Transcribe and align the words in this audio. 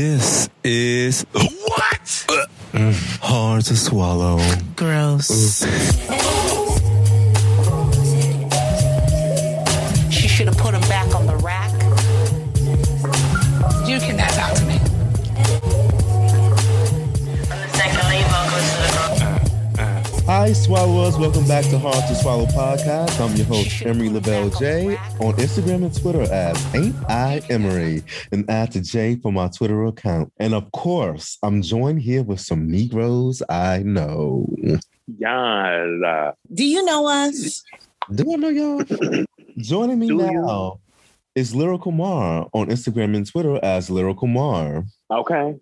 This 0.00 0.48
is 0.64 1.26
What? 1.34 2.24
hard 3.20 3.64
to 3.66 3.76
swallow. 3.76 4.38
Gross. 4.74 5.60
Hi, 20.50 20.54
swallowers. 20.54 21.16
Welcome 21.16 21.46
back 21.46 21.64
to 21.66 21.78
Hard 21.78 21.94
to 22.08 22.14
Swallow 22.16 22.44
podcast. 22.46 23.20
I'm 23.20 23.36
your 23.36 23.46
host, 23.46 23.86
Emery 23.86 24.08
Lavelle 24.08 24.50
J. 24.50 24.96
On 25.20 25.32
Instagram 25.34 25.84
and 25.84 25.96
Twitter 25.96 26.22
as 26.22 26.74
Ain't 26.74 26.96
I 27.08 27.40
Emery, 27.48 28.02
and 28.32 28.50
add 28.50 28.72
to 28.72 28.80
J 28.80 29.14
for 29.14 29.30
my 29.30 29.46
Twitter 29.46 29.84
account. 29.84 30.32
And 30.38 30.52
of 30.52 30.72
course, 30.72 31.38
I'm 31.44 31.62
joined 31.62 32.02
here 32.02 32.24
with 32.24 32.40
some 32.40 32.68
Negroes 32.68 33.44
I 33.48 33.84
know. 33.84 34.44
Y'all, 35.18 36.04
uh, 36.04 36.32
Do 36.52 36.64
you 36.64 36.84
know 36.84 37.06
us? 37.06 37.62
Do 38.12 38.32
I 38.32 38.36
know 38.36 38.48
y'all? 38.48 38.82
Joining 39.56 40.00
me 40.00 40.08
Do 40.08 40.16
you? 40.16 40.32
now 40.32 40.80
is 41.36 41.54
Lyrical 41.54 41.92
Mar 41.92 42.48
on 42.52 42.70
Instagram 42.70 43.16
and 43.16 43.24
Twitter 43.24 43.60
as 43.64 43.88
Lyrical 43.88 44.26
Mar. 44.26 44.82
okay. 45.12 45.60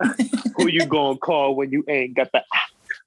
Who 0.56 0.66
you 0.66 0.84
gonna 0.86 1.16
call 1.16 1.54
when 1.54 1.70
you 1.70 1.84
ain't 1.86 2.16
got 2.16 2.32
the? 2.32 2.42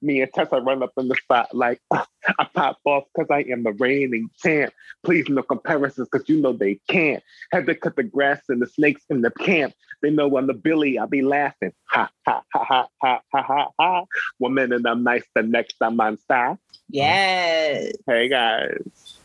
Me 0.04 0.20
and 0.20 0.32
Tessa 0.32 0.60
run 0.60 0.82
up 0.82 0.92
in 0.98 1.08
the 1.08 1.14
spot 1.14 1.54
like 1.54 1.80
uh, 1.90 2.04
I 2.38 2.46
pop 2.54 2.78
off 2.84 3.04
because 3.14 3.30
I 3.30 3.50
am 3.50 3.62
the 3.62 3.72
reigning 3.72 4.28
champ. 4.42 4.72
Please 5.02 5.28
no 5.28 5.42
comparisons 5.42 6.08
because 6.10 6.28
you 6.28 6.40
know 6.40 6.52
they 6.52 6.78
can't. 6.88 7.22
Had 7.52 7.66
to 7.66 7.74
cut 7.74 7.96
the 7.96 8.02
grass 8.02 8.42
and 8.48 8.60
the 8.60 8.66
snakes 8.66 9.02
in 9.08 9.22
the 9.22 9.30
camp. 9.30 9.72
They 10.02 10.10
know 10.10 10.36
I'm 10.36 10.46
the 10.46 10.54
Billy. 10.54 10.98
I 10.98 11.06
be 11.06 11.22
laughing. 11.22 11.72
Ha 11.86 12.10
ha 12.26 12.42
ha 12.52 12.64
ha 12.64 12.88
ha 13.02 13.20
ha 13.32 13.42
ha 13.42 13.68
ha. 13.80 14.04
One 14.38 14.54
minute 14.54 14.82
I'm 14.86 15.02
nice, 15.02 15.24
the 15.34 15.42
next 15.42 15.76
I'm 15.80 15.98
on 15.98 16.18
style. 16.18 16.58
Yes. 16.90 17.94
Hey 18.06 18.28
guys. 18.28 19.16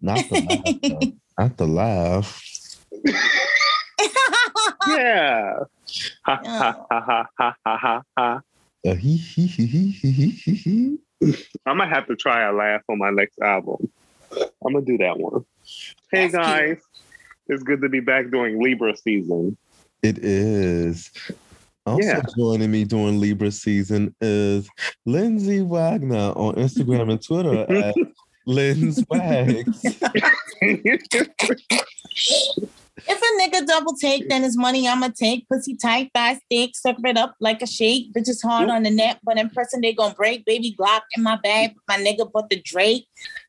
Not 0.00 0.24
the 0.28 0.40
laugh. 0.40 1.12
Not 1.38 1.56
the 1.56 1.66
laugh. 1.66 2.86
Yeah. 4.86 5.58
Ha 6.24 6.40
ha 6.44 6.86
ha 6.90 7.00
ha 7.06 7.26
ha 7.38 7.54
ha 7.64 7.76
ha 7.76 8.02
ha. 8.16 8.40
Uh, 8.86 8.92
I'm 8.92 8.98
gonna. 11.18 11.36
I 11.66 11.74
might 11.74 11.88
have 11.88 12.06
to 12.06 12.16
try 12.16 12.48
a 12.48 12.52
laugh 12.52 12.82
on 12.88 12.98
my 12.98 13.10
next 13.10 13.38
album. 13.40 13.90
I'm 14.32 14.72
gonna 14.72 14.84
do 14.84 14.98
that 14.98 15.18
one. 15.18 15.44
Hey 16.10 16.28
That's 16.28 16.34
guys, 16.34 16.66
cute. 16.66 16.80
it's 17.48 17.62
good 17.62 17.80
to 17.82 17.88
be 17.88 18.00
back 18.00 18.30
during 18.30 18.62
Libra 18.62 18.96
season. 18.96 19.56
It 20.02 20.18
is. 20.24 21.10
Also 21.86 22.08
yeah. 22.08 22.22
joining 22.36 22.70
me 22.70 22.84
during 22.84 23.20
Libra 23.20 23.50
season 23.50 24.14
is 24.20 24.68
Lindsay 25.06 25.60
Wagner 25.60 26.32
on 26.36 26.54
Instagram 26.54 27.10
and 27.10 27.22
Twitter 27.22 27.62
at 27.70 27.94
Linz 28.46 29.02
If 33.08 33.20
a 33.20 33.40
nigga 33.40 33.66
double 33.66 33.94
take, 33.94 34.28
then 34.28 34.42
his 34.42 34.56
money 34.56 34.88
I'ma 34.88 35.08
take. 35.14 35.48
Pussy 35.48 35.76
tight, 35.76 36.10
thigh 36.14 36.40
stick, 36.46 36.76
suck 36.76 36.96
it 37.04 37.16
up 37.16 37.34
like 37.40 37.62
a 37.62 37.66
shake. 37.66 38.12
Bitches 38.12 38.42
hard 38.42 38.68
mm. 38.68 38.72
on 38.72 38.82
the 38.82 38.90
net, 38.90 39.20
but 39.22 39.38
in 39.38 39.50
person 39.50 39.80
they 39.80 39.92
gon' 39.92 40.12
break. 40.12 40.44
Baby 40.44 40.74
Glock 40.78 41.02
in 41.16 41.22
my 41.22 41.36
bag, 41.36 41.74
my 41.88 41.96
nigga 41.96 42.30
bought 42.30 42.50
the 42.50 42.60
Drake. 42.60 43.06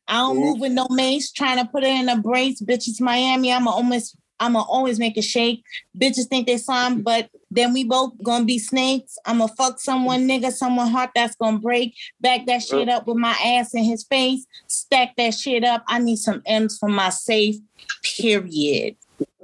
I 0.07 0.17
don't 0.17 0.37
Ooh. 0.37 0.41
move 0.41 0.59
with 0.59 0.71
no 0.71 0.87
mace, 0.89 1.31
trying 1.31 1.57
to 1.57 1.65
put 1.65 1.83
it 1.83 1.89
in 1.89 2.09
a 2.09 2.17
brace. 2.17 2.61
Bitches 2.61 2.99
Miami, 3.01 3.51
I'ma 3.51 3.71
almost 3.71 4.15
I'ma 4.41 4.61
always 4.61 4.97
make 4.97 5.17
a 5.17 5.21
shake. 5.21 5.63
Bitches 5.97 6.25
think 6.25 6.47
they 6.47 6.57
slime, 6.57 6.99
mm. 6.99 7.03
but 7.03 7.29
then 7.51 7.73
we 7.73 7.83
both 7.83 8.13
gonna 8.23 8.43
be 8.43 8.57
snakes. 8.57 9.17
I'ma 9.25 9.47
fuck 9.47 9.79
someone, 9.79 10.27
nigga, 10.27 10.51
someone 10.51 10.87
heart 10.87 11.11
that's 11.13 11.35
gonna 11.35 11.59
break. 11.59 11.95
Back 12.19 12.47
that 12.47 12.63
shit 12.63 12.89
up 12.89 13.07
with 13.07 13.17
my 13.17 13.37
ass 13.43 13.73
in 13.73 13.83
his 13.83 14.03
face. 14.03 14.45
Stack 14.67 15.15
that 15.17 15.35
shit 15.35 15.63
up. 15.63 15.83
I 15.87 15.99
need 15.99 16.17
some 16.17 16.41
M's 16.45 16.77
for 16.77 16.89
my 16.89 17.09
safe. 17.09 17.57
Period. 18.03 18.95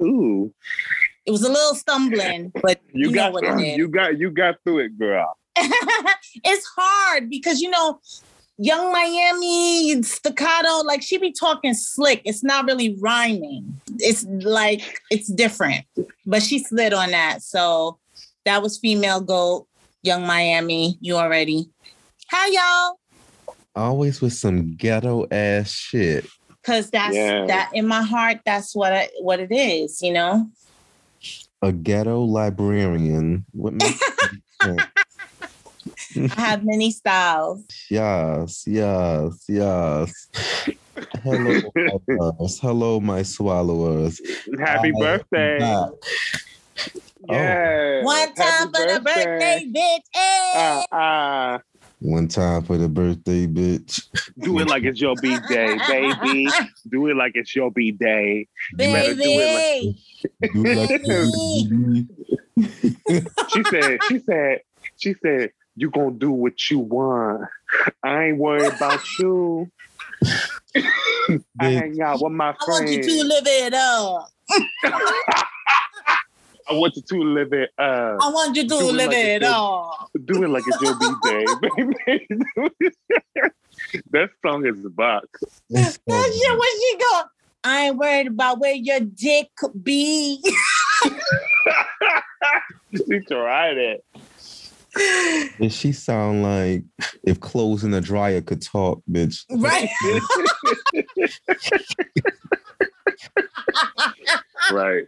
Ooh, 0.01 0.53
It 1.25 1.31
was 1.31 1.43
a 1.43 1.49
little 1.49 1.75
stumbling, 1.75 2.51
but 2.61 2.79
you, 2.93 3.09
you, 3.09 3.15
got 3.15 3.27
know 3.27 3.31
what 3.33 3.43
it 3.43 3.67
is. 3.67 3.77
you 3.77 3.87
got 3.87 4.17
you 4.17 4.31
got 4.31 4.55
through 4.63 4.79
it, 4.79 4.97
girl. 4.97 5.37
it's 5.55 6.65
hard 6.77 7.29
because 7.29 7.61
you 7.61 7.69
know, 7.69 7.99
Yung 8.59 8.91
Miami 8.91 10.01
staccato, 10.01 10.83
like 10.83 11.01
she 11.03 11.17
be 11.17 11.31
talking 11.31 11.73
slick. 11.73 12.21
It's 12.25 12.43
not 12.43 12.65
really 12.65 12.97
rhyming. 12.99 13.79
It's 13.99 14.23
like 14.25 15.01
it's 15.11 15.31
different. 15.31 15.85
But 16.25 16.41
she 16.41 16.59
slid 16.59 16.93
on 16.93 17.11
that. 17.11 17.43
So 17.43 17.99
that 18.45 18.61
was 18.63 18.77
female 18.79 19.21
goat, 19.21 19.67
Yung 20.01 20.25
Miami. 20.25 20.97
You 21.01 21.17
already. 21.17 21.69
Hi 22.31 22.49
y'all. 22.49 22.99
Always 23.75 24.21
with 24.21 24.33
some 24.33 24.75
ghetto 24.75 25.27
ass 25.29 25.69
shit. 25.69 26.25
Cause 26.67 26.89
that's 26.89 27.15
Yeah. 27.15 27.45
that 27.45 27.69
in 27.73 27.87
my 27.87 28.01
heart, 28.01 28.39
that's 28.45 28.75
what 28.75 28.91
I, 28.91 29.07
what 29.21 29.39
it 29.39 29.53
is, 29.53 30.01
you 30.01 30.11
know? 30.11 30.49
A 31.61 31.71
ghetto 31.71 32.23
librarian. 32.23 33.45
What 33.53 33.73
makes. 33.73 34.01
I 34.61 34.81
have 36.35 36.65
many 36.65 36.91
styles. 36.91 37.63
Yes, 37.89 38.65
yes, 38.67 39.45
yes. 39.47 40.27
Hello, 41.23 41.71
swallowers. 42.05 42.59
Hello, 42.59 42.99
my 42.99 43.23
swallowers. 43.23 44.19
Happy 44.59 44.89
I 44.89 44.99
birthday! 44.99 45.59
back. 45.59 45.89
Yeah. 47.29 48.03
One 48.03 48.33
time 48.33 48.73
for 48.73 48.93
the 48.93 49.01
birthday, 49.03 49.65
bitch. 49.73 50.01
Hey. 50.13 50.51
Ah, 50.55 50.85
ah. 50.91 51.59
One 51.99 52.27
time 52.27 52.63
for 52.63 52.77
the 52.77 52.87
birthday, 52.87 53.47
bitch. 53.47 54.07
do 54.39 54.59
it 54.59 54.67
like 54.67 54.83
it's 54.83 55.01
your 55.01 55.15
B 55.15 55.39
day, 55.49 55.79
baby. 55.87 56.53
Do 56.89 57.07
it 57.07 57.15
like 57.15 57.31
it's 57.35 57.55
your 57.55 57.71
B 57.71 57.91
day. 57.91 58.47
better 58.93 59.15
do 59.15 59.39
it 59.39 59.51
Baby. 59.51 59.95
Do 60.53 60.63
like 60.75 60.89
She 63.49 63.63
said, 63.63 63.99
she 64.03 64.19
said, 64.19 64.59
she 64.97 65.15
said, 65.23 65.51
you 65.75 65.89
gonna 65.89 66.11
do 66.11 66.31
what 66.31 66.69
you 66.69 66.79
want. 66.79 67.47
I 68.03 68.25
ain't 68.25 68.37
worried 68.37 68.73
about 68.73 69.01
you. 69.19 69.71
I 71.59 71.69
hang 71.69 72.01
out 72.01 72.21
with 72.21 72.33
my 72.33 72.49
I 72.49 72.65
want 72.67 72.89
you 72.89 72.97
friends. 72.97 73.07
to 73.07 73.23
live 73.23 73.43
it 73.47 73.73
up. 73.73 74.29
I 76.69 76.73
want 76.73 76.95
you 76.95 77.01
to 77.01 77.17
live 77.21 77.53
it 77.53 77.69
up. 77.77 78.17
I 78.21 78.29
want 78.29 78.55
you 78.55 78.67
to 78.67 78.75
live 78.77 79.07
like 79.07 79.15
it 79.17 79.41
it's 79.41 79.45
your- 79.51 79.93
Do 80.25 80.43
it 80.43 80.49
like 80.49 80.63
it's 80.67 80.81
your 80.81 80.97
B 80.99 81.07
day, 81.23 81.45
baby. 81.61 82.27
that 84.11 84.29
song 84.45 84.65
is 84.65 84.83
a 84.85 84.89
box. 84.89 85.27
That 85.69 85.93
shit, 85.93 86.01
where 86.07 86.77
she 86.79 86.97
go? 86.99 87.21
I 87.63 87.87
ain't 87.87 87.97
worried 87.97 88.27
about 88.27 88.59
where 88.59 88.73
your 88.73 88.99
dick 88.99 89.49
be. 89.83 90.41
she 92.95 93.19
tried 93.27 93.77
it. 93.77 94.05
Does 95.59 95.73
she 95.75 95.91
sound 95.91 96.43
like 96.43 96.83
if 97.23 97.39
clothes 97.39 97.83
in 97.83 97.91
the 97.91 98.01
dryer 98.01 98.41
could 98.41 98.61
talk, 98.61 99.01
bitch? 99.09 99.45
right. 99.51 99.89
Right. 104.71 105.05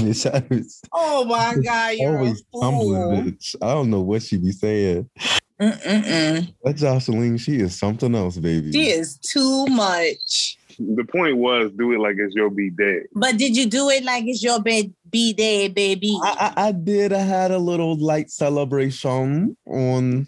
was 0.00 0.26
Oh 0.92 1.24
my 1.24 1.56
God, 1.64 1.94
you're 1.96 2.16
always 2.16 2.40
a 2.40 2.60
tumbling, 2.60 3.02
fool. 3.02 3.22
bitch. 3.24 3.56
I 3.62 3.74
don't 3.74 3.90
know 3.90 4.00
what 4.00 4.22
she 4.22 4.38
be 4.38 4.52
saying. 4.52 5.08
Mm-mm-mm. 5.60 6.54
That 6.64 6.76
Jocelyn, 6.76 7.38
she 7.38 7.56
is 7.56 7.78
something 7.78 8.14
else, 8.14 8.36
baby. 8.36 8.72
She 8.72 8.90
is 8.90 9.18
too 9.18 9.66
much. 9.66 10.58
The 10.78 11.04
point 11.04 11.36
was 11.36 11.70
do 11.76 11.92
it 11.92 12.00
like 12.00 12.16
it's 12.18 12.34
your 12.34 12.50
B 12.50 12.70
day. 12.70 13.00
But 13.14 13.36
did 13.36 13.56
you 13.56 13.66
do 13.66 13.88
it 13.90 14.04
like 14.04 14.24
it's 14.26 14.42
your 14.42 14.60
bed 14.60 14.92
B 15.10 15.32
day, 15.32 15.68
baby? 15.68 16.18
I, 16.22 16.52
I, 16.56 16.68
I 16.68 16.72
did. 16.72 17.12
I 17.12 17.20
had 17.20 17.50
a 17.50 17.58
little 17.58 17.96
light 17.96 18.30
celebration 18.30 19.56
on 19.66 20.26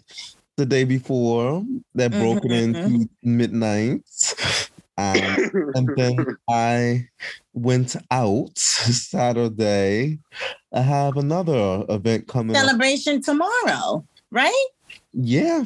the 0.57 0.65
day 0.65 0.83
before 0.85 1.63
that 1.95 2.11
broke 2.11 2.45
it 2.45 2.51
Mhm, 2.51 2.75
into 2.85 3.09
midnight. 3.23 4.01
Um, 4.97 5.35
and 5.75 5.89
then 5.97 6.25
I 6.49 7.07
went 7.55 7.95
out 8.11 8.57
Saturday. 8.57 10.19
I 10.73 10.81
have 10.81 11.17
another 11.17 11.85
event 11.89 12.27
coming 12.27 12.55
up. 12.55 12.61
Celebration 12.61 13.21
tomorrow, 13.21 14.05
right? 14.31 14.67
Yeah. 15.13 15.63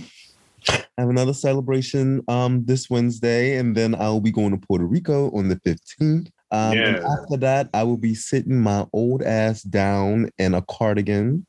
I 0.69 1.01
have 1.01 1.09
another 1.09 1.33
celebration 1.33 2.21
um 2.27 2.65
this 2.65 2.89
Wednesday, 2.89 3.57
and 3.57 3.75
then 3.75 3.95
I'll 3.95 4.19
be 4.19 4.31
going 4.31 4.51
to 4.51 4.67
Puerto 4.67 4.85
Rico 4.85 5.31
on 5.31 5.49
the 5.49 5.55
15th. 5.57 6.29
Um, 6.51 6.77
and 6.77 6.97
Yeah. 6.97 7.05
after 7.21 7.37
that, 7.37 7.69
I 7.73 7.83
will 7.83 7.97
be 7.97 8.15
sitting 8.15 8.59
my 8.59 8.85
old 8.93 9.21
ass 9.23 9.63
down 9.63 10.29
in 10.37 10.53
a 10.53 10.61
cardigan 10.63 11.45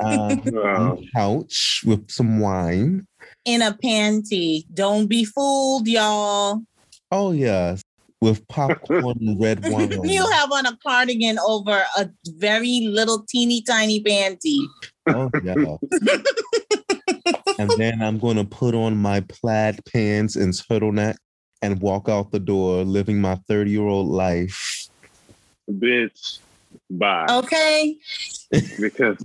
uh, 0.00 0.36
on 0.44 0.88
the 0.90 1.08
couch 1.14 1.82
with 1.86 2.10
some 2.10 2.40
wine. 2.40 3.06
In 3.44 3.62
a 3.62 3.72
panty. 3.72 4.64
Don't 4.72 5.06
be 5.06 5.24
fooled, 5.24 5.86
y'all. 5.88 6.62
Oh 7.10 7.32
yes, 7.32 7.81
with 8.22 8.46
popcorn 8.46 9.18
and 9.20 9.40
red 9.40 9.64
wine. 9.68 9.90
you 10.04 10.24
have 10.30 10.52
on 10.52 10.64
a 10.64 10.78
cardigan 10.86 11.38
over 11.40 11.82
a 11.98 12.08
very 12.38 12.82
little 12.82 13.24
teeny 13.28 13.60
tiny 13.62 14.00
panty. 14.00 14.64
Oh 15.08 15.28
yeah. 15.42 15.76
and 17.58 17.68
then 17.76 18.00
I'm 18.00 18.20
going 18.20 18.36
to 18.36 18.44
put 18.44 18.76
on 18.76 18.96
my 18.96 19.20
plaid 19.20 19.80
pants 19.92 20.36
and 20.36 20.52
turtleneck 20.52 21.16
and 21.62 21.80
walk 21.80 22.08
out 22.08 22.30
the 22.30 22.38
door, 22.38 22.84
living 22.84 23.20
my 23.20 23.34
30 23.48 23.70
year 23.72 23.82
old 23.82 24.06
life. 24.06 24.88
Bitch, 25.68 26.38
bye. 26.90 27.26
Okay. 27.28 27.96
Because 28.78 29.18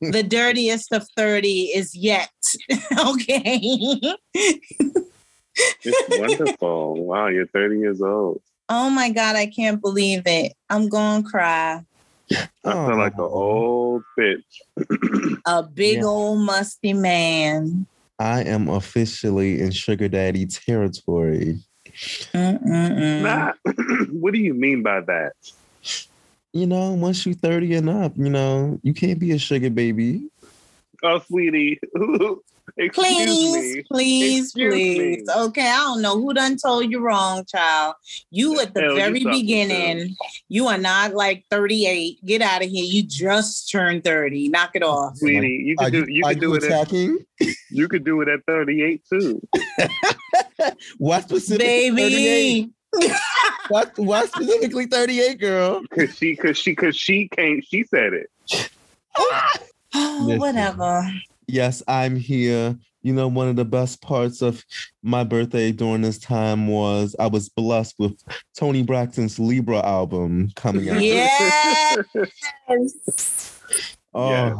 The 0.00 0.22
dirtiest 0.22 0.92
of 0.92 1.06
30 1.16 1.72
is 1.74 1.94
yet. 1.94 2.30
okay. 3.06 3.98
It's 5.84 6.08
wonderful. 6.08 7.04
Wow, 7.04 7.28
you're 7.28 7.46
30 7.46 7.78
years 7.78 8.00
old. 8.02 8.40
Oh 8.68 8.88
my 8.90 9.10
God, 9.10 9.36
I 9.36 9.46
can't 9.46 9.80
believe 9.80 10.22
it. 10.26 10.52
I'm 10.70 10.88
going 10.88 11.24
to 11.24 11.28
cry. 11.28 11.84
I 12.64 12.72
feel 12.86 12.96
like 12.96 13.12
an 13.14 13.20
Oh. 13.20 13.28
old 13.32 14.02
bitch. 14.18 15.38
A 15.46 15.62
big 15.62 15.98
Yeah. 15.98 16.04
old 16.04 16.38
musty 16.40 16.92
man. 16.92 17.86
I 18.18 18.42
am 18.44 18.68
officially 18.68 19.60
in 19.60 19.72
sugar 19.72 20.08
daddy 20.08 20.46
territory. 20.46 21.58
Nah, 22.34 23.52
what 24.12 24.32
do 24.32 24.38
you 24.38 24.54
mean 24.54 24.82
by 24.82 25.00
that? 25.00 25.32
You 26.52 26.66
know, 26.66 26.92
once 26.92 27.26
you're 27.26 27.34
30 27.34 27.74
and 27.74 27.90
up, 27.90 28.12
you 28.16 28.30
know, 28.30 28.78
you 28.82 28.94
can't 28.94 29.18
be 29.18 29.32
a 29.32 29.38
sugar 29.38 29.70
baby. 29.70 30.28
Oh, 31.02 31.18
sweetie. 31.18 31.80
Excuse 32.76 33.06
Please, 33.06 33.74
me. 33.76 33.82
please, 33.90 34.44
Excuse 34.46 34.72
please. 34.72 35.26
me. 35.26 35.34
Okay, 35.36 35.68
I 35.68 35.76
don't 35.78 36.02
know 36.02 36.20
who 36.20 36.32
done 36.32 36.56
told 36.56 36.90
you 36.90 37.00
wrong, 37.00 37.44
child. 37.44 37.96
You 38.30 38.60
at 38.60 38.72
the 38.72 38.82
Hell, 38.82 38.94
very 38.94 39.20
thought 39.22 39.32
me 39.32 39.42
beginning, 39.42 40.16
you 40.48 40.68
are 40.68 40.78
not 40.78 41.14
like 41.14 41.44
38. 41.50 42.24
Get 42.24 42.40
out 42.40 42.62
of 42.62 42.68
here. 42.70 42.84
You 42.84 43.02
just 43.02 43.70
turned 43.70 44.04
30. 44.04 44.48
Knock 44.48 44.70
it 44.74 44.82
off. 44.82 45.16
Sweetie, 45.16 45.64
you 45.66 45.76
Are 45.78 45.90
could 45.90 46.06
do 46.06 46.12
you 46.12 46.24
are 46.24 46.32
could 46.32 46.40
do 46.40 46.54
it 46.54 46.64
at, 46.64 46.92
you 47.70 47.88
could 47.88 48.04
do 48.04 48.20
it 48.20 48.28
at 48.28 48.44
38 48.46 49.02
too. 49.08 49.42
What 50.98 51.24
specifically 51.24 51.90
38? 51.90 52.70
What, 53.68 53.98
what 53.98 54.28
specifically 54.28 54.86
38, 54.86 55.40
girl? 55.40 55.82
Cause 55.90 56.16
she 56.16 56.36
cause 56.36 56.56
she 56.56 56.74
cause 56.74 56.94
she 56.94 57.28
can't 57.28 57.64
she 57.66 57.84
said 57.84 58.12
it. 58.12 58.70
Oh, 59.16 60.18
Listen. 60.22 60.38
whatever. 60.38 61.10
Yes, 61.46 61.82
I'm 61.88 62.16
here. 62.16 62.76
You 63.02 63.12
know, 63.12 63.26
one 63.26 63.48
of 63.48 63.56
the 63.56 63.64
best 63.64 64.00
parts 64.00 64.42
of 64.42 64.64
my 65.02 65.24
birthday 65.24 65.72
during 65.72 66.02
this 66.02 66.18
time 66.18 66.68
was 66.68 67.16
I 67.18 67.26
was 67.26 67.48
blessed 67.48 67.96
with 67.98 68.16
Toni 68.56 68.82
Braxton's 68.84 69.38
Libra 69.38 69.84
album 69.84 70.50
coming 70.54 70.88
out. 70.88 71.02
Yes. 71.02 71.98
Oh, 74.14 74.28
Yes. 74.28 74.56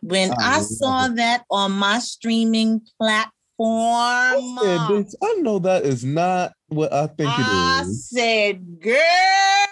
When 0.00 0.32
I 0.32 0.56
I 0.56 0.60
saw 0.62 1.06
it. 1.06 1.16
that 1.16 1.44
on 1.50 1.72
my 1.72 1.98
streaming 1.98 2.80
platform, 2.98 3.30
yeah, 3.58 4.86
bitch, 4.88 5.14
I 5.22 5.34
know 5.40 5.58
that 5.60 5.84
is 5.84 6.04
not 6.04 6.52
what 6.68 6.92
I 6.92 7.06
think 7.06 7.30
I 7.30 7.82
it 7.82 7.86
is. 7.86 8.10
I 8.14 8.18
said, 8.18 8.80
girl, 8.80 9.66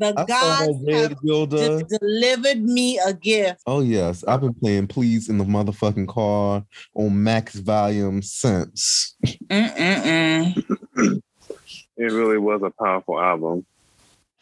the 0.00 0.14
I 0.16 0.26
saw 0.26 0.66
gods 0.66 0.90
have 0.90 1.22
Gilda. 1.22 1.78
de- 1.84 1.98
delivered 1.98 2.62
me 2.62 2.98
a 2.98 3.12
gift. 3.12 3.60
Oh 3.66 3.80
yes, 3.80 4.24
I've 4.24 4.40
been 4.40 4.54
playing 4.54 4.88
Please 4.88 5.28
in 5.28 5.38
the 5.38 5.44
motherfucking 5.44 6.08
car 6.08 6.64
on 6.94 7.22
max 7.22 7.54
volume 7.56 8.22
since. 8.22 9.14
It 11.96 12.12
really 12.12 12.38
was 12.38 12.62
a 12.62 12.70
powerful 12.70 13.20
album. 13.20 13.66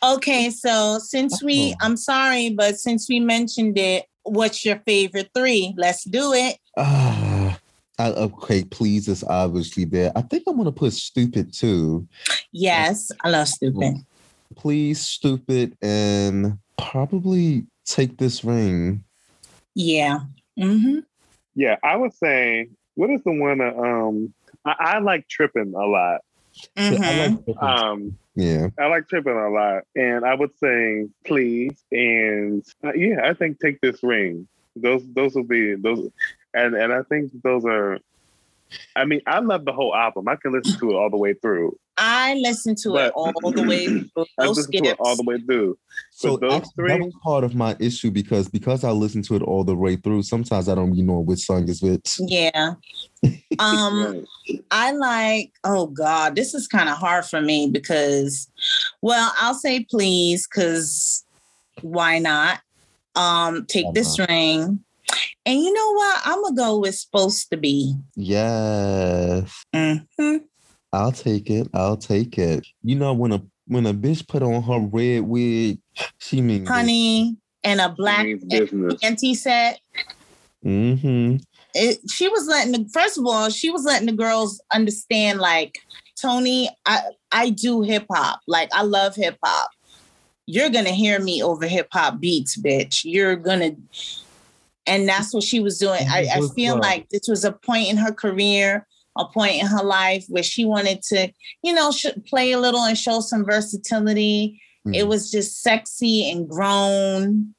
Okay, 0.00 0.50
so 0.50 1.00
since 1.00 1.43
we, 1.43 1.72
Oh. 1.72 1.87
I'm 1.87 1.96
sorry, 1.96 2.50
but 2.50 2.78
since 2.78 3.08
we 3.08 3.19
mentioned 3.19 3.76
it, 3.76 4.05
what's 4.22 4.64
your 4.64 4.81
favorite 4.87 5.31
three? 5.34 5.75
Let's 5.76 6.05
do 6.05 6.32
it. 6.34 6.56
Ah, 6.76 7.58
I, 7.99 8.10
okay, 8.10 8.62
please 8.62 9.08
is 9.08 9.25
obviously 9.25 9.84
there. 9.84 10.12
I 10.14 10.22
think 10.22 10.44
I'm 10.46 10.56
gonna 10.56 10.70
put 10.70 10.93
stupid 10.93 11.52
too. 11.52 12.06
Yes, 12.52 13.10
I 13.25 13.31
love 13.31 13.49
stupid. 13.49 13.96
Please, 14.58 15.00
stupid, 15.00 15.76
and 15.81 16.58
probably 16.76 17.64
take 17.84 18.19
this 18.19 18.44
ring. 18.44 19.05
Yeah. 19.75 20.20
Mm-hmm. 20.58 21.00
Yeah, 21.55 21.76
I 21.82 21.96
would 21.96 22.12
say 22.12 22.69
what 22.94 23.10
is 23.10 23.22
the 23.22 23.32
one 23.32 23.58
that 23.58 23.76
um 23.78 24.34
I, 24.64 24.75
I 24.78 24.99
like 24.99 25.28
tripping 25.28 25.75
a 25.75 25.87
lot. 25.87 26.20
Mm-hmm. 26.76 27.50
like. 27.50 27.62
Um 27.62 28.19
yeah. 28.34 28.69
I 28.78 28.87
like 28.87 29.08
tripping 29.08 29.37
a 29.37 29.49
lot. 29.49 29.84
And 29.94 30.25
I 30.25 30.34
would 30.34 30.56
say 30.58 31.06
please 31.25 31.84
and 31.93 32.64
uh, 32.84 32.93
yeah, 32.94 33.20
I 33.25 33.34
think 33.34 33.60
take 33.60 33.81
this 33.81 34.02
ring. 34.02 34.49
Those 34.75 35.02
those 35.14 35.34
will 35.34 35.44
be 35.44 35.76
those 35.76 36.10
and 36.55 36.75
and 36.75 36.93
I 36.93 37.02
think 37.02 37.31
those 37.43 37.64
are 37.64 37.99
I 38.96 39.05
mean, 39.05 39.22
I 39.26 39.38
love 39.38 39.64
the 39.64 39.72
whole 39.72 39.94
album. 39.94 40.28
I 40.28 40.37
can 40.37 40.52
listen 40.52 40.78
to 40.81 40.90
it 40.90 40.94
all 40.94 41.08
the 41.08 41.16
way 41.16 41.34
through. 41.34 41.78
I 41.99 42.35
listen 42.35 42.75
to 42.83 42.97
it 42.97 43.12
all 43.15 43.53
the 43.53 43.62
way 43.65 43.89
through. 44.15 44.27
I 44.39 44.45
No 44.45 44.50
listen 44.50 44.73
to 44.73 44.85
it 44.91 44.97
all 45.00 45.17
the 45.17 45.23
way 45.25 45.39
through. 45.39 45.79
So 46.11 46.37
those 46.37 46.71
three- 46.77 46.89
that 46.93 47.00
was 47.00 47.15
part 47.23 47.45
of 47.45 47.55
my 47.55 47.77
issue 47.81 48.11
because 48.11 48.49
because 48.49 48.85
I 48.85 48.91
listen 48.91 49.23
to 49.23 49.37
it 49.37 49.43
all 49.43 49.65
the 49.65 49.75
way 49.77 49.97
through. 49.97 50.23
Sometimes 50.23 50.69
I 50.69 50.75
don't 50.75 50.93
even 50.95 51.06
know 51.06 51.21
which 51.21 51.41
song 51.41 51.69
is 51.69 51.83
which. 51.83 52.19
Yeah. 52.19 52.75
Um, 53.61 54.25
I 54.71 54.93
like, 54.93 55.53
oh 55.65 55.87
God, 55.87 56.37
this 56.37 56.55
is 56.55 56.69
kind 56.69 56.89
of 56.89 56.97
hard 56.97 57.25
for 57.25 57.41
me 57.41 57.69
because, 57.69 58.49
well, 59.03 59.33
I'll 59.41 59.55
say 59.55 59.85
please, 59.91 60.47
because 60.47 61.25
why 61.81 62.21
not? 62.21 62.61
Um, 63.17 63.67
take 63.67 63.87
Why 63.87 63.93
this 63.94 64.19
ring. 64.21 64.85
And 65.44 65.61
you 65.61 65.73
know 65.73 65.93
what? 65.93 66.21
I'm 66.25 66.43
gonna 66.43 66.55
go 66.55 66.79
with 66.79 66.94
supposed 66.94 67.51
to 67.51 67.56
be. 67.56 67.97
Yes, 68.15 69.65
Mhm. 69.75 70.44
I'll 70.93 71.12
take 71.12 71.50
it. 71.50 71.69
I'll 71.75 71.96
take 71.96 72.38
it. 72.38 72.67
You 72.82 72.96
know 72.96 73.12
when 73.12 73.32
a 73.32 73.43
when 73.67 73.87
a 73.87 73.94
bitch 73.94 74.26
put 74.26 74.43
on 74.43 74.62
her 74.62 74.81
red 74.81 75.23
wig, 75.23 75.79
she 76.19 76.40
means 76.40 76.69
Honey 76.69 77.37
and 77.64 77.81
a 77.81 77.88
black 77.90 78.25
Means 78.25 78.96
anti 79.02 79.35
set. 79.35 79.81
Mm-hmm. 80.64 81.37
It, 81.75 81.99
she 82.11 82.29
was 82.29 82.46
letting 82.46 82.73
the 82.73 82.88
first 82.93 83.19
of 83.19 83.26
all, 83.26 83.50
she 83.50 83.70
was 83.70 83.85
letting 83.85 84.06
the 84.06 84.12
girls 84.12 84.61
understand 84.73 85.38
like 85.38 85.79
Toni, 86.20 86.70
I 86.87 87.02
I 87.31 87.50
do 87.50 87.82
hip 87.82 88.06
hop. 88.11 88.41
Like 88.46 88.70
I 88.73 88.82
love 88.82 89.14
hip 89.14 89.38
hop. 89.44 89.70
You're 90.46 90.70
gonna 90.70 90.91
hear 90.91 91.20
me 91.20 91.43
over 91.43 91.67
hip 91.67 91.88
hop 91.93 92.20
beats, 92.20 92.56
bitch. 92.56 93.02
You're 93.05 93.37
gonna 93.37 93.73
and 94.86 95.06
that's 95.06 95.34
what 95.34 95.44
she 95.44 95.60
was 95.60 95.79
doing. 95.79 96.01
I, 96.08 96.27
I 96.32 96.41
feel 96.55 96.79
like 96.79 97.10
this 97.10 97.29
was 97.29 97.44
a 97.44 97.53
point 97.53 97.91
in 97.91 97.98
her 97.98 98.13
career, 98.13 98.86
a 99.19 99.27
point 99.27 99.56
in 99.56 99.67
her 99.67 99.82
life 99.82 100.25
where 100.29 100.43
she 100.43 100.65
wanted 100.65 101.03
to, 101.03 101.31
you 101.63 101.75
know, 101.75 101.91
sh- 101.91 102.06
play 102.27 102.53
a 102.53 102.58
little 102.58 102.81
and 102.81 102.96
show 102.96 103.20
some 103.20 103.44
versatility. 103.44 104.60
It 104.87 105.05
Mm. 105.05 105.08
was 105.08 105.31
just 105.31 105.60
sexy 105.60 106.31
and 106.31 106.48
grown, 106.48 107.55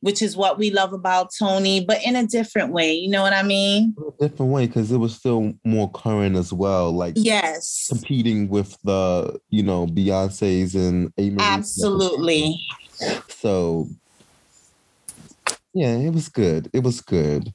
which 0.00 0.22
is 0.22 0.36
what 0.36 0.58
we 0.58 0.70
love 0.70 0.92
about 0.92 1.30
Toni, 1.38 1.84
but 1.84 2.02
in 2.04 2.16
a 2.16 2.26
different 2.26 2.72
way. 2.72 2.94
You 2.94 3.10
know 3.10 3.22
what 3.22 3.32
I 3.34 3.42
mean? 3.42 3.94
a 3.98 4.28
different 4.28 4.52
way 4.52 4.66
because 4.66 4.90
it 4.90 4.96
was 4.96 5.14
still 5.14 5.52
more 5.64 5.90
current 5.90 6.36
as 6.36 6.52
well. 6.52 6.92
Like 6.92 7.14
Yes, 7.16 7.86
competing 7.90 8.48
with 8.48 8.76
the 8.84 9.38
you 9.50 9.62
know 9.62 9.86
Beyonce's 9.86 10.74
and 10.74 11.12
A. 11.18 11.30
Marie. 11.30 11.40
absolutely. 11.42 12.60
So 13.28 13.88
yeah, 15.74 15.96
it 15.96 16.12
was 16.14 16.28
good. 16.28 16.70
It 16.72 16.82
was 16.82 17.00
good. 17.00 17.52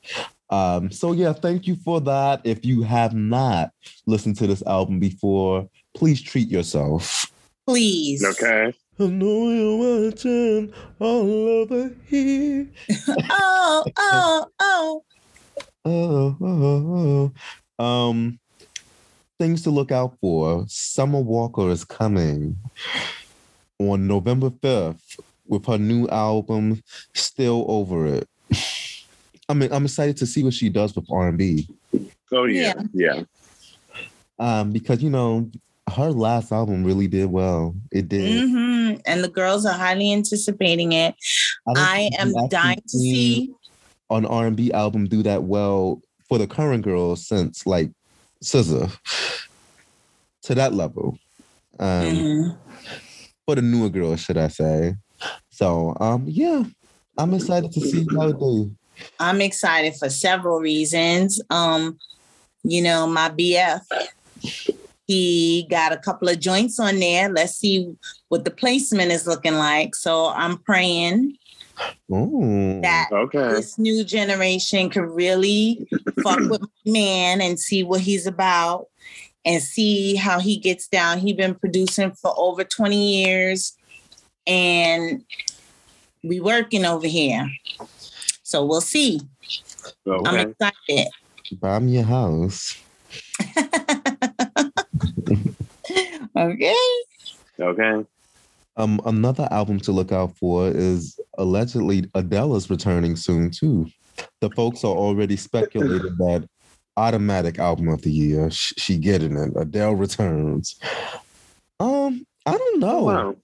Um, 0.49 0.91
so 0.91 1.11
yeah, 1.11 1.33
thank 1.33 1.67
you 1.67 1.75
for 1.75 1.99
that. 2.01 2.41
If 2.43 2.65
you 2.65 2.81
have 2.83 3.13
not 3.13 3.71
listened 4.05 4.37
to 4.37 4.47
this 4.47 4.63
album 4.63 4.99
before, 4.99 5.67
please 5.93 6.21
treat 6.21 6.49
yourself. 6.49 7.31
Please. 7.65 8.23
Okay. 8.23 8.73
I 8.99 9.03
know 9.05 9.49
you're 9.49 10.05
watching 10.07 10.73
all 10.99 11.49
over 11.49 11.91
here. 12.07 12.67
Oh, 13.29 13.85
oh, 13.97 14.45
oh. 14.59 15.03
Oh, 15.85 16.37
oh, 16.41 17.31
oh. 17.79 17.83
Um, 17.83 18.39
things 19.39 19.61
to 19.63 19.69
look 19.69 19.91
out 19.91 20.17
for. 20.19 20.65
Summer 20.67 21.19
Walker 21.19 21.69
is 21.69 21.83
coming 21.83 22.57
on 23.77 24.07
November 24.07 24.49
5th 24.49 25.19
with 25.47 25.65
her 25.67 25.77
new 25.77 26.07
album, 26.07 26.81
Still 27.13 27.65
Over 27.67 28.07
It. 28.07 28.29
I 29.49 29.53
mean, 29.53 29.71
I'm 29.71 29.85
excited 29.85 30.17
to 30.17 30.25
see 30.25 30.43
what 30.43 30.53
she 30.53 30.69
does 30.69 30.95
with 30.95 31.05
R&B. 31.11 31.67
Oh 32.33 32.45
yeah. 32.45 32.73
Yeah. 32.93 33.23
Um, 34.39 34.71
because 34.71 35.01
you 35.01 35.09
know, 35.09 35.49
her 35.95 36.11
last 36.11 36.51
album 36.51 36.83
really 36.83 37.07
did 37.07 37.27
well. 37.31 37.73
It 37.91 38.09
did. 38.09 38.43
hmm 38.49 38.95
And 39.05 39.23
the 39.23 39.29
girls 39.29 39.65
are 39.65 39.73
highly 39.77 40.11
anticipating 40.11 40.91
it. 40.91 41.15
don't 41.65 41.77
I 41.77 42.09
am 42.19 42.33
dying 42.49 42.81
to 42.87 42.97
see. 42.97 43.51
an 44.09 44.25
R&B 44.25 44.71
album 44.73 45.05
do 45.07 45.23
that 45.23 45.43
well 45.43 46.01
for 46.27 46.37
the 46.37 46.47
current 46.47 46.83
girls 46.83 47.25
since 47.25 47.65
like 47.65 47.89
SZA 48.43 48.91
to 50.43 50.55
that 50.55 50.73
level. 50.73 51.17
Um, 51.79 52.05
Mhm. 52.05 52.57
for 53.45 53.55
the 53.55 53.61
newer 53.61 53.89
girls, 53.89 54.19
should 54.19 54.37
I 54.37 54.49
say? 54.49 54.95
So, 55.49 55.95
um, 56.01 56.25
yeah, 56.27 56.63
I'm 57.17 57.33
excited 57.33 57.71
to 57.71 57.79
see 57.81 58.05
how 58.13 58.27
it 58.27 58.39
do. 58.39 58.75
I'm 59.19 59.41
excited 59.41 59.95
for 59.95 60.09
several 60.09 60.59
reasons. 60.59 61.41
Um, 61.49 61.97
you 62.63 62.81
know, 62.81 63.07
my 63.07 63.29
BF, 63.29 63.81
he 65.07 65.67
got 65.69 65.93
a 65.93 65.97
couple 65.97 66.27
of 66.29 66.39
joints 66.39 66.79
on 66.79 66.99
there. 66.99 67.29
Let's 67.29 67.55
see 67.55 67.95
what 68.29 68.45
the 68.45 68.51
placement 68.51 69.11
is 69.11 69.25
looking 69.25 69.55
like. 69.55 69.95
So 69.95 70.27
I'm 70.27 70.57
praying 70.57 71.37
Ooh. 72.11 72.81
that 72.81 73.09
Okay. 73.11 73.49
this 73.49 73.77
new 73.77 74.03
generation 74.03 74.89
could 74.89 75.09
really 75.09 75.87
fuck 76.23 76.39
with 76.49 76.61
my 76.61 76.91
man 76.91 77.41
and 77.41 77.59
see 77.59 77.83
what 77.83 78.01
he's 78.01 78.27
about 78.27 78.87
and 79.45 79.63
see 79.63 80.15
how 80.15 80.39
he 80.39 80.57
gets 80.57 80.87
down. 80.87 81.19
He's 81.19 81.35
been 81.35 81.55
producing 81.55 82.11
for 82.11 82.33
over 82.37 82.65
20 82.65 83.23
years 83.23 83.77
and 84.45 85.23
we 86.23 86.39
working 86.39 86.85
over 86.85 87.07
here. 87.07 87.49
So 88.47 88.63
we'll 88.65 88.79
see. 88.79 89.19
I'm 90.07 90.47
excited. 90.51 91.09
Buy 91.59 91.79
me 91.79 91.97
a 91.97 92.03
house. 92.03 92.81
Okay. 96.35 96.75
Okay. 97.59 98.05
Um, 98.75 99.01
another 99.05 99.47
album 99.49 99.79
to 99.79 99.91
look 99.91 100.11
out 100.11 100.37
for 100.37 100.67
is 100.67 101.19
allegedly 101.39 102.05
Adele 102.13 102.55
is 102.55 102.69
returning 102.69 103.15
soon 103.15 103.49
too. 103.49 103.87
The 104.41 104.51
folks 104.51 104.83
are 104.83 104.95
already 104.95 105.35
speculating 105.35 106.15
that 106.19 106.47
automatic 106.95 107.57
album 107.57 107.87
of 107.89 108.03
the 108.03 108.11
year. 108.11 108.51
Sh- 108.51 108.73
She 108.77 108.97
getting 108.97 109.35
it. 109.35 109.53
Adele 109.55 109.95
returns. 109.95 110.79
Um, 111.79 112.27
I 112.45 112.55
don't 112.55 112.79
know. 112.79 113.03
Wow. 113.03 113.35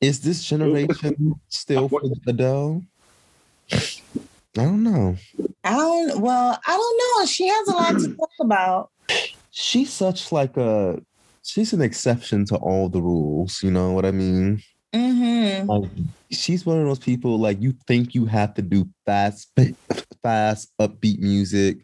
Is 0.00 0.20
this 0.20 0.44
generation 0.44 1.34
still 1.48 1.88
for 1.88 2.00
Adele? 2.28 2.82
I 4.58 4.64
don't 4.64 4.82
know. 4.82 5.16
I 5.64 5.70
don't 5.70 6.20
well, 6.20 6.58
I 6.66 6.76
don't 6.76 7.20
know. 7.20 7.26
She 7.26 7.46
has 7.46 7.68
a 7.68 7.72
lot 7.72 7.98
to 7.98 8.16
talk 8.16 8.30
about. 8.40 8.90
She's 9.50 9.92
such 9.92 10.32
like 10.32 10.56
a 10.56 11.00
she's 11.42 11.72
an 11.72 11.82
exception 11.82 12.44
to 12.46 12.56
all 12.56 12.88
the 12.88 13.00
rules. 13.00 13.62
You 13.62 13.70
know 13.70 13.92
what 13.92 14.04
I 14.04 14.10
mean? 14.10 14.62
Mm-hmm. 14.92 15.70
Like 15.70 15.90
she's 16.32 16.66
one 16.66 16.80
of 16.80 16.86
those 16.86 16.98
people 16.98 17.38
like 17.38 17.62
you 17.62 17.74
think 17.86 18.12
you 18.14 18.26
have 18.26 18.54
to 18.54 18.62
do 18.62 18.88
fast, 19.06 19.52
fast, 20.22 20.72
upbeat 20.80 21.20
music. 21.20 21.78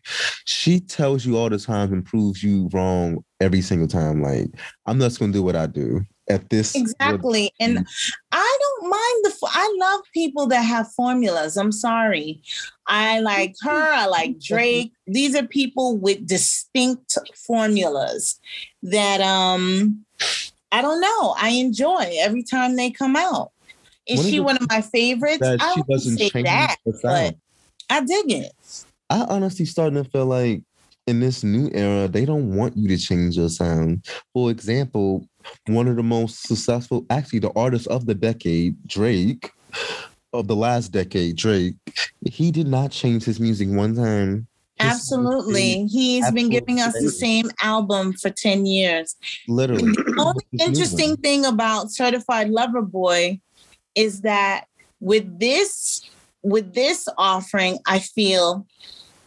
She 0.45 0.81
tells 0.81 1.25
you 1.25 1.37
all 1.37 1.49
the 1.49 1.59
time 1.59 1.93
and 1.93 2.05
proves 2.05 2.43
you 2.43 2.69
wrong 2.73 3.25
every 3.41 3.61
single 3.61 3.89
time. 3.89 4.23
Like 4.23 4.49
I'm 4.87 4.99
just 4.99 5.21
gonna 5.21 5.33
do 5.33 5.43
what 5.43 5.55
I 5.55 5.67
do 5.67 6.05
at 6.29 6.49
this 6.51 6.75
Exactly. 6.75 7.53
And 7.61 7.87
I 8.33 8.59
don't 8.61 8.91
mind 8.91 9.25
the 9.25 9.37
i 9.45 9.77
love 9.81 10.01
people 10.13 10.47
that 10.49 10.63
have 10.63 10.93
formulas. 10.93 11.57
I'm 11.57 11.73
sorry. 11.73 12.43
I 12.87 13.21
like 13.21 13.55
her, 13.63 13.71
I 13.71 14.07
like 14.07 14.41
Drake. 14.41 14.93
These 15.07 15.35
are 15.37 15.47
people 15.47 15.97
with 15.97 16.27
distinct 16.27 17.19
formulas 17.47 18.39
that 18.83 19.21
um 19.21 20.05
I 20.73 20.83
don't 20.83 21.01
know. 21.01 21.35
I 21.39 21.51
enjoy 21.51 22.17
every 22.19 22.43
time 22.43 22.77
they 22.77 22.91
come 22.91 23.17
out. 23.17 23.53
Is 24.07 24.21
One 24.21 24.29
she 24.29 24.41
one 24.41 24.57
of 24.57 24.69
my 24.69 24.83
favorites? 24.83 25.41
that 25.41 25.61
I 25.61 25.75
she 25.75 25.83
doesn't 25.89 26.19
say 26.19 26.31
change 26.31 26.47
that, 26.47 26.77
but. 27.03 27.37
I 27.89 28.01
dig 28.01 28.31
it. 28.31 28.53
I 29.11 29.21
honestly 29.29 29.65
starting 29.65 30.03
to 30.03 30.09
feel 30.11 30.27
like 30.27 30.63
in 31.07 31.21
this 31.21 31.45
new 31.45 31.71
era, 31.73 32.09
they 32.09 32.25
don't 32.25 32.57
want 32.57 32.77
you 32.77 32.89
to 32.89 32.97
change 32.97 33.37
your 33.37 33.49
sound. 33.49 34.05
For 34.33 34.51
example, 34.51 35.29
one 35.67 35.89
of 35.89 35.97
the 35.97 36.03
most 36.03 36.47
successful, 36.47 37.07
actually, 37.11 37.41
the 37.41 37.53
artist 37.57 37.87
of 37.89 38.07
the 38.07 38.15
decade, 38.15 38.77
Drake, 38.87 39.51
of 40.33 40.49
the 40.49 40.57
last 40.57 40.93
decade, 40.93 41.37
Drake, 41.37 41.75
he 42.25 42.51
did 42.51 42.67
not 42.67 42.91
change 42.91 43.25
his 43.25 43.41
music 43.41 43.69
one 43.69 43.95
time. 43.95 44.47
His 44.79 44.91
Absolutely. 44.91 45.87
He's 45.87 46.31
been 46.33 46.51
giving 46.51 46.81
us 46.81 46.93
the 46.93 47.11
same 47.11 47.51
album 47.63 48.13
for 48.13 48.29
10 48.29 48.67
years. 48.67 49.17
Literally. 49.49 49.93
The 49.93 50.17
only 50.19 50.65
interesting 50.65 51.17
thing 51.17 51.47
about 51.47 51.91
Certified 51.91 52.51
Lover 52.51 52.83
Boy 52.83 53.41
is 53.95 54.21
that 54.21 54.67
with 55.01 55.39
this 55.39 56.03
with 56.43 56.75
this 56.75 57.09
offering, 57.19 57.79
I 57.87 57.99
feel 57.99 58.67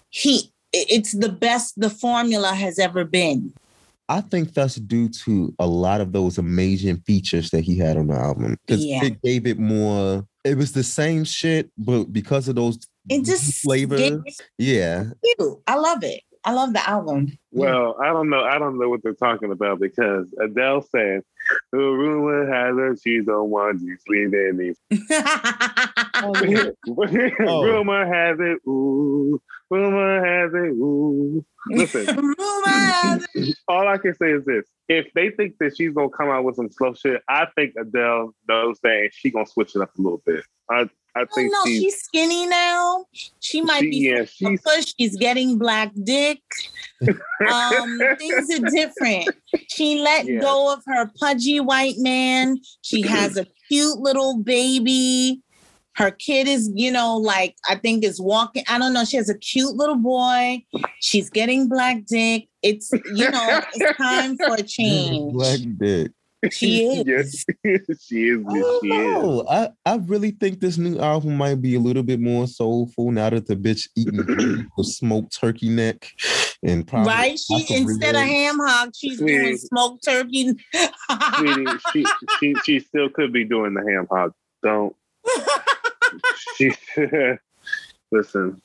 he 0.09 0.51
it's 0.71 1.13
the 1.13 1.29
best 1.29 1.79
the 1.79 1.89
formula 1.89 2.53
has 2.53 2.77
ever 2.77 3.03
been. 3.03 3.53
I 4.09 4.21
think 4.21 4.55
that's 4.55 4.75
due 4.75 5.07
to 5.07 5.53
a 5.59 5.67
lot 5.67 6.01
of 6.01 6.11
those 6.11 6.39
amazing 6.39 6.97
features 7.01 7.51
that 7.51 7.63
he 7.63 7.77
had 7.77 7.95
on 7.95 8.07
the 8.07 8.15
album. 8.15 8.57
Because 8.65 8.83
Yeah. 8.83 9.05
it 9.05 9.21
gave 9.21 9.45
it 9.45 9.59
more, 9.59 10.25
it 10.43 10.57
was 10.57 10.71
the 10.71 10.83
same 10.83 11.23
shit, 11.23 11.69
but 11.77 12.05
because 12.11 12.47
of 12.47 12.55
those 12.55 12.79
It 13.07 13.23
just 13.23 13.53
flavors, 13.61 14.01
yeah. 14.57 15.05
you. 15.23 15.61
I 15.67 15.75
love 15.75 16.03
it. 16.03 16.21
I 16.43 16.53
love 16.53 16.73
the 16.73 16.89
album. 16.89 17.37
Well, 17.51 17.97
I 18.01 18.07
don't 18.07 18.29
know. 18.29 18.43
I 18.43 18.57
don't 18.57 18.79
know 18.79 18.89
what 18.89 19.03
they're 19.03 19.13
talking 19.13 19.51
about 19.51 19.79
because 19.79 20.33
Adele 20.41 20.81
said, 20.83 21.21
"The 21.73 21.77
rumor 21.77 22.51
has 22.51 22.75
it 22.77 23.01
she 23.03 23.21
don't 23.21 23.49
want 23.49 23.81
you 23.81 23.97
sleeping 24.07 24.55
me." 24.57 24.73
rumor 26.23 28.05
has 28.05 28.37
it, 28.39 28.59
ooh. 28.67 29.41
Rumor 29.69 30.25
has 30.25 30.51
it, 30.53 30.71
ooh. 30.71 31.45
Listen, 31.69 32.07
all 33.67 33.87
I 33.87 33.97
can 34.01 34.15
say 34.15 34.31
is 34.31 34.45
this: 34.45 34.65
if 34.87 35.07
they 35.13 35.29
think 35.31 35.55
that 35.59 35.75
she's 35.77 35.93
gonna 35.93 36.09
come 36.09 36.29
out 36.29 36.43
with 36.43 36.55
some 36.55 36.69
slow 36.71 36.93
shit, 36.93 37.21
I 37.29 37.47
think 37.55 37.73
Adele 37.79 38.33
knows 38.47 38.79
that 38.83 38.93
and 38.93 39.09
she 39.13 39.29
gonna 39.31 39.45
switch 39.45 39.75
it 39.75 39.81
up 39.81 39.91
a 39.97 40.01
little 40.01 40.21
bit. 40.25 40.43
I 40.69 40.89
I 41.15 41.25
think 41.35 41.51
no, 41.51 41.65
she's, 41.65 41.81
she's 41.81 42.01
skinny 42.01 42.45
now. 42.47 43.05
She 43.39 43.61
might 43.61 43.81
she- 43.81 43.89
be 43.89 43.97
yeah, 43.97 44.25
she's 44.25 44.61
push. 44.61 44.93
She's 44.97 45.17
getting 45.17 45.57
black 45.57 45.91
dick. 46.03 46.41
Um, 47.49 47.97
things 48.17 48.49
are 48.59 48.69
different. 48.69 49.29
She 49.69 50.01
let 50.01 50.25
Yeah. 50.25 50.41
go 50.41 50.73
of 50.73 50.83
her 50.87 51.09
pudgy 51.17 51.61
white 51.61 51.95
man. 51.97 52.57
She 52.81 53.01
has 53.07 53.37
a 53.37 53.45
cute 53.69 53.97
little 53.99 54.43
baby. 54.43 55.41
Her 55.99 56.11
kid 56.11 56.47
is, 56.47 56.71
you 56.73 56.91
know, 56.93 57.17
like 57.17 57.55
I 57.69 57.75
think 57.75 58.05
is 58.05 58.21
walking. 58.21 58.63
I 58.69 58.79
don't 58.79 58.93
know. 58.93 59.03
She 59.03 59.17
has 59.17 59.27
a 59.29 59.37
cute 59.37 59.75
little 59.75 59.97
boy. 59.97 60.63
She's 61.01 61.29
getting 61.29 61.67
black 61.67 62.05
dick. 62.07 62.47
It's 62.63 62.89
you 63.13 63.29
know, 63.29 63.61
it's 63.73 63.97
time 64.01 64.37
for 64.37 64.55
a 64.55 64.63
change. 64.63 65.33
Black 65.33 65.59
dick. 65.77 66.11
She 66.51 66.85
is. 66.85 67.03
yes, 67.05 67.45
she 68.01 68.29
is. 68.29 68.45
I 68.49 68.59
don't 68.59 68.81
She 68.81 68.87
is. 68.87 69.23
know. 69.23 69.45
I, 69.49 69.69
I 69.85 69.97
really 69.97 70.31
think 70.31 70.61
this 70.61 70.77
new 70.77 70.97
album 70.97 71.35
might 71.35 71.61
be 71.61 71.75
a 71.75 71.79
little 71.81 72.01
bit 72.01 72.21
more 72.21 72.47
soulful 72.47 73.11
now 73.11 73.29
that 73.31 73.45
the 73.47 73.57
bitch 73.57 73.89
eating 73.97 74.15
the 74.77 74.83
smoked 74.85 75.37
turkey 75.37 75.67
neck 75.67 76.09
and 76.63 76.87
probably 76.87 77.11
Right? 77.11 77.37
She 77.37 77.65
instead 77.75 78.15
of 78.15 78.21
ham 78.21 78.57
hock, 78.57 78.91
she's 78.95 79.17
Sweetie. 79.17 79.37
doing 79.37 79.57
smoked 79.57 80.05
turkey. 80.05 80.53
Sweetie, 81.35 81.65
she, 81.91 82.05
she 82.39 82.55
she 82.63 82.79
still 82.79 83.09
could 83.09 83.33
be 83.33 83.43
doing 83.43 83.73
the 83.73 83.81
ham 83.81 84.07
hock. 84.09 84.31
Don't 84.63 84.95
she? 86.55 86.71
listen, 88.11 88.61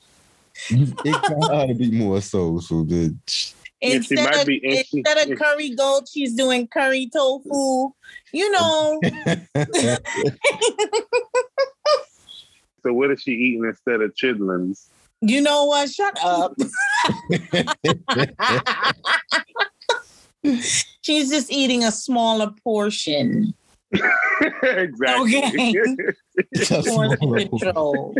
it 0.69 1.21
gotta 1.49 1.73
be 1.73 1.91
more 1.91 2.21
soulful, 2.21 2.85
bitch. 2.85 3.53
Yeah, 3.81 3.95
instead 3.95 4.23
might 4.25 4.41
of 4.41 4.47
be- 4.47 4.61
and 4.63 4.85
she- 4.85 4.97
instead 4.99 5.29
of 5.29 5.37
curry 5.37 5.69
goat, 5.71 6.07
she's 6.11 6.33
doing 6.33 6.67
curry 6.67 7.09
tofu. 7.11 7.91
You 8.31 8.51
know, 8.51 9.01
so 12.83 12.93
what 12.93 13.11
is 13.11 13.21
she 13.21 13.31
eating 13.31 13.65
instead 13.65 14.01
of 14.01 14.13
chitlins? 14.15 14.87
you 15.21 15.41
know 15.41 15.65
what? 15.65 15.89
Shut 15.89 16.17
up. 16.23 16.55
she's 21.01 21.29
just 21.29 21.51
eating 21.51 21.83
a 21.83 21.91
smaller 21.91 22.51
portion. 22.63 23.53
Exactly. 24.63 25.37
Okay. 25.37 25.95
Just 26.55 26.87
Portion 26.87 27.49
control. 27.49 28.15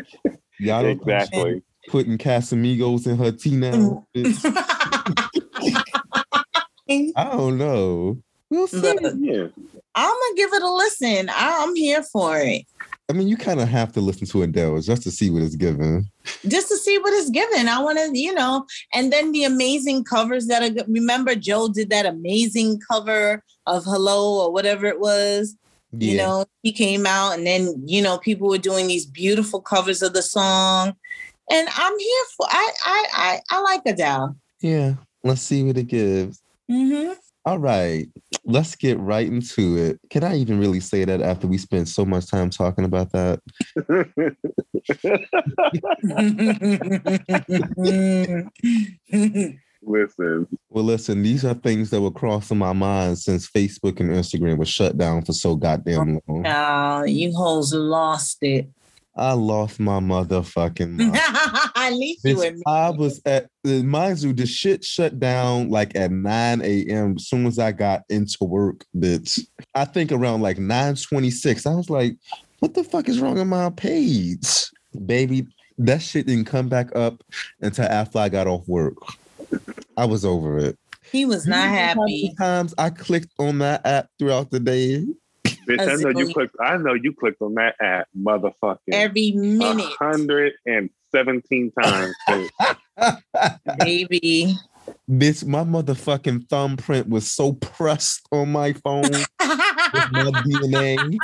Y'all 0.59 0.83
don't 0.83 0.97
think 0.97 1.01
exactly. 1.01 1.63
putting 1.89 2.17
Casamigos 2.17 3.07
in 3.07 3.17
her 3.17 3.31
tea 3.31 3.55
now. 3.55 4.05
Mm. 4.15 5.83
I 7.15 7.23
don't 7.31 7.57
know. 7.57 8.17
We'll 8.49 8.67
see. 8.67 8.77
Look, 8.77 9.01
Yeah. 9.17 9.47
I'm 9.97 10.09
gonna 10.11 10.35
give 10.35 10.51
it 10.53 10.61
a 10.61 10.69
listen. 10.71 11.29
I'm 11.33 11.73
here 11.75 12.03
for 12.03 12.37
it. 12.37 12.63
I 13.09 13.13
mean, 13.13 13.27
you 13.27 13.37
kind 13.37 13.61
of 13.61 13.67
have 13.69 13.91
to 13.93 14.01
listen 14.01 14.27
to 14.27 14.43
Adele 14.43 14.81
just 14.81 15.03
to 15.03 15.11
see 15.11 15.29
what 15.29 15.43
it's 15.43 15.55
given. 15.55 16.05
just 16.47 16.67
to 16.69 16.77
see 16.77 16.97
what 16.97 17.13
it's 17.13 17.29
given. 17.29 17.69
I 17.69 17.81
want 17.81 17.99
to, 17.99 18.17
you 18.17 18.33
know, 18.33 18.65
and 18.93 19.13
then 19.13 19.31
the 19.31 19.43
amazing 19.45 20.03
covers 20.03 20.47
that 20.47 20.63
are. 20.63 20.83
Remember, 20.87 21.35
Joe 21.35 21.69
did 21.69 21.89
that 21.91 22.05
amazing 22.05 22.79
cover 22.91 23.43
of 23.67 23.83
"Hello" 23.85 24.43
or 24.45 24.51
whatever 24.51 24.85
it 24.85 24.99
was. 24.99 25.55
You 25.99 26.17
know, 26.17 26.45
he 26.63 26.71
came 26.71 27.05
out, 27.05 27.37
and 27.37 27.45
then 27.45 27.83
you 27.85 28.01
know, 28.01 28.17
people 28.17 28.47
were 28.47 28.57
doing 28.57 28.87
these 28.87 29.05
beautiful 29.05 29.61
covers 29.61 30.01
of 30.01 30.13
the 30.13 30.21
song, 30.21 30.93
and 31.49 31.67
I'm 31.75 31.99
here 31.99 32.23
for. 32.37 32.47
I 32.49 32.71
I 32.85 33.05
I, 33.13 33.39
I 33.51 33.61
like 33.61 33.81
Adele. 33.85 34.35
yeah. 34.61 34.93
Let's 35.23 35.41
see 35.41 35.63
what 35.63 35.77
it 35.77 35.87
gives. 35.87 36.41
hmm 36.69 37.13
All 37.45 37.57
right, 37.57 38.07
let's 38.43 38.75
get 38.75 38.99
right 38.99 39.25
into 39.27 39.75
it. 39.75 39.99
Can 40.11 40.23
I 40.23 40.37
even 40.37 40.59
really 40.59 40.79
say 40.79 41.03
that 41.03 41.19
after 41.21 41.47
we 41.47 41.57
spent 41.57 41.87
so 41.87 42.05
much 42.05 42.27
time 42.27 42.51
talking 42.51 42.85
about 42.85 43.11
that? 43.13 43.41
Listen, 49.85 50.47
Well, 50.69 50.83
listen, 50.83 51.21
these 51.21 51.45
are 51.45 51.53
things 51.53 51.91
that 51.91 52.01
were 52.01 52.11
crossing 52.11 52.57
my 52.57 52.73
mind 52.73 53.19
since 53.19 53.49
Facebook 53.49 53.99
and 53.99 54.09
Instagram 54.09 54.57
were 54.57 54.65
shut 54.65 54.97
down 54.97 55.23
for 55.23 55.33
so 55.33 55.55
goddamn 55.55 56.17
oh, 56.27 56.33
long. 56.33 56.43
Child, 56.43 57.01
Oh, 57.01 57.05
you 57.05 57.31
hoes 57.35 57.73
lost 57.73 58.37
it. 58.41 58.67
I 59.17 59.31
lost 59.31 59.79
my 59.79 59.99
motherfucking 59.99 60.89
mind. 60.97 61.15
At 61.75 61.93
least 61.93 62.25
you 62.25 62.35
Bitch, 62.35 62.47
admit. 62.47 62.63
I 62.67 62.89
was 62.89 63.21
at 63.25 63.47
mind 63.63 64.21
you, 64.21 64.33
the 64.33 64.45
shit 64.45 64.83
shut 64.83 65.19
down 65.19 65.69
like 65.69 65.95
at 65.95 66.11
9 66.11 66.61
a.m. 66.61 67.15
as 67.15 67.27
soon 67.27 67.45
as 67.45 67.57
I 67.57 67.71
got 67.71 68.03
into 68.09 68.37
work, 68.41 68.85
bitch. 68.95 69.39
I 69.73 69.85
think 69.85 70.11
around 70.11 70.41
like 70.41 70.57
926. 70.57 71.65
I 71.65 71.75
was 71.75 71.89
like, 71.89 72.17
what 72.59 72.73
the 72.73 72.83
fuck 72.83 73.07
is 73.07 73.21
wrong 73.21 73.35
with 73.35 73.47
my 73.47 73.69
page? 73.69 74.69
Baby, 75.05 75.47
that 75.77 76.01
shit 76.01 76.27
didn't 76.27 76.45
come 76.45 76.67
back 76.67 76.93
up 76.95 77.23
until 77.61 77.85
after 77.85 78.19
I 78.19 78.29
got 78.29 78.47
off 78.47 78.67
work. 78.67 78.97
I 79.97 80.05
was 80.05 80.25
over 80.25 80.57
it. 80.57 80.77
He 81.11 81.25
was 81.25 81.47
not 81.47 81.61
You 81.61 81.69
how 81.69 81.69
many 81.69 82.27
happy. 82.27 82.35
Times 82.37 82.73
I 82.77 82.89
clicked 82.89 83.33
on 83.39 83.59
that 83.59 83.85
app 83.85 84.07
throughout 84.19 84.51
the 84.51 84.59
day. 84.59 85.05
bitch, 85.67 85.87
I 85.87 85.95
know 86.01 86.19
you 86.19 86.33
clicked. 86.33 86.55
I 86.59 86.77
know 86.77 86.93
you 86.93 87.13
clicked 87.13 87.41
on 87.41 87.53
that 87.55 87.75
app, 87.79 88.07
motherfucker. 88.17 88.77
Every 88.91 89.31
minute, 89.31 89.85
hundred 89.99 90.53
and 90.65 90.89
seventeen 91.11 91.71
times. 91.71 92.15
bitch. 92.29 92.49
baby. 93.77 94.55
Bitch, 95.09 95.45
my 95.45 95.63
motherfucking 95.63 96.49
thumbprint 96.49 97.07
was 97.07 97.31
so 97.31 97.53
pressed 97.53 98.27
on 98.31 98.51
my 98.51 98.73
phone 98.73 99.11
with 99.11 100.11
my 100.11 100.31
DNA. 100.31 101.19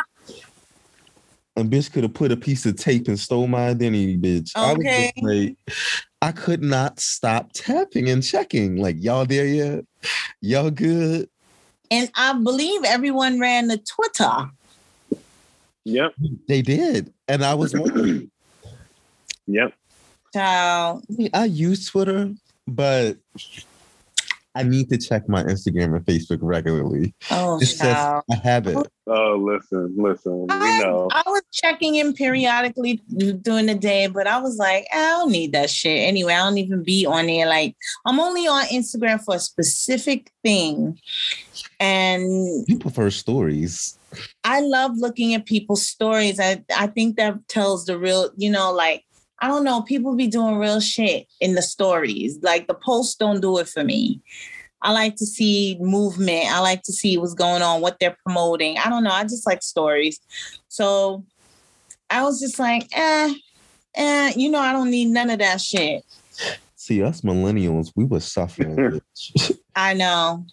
And 1.58 1.70
bitch 1.70 1.92
could 1.92 2.04
have 2.04 2.14
put 2.14 2.32
a 2.32 2.38
piece 2.38 2.66
of 2.66 2.78
tape 2.78 3.08
and 3.08 3.20
stole 3.20 3.48
my 3.48 3.68
identity, 3.70 4.18
bitch. 4.18 4.52
I 4.56 4.74
was 4.74 4.86
Okay. 4.86 5.12
just 5.14 5.22
like, 5.22 5.56
I 6.22 6.32
could 6.32 6.64
not 6.64 7.00
stop 7.00 7.52
tapping 7.54 8.10
and 8.10 8.24
checking. 8.24 8.78
Like, 8.78 8.96
y'all 9.00 9.26
there 9.26 9.48
yet? 9.48 9.86
Y'all 10.42 10.72
good? 10.72 11.30
and 11.92 12.10
I 12.16 12.34
believe 12.34 12.84
everyone 12.86 13.40
ran 13.40 13.68
to 13.68 13.78
Twitter. 13.78 14.50
yep, 15.84 16.14
They 16.48 16.62
did. 16.62 17.14
And 17.28 17.44
I 17.44 17.54
was 17.54 17.76
wondering, 17.76 18.32
yep. 19.46 19.74
Child, 20.34 21.04
I 21.34 21.46
use 21.46 21.86
Twitter, 21.90 22.34
but 22.66 23.18
I 24.54 24.64
need 24.64 24.90
to 24.90 24.98
check 24.98 25.30
my 25.30 25.44
Instagram 25.44 25.96
and 25.96 26.06
Facebook 26.06 26.40
regularly. 26.42 27.16
oh 27.32 27.56
It's 27.62 27.72
just 27.72 27.82
child. 27.82 28.24
a 28.30 28.36
habit. 28.36 28.86
Oh, 29.08 29.36
listen, 29.38 29.94
listen. 29.98 30.42
We 30.42 30.48
I, 30.50 30.80
know. 30.82 31.08
I 31.12 31.24
was 31.26 31.42
checking 31.54 31.96
in 31.96 32.14
periodically 32.14 33.02
during 33.42 33.66
the 33.68 33.76
day, 33.76 34.08
but 34.08 34.28
I 34.28 34.40
was 34.40 34.58
like, 34.58 34.86
I 34.94 34.98
don't 34.98 35.32
need 35.32 35.54
that 35.54 35.70
shit. 35.70 36.08
Anyway, 36.08 36.34
I 36.34 36.40
don't 36.40 36.58
even 36.58 36.84
be 36.84 37.06
on 37.06 37.28
there. 37.28 37.48
Like, 37.48 37.76
I'm 38.06 38.20
only 38.20 38.46
on 38.48 38.66
Instagram 38.66 39.24
for 39.24 39.36
a 39.36 39.40
specific 39.40 40.32
thing. 40.44 41.00
And 41.80 42.66
You 42.68 42.78
prefer 42.78 43.10
stories. 43.10 43.98
I 44.44 44.60
love 44.60 44.98
looking 44.98 45.34
at 45.34 45.46
people's 45.46 45.88
stories. 45.88 46.40
I, 46.40 46.64
I 46.78 46.88
think 46.88 47.16
that 47.16 47.48
tells 47.48 47.86
the 47.86 47.98
real, 47.98 48.30
you 48.36 48.50
know, 48.50 48.72
like, 48.74 49.06
I 49.42 49.48
don't 49.48 49.64
know, 49.64 49.82
people 49.82 50.16
be 50.16 50.28
doing 50.28 50.58
real 50.58 50.80
shit 50.80 51.28
in 51.40 51.56
the 51.56 51.62
stories. 51.64 52.38
Like, 52.42 52.68
the 52.68 52.76
posts 52.76 53.16
don't 53.16 53.42
do 53.42 53.58
it 53.58 53.68
for 53.68 53.84
me. 53.84 54.22
I 54.84 54.92
like 54.94 55.16
to 55.18 55.26
see 55.26 55.78
movement. 55.80 56.46
I 56.52 56.60
like 56.60 56.84
to 56.84 56.94
see 56.94 57.18
what's 57.18 57.34
going 57.34 57.62
on, 57.62 57.82
what 57.82 57.98
they're 58.00 58.18
promoting. 58.24 58.78
I 58.78 58.90
don't 58.90 59.04
know. 59.04 59.12
I 59.12 59.24
just 59.24 59.46
like 59.46 59.62
stories. 59.62 60.20
So 60.70 61.24
I 62.10 62.24
was 62.24 62.40
just 62.40 62.60
like, 62.60 62.88
eh, 62.94 63.34
eh, 63.96 64.34
you 64.36 64.50
know, 64.50 64.60
I 64.60 64.72
don't 64.74 64.90
need 64.90 65.10
none 65.10 65.30
of 65.30 65.40
that 65.40 65.62
shit. 65.62 66.04
See, 66.76 67.04
us 67.04 67.22
millennials, 67.22 67.92
we 67.96 68.06
were 68.06 68.20
suffering. 68.20 69.02
I 69.76 69.94
know. 69.94 70.46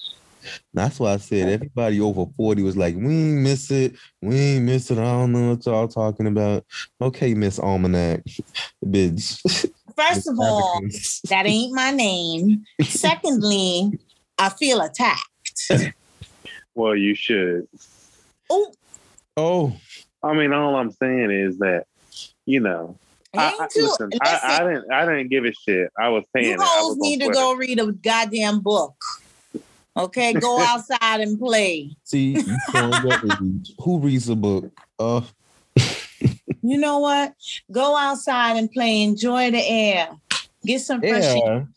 That's 0.75 1.01
why 1.01 1.15
I 1.15 1.17
said 1.17 1.49
everybody 1.49 2.01
over 2.01 2.27
40 2.37 2.63
was 2.63 2.77
like, 2.77 2.95
we 2.97 3.15
ain't 3.15 3.43
miss 3.43 3.71
it. 3.71 3.95
We 4.23 4.37
ain't 4.37 4.65
miss 4.65 4.91
it. 4.91 4.99
I 4.99 5.03
don't 5.03 5.33
know 5.33 5.51
what 5.51 5.67
y'all 5.67 5.89
talking 5.89 6.27
about. 6.27 6.65
Okay, 7.01 7.35
Miss 7.35 7.59
Almanac. 7.59 8.23
Bitch. 8.85 9.41
First 9.97 10.29
of 10.29 10.39
all, 10.39 10.83
that 11.29 11.47
ain't 11.47 11.75
my 11.75 11.91
name. 11.91 12.65
Secondly, 12.83 13.93
I 14.39 14.49
feel 14.51 14.81
attacked. 14.81 15.25
Well, 16.75 16.95
you 16.95 17.15
should. 17.15 17.67
Oh, 18.49 18.73
Oh, 19.39 19.73
I 20.21 20.35
mean, 20.35 20.53
all 20.53 20.75
I'm 20.75 20.91
saying 20.91 21.31
is 21.31 21.59
that, 21.59 21.85
you 22.45 22.59
know, 22.59 22.99
I, 23.37 23.47
I, 23.47 23.63
ain't 23.63 23.71
too. 23.71 23.83
listen, 23.83 24.11
I, 24.21 24.41
I 24.43 24.65
didn't, 24.65 24.93
I 24.93 25.07
didn't 25.07 25.29
give 25.29 25.45
a 25.45 25.53
shit. 25.53 25.93
I 25.97 26.09
was 26.09 26.25
saying 26.35 26.47
you 26.47 26.55
it. 26.55 26.61
I 26.61 26.65
hoes 26.81 26.97
need 26.99 27.21
to 27.21 27.27
Twitter. 27.27 27.41
go 27.41 27.55
read 27.55 27.79
a 27.79 27.93
goddamn 27.93 28.59
book. 28.59 28.97
Okay, 29.97 30.33
go 30.41 30.61
outside 30.61 31.21
and 31.21 31.39
play. 31.39 31.97
see, 32.05 32.33
you 32.33 32.57
showing 32.73 32.93
your 33.05 33.15
age. 33.15 33.73
Who 33.81 33.99
reads 33.99 34.29
a 34.29 34.37
book? 34.37 34.71
Uh, 34.99 35.23
You 36.63 36.77
know 36.77 36.99
what? 36.99 37.35
Go 37.71 37.97
outside 37.97 38.57
and 38.57 38.71
play. 38.71 39.03
Enjoy 39.03 39.51
the 39.51 39.63
air. 39.67 40.11
Get 40.65 40.81
some 40.81 41.01
fresh 41.01 41.25
air. 41.25 41.69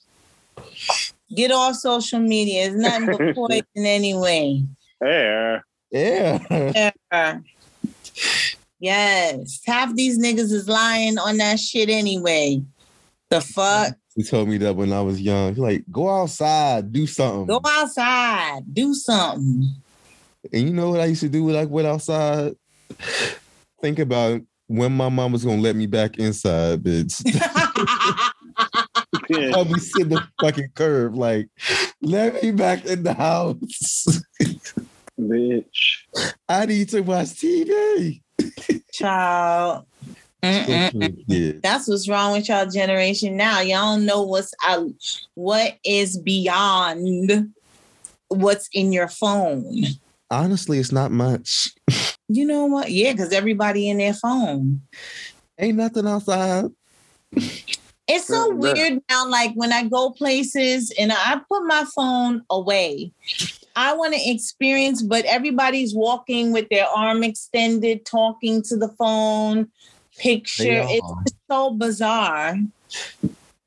Get 1.33 1.51
off 1.51 1.75
social 1.75 2.19
media. 2.19 2.65
It's 2.67 2.75
nothing 2.75 3.05
but 3.05 3.35
poison 3.35 3.63
anyway. 3.77 4.63
Yeah. 5.01 5.59
Yeah. 5.91 6.91
Yeah. 7.11 7.39
Yes. 8.79 9.61
Half 9.65 9.95
these 9.95 10.19
niggas 10.19 10.51
is 10.51 10.67
lying 10.67 11.17
on 11.17 11.37
that 11.37 11.59
shit 11.59 11.89
anyway. 11.89 12.61
The 13.29 13.39
fuck? 13.41 13.95
He 14.15 14.23
told 14.23 14.49
me 14.49 14.57
that 14.57 14.75
when 14.75 14.91
I 14.91 15.01
was 15.01 15.21
young. 15.21 15.49
He's 15.49 15.59
like, 15.59 15.83
go 15.89 16.09
outside, 16.09 16.91
do 16.91 17.07
something. 17.07 17.47
Go 17.47 17.61
outside. 17.65 18.61
Do 18.73 18.93
something. 18.93 19.73
And 20.51 20.67
you 20.67 20.73
know 20.73 20.89
what 20.89 20.99
I 20.99 21.05
used 21.05 21.21
to 21.21 21.29
do 21.29 21.45
when 21.45 21.55
I 21.55 21.65
went 21.65 21.87
outside? 21.87 22.55
Think 23.81 23.99
about 23.99 24.41
when 24.67 24.91
my 24.91 25.09
mom 25.09 25.31
was 25.31 25.45
gonna 25.45 25.61
let 25.61 25.75
me 25.75 25.85
back 25.85 26.17
inside, 26.17 26.83
bitch. 26.83 27.23
I'll 29.53 29.65
be 29.65 29.79
sitting 29.79 30.09
the 30.09 30.27
fucking 30.41 30.69
curb, 30.75 31.15
like, 31.15 31.47
let 32.01 32.43
me 32.43 32.51
back 32.51 32.85
in 32.85 33.03
the 33.03 33.13
house. 33.13 34.23
Bitch. 35.19 35.97
I 36.49 36.65
need 36.65 36.89
to 36.89 37.01
watch 37.01 37.27
TV. 37.27 38.21
Child. 38.91 39.85
That's 40.41 41.87
what's 41.87 42.09
wrong 42.09 42.33
with 42.33 42.49
y'all 42.49 42.65
generation 42.65 43.37
now. 43.37 43.59
Y'all 43.59 43.95
don't 43.95 44.05
know 44.05 44.23
what's 44.23 44.53
out, 44.63 44.89
what 45.35 45.77
is 45.85 46.17
beyond 46.17 47.53
what's 48.29 48.69
in 48.73 48.91
your 48.91 49.07
phone. 49.07 49.83
Honestly, 50.29 50.79
it's 50.79 50.91
not 50.91 51.11
much. 51.11 51.69
You 52.27 52.45
know 52.45 52.65
what? 52.65 52.89
Yeah, 52.89 53.11
because 53.11 53.33
everybody 53.33 53.89
in 53.89 53.97
their 53.97 54.13
phone. 54.13 54.81
Ain't 55.59 55.77
nothing 55.77 56.07
outside. 56.07 56.65
It's 58.07 58.27
so 58.27 58.49
Right, 58.49 58.63
right. 58.63 58.75
weird 58.75 59.01
now. 59.09 59.27
Like 59.27 59.51
when 59.55 59.71
I 59.71 59.83
go 59.83 60.11
places 60.11 60.91
and 60.97 61.11
I 61.11 61.39
put 61.49 61.65
my 61.65 61.85
phone 61.95 62.43
away, 62.49 63.11
I 63.75 63.93
want 63.95 64.13
to 64.13 64.29
experience, 64.29 65.01
but 65.01 65.23
everybody's 65.25 65.93
walking 65.93 66.51
with 66.51 66.67
their 66.69 66.87
arm 66.87 67.23
extended, 67.23 68.05
talking 68.05 68.61
to 68.63 68.75
the 68.75 68.89
phone, 68.89 69.69
picture. 70.21 70.83
It's 70.87 71.33
so 71.49 71.71
bizarre. 71.71 72.55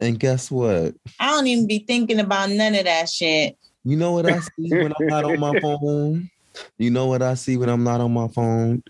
And 0.00 0.18
guess 0.18 0.50
what? 0.50 0.94
I 1.18 1.30
don't 1.30 1.46
even 1.46 1.66
be 1.66 1.80
thinking 1.80 2.20
about 2.20 2.50
none 2.50 2.74
of 2.74 2.84
that 2.84 3.08
shit. 3.08 3.56
You 3.84 3.96
know 3.96 4.12
what 4.12 4.26
I 4.26 4.38
see 4.58 4.70
when 4.70 4.92
I'm 4.98 5.06
not 5.06 5.24
on 5.24 5.40
my 5.40 5.58
phone? 5.60 6.30
You 6.78 6.90
know 6.90 7.06
what 7.06 7.22
I 7.22 7.34
see 7.34 7.56
when 7.56 7.68
I'm 7.68 7.84
not 7.84 8.00
on 8.00 8.12
my 8.12 8.28
phone? 8.28 8.82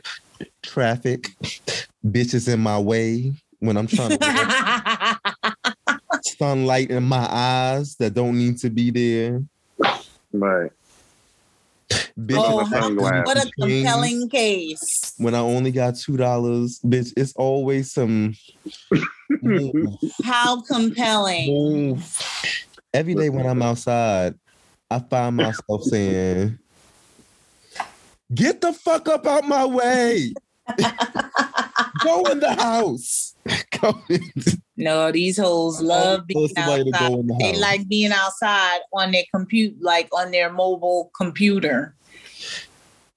Traffic, 0.62 1.28
bitches 2.06 2.52
in 2.52 2.60
my 2.60 2.78
way 2.78 3.32
when 3.60 3.76
I'm 3.76 3.86
trying 3.86 4.18
to 4.18 5.18
walk. 5.46 5.60
sunlight 6.38 6.90
in 6.90 7.02
my 7.04 7.26
eyes 7.30 7.96
that 7.96 8.14
don't 8.14 8.36
need 8.36 8.58
to 8.58 8.70
be 8.70 8.90
there. 8.90 9.42
Right. 10.32 10.70
Bitch, 12.18 12.36
Oh, 12.38 12.56
what 13.24 13.36
a 13.36 13.50
compelling 13.60 14.28
case. 14.28 15.14
When 15.18 15.34
I 15.34 15.40
only 15.40 15.72
got 15.72 15.96
two 15.96 16.16
dollars, 16.16 16.78
bitch, 16.84 17.12
it's 17.16 17.32
always 17.34 17.92
some 17.92 18.34
How 20.24 20.62
compelling. 20.62 22.00
Every 22.92 23.14
day 23.14 23.30
when 23.30 23.46
I'm 23.46 23.62
outside, 23.62 24.34
I 24.90 25.00
find 25.00 25.36
myself 25.36 25.82
saying, 25.82 26.58
"Get 28.32 28.60
the 28.60 28.72
fuck 28.72 29.08
up 29.08 29.26
out 29.26 29.46
my 29.48 29.64
way! 29.64 30.34
Go 32.04 32.26
in 32.26 32.38
the 32.40 32.52
house! 32.54 33.34
In- 34.08 34.30
No, 34.76 35.10
these 35.12 35.36
hoes 35.36 35.80
love 35.80 36.26
being 36.26 36.46
outside. 36.56 36.86
the 36.86 37.34
They 37.40 37.52
house. 37.52 37.60
like 37.60 37.88
being 37.88 38.12
outside 38.12 38.80
on 38.92 39.10
their 39.12 39.24
compute, 39.34 39.76
like 39.80 40.08
on 40.12 40.30
their 40.30 40.52
mobile 40.52 41.10
computer. 41.16 41.96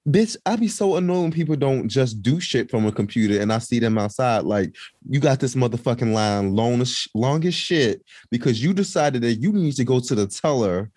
Bitch, 0.08 0.36
I 0.46 0.56
be 0.56 0.68
so 0.68 0.96
annoyed 0.96 1.20
when 1.22 1.32
people 1.32 1.56
don't 1.56 1.88
just 1.88 2.22
do 2.22 2.40
shit 2.40 2.70
from 2.70 2.86
a 2.86 2.92
computer 2.92 3.40
and 3.42 3.52
I 3.52 3.58
see 3.58 3.78
them 3.78 3.98
outside. 3.98 4.44
Like, 4.44 4.74
you 5.06 5.20
got 5.20 5.38
this 5.40 5.54
motherfucking 5.54 6.12
line 6.14 6.54
long 6.54 6.80
as, 6.80 7.06
long 7.14 7.44
as 7.44 7.52
shit 7.54 8.02
because 8.30 8.62
you 8.62 8.72
decided 8.72 9.20
that 9.22 9.34
you 9.34 9.52
need 9.52 9.72
to 9.72 9.84
go 9.84 10.00
to 10.00 10.14
the 10.14 10.26
teller 10.26 10.90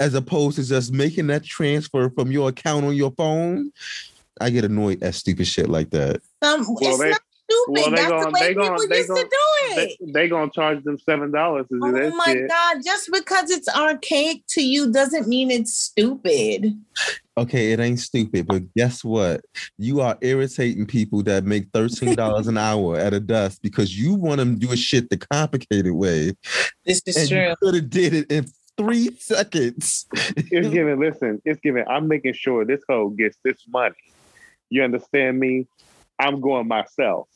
as 0.00 0.14
opposed 0.14 0.56
to 0.56 0.64
just 0.64 0.92
making 0.92 1.28
that 1.28 1.44
transfer 1.44 2.10
from 2.10 2.32
your 2.32 2.48
account 2.48 2.84
on 2.84 2.96
your 2.96 3.12
phone. 3.12 3.70
I 4.40 4.50
get 4.50 4.64
annoyed 4.64 5.00
at 5.02 5.14
stupid 5.14 5.46
shit 5.46 5.68
like 5.68 5.90
that. 5.90 6.16
Um, 6.42 6.64
Some 6.64 6.76
it's 6.80 6.98
they- 6.98 7.10
not 7.10 7.20
stupid. 7.48 7.68
well, 7.68 7.90
they 7.90 7.96
That's 7.96 8.08
gon- 8.10 8.20
the 8.22 8.30
way 8.30 8.40
they 8.48 8.54
gon- 8.54 8.64
people 8.78 8.88
they 8.88 8.96
used 8.96 9.08
gon- 9.10 9.16
to 9.18 9.22
do 9.24 9.74
They, 9.76 9.82
it. 10.00 10.12
they 10.14 10.28
gonna 10.28 10.50
charge 10.50 10.82
them 10.82 10.98
seven 10.98 11.30
dollars 11.30 11.66
to 11.68 11.74
do 11.78 11.80
Oh 11.86 11.92
that 11.92 12.14
my 12.16 12.24
shit. 12.32 12.48
god! 12.48 12.78
Just 12.84 13.10
because 13.12 13.50
it's 13.50 13.68
archaic 13.68 14.42
to 14.48 14.62
you 14.62 14.90
doesn't 14.90 15.28
mean 15.28 15.52
it's 15.52 15.74
stupid. 15.76 16.74
Okay, 17.38 17.72
it 17.72 17.80
ain't 17.80 17.98
stupid, 17.98 18.46
but 18.46 18.62
guess 18.74 19.02
what? 19.02 19.40
You 19.78 20.02
are 20.02 20.18
irritating 20.20 20.86
people 20.86 21.22
that 21.22 21.44
make 21.44 21.70
$13 21.72 22.46
an 22.46 22.58
hour 22.58 22.98
at 22.98 23.14
a 23.14 23.20
desk 23.20 23.60
because 23.62 23.98
you 23.98 24.14
want 24.14 24.36
them 24.36 24.58
to 24.58 24.66
do 24.66 24.72
a 24.72 24.76
shit 24.76 25.08
the 25.08 25.16
complicated 25.16 25.92
way. 25.92 26.34
This 26.84 27.02
is 27.06 27.16
and 27.16 27.28
true. 27.28 27.48
you 27.48 27.54
could 27.62 27.74
have 27.74 27.90
did 27.90 28.14
it 28.14 28.30
in 28.30 28.46
three 28.76 29.16
seconds. 29.18 30.06
It's 30.12 30.68
giving. 30.72 31.00
Listen, 31.00 31.40
it's 31.44 31.60
giving. 31.60 31.84
I'm 31.88 32.06
making 32.06 32.34
sure 32.34 32.66
this 32.66 32.82
hoe 32.86 33.08
gets 33.08 33.38
this 33.42 33.66
money. 33.68 33.94
You 34.68 34.84
understand 34.84 35.38
me? 35.38 35.66
I'm 36.18 36.40
going 36.40 36.68
myself. 36.68 37.28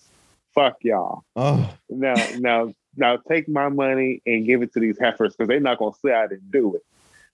Fuck 0.54 0.76
y'all. 0.82 1.22
Oh, 1.34 1.70
Now, 1.88 2.14
now, 2.36 2.72
now, 2.96 3.16
take 3.16 3.48
my 3.48 3.68
money 3.68 4.22
and 4.26 4.46
give 4.46 4.62
it 4.62 4.72
to 4.72 4.80
these 4.80 4.98
heifers 4.98 5.34
because 5.34 5.48
they're 5.48 5.60
not 5.60 5.78
gonna 5.78 5.94
say 6.04 6.12
I 6.12 6.26
didn't 6.26 6.50
do 6.50 6.76
it. 6.76 6.82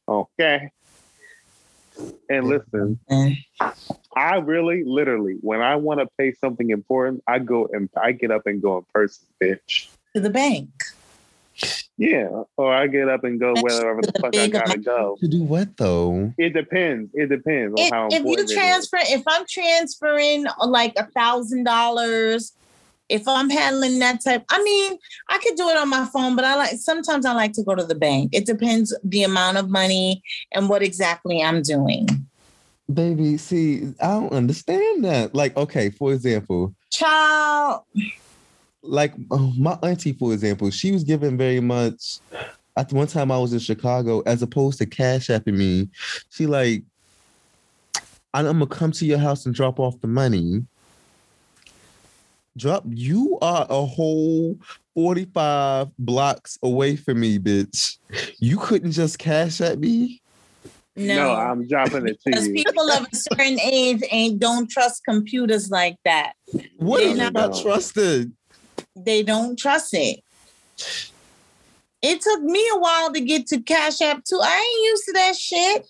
Okay. 0.09 0.71
And 2.29 2.49
listen, 2.49 2.99
eh. 3.11 3.35
I 4.17 4.37
really, 4.37 4.83
literally, 4.85 5.37
when 5.41 5.61
I 5.61 5.77
want 5.77 6.01
to 6.01 6.09
pay 6.19 6.33
something 6.35 6.71
important, 6.71 7.23
I 7.27 7.39
go 7.39 7.69
and 7.73 7.89
I 8.01 8.13
get 8.13 8.31
up 8.31 8.47
and 8.47 8.61
go 8.63 8.79
in 8.79 8.85
person, 8.95 9.27
bitch. 9.43 9.89
To 10.15 10.21
the 10.21 10.31
bank. 10.31 10.71
Yeah, 11.99 12.45
or 12.57 12.73
I 12.73 12.87
get 12.87 13.09
up 13.09 13.25
and 13.25 13.39
go 13.39 13.55
That's 13.55 13.63
wherever 13.63 14.01
the 14.01 14.11
the 14.11 14.19
fuck 14.21 14.35
I 14.37 14.49
gotta 14.49 14.79
go. 14.79 15.17
to 15.21 15.29
do 15.29 15.43
what 15.43 15.77
though? 15.77 16.33
It 16.39 16.55
depends. 16.55 17.11
It 17.15 17.29
depends 17.29 17.75
on 17.79 17.87
If, 17.87 17.91
how 17.93 18.07
if 18.07 18.13
you 18.13 18.19
important 18.19 18.51
it 18.51 18.53
is. 18.53 18.59
transfer, 18.59 18.99
if 19.03 19.23
I'm 19.27 19.45
transferring 19.47 20.47
like 20.67 20.95
a 20.97 21.07
thousand 21.09 21.65
dollars, 21.65 22.53
if 23.13 23.29
I'm 23.29 23.51
handling 23.51 23.99
that 23.99 24.25
type, 24.25 24.43
I 24.51 24.63
mean, 24.63 24.99
I 25.29 25.39
could 25.39 25.55
do 25.55 25.69
it 25.69 25.77
on 25.77 25.91
my 25.91 26.07
phone, 26.07 26.35
but 26.35 26.47
I 26.47 26.57
like 26.57 26.77
sometimes 26.79 27.27
I 27.27 27.35
like 27.35 27.53
to 27.53 27.63
go 27.63 27.75
to 27.75 27.85
the 27.85 27.95
bank. 27.95 28.31
It 28.33 28.47
depends 28.47 28.97
the 29.05 29.23
amount 29.23 29.59
of 29.59 29.69
money 29.69 30.23
and 30.53 30.69
what 30.69 30.83
exactly 30.83 31.43
I'm 31.43 31.61
doing. 31.61 32.09
Baby, 32.93 33.37
see, 33.37 33.93
I 34.03 34.09
don't 34.09 34.33
understand 34.33 35.05
that. 35.05 35.35
Like, 35.35 35.57
okay, 35.57 35.91
for 35.91 36.13
example, 36.13 36.75
Child, 36.91 37.83
like 38.83 39.13
oh, 39.31 39.53
my 39.59 39.79
auntie, 39.83 40.15
for 40.15 40.33
example, 40.33 40.71
she 40.71 40.91
was 40.91 41.05
given 41.05 41.37
very 41.37 41.61
much. 41.61 42.19
At 42.79 42.91
one 42.93 43.07
time 43.07 43.31
I 43.31 43.39
was 43.39 43.53
in 43.53 43.59
Chicago, 43.59 44.21
as 44.21 44.41
opposed 44.41 44.79
to 44.79 44.87
cash 44.87 45.29
apping 45.29 45.59
me, 45.59 45.91
she 46.31 46.47
like, 46.47 46.83
I'm 48.33 48.47
gonna 48.47 48.67
come 48.67 48.93
to 48.93 49.05
your 49.05 49.19
house 49.19 49.45
and 49.45 49.55
drop 49.55 49.79
off 49.79 50.01
the 50.01 50.09
money. 50.09 50.65
Drop, 52.57 52.85
you 52.89 53.39
are 53.41 53.67
a 53.71 53.85
whole 53.87 54.59
45 54.95 55.89
blocks 55.99 56.59
away 56.63 56.97
from 56.97 57.21
me, 57.21 57.39
bitch. 57.39 57.97
You 58.41 58.59
couldn't 58.59 58.93
just 58.93 59.19
cash 59.19 59.61
at 59.61 59.79
me. 59.79 60.21
no. 60.97 61.15
No, 61.29 61.31
I'm 61.33 61.67
dropping 61.67 62.07
it 62.07 62.21
to 62.23 62.31
because 62.31 62.49
you. 62.49 62.55
people 62.55 62.91
of 62.91 63.07
a 63.11 63.17
certain 63.17 63.59
age 63.61 64.03
ain't 64.11 64.39
don't 64.39 64.71
trust 64.71 65.03
computers 65.09 65.71
like 65.71 65.97
that. 66.05 66.35
What 66.77 67.01
They're 67.01 67.13
is 67.13 67.19
not- 67.19 67.33
not 67.33 67.63
trusted? 67.63 68.33
They 68.95 69.23
don't 69.23 69.59
trust 69.59 69.95
it. 69.95 70.21
It 72.03 72.21
took 72.21 72.43
me 72.43 72.63
a 72.75 72.79
while 72.79 73.13
to 73.13 73.21
get 73.21 73.47
to 73.47 73.61
Cash 73.63 74.03
App 74.03 74.25
too. 74.25 74.41
I 74.43 74.55
ain't 74.57 74.85
used 74.91 75.05
to 75.07 75.13
that 75.13 75.37
shit. 75.37 75.87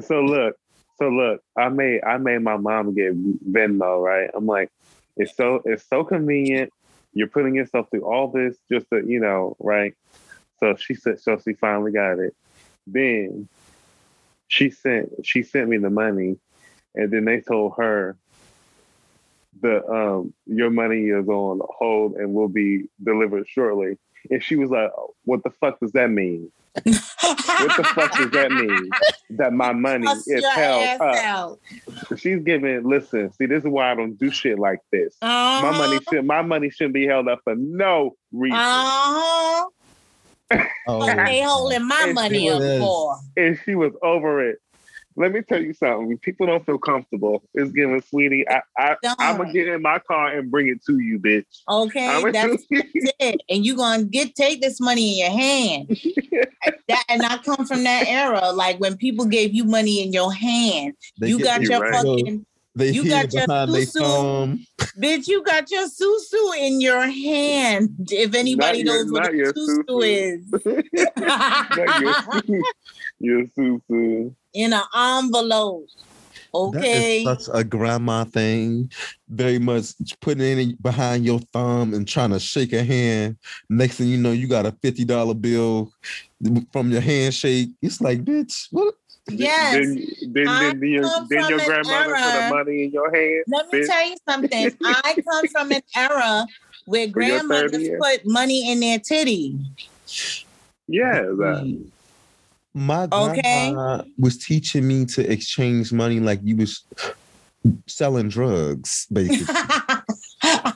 So 0.00 0.20
look, 0.20 0.54
so 0.98 1.08
look, 1.08 1.40
I 1.56 1.68
made 1.70 2.02
I 2.04 2.18
made 2.18 2.42
my 2.42 2.56
mom 2.56 2.94
get 2.94 3.14
Venmo, 3.50 4.00
right? 4.00 4.30
I'm 4.34 4.46
like, 4.46 4.70
it's 5.16 5.36
so 5.36 5.62
it's 5.64 5.86
so 5.88 6.04
convenient. 6.04 6.72
You're 7.12 7.28
putting 7.28 7.54
yourself 7.54 7.88
through 7.90 8.04
all 8.04 8.28
this 8.28 8.56
just 8.70 8.86
to, 8.90 9.02
you 9.06 9.20
know, 9.20 9.56
right? 9.60 9.94
So 10.60 10.76
she 10.76 10.94
said 10.94 11.20
so 11.20 11.38
she 11.38 11.54
finally 11.54 11.92
got 11.92 12.18
it. 12.18 12.34
Then 12.86 13.48
she 14.48 14.70
sent 14.70 15.24
she 15.24 15.42
sent 15.42 15.68
me 15.68 15.78
the 15.78 15.90
money 15.90 16.36
and 16.94 17.10
then 17.10 17.24
they 17.24 17.40
told 17.40 17.74
her 17.76 18.16
the 19.60 19.86
um 19.86 20.34
your 20.46 20.70
money 20.70 21.06
is 21.06 21.28
on 21.28 21.60
hold 21.78 22.14
and 22.14 22.34
will 22.34 22.48
be 22.48 22.84
delivered 23.02 23.48
shortly. 23.48 23.98
And 24.30 24.42
she 24.42 24.56
was 24.56 24.70
like, 24.70 24.90
What 25.24 25.44
the 25.44 25.50
fuck 25.50 25.80
does 25.80 25.92
that 25.92 26.10
mean? 26.10 26.50
What 26.74 27.76
the 27.76 27.84
fuck 27.94 28.12
does 28.16 28.30
that 28.32 28.50
mean? 28.50 28.90
That 29.30 29.52
my 29.52 29.72
money 29.72 30.04
Bust 30.06 30.24
is 30.28 30.44
held 30.44 31.00
up. 31.00 31.16
out. 31.16 31.60
She's 32.18 32.42
giving. 32.42 32.82
Listen, 32.84 33.32
see, 33.32 33.46
this 33.46 33.62
is 33.64 33.68
why 33.68 33.92
I 33.92 33.94
don't 33.94 34.18
do 34.18 34.30
shit 34.30 34.58
like 34.58 34.80
this. 34.92 35.16
My 35.22 35.28
Uh-huh. 35.28 35.72
money 35.78 36.00
should. 36.10 36.24
My 36.26 36.42
money 36.42 36.70
shouldn't 36.70 36.94
be 36.94 37.06
held 37.06 37.28
up 37.28 37.40
for 37.44 37.54
no 37.56 38.16
reason. 38.32 38.58
Uh-huh. 38.58 39.64
Oh, 40.86 40.98
What 40.98 41.16
they 41.16 41.40
holding 41.42 41.86
my 41.88 42.04
It's 42.06 42.14
money 42.14 42.50
up 42.50 42.60
for? 42.80 43.16
and 43.36 43.58
she 43.64 43.74
was 43.74 43.92
over 44.02 44.46
it. 44.50 44.58
Let 45.16 45.32
me 45.32 45.42
tell 45.42 45.62
you 45.62 45.72
something. 45.74 46.18
People 46.18 46.46
don't 46.46 46.66
feel 46.66 46.78
comfortable. 46.78 47.44
It's 47.54 47.70
giving, 47.70 48.00
sweetie. 48.02 48.48
I, 48.48 48.62
I, 48.76 48.96
I'm 49.20 49.36
gonna 49.36 49.52
get 49.52 49.68
in 49.68 49.80
my 49.80 50.00
car 50.00 50.36
and 50.36 50.50
bring 50.50 50.68
it 50.68 50.84
to 50.86 50.98
you, 50.98 51.18
bitch. 51.20 51.44
Okay, 51.68 52.30
that's 52.32 52.64
it. 52.70 53.40
And 53.48 53.64
you 53.64 53.76
gonna 53.76 54.04
get 54.04 54.34
take 54.34 54.60
this 54.60 54.80
money 54.80 55.12
in 55.12 55.18
your 55.30 55.38
hand. 55.38 55.88
that 56.88 57.04
and 57.08 57.24
I 57.24 57.38
come 57.38 57.64
from 57.64 57.84
that 57.84 58.08
era, 58.08 58.50
like 58.52 58.80
when 58.80 58.96
people 58.96 59.26
gave 59.26 59.54
you 59.54 59.64
money 59.64 60.02
in 60.02 60.12
your 60.12 60.32
hand. 60.32 60.94
they 61.18 61.28
you 61.28 61.38
got 61.38 61.62
your 61.62 61.80
right. 61.80 61.94
fucking 61.94 62.44
They 62.74 62.90
you 62.90 63.08
got 63.08 63.32
your 63.32 63.46
behind 63.46 63.72
they 63.72 63.86
susu. 63.86 64.58
bitch, 64.98 65.28
you 65.28 65.44
got 65.44 65.70
your 65.70 65.86
susu 65.88 66.58
in 66.58 66.80
your 66.80 67.02
hand. 67.02 68.08
If 68.10 68.34
anybody 68.34 68.82
Not 68.82 68.92
your- 68.94 69.04
knows 69.04 69.12
what 69.12 69.32
a 69.32 69.36
your 69.36 69.52
susu 69.52 69.84
susu. 69.88 70.02
is. 70.02 70.42
Your, 71.76 72.64
your 73.20 73.44
susu. 73.46 74.34
In 74.54 74.72
an 74.72 74.82
envelope. 74.94 75.86
Okay. 76.54 77.24
That 77.24 77.38
is 77.38 77.46
such 77.46 77.54
a 77.54 77.64
grandma 77.64 78.24
thing. 78.24 78.90
Very 79.28 79.58
much 79.58 79.86
putting 80.20 80.42
it 80.42 80.58
in 80.58 80.76
behind 80.80 81.24
your 81.24 81.40
thumb 81.40 81.94
and 81.94 82.06
trying 82.06 82.30
to 82.30 82.38
shake 82.38 82.72
a 82.72 82.84
hand. 82.84 83.36
Next 83.68 83.96
thing 83.96 84.08
you 84.08 84.18
know, 84.18 84.32
you 84.32 84.46
got 84.46 84.66
a 84.66 84.72
fifty 84.80 85.04
dollar 85.04 85.34
bill 85.34 85.92
from 86.72 86.90
your 86.90 87.00
handshake. 87.00 87.70
It's 87.82 88.00
like, 88.00 88.24
bitch, 88.24 88.68
what? 88.70 88.94
Yes. 89.30 89.74
Then, 89.74 90.06
then, 90.32 90.48
I 90.48 90.68
then, 90.68 90.82
your, 90.82 91.02
come 91.02 91.26
then 91.30 91.48
your 91.48 91.58
from 91.58 91.60
an 91.60 91.82
grandmother 91.82 92.12
put 92.12 92.20
era- 92.20 92.48
the 92.48 92.54
money 92.54 92.84
in 92.84 92.90
your 92.92 93.14
hand. 93.14 93.44
Let 93.48 93.72
me 93.72 93.78
bitch. 93.80 93.86
tell 93.86 94.08
you 94.08 94.16
something. 94.28 94.76
I 94.84 95.16
come 95.28 95.48
from 95.48 95.72
an 95.72 95.82
era 95.96 96.46
where 96.84 97.08
For 97.10 97.22
your 97.22 97.38
grandmothers 97.38 97.88
put 98.00 98.20
money 98.26 98.70
in 98.70 98.80
their 98.80 98.98
titty. 98.98 99.58
Yeah, 100.86 101.20
uh, 101.20 101.34
that. 101.36 101.90
My 102.74 103.04
Okay. 103.04 103.40
grandma 103.40 104.02
was 104.18 104.36
teaching 104.38 104.88
me 104.88 105.04
to 105.06 105.30
exchange 105.30 105.92
money 105.92 106.18
like 106.18 106.40
you 106.42 106.56
was 106.56 106.84
selling 107.86 108.28
drugs, 108.28 109.06
basically. 109.12 109.46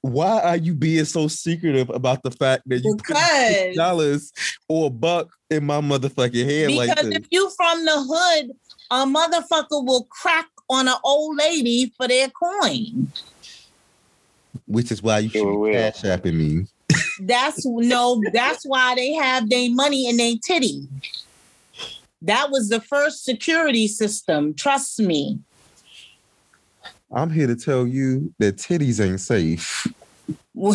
Why 0.00 0.40
are 0.40 0.56
you 0.56 0.74
being 0.74 1.04
so 1.04 1.28
secretive 1.28 1.90
about 1.90 2.22
the 2.22 2.30
fact 2.30 2.62
that 2.66 2.84
you 2.84 2.94
put 2.94 3.06
because 3.06 3.76
dollars 3.76 4.32
or 4.68 4.86
a 4.86 4.90
buck 4.90 5.28
in 5.50 5.64
my 5.64 5.80
motherfucking 5.80 6.44
hand 6.44 6.76
like 6.76 6.88
because 6.88 7.04
this? 7.04 7.18
if 7.18 7.26
you 7.30 7.50
from 7.56 7.84
the 7.84 7.92
hood, 7.96 8.50
a 8.90 9.06
motherfucker 9.06 9.84
will 9.84 10.04
crack 10.10 10.48
on 10.68 10.88
an 10.88 10.94
old 11.04 11.36
lady 11.36 11.92
for 11.96 12.08
their 12.08 12.28
coin. 12.30 13.12
Which 14.66 14.90
is 14.90 15.02
why 15.02 15.20
you 15.20 15.28
should 15.30 15.40
Sure 15.40 15.66
be 15.66 15.72
cash 15.72 16.02
apping 16.02 16.34
me. 16.34 16.66
That's 17.26 17.64
no, 17.64 18.20
that's 18.32 18.64
why 18.64 18.94
they 18.94 19.12
have 19.12 19.48
their 19.48 19.70
money 19.70 20.08
in 20.08 20.16
their 20.16 20.34
titty. 20.44 20.88
That 22.22 22.50
was 22.50 22.68
the 22.68 22.80
first 22.80 23.24
security 23.24 23.88
system. 23.88 24.54
Trust 24.54 25.00
me. 25.00 25.40
I'm 27.12 27.30
here 27.30 27.46
to 27.46 27.56
tell 27.56 27.86
you 27.86 28.32
that 28.38 28.56
titties 28.56 29.04
ain't 29.04 29.20
safe. 29.20 29.86
well, 30.54 30.74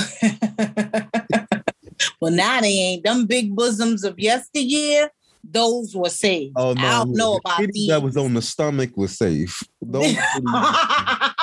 now 2.21 2.61
they 2.61 2.67
ain't 2.67 3.03
them 3.03 3.25
big 3.25 3.55
bosoms 3.55 4.03
of 4.03 4.19
yesteryear. 4.19 5.09
Those 5.43 5.95
were 5.95 6.09
safe. 6.09 6.51
Oh 6.55 6.73
no, 6.73 6.87
I 6.87 6.99
don't 6.99 7.13
know 7.13 7.33
the 7.33 7.39
about 7.39 7.71
these. 7.71 7.87
that 7.87 8.01
was 8.01 8.17
on 8.17 8.33
the 8.33 8.41
stomach 8.41 8.95
was 8.95 9.17
safe. 9.17 9.63
Those 9.81 10.05
titties, 10.15 11.33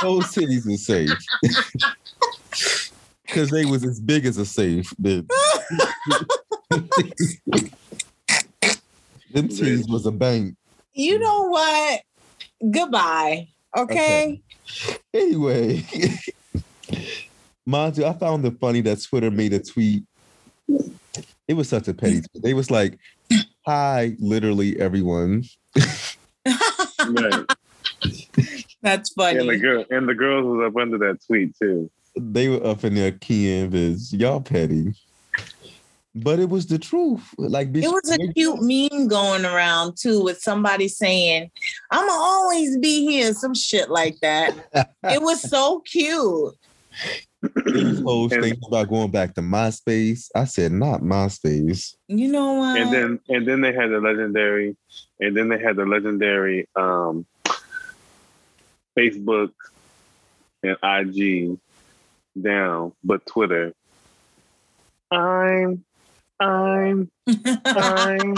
those 0.00 0.26
titties 0.26 0.66
were 0.66 0.76
safe. 0.76 1.18
because 3.32 3.50
they 3.50 3.64
was 3.64 3.84
as 3.84 4.00
big 4.00 4.26
as 4.26 4.36
a 4.38 4.44
safe. 4.44 4.92
Them 4.98 5.26
them 9.32 9.48
titties 9.48 9.88
was 9.90 10.06
a 10.06 10.12
bank. 10.12 10.56
You 10.92 11.18
know 11.18 11.48
what? 11.48 12.00
Goodbye. 12.70 13.48
Okay. 13.76 14.42
Anyway, 15.14 15.82
mind 17.66 17.96
you, 17.96 18.04
I 18.04 18.12
found 18.12 18.44
it 18.44 18.58
funny 18.60 18.82
that 18.82 19.02
Twitter 19.02 19.30
made 19.30 19.54
a 19.54 19.58
tweet. 19.60 20.04
It 21.48 21.54
was 21.54 21.68
such 21.68 21.88
a 21.88 21.94
petty. 21.94 22.20
tweet. 22.20 22.42
They 22.42 22.54
was 22.54 22.70
like, 22.70 22.98
"Hi, 23.66 24.14
literally 24.18 24.78
everyone." 24.78 25.44
Right. 26.46 27.44
That's 28.82 29.12
And 29.16 29.40
the 29.40 29.44
funny. 29.46 29.58
girl 29.58 29.84
and 29.90 30.08
the 30.08 30.14
girls 30.14 30.44
was 30.44 30.66
up 30.68 30.76
under 30.76 30.98
that 30.98 31.18
tweet 31.26 31.56
too. 31.60 31.90
They 32.16 32.48
were 32.48 32.64
up 32.66 32.84
in 32.84 32.94
their 32.94 33.12
keying 33.12 33.70
viz. 33.70 34.12
Y'all 34.12 34.40
petty. 34.40 34.94
But 36.14 36.38
it 36.38 36.50
was 36.50 36.66
the 36.66 36.78
truth. 36.78 37.22
Like 37.38 37.72
bitch, 37.72 37.84
It 37.84 37.88
was 37.88 38.10
a 38.12 38.32
cute 38.34 38.60
meme 38.60 39.08
going 39.08 39.46
around 39.46 39.96
too 39.96 40.22
with 40.22 40.40
somebody 40.40 40.88
saying, 40.88 41.50
I'ma 41.90 42.12
always 42.12 42.76
be 42.78 43.06
here, 43.06 43.32
some 43.32 43.54
shit 43.54 43.88
like 43.88 44.20
that. 44.20 44.54
It 45.10 45.22
was 45.22 45.40
so 45.40 45.80
cute. 45.80 46.54
These 47.64 48.02
hoes 48.02 48.30
thinking 48.30 48.60
about 48.66 48.88
going 48.88 49.10
back 49.10 49.34
to 49.34 49.40
MySpace. 49.40 50.28
I 50.34 50.44
said, 50.44 50.72
not 50.72 51.00
MySpace. 51.00 51.94
You 52.08 52.28
know 52.28 52.52
what? 52.54 52.78
And 52.78 52.92
then 52.92 53.20
and 53.28 53.48
then 53.48 53.62
they 53.62 53.72
had 53.72 53.90
the 53.90 53.98
legendary, 53.98 54.76
and 55.18 55.36
then 55.36 55.48
they 55.48 55.58
had 55.58 55.76
the 55.76 55.86
legendary 55.86 56.68
um 56.76 57.26
Facebook 58.96 59.52
and 60.62 60.76
IG 60.82 61.58
down, 62.40 62.92
but 63.04 63.24
Twitter. 63.26 63.72
I'm 65.10 65.84
I'm 66.40 67.10
I'm 67.66 68.34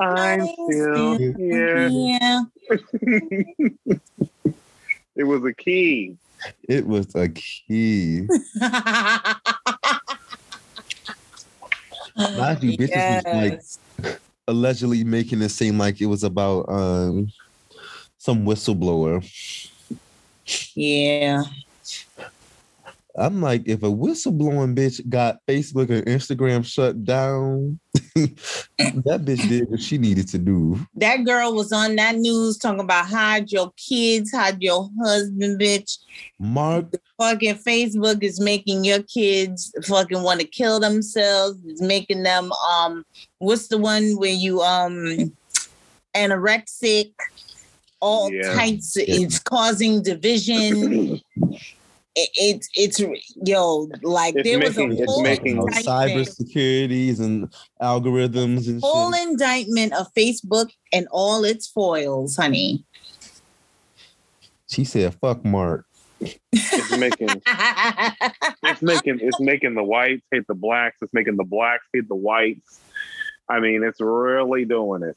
I'm 0.00 0.46
still 0.70 1.18
here. 1.18 1.88
yeah. 1.88 2.42
it 5.16 5.24
was 5.24 5.44
a 5.44 5.52
key. 5.52 6.16
It 6.68 6.86
was 6.86 7.14
a 7.14 7.28
key. 7.28 8.26
Mind 12.16 12.62
you, 12.62 12.76
bitches 12.76 13.08
was 13.08 13.24
like 13.32 13.60
allegedly 14.48 15.04
making 15.04 15.40
it 15.42 15.50
seem 15.50 15.78
like 15.78 16.00
it 16.00 16.06
was 16.06 16.24
about 16.24 16.68
um 16.68 17.28
some 18.18 18.44
whistleblower. 18.44 19.22
yeah. 20.74 21.42
I'm 23.16 23.42
like, 23.42 23.62
if 23.66 23.82
a 23.82 23.86
whistleblowing 23.86 24.76
bitch 24.76 25.06
got 25.08 25.36
Facebook 25.48 25.90
and 25.90 26.04
Instagram 26.06 26.64
shut 26.64 27.04
down, 27.04 27.78
that 28.14 29.22
bitch 29.24 29.46
did 29.48 29.68
what 29.68 29.80
she 29.80 29.98
needed 29.98 30.28
to 30.28 30.38
do. 30.38 30.78
That 30.94 31.24
girl 31.24 31.54
was 31.54 31.72
on 31.72 31.96
that 31.96 32.16
news 32.16 32.56
talking 32.58 32.80
about 32.80 33.06
hide 33.06 33.50
your 33.52 33.70
kids, 33.76 34.32
hide 34.32 34.62
your 34.62 34.88
husband, 35.02 35.60
bitch. 35.60 35.98
Mark, 36.38 36.86
Fucking 37.18 37.56
Facebook 37.56 38.22
is 38.22 38.40
making 38.40 38.84
your 38.84 39.02
kids 39.02 39.72
fucking 39.86 40.22
want 40.22 40.40
to 40.40 40.46
kill 40.46 40.80
themselves. 40.80 41.58
It's 41.66 41.80
making 41.82 42.22
them 42.22 42.50
um 42.52 43.04
what's 43.38 43.68
the 43.68 43.78
one 43.78 44.12
where 44.16 44.32
you 44.32 44.60
um 44.62 45.32
anorexic, 46.16 47.12
all 48.00 48.32
Yeah. 48.32 48.54
types 48.54 48.96
it's 48.96 49.38
causing 49.38 50.02
division. 50.02 51.20
It, 52.14 52.28
it's 52.36 52.68
it's 52.74 53.00
yo, 53.44 53.88
like 54.02 54.34
It's 54.36 54.46
there 54.48 54.58
making- 54.58 54.88
was 54.90 54.98
a 54.98 55.02
it's 55.02 55.12
whole 55.12 55.22
making- 55.22 55.58
uh, 55.58 55.62
cyber 55.80 56.28
securities 56.28 57.20
and 57.20 57.48
algorithms 57.80 58.68
and 58.68 58.82
whole 58.82 59.12
shit. 59.12 59.28
indictment 59.28 59.94
of 59.94 60.08
Facebook 60.14 60.68
and 60.92 61.08
all 61.10 61.44
its 61.44 61.66
foils, 61.68 62.36
honey. 62.36 62.84
She 64.68 64.84
said, 64.84 65.14
"Fuck 65.14 65.44
Mark." 65.44 65.86
It's 66.20 66.96
making 66.98 67.28
it's 68.62 68.82
making 68.82 69.18
it's 69.20 69.40
making 69.40 69.74
the 69.74 69.82
whites 69.82 70.22
hate 70.30 70.46
the 70.46 70.54
blacks. 70.54 70.96
It's 71.02 71.12
making 71.14 71.36
the 71.36 71.44
blacks 71.44 71.84
hate 71.94 72.08
the 72.08 72.14
whites. 72.14 72.78
I 73.48 73.58
mean, 73.60 73.82
it's 73.82 74.00
really 74.00 74.64
doing 74.66 75.02
it. 75.02 75.16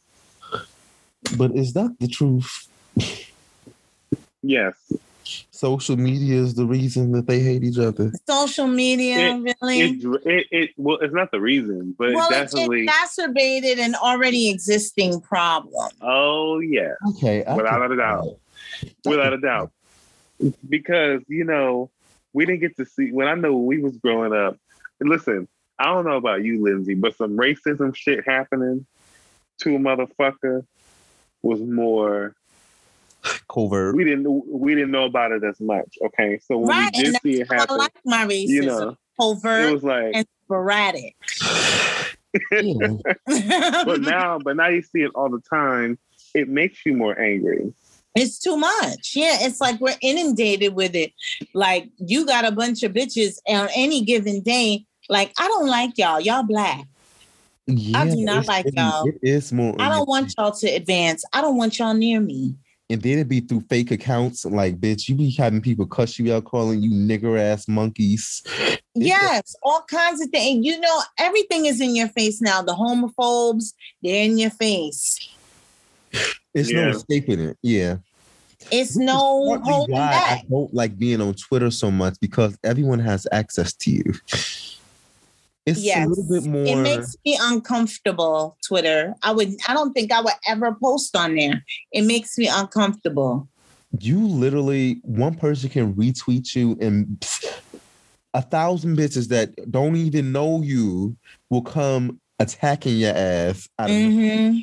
But 1.37 1.55
is 1.55 1.73
that 1.73 1.95
the 1.99 2.07
truth? 2.07 2.67
Yes, 4.41 4.75
Social 5.51 5.95
media 5.97 6.35
is 6.41 6.53
the 6.55 6.65
reason 6.65 7.11
that 7.13 7.27
they 7.27 7.39
hate 7.39 7.63
each 7.63 7.77
other. 7.77 8.11
Social 8.27 8.67
media, 8.67 9.37
really? 9.37 9.79
it, 9.79 10.03
it 10.25 10.47
it 10.51 10.69
well, 10.77 10.97
it's 11.01 11.13
not 11.13 11.31
the 11.31 11.39
reason, 11.41 11.95
but 11.97 12.13
well, 12.13 12.29
it 12.31 12.41
it's 12.43 12.53
definitely. 12.53 12.83
exacerbated 12.83 13.79
an 13.79 13.95
already 13.95 14.49
existing 14.49 15.21
problem. 15.21 15.89
oh 16.01 16.59
yeah, 16.59 16.93
Okay, 17.09 17.43
I 17.43 17.55
Without 17.55 17.81
can- 17.81 17.91
a 17.91 17.95
doubt. 17.97 18.27
without 19.05 19.33
a 19.33 19.37
doubt, 19.37 19.71
because 20.67 21.21
you 21.27 21.43
know 21.43 21.89
we 22.33 22.45
didn't 22.45 22.61
get 22.61 22.75
to 22.77 22.85
see 22.85 23.11
when 23.11 23.27
I 23.27 23.35
know 23.35 23.57
we 23.57 23.79
was 23.81 23.97
growing 23.97 24.33
up. 24.33 24.57
Listen, 24.99 25.47
I 25.79 25.85
don't 25.85 26.05
know 26.05 26.17
about 26.17 26.43
you, 26.43 26.61
Lindsay, 26.63 26.93
but 26.93 27.15
some 27.17 27.37
racism 27.37 27.95
shit 27.95 28.23
happening 28.27 28.85
to 29.59 29.75
a 29.75 29.79
motherfucker 29.79 30.65
was 31.41 31.59
more 31.61 32.35
Covert. 33.49 33.95
we 33.95 34.03
didn't 34.03 34.27
we 34.47 34.75
didn't 34.75 34.91
know 34.91 35.05
about 35.05 35.31
it 35.31 35.43
as 35.43 35.59
much. 35.59 35.97
Okay, 36.05 36.39
so 36.45 36.57
when 36.57 36.69
Right, 36.69 36.91
we 36.95 37.03
did 37.03 37.13
and 37.13 37.19
see 37.23 37.41
it 37.41 37.47
I 37.51 37.55
happen, 37.55 37.77
like 37.77 37.91
my 38.05 38.25
racism. 38.25 38.47
you 38.49 38.61
know, 38.63 38.97
covert, 39.19 39.69
it 39.69 39.73
was 39.73 39.83
like. 39.83 40.11
and 40.15 40.27
sporadic. 40.45 41.15
But 43.85 44.01
now, 44.01 44.39
but 44.39 44.55
now 44.57 44.67
you 44.67 44.81
see 44.81 45.01
it 45.01 45.11
all 45.15 45.29
the 45.29 45.41
time. 45.49 45.97
It 46.33 46.49
makes 46.49 46.85
you 46.85 46.93
more 46.93 47.17
angry. 47.19 47.73
It's 48.15 48.39
too 48.39 48.57
much. 48.57 49.13
Yeah, 49.15 49.37
it's 49.41 49.59
like 49.61 49.79
we're 49.79 49.95
inundated 50.01 50.73
with 50.73 50.95
it. 50.95 51.13
Like 51.53 51.89
you 51.97 52.25
got 52.25 52.45
a 52.45 52.51
bunch 52.51 52.83
of 52.83 52.93
bitches 52.93 53.37
on 53.47 53.69
any 53.75 54.03
given 54.03 54.41
day. 54.41 54.85
Like 55.09 55.31
I 55.39 55.47
don't 55.47 55.67
like 55.67 55.97
y'all. 55.97 56.19
Y'all 56.19 56.43
black. 56.43 56.85
Yeah, 57.67 58.05
do 58.05 58.15
not 58.17 58.47
like 58.47 58.65
it- 58.67 58.73
y'all. 58.75 59.07
It 59.07 59.19
is 59.21 59.51
more. 59.51 59.75
I 59.79 59.89
don't 59.89 60.07
want 60.07 60.33
y'all 60.37 60.51
to 60.51 60.67
advance. 60.67 61.23
I 61.33 61.41
don't 61.41 61.57
want 61.57 61.79
y'all 61.79 61.93
near 61.93 62.19
me. 62.19 62.55
And 62.89 63.01
then 63.01 63.13
it'd 63.13 63.29
be 63.29 63.39
through 63.39 63.61
fake 63.61 63.89
accounts. 63.91 64.45
Like, 64.45 64.79
bitch, 64.79 65.09
you 65.09 65.15
be 65.15 65.31
having 65.31 65.61
people 65.61 65.87
cuss 65.87 66.19
you 66.19 66.33
out, 66.33 66.45
calling 66.45 66.81
you 66.81 66.91
nigger 66.91 67.39
ass 67.39 67.67
monkeys. 67.67 68.43
Yes, 68.93 69.55
all 69.63 69.83
kinds 69.89 70.21
of 70.21 70.29
things. 70.29 70.65
You 70.65 70.79
know, 70.79 71.01
everything 71.17 71.65
is 71.65 71.81
in 71.81 71.95
your 71.95 72.09
face 72.09 72.41
now. 72.41 72.61
The 72.61 72.73
homophobes, 72.73 73.73
they're 74.03 74.23
in 74.23 74.37
your 74.37 74.51
face. 74.51 75.29
It's 76.53 76.71
no 76.71 76.89
escaping 76.89 77.39
it. 77.39 77.57
Yeah. 77.61 77.97
It's 78.71 78.95
Which 78.95 79.05
no 79.05 79.59
holding 79.63 79.95
back. 79.95 80.39
I 80.39 80.43
don't 80.49 80.73
like 80.73 80.97
being 80.97 81.21
on 81.21 81.33
Twitter 81.33 81.71
so 81.71 81.91
much 81.91 82.15
because 82.21 82.57
everyone 82.63 82.99
has 82.99 83.27
access 83.31 83.73
to 83.73 83.91
you. 83.91 84.13
It's 85.65 85.81
Yes, 85.83 86.05
a 86.05 86.09
little 86.09 86.27
bit 86.29 86.45
more. 86.45 86.65
it 86.67 86.75
makes 86.83 87.15
me 87.25 87.37
uncomfortable. 87.41 88.55
Twitter. 88.67 89.15
I 89.23 89.31
would. 89.31 89.55
I 89.67 89.73
don't 89.73 89.93
think 89.93 90.11
I 90.11 90.21
would 90.21 90.33
ever 90.47 90.75
post 90.81 91.15
on 91.15 91.35
there. 91.35 91.63
It 91.91 92.03
makes 92.03 92.37
me 92.37 92.47
uncomfortable. 92.47 93.47
you 93.99 94.19
literally 94.27 94.99
one 95.03 95.33
person 95.35 95.69
can 95.69 95.93
retweet 95.93 96.53
you 96.53 96.77
and 96.81 97.25
a 98.33 98.41
thousand 98.41 98.97
bitches 98.97 99.29
that 99.29 99.51
don't 99.71 99.95
even 99.95 100.33
know 100.33 100.61
you 100.61 101.15
will 101.49 101.61
come 101.61 102.19
attacking 102.39 102.97
your 102.97 103.13
ass. 103.15 103.69
Mhm. 103.79 104.61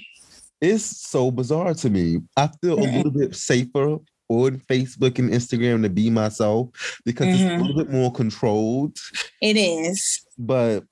it's 0.60 0.84
so 0.84 1.30
bizarre 1.30 1.72
to 1.74 1.88
me. 1.90 2.18
I 2.36 2.48
feel 2.60 2.78
a 2.78 2.84
little 2.84 3.10
bit 3.10 3.34
safer 3.34 3.96
on 4.28 4.58
Facebook 4.68 5.18
and 5.18 5.30
Instagram 5.30 5.82
to 5.82 5.88
be 5.88 6.10
myself 6.10 6.68
because 7.06 7.28
it's 7.28 7.40
a 7.42 7.46
Mhm. 7.46 7.60
little 7.66 7.76
bit 7.84 7.90
more 7.90 8.12
controlled. 8.12 8.96
It 9.40 9.56
is. 9.56 10.20
But 10.38 10.84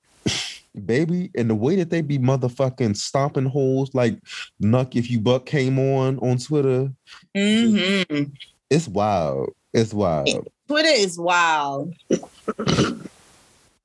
baby, 0.85 1.31
and 1.35 1.49
the 1.49 1.55
way 1.55 1.75
that 1.77 1.89
they 1.89 2.01
be 2.01 2.19
motherfucking 2.19 2.95
stomping 2.95 3.45
holes 3.45 3.93
like 3.93 4.17
Nuck 4.61 4.95
if 4.95 5.09
you 5.09 5.19
buck 5.19 5.45
came 5.45 5.77
on 5.79 6.19
on 6.19 6.37
Twitter, 6.37 6.91
hmm 7.35 8.23
it's 8.69 8.87
wild. 8.87 9.49
It's 9.73 9.93
wild. 9.93 10.47
Twitter 10.67 10.89
is 10.89 11.19
wild. 11.19 11.93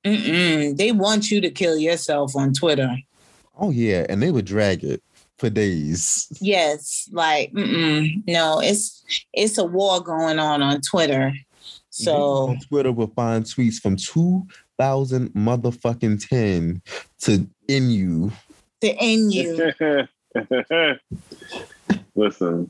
Mm-mm. 0.05 0.77
They 0.77 0.91
want 0.93 1.29
you 1.29 1.41
to 1.41 1.49
kill 1.49 1.77
yourself 1.77 2.35
on 2.35 2.53
Twitter. 2.53 2.95
Oh 3.59 3.71
yeah, 3.71 4.05
and 4.07 4.21
they 4.21 4.31
would 4.31 4.45
drag 4.45 4.83
it 4.83 5.03
for 5.37 5.49
days. 5.49 6.27
Yes, 6.39 7.09
like 7.11 7.51
mm-mm. 7.51 8.23
no, 8.27 8.61
it's 8.61 9.03
it's 9.33 9.57
a 9.57 9.65
war 9.65 10.01
going 10.01 10.39
on 10.39 10.61
on 10.61 10.81
Twitter. 10.81 11.33
So 11.89 12.49
on 12.49 12.59
Twitter 12.59 12.91
will 12.91 13.11
find 13.15 13.43
tweets 13.43 13.81
from 13.81 13.97
2000 14.77 15.29
motherfucking 15.29 16.27
10 16.27 16.81
to 17.21 17.47
in 17.67 17.89
you. 17.89 18.31
to 18.81 18.95
in 19.03 19.31
you, 19.31 19.71
Listen, 22.15 22.69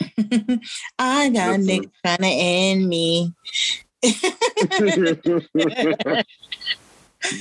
I 0.98 1.30
got 1.30 1.60
Listen. 1.60 1.66
niggas 1.66 1.90
trying 2.04 2.18
to 2.18 2.26
end 2.26 2.88
me. 2.88 3.32
do 4.02 4.12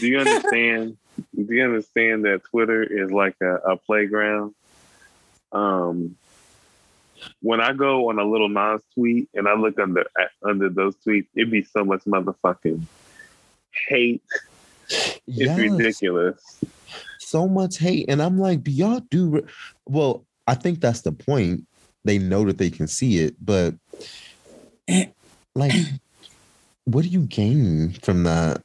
you 0.01 0.19
understand? 0.19 0.97
Do 1.35 1.53
you 1.53 1.63
understand 1.63 2.25
that 2.25 2.43
Twitter 2.49 2.81
is 2.83 3.11
like 3.11 3.35
a, 3.41 3.55
a 3.55 3.77
playground? 3.77 4.55
Um, 5.51 6.15
when 7.41 7.59
I 7.61 7.73
go 7.73 8.09
on 8.09 8.17
a 8.19 8.23
little 8.23 8.49
Nas 8.49 8.81
tweet 8.95 9.29
and 9.35 9.47
I 9.47 9.53
look 9.53 9.79
under 9.79 10.07
under 10.43 10.69
those 10.69 10.95
tweets, 10.95 11.27
it'd 11.35 11.51
be 11.51 11.61
so 11.63 11.85
much 11.85 12.03
motherfucking 12.05 12.81
hate. 13.87 14.21
It's 14.89 15.17
Yes. 15.27 15.57
ridiculous. 15.57 16.59
so 17.19 17.47
much 17.47 17.77
hate. 17.77 18.05
And 18.09 18.21
I'm 18.21 18.39
like, 18.39 18.63
do 18.63 18.71
y'all 18.71 19.01
do? 19.11 19.29
Re-? 19.29 19.41
Well, 19.85 20.25
I 20.47 20.55
think 20.55 20.79
that's 20.79 21.01
the 21.01 21.11
point. 21.11 21.65
They 22.05 22.17
know 22.17 22.45
that 22.45 22.57
they 22.57 22.69
can 22.69 22.87
see 22.87 23.17
it, 23.19 23.35
but 23.43 23.75
eh, 24.87 25.07
like, 25.55 25.73
what 26.85 27.01
do 27.03 27.09
you 27.09 27.21
gain 27.23 27.91
from 28.01 28.23
that? 28.23 28.61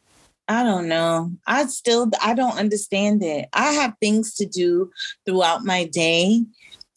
I 0.49 0.63
don't 0.63 0.89
know. 0.89 1.33
I 1.47 1.67
still 1.67 2.11
I 2.23 2.35
don't 2.35 2.57
understand 2.59 3.23
it. 3.23 3.49
I 3.53 3.73
have 3.73 3.95
things 4.01 4.35
to 4.35 4.47
do 4.47 4.91
throughout 5.27 5.65
my 5.65 5.85
day. 5.85 6.45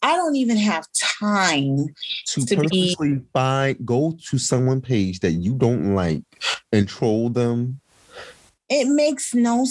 I 0.02 0.14
don't 0.16 0.36
even 0.36 0.56
have 0.58 0.86
time. 1.20 1.86
To, 2.26 2.44
To 2.44 2.56
be- 2.56 2.94
purposely 2.96 3.22
find, 3.32 3.84
go 3.84 4.16
to 4.30 4.38
someone 4.38 4.80
page 4.80 5.20
that 5.20 5.32
you 5.32 5.54
don't 5.54 5.94
like 5.94 6.22
and 6.72 6.86
troll 6.86 7.30
them. 7.30 7.80
It 8.68 8.88
makes 8.88 9.34
no 9.34 9.66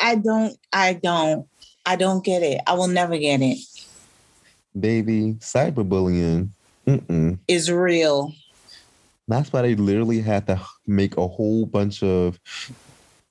I 0.00 0.14
don't 0.16 0.56
I 0.72 0.94
don't 0.94 1.46
I 1.84 1.96
don't 1.96 2.24
get 2.24 2.42
it. 2.42 2.60
I 2.66 2.74
will 2.74 2.88
never 2.88 3.16
get 3.18 3.40
it. 3.42 3.58
Baby, 4.78 5.34
cyberbullying. 5.40 6.50
Mm-mm. 6.86 7.38
It's 7.48 7.68
real. 7.70 8.32
That's 9.28 9.52
why 9.52 9.62
they 9.62 9.74
literally 9.74 10.20
had 10.20 10.46
to 10.46 10.60
make 10.86 11.16
a 11.16 11.26
whole 11.26 11.66
bunch 11.66 12.02
of 12.02 12.38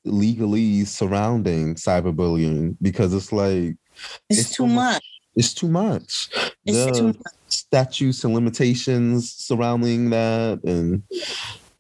legalese 0.06 0.88
surrounding 0.88 1.75
cyberbullying 1.75 2.75
because 2.82 3.13
it's 3.13 3.32
like 3.32 3.75
It's, 4.30 4.39
It's 4.41 4.51
too 4.51 4.63
almost- 4.63 4.75
much. 4.95 5.04
it's 5.36 5.54
too 5.54 5.67
much. 5.69 6.30
It's 6.65 6.86
the 6.86 6.91
too 6.91 7.08
much. 7.08 7.17
statutes 7.47 8.23
and 8.25 8.34
limitations 8.34 9.32
surrounding 9.34 10.10
that, 10.10 10.60
and 10.65 11.04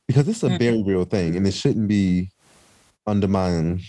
because 0.07 0.27
it's 0.29 0.43
a 0.43 0.49
Mm. 0.49 0.59
very 0.59 0.83
real 0.83 1.03
thing, 1.05 1.35
and 1.35 1.45
it 1.45 1.53
shouldn't 1.53 1.87
be 1.89 2.31
undermined. 3.07 3.81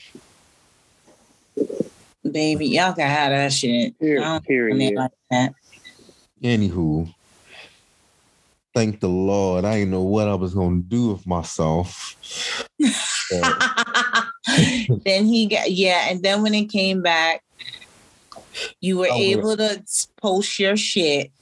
Baby, 2.30 2.66
y'all 2.68 2.92
can 2.92 3.08
have 3.08 3.30
that 3.30 3.52
shit. 3.52 3.94
I 4.00 4.04
Here, 4.04 4.20
don't 4.20 4.30
want 4.30 4.44
it 4.44 4.46
period. 4.46 4.94
like 4.94 5.10
that. 5.30 5.54
Anywho, 6.42 7.12
thank 8.74 9.00
the 9.00 9.08
Lord. 9.08 9.64
I 9.64 9.78
didn't 9.78 9.92
know 9.92 10.02
what 10.02 10.28
I 10.28 10.34
was 10.34 10.54
gonna 10.54 10.82
do 10.82 11.12
with 11.12 11.26
myself. 11.26 12.16
Then 15.04 15.26
he 15.26 15.46
got 15.46 15.72
yeah, 15.72 16.06
and 16.08 16.22
then 16.22 16.42
when 16.42 16.54
it 16.54 16.66
came 16.66 17.02
back, 17.02 17.42
you 18.80 18.98
were 18.98 19.08
Oh, 19.10 19.20
able 19.20 19.56
to 19.56 19.82
post 20.20 20.58
your 20.58 20.76
shit. 20.76 21.32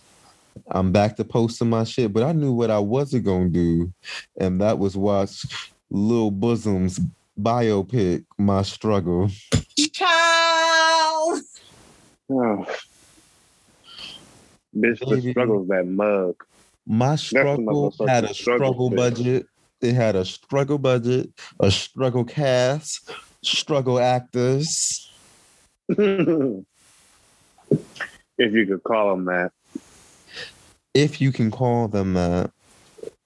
I'm 0.70 0.92
back 0.92 1.16
to 1.16 1.24
posting 1.24 1.68
my 1.68 1.84
shit, 1.84 2.12
but 2.12 2.22
I 2.22 2.32
knew 2.32 2.52
what 2.52 2.70
I 2.70 2.78
wasn't 2.78 3.26
gonna 3.26 3.50
do, 3.50 3.92
and 4.40 4.60
that 4.60 4.78
was 4.78 4.96
watch 4.96 5.44
Lil 5.90 6.30
Boosie's 6.30 7.00
biopic, 7.38 8.24
My 8.38 8.62
Struggle. 8.62 9.30
Child. 9.92 11.40
Oh. 12.30 12.66
Bitch, 14.76 14.98
the 14.98 15.16
Baby. 15.16 15.30
struggle's 15.30 15.68
that 15.68 15.86
mug. 15.86 16.36
My 16.86 17.16
struggle 17.16 17.94
had 18.06 18.24
a 18.24 18.34
struggle 18.34 18.72
struggle 18.74 18.90
budget. 18.90 19.46
It 19.80 19.94
had 19.94 20.16
a 20.16 20.24
struggle 20.24 20.78
budget, 20.78 21.30
a 21.60 21.70
struggle 21.70 22.24
cast, 22.24 23.10
struggle 23.42 23.98
actors. 24.00 25.10
if 25.88 26.64
you 28.38 28.66
could 28.66 28.82
call 28.82 29.10
them 29.10 29.26
that. 29.26 29.52
If 30.94 31.20
you 31.20 31.32
can 31.32 31.50
call 31.50 31.88
them 31.88 32.14
that. 32.14 32.50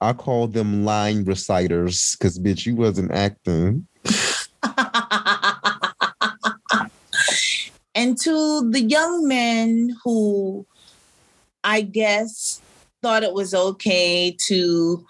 I 0.00 0.12
call 0.12 0.46
them 0.46 0.84
line 0.84 1.24
reciters 1.24 2.16
because 2.16 2.38
bitch, 2.38 2.66
you 2.66 2.76
wasn't 2.76 3.12
acting. 3.12 3.86
and 7.94 8.18
to 8.18 8.70
the 8.70 8.80
young 8.80 9.26
men 9.28 9.96
who 10.04 10.66
I 11.64 11.82
guess 11.82 12.62
thought 13.02 13.22
it 13.22 13.32
was 13.32 13.54
okay 13.54 14.36
to 14.46 15.04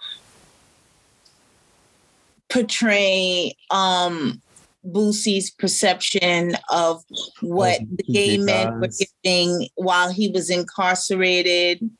portray 2.48 3.54
um 3.70 4.42
Boosie's 4.84 5.50
perception 5.50 6.56
of 6.70 7.02
what 7.40 7.80
the 7.80 8.04
he 8.06 8.12
gay 8.12 8.38
men 8.38 8.80
were 8.80 8.88
giving 9.24 9.68
while 9.74 10.10
he 10.10 10.28
was 10.28 10.50
incarcerated. 10.50 11.90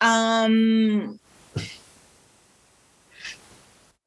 Um 0.00 1.20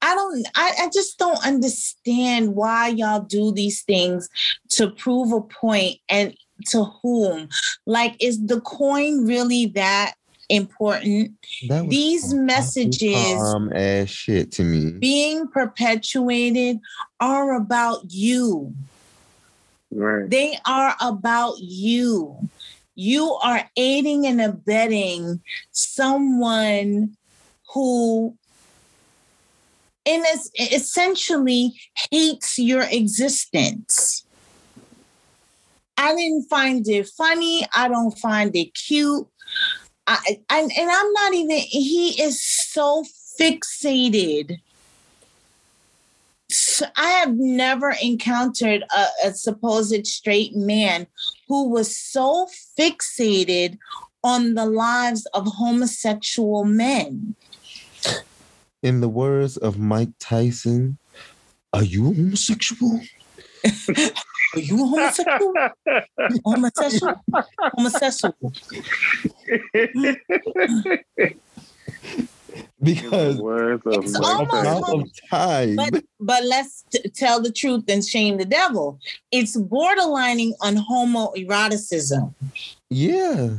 I 0.02 0.16
don't 0.16 0.48
I, 0.56 0.74
I 0.82 0.90
just 0.94 1.18
don't 1.18 1.46
understand 1.46 2.56
why 2.56 2.88
y'all 2.90 3.22
do 3.22 3.52
these 3.52 3.82
things 3.84 4.30
to 4.70 4.90
prove 4.90 5.32
a 5.32 5.42
point 5.42 5.98
and 6.08 6.36
to 6.68 6.86
whom. 7.02 7.50
Like 7.86 8.16
is 8.20 8.46
the 8.46 8.62
coin 8.62 9.26
really 9.26 9.68
that 9.68 10.14
important? 10.50 11.34
That 11.68 11.90
These 11.90 12.30
some 12.30 12.46
messages- 12.46 13.14
calm 13.14 13.72
ass 13.74 14.10
shit 14.10 14.52
to 14.54 14.64
me. 14.64 14.92
Being 14.92 15.48
perpetuated 15.48 16.80
are 17.20 17.56
about 17.56 18.06
you. 18.10 18.74
Right. 19.92 20.30
They 20.30 20.58
are 20.66 20.96
about 21.02 21.56
you. 21.60 22.38
You 22.96 23.34
are 23.44 23.70
aiding 23.78 24.28
and 24.28 24.42
abetting 24.42 25.42
someone 25.72 27.16
who 27.74 28.36
in 30.06 30.24
es- 30.26 30.52
essentially 30.58 31.74
hates 32.12 32.58
your 32.58 32.84
existence. 32.84 34.26
I 35.98 36.16
didn't 36.16 36.50
find 36.50 36.88
it 36.88 37.08
funny. 37.18 37.68
I 37.76 37.88
don't 37.90 38.18
find 38.18 38.56
it 38.56 38.74
cute. 38.74 39.28
I, 40.08 40.40
I 40.50 40.60
and 40.60 40.72
I'm 40.92 41.14
not 41.14 41.34
even 41.34 41.58
he 41.58 42.22
is 42.22 42.42
so 42.42 43.04
fixated 43.40 44.60
so 46.52 46.86
I 46.96 47.10
have 47.10 47.36
never 47.36 47.96
encountered 48.02 48.84
a, 48.96 49.06
a 49.26 49.34
supposed 49.34 50.08
straight 50.08 50.56
man 50.56 51.08
who 51.48 51.70
was 51.70 51.96
so 51.96 52.48
fixated 52.78 53.78
on 54.24 54.56
the 54.56 54.66
lives 54.66 55.26
of 55.34 55.46
homosexual 55.46 56.66
men. 56.66 57.36
In 58.82 59.02
the 59.02 59.10
words 59.10 59.58
of 59.58 59.78
Mike 59.78 60.10
Tyson, 60.20 60.98
are 61.74 61.84
you 61.84 62.06
homosexual? 62.14 63.02
Are 64.56 64.60
you 64.60 64.84
a 64.84 64.88
homosexual? 64.88 65.54
homosexual? 66.46 67.16
homosexual. 67.76 68.36
Because 72.82 73.38
Words 73.38 73.84
of 73.86 74.06
It's 74.06 74.16
almost 74.16 74.52
Tyson. 74.52 75.02
of 75.02 75.30
time. 75.30 75.76
But 75.76 76.04
but 76.20 76.44
let's 76.46 76.84
t- 76.90 77.10
tell 77.10 77.42
the 77.42 77.52
truth 77.52 77.84
and 77.90 78.04
shame 78.06 78.38
the 78.38 78.46
devil. 78.46 79.00
It's 79.32 79.58
borderlining 79.58 80.54
on 80.62 80.78
homoeroticism. 80.78 82.34
yeah. 82.90 83.50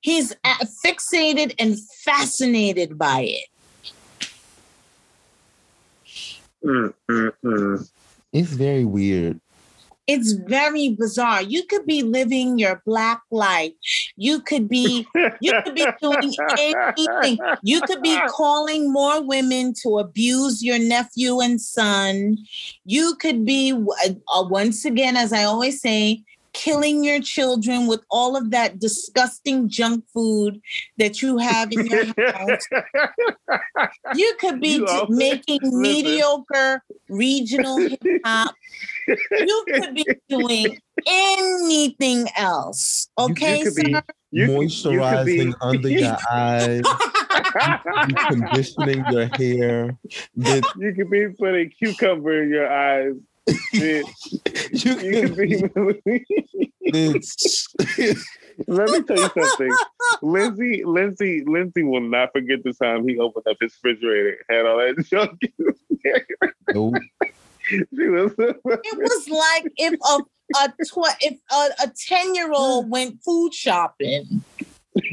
He's 0.00 0.32
fixated 0.84 1.54
and 1.58 1.76
fascinated 2.04 2.96
by 2.96 3.22
it. 3.22 3.46
Mm, 6.66 6.94
mm, 7.08 7.32
mm. 7.44 7.90
It's 8.32 8.52
very 8.52 8.84
weird. 8.84 9.40
it's 10.06 10.32
very 10.32 10.90
bizarre. 10.90 11.42
You 11.42 11.64
could 11.64 11.84
be 11.84 12.02
living 12.02 12.58
your 12.58 12.80
black 12.86 13.22
life. 13.30 13.72
You 14.16 14.40
could 14.40 14.68
be 14.68 15.06
you 15.40 15.52
could 15.64 15.74
be 15.74 15.86
doing 16.00 16.34
anything. 16.56 17.38
You 17.62 17.82
could 17.82 18.02
be 18.02 18.16
calling 18.28 18.92
more 18.92 19.22
women 19.22 19.74
to 19.82 19.98
abuse 19.98 20.62
your 20.62 20.78
nephew 20.78 21.40
and 21.40 21.60
son. 21.60 22.38
You 22.84 23.16
could 23.16 23.44
be 23.44 23.72
uh, 23.72 24.10
uh, 24.32 24.44
once 24.48 24.84
again, 24.84 25.16
as 25.16 25.32
I 25.32 25.44
always 25.44 25.80
say, 25.80 26.22
killing 26.56 27.04
your 27.04 27.20
children 27.20 27.86
with 27.86 28.00
all 28.10 28.36
of 28.36 28.50
that 28.50 28.78
disgusting 28.78 29.68
junk 29.68 30.04
food 30.12 30.60
that 30.96 31.20
you 31.22 31.36
have 31.38 31.70
in 31.70 31.86
your 31.86 32.06
house. 32.32 32.66
You 34.14 34.34
could 34.40 34.60
be 34.60 34.76
You 34.76 34.86
t- 34.86 35.06
making 35.10 35.60
listen. 35.62 35.80
mediocre 35.82 36.82
regional 37.08 37.78
hip 37.78 38.00
hop. 38.24 38.54
You 39.06 39.64
could 39.74 39.94
be 39.94 40.06
doing 40.28 40.78
anything 41.06 42.26
else. 42.36 43.08
Okay, 43.18 43.58
you 43.58 43.64
could 43.64 43.74
be 43.74 43.92
sir? 43.94 44.02
You- 44.32 44.42
you 44.42 44.46
could 44.48 44.56
moisturizing 44.68 45.46
be- 45.50 45.54
under 45.60 45.88
your 45.90 46.16
eyes, 46.30 46.82
you 48.08 48.14
conditioning 48.28 49.04
your 49.10 49.26
hair. 49.26 49.96
Bitch, 50.38 50.64
You 50.78 50.94
could 50.94 51.10
be 51.10 51.28
putting 51.38 51.70
cucumber 51.70 52.42
in 52.42 52.50
your 52.50 52.70
eyes. 52.72 53.14
Bitch. 53.48 54.04
you 54.84 54.92
You 54.98 55.22
can 55.22 55.34
be. 55.34 55.62
bitch. 56.90 58.24
Let 58.66 58.90
me 58.90 59.02
tell 59.02 59.16
you 59.16 59.30
something. 59.34 59.76
Lindsay, 60.22 60.84
Lindsay, 60.84 61.44
Lindsay 61.44 61.82
will 61.82 62.00
not 62.00 62.32
forget 62.32 62.64
the 62.64 62.72
time 62.72 63.06
he 63.06 63.18
opened 63.18 63.46
up 63.48 63.56
his 63.60 63.74
refrigerator 63.82 64.38
and 64.48 64.56
had 64.56 64.66
all 64.66 64.78
that 64.78 65.04
junk. 65.06 65.38
in 65.42 65.98
there. 66.02 66.26
Nope. 66.72 66.94
was. 67.70 68.32
It 68.38 68.98
was 68.98 69.28
like 69.28 69.72
if 69.76 69.94
a 69.94 70.20
a 70.56 70.68
tw- 70.84 71.16
if 71.20 71.38
a, 71.50 71.68
a 71.84 71.92
10 72.06 72.34
year 72.34 72.52
old 72.52 72.90
went 72.90 73.22
food 73.22 73.52
shopping. 73.52 74.44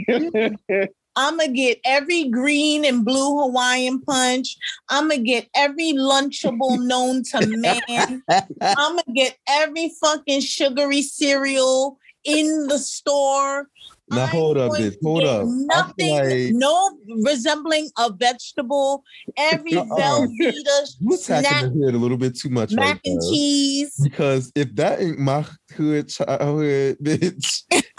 I'm 1.15 1.37
gonna 1.37 1.51
get 1.51 1.79
every 1.85 2.29
green 2.29 2.85
and 2.85 3.05
blue 3.05 3.39
Hawaiian 3.39 4.01
punch. 4.01 4.57
I'm 4.89 5.09
gonna 5.09 5.21
get 5.21 5.47
every 5.55 5.93
lunchable 5.93 6.83
known 6.85 7.23
to 7.31 7.45
man. 7.45 8.23
I'm 8.29 8.95
gonna 8.95 9.03
get 9.13 9.37
every 9.47 9.91
fucking 10.01 10.41
sugary 10.41 11.01
cereal 11.01 11.97
in 12.23 12.67
the 12.67 12.79
store. 12.79 13.67
Now 14.09 14.23
I'm 14.23 14.29
hold 14.29 14.57
up, 14.57 14.71
going 14.71 14.91
bitch. 14.91 14.97
Hold 15.03 15.25
up. 15.25 15.47
Nothing, 15.47 16.09
like 16.09 16.53
no 16.53 16.97
resembling 17.23 17.89
a 17.97 18.11
vegetable. 18.11 19.03
Every 19.37 19.77
Uh-uh. 19.77 19.87
Velveeta 19.97 20.87
you 20.99 21.13
attacking 21.13 21.43
snack, 21.43 21.61
the 21.61 21.69
hood 21.69 21.95
a 21.95 21.97
little 21.97 22.17
bit 22.17 22.37
too 22.37 22.49
much 22.49 22.73
right 22.73 22.79
mac 22.79 23.01
and 23.05 23.15
now. 23.15 23.29
cheese. 23.29 23.99
Because 24.01 24.51
if 24.55 24.73
that 24.75 25.01
ain't 25.01 25.19
my 25.19 25.45
hood 25.75 26.09
childhood, 26.09 26.97
bitch, 27.01 27.63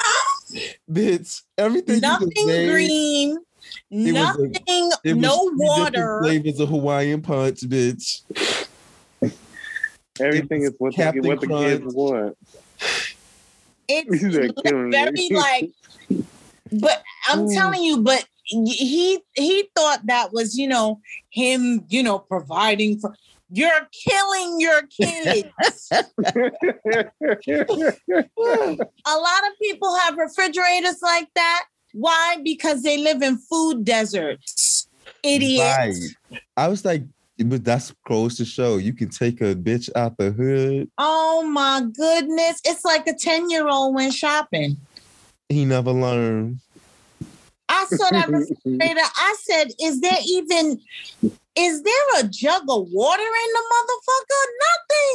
bitch, 0.91 1.43
everything 1.59 2.01
Nothing 2.01 2.29
you 2.35 2.47
just 2.47 2.47
named, 2.47 2.71
green. 2.73 3.39
was 4.15 4.37
a- 4.37 4.53
Nothing. 4.53 4.91
was 5.05 5.23
no 5.23 5.49
three 5.49 5.69
different 5.69 5.95
water. 5.95 6.19
flavors 6.23 6.61
of 6.61 6.69
Hawaiian 6.69 7.23
punch, 7.23 7.61
bitch. 7.61 8.23
Everything 10.21 10.63
is 10.63 10.73
what 10.79 10.95
the, 10.97 11.21
what 11.23 11.41
the 11.41 11.47
kids 11.49 11.95
want. 11.95 12.37
It's 13.89 14.11
These 14.23 14.37
are 14.37 14.43
look 14.49 14.65
me. 14.65 14.91
very 14.91 15.29
like. 15.31 15.71
But 16.73 17.03
I'm 17.29 17.47
Mm. 17.47 17.55
telling 17.55 17.83
you, 17.83 18.03
but 18.03 18.25
he 18.45 19.21
he 19.35 19.69
thought 19.77 20.07
that 20.07 20.33
was 20.33 20.57
you 20.57 20.69
know 20.69 21.01
him 21.31 21.85
you 21.89 22.03
know 22.03 22.19
providing 22.19 22.99
for. 22.99 23.15
You're 23.55 23.89
killing 23.93 24.59
your 24.59 24.83
kids. 24.89 25.49
A 25.93 26.05
lot 29.17 29.43
of 29.47 29.59
people 29.63 29.95
have 29.95 30.17
refrigerators 30.17 31.01
like 31.01 31.29
that. 31.37 31.67
Why? 31.93 32.39
Because 32.43 32.83
they 32.83 32.99
live 32.99 33.23
in 33.23 33.39
food 33.39 33.85
deserts. 33.85 34.89
Idiots. 35.23 36.17
Right. 36.33 36.41
I 36.57 36.67
was 36.67 36.85
like, 36.85 37.05
but 37.39 37.65
that's 37.65 37.95
close 38.05 38.37
to 38.39 38.45
show. 38.45 38.79
You 38.79 38.93
can 38.93 39.09
take 39.09 39.41
a 39.41 39.55
bitch 39.55 39.89
out 39.95 40.17
the 40.17 40.33
hood. 40.33 40.91
Oh 40.99 41.45
my 41.45 41.87
goodness. 41.97 42.61
It's 42.65 42.85
like 42.85 43.07
a 43.07 43.15
10 43.15 43.51
year 43.51 43.69
old 43.69 43.95
went 43.95 44.15
shopping. 44.15 44.77
He 45.49 45.65
never 45.65 45.93
learned. 45.93 46.59
I 47.75 47.87
saw 47.87 48.11
that 48.11 48.29
refrigerator. 48.33 49.01
I 49.17 49.37
said, 49.43 49.73
is 49.81 50.01
there 50.01 50.19
even 50.27 50.81
is 51.57 51.83
there 51.83 52.21
a 52.21 52.25
jug 52.25 52.63
of 52.69 52.89
water 52.91 53.23
in 53.23 53.53
the 53.53 53.63
motherfucker? 53.75 54.45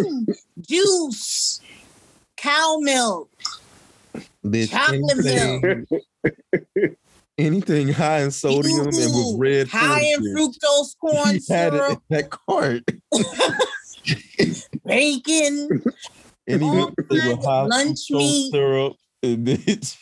Nothing. 0.05 0.27
Juice, 0.61 1.61
cow 2.37 2.77
milk. 2.81 3.29
Bitch, 4.45 4.69
Chocolate 4.69 5.25
anything, 5.25 5.87
anything 7.37 7.89
high 7.89 8.21
in 8.21 8.31
sodium 8.31 8.87
and 8.87 8.95
with 8.95 9.35
red 9.37 9.67
high 9.67 10.01
in 10.01 10.21
fructose 10.21 10.97
corn 11.01 11.39
he 11.47 11.53
had 11.53 11.73
it 11.73 11.77
in 11.77 11.83
syrup, 11.83 12.03
that 12.09 12.29
cart. 12.29 12.83
bacon, 14.85 15.69
Anything 16.47 16.95
with 17.09 17.43
high 17.43 17.63
lunch 17.63 18.09
fructose 18.09 18.11
meat. 18.11 18.51
syrup. 18.51 18.95
And 19.21 19.45
bitch. 19.47 19.97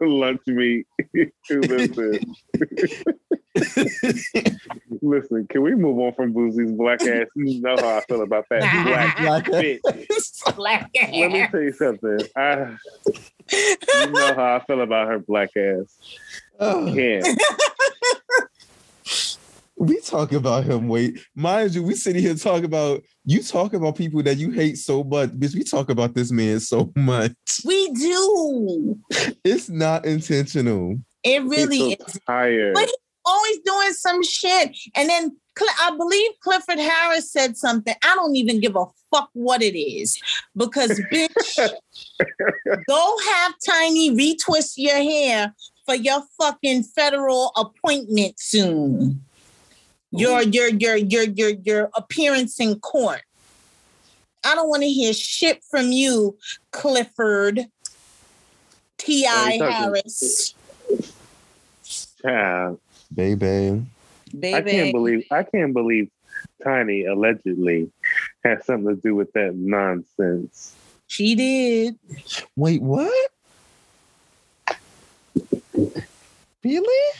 Lunch 0.00 0.40
meat. 0.46 0.86
Listen. 1.50 2.34
Listen, 5.02 5.46
can 5.48 5.62
we 5.62 5.74
move 5.74 5.98
on 5.98 6.14
from 6.14 6.32
Boosie's 6.32 6.72
black 6.72 7.02
ass? 7.02 7.26
You 7.36 7.60
know 7.60 7.76
how 7.76 7.98
I 7.98 8.00
feel 8.02 8.22
about 8.22 8.46
that 8.50 8.84
black 8.86 9.20
Like 9.20 9.44
bitch. 9.44 10.56
black 10.56 10.90
Let 10.94 11.10
me 11.32 11.46
tell 11.50 11.60
you 11.60 11.72
something. 11.72 12.18
I, 12.34 12.76
you 13.52 14.10
know 14.10 14.34
how 14.34 14.56
I 14.56 14.64
feel 14.66 14.80
about 14.80 15.08
her 15.08 15.18
black 15.18 15.50
ass. 15.56 15.98
Ugh. 16.60 16.94
Can't. 16.94 17.26
We 19.82 20.00
talk 20.00 20.32
about 20.32 20.62
him. 20.62 20.86
Wait, 20.86 21.18
mind 21.34 21.74
you, 21.74 21.82
we 21.82 21.96
sitting 21.96 22.22
here 22.22 22.36
talking 22.36 22.66
about 22.66 23.02
you 23.24 23.42
talk 23.42 23.74
about 23.74 23.96
people 23.96 24.22
that 24.22 24.36
you 24.36 24.52
hate 24.52 24.78
so 24.78 25.02
much, 25.02 25.30
bitch. 25.30 25.56
We 25.56 25.64
talk 25.64 25.90
about 25.90 26.14
this 26.14 26.30
man 26.30 26.60
so 26.60 26.92
much. 26.96 27.32
We 27.64 27.90
do. 27.90 28.96
It's 29.44 29.68
not 29.68 30.06
intentional. 30.06 30.98
It 31.24 31.42
really 31.42 31.78
He's 31.78 31.96
is. 31.98 32.20
tired. 32.28 32.74
But 32.74 32.84
he's 32.84 32.94
always 33.24 33.58
doing 33.64 33.92
some 33.92 34.22
shit. 34.22 34.76
And 34.94 35.08
then 35.08 35.36
Cl- 35.58 35.74
I 35.80 35.96
believe 35.96 36.30
Clifford 36.40 36.78
Harris 36.78 37.32
said 37.32 37.56
something. 37.56 37.94
I 38.04 38.14
don't 38.14 38.36
even 38.36 38.60
give 38.60 38.76
a 38.76 38.84
fuck 39.12 39.30
what 39.32 39.62
it 39.62 39.76
is 39.76 40.16
because, 40.56 41.00
bitch, 41.12 41.70
go 42.88 43.16
have 43.32 43.54
Tiny 43.68 44.12
retwist 44.16 44.74
your 44.76 44.94
hair 44.94 45.52
for 45.86 45.96
your 45.96 46.22
fucking 46.40 46.84
federal 46.84 47.50
appointment 47.56 48.38
soon. 48.38 49.24
Your 50.12 50.42
your 50.42 50.68
your 50.68 50.96
your 50.96 51.24
your 51.24 51.50
your 51.50 51.90
appearance 51.94 52.60
in 52.60 52.78
court. 52.80 53.22
I 54.44 54.54
don't 54.54 54.68
want 54.68 54.82
to 54.82 54.88
hear 54.88 55.12
shit 55.12 55.64
from 55.64 55.90
you, 55.90 56.36
Clifford. 56.70 57.66
T. 58.98 59.26
I. 59.26 59.52
you 59.54 59.58
talking- 59.58 59.74
Harris, 59.74 60.54
Child. 62.22 62.78
Baby. 63.14 63.84
baby. 64.38 64.54
I 64.54 64.62
can't 64.62 64.92
believe 64.92 65.24
I 65.30 65.42
can't 65.42 65.72
believe 65.72 66.10
Tiny 66.62 67.04
allegedly 67.06 67.90
had 68.44 68.64
something 68.64 68.94
to 68.94 69.00
do 69.00 69.14
with 69.14 69.32
that 69.32 69.54
nonsense. 69.54 70.74
she 71.06 71.34
did. 71.34 71.98
Wait, 72.56 72.80
what? 72.82 73.30
Really? 76.64 77.12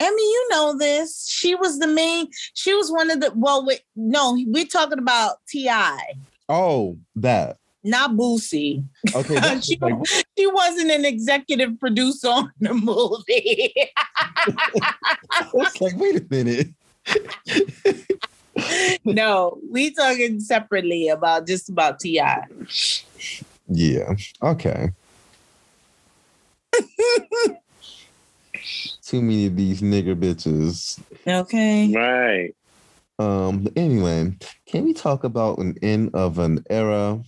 I 0.00 0.10
mean, 0.10 0.30
you 0.30 0.48
know 0.50 0.76
this. 0.78 1.28
She 1.28 1.54
was 1.54 1.78
the 1.78 1.86
main. 1.86 2.28
She 2.54 2.72
was 2.74 2.90
one 2.90 3.10
of 3.10 3.20
the. 3.20 3.32
Well, 3.34 3.64
wait, 3.66 3.82
no, 3.94 4.36
we're 4.46 4.64
talking 4.64 4.98
about 4.98 5.36
T.I., 5.48 5.98
Oh, 6.48 6.98
that. 7.16 7.58
not 7.84 8.12
Boosie. 8.12 8.84
Okay. 9.14 9.60
she, 9.62 9.78
like, 9.80 9.94
she 10.36 10.46
wasn't 10.46 10.90
an 10.90 11.04
executive 11.04 11.78
producer 11.78 12.28
on 12.28 12.50
the 12.60 12.74
movie. 12.74 13.72
it's 15.54 15.80
like, 15.80 15.96
wait 15.96 16.16
a 16.16 16.26
minute. 16.28 16.68
no, 19.04 19.60
we 19.70 19.92
talking 19.92 20.40
separately 20.40 21.08
about 21.08 21.46
just 21.46 21.68
about 21.68 22.00
Ti. 22.00 22.20
Yeah. 23.68 24.14
Okay. 24.42 24.90
Too 29.10 29.22
many 29.22 29.46
of 29.46 29.56
these 29.56 29.82
nigger 29.82 30.14
bitches. 30.14 31.00
Okay. 31.26 31.92
Right. 31.92 32.54
Um. 33.18 33.66
Anyway, 33.74 34.36
can 34.66 34.84
we 34.84 34.94
talk 34.94 35.24
about 35.24 35.58
an 35.58 35.76
end 35.82 36.10
of 36.14 36.38
an 36.38 36.64
era? 36.70 37.20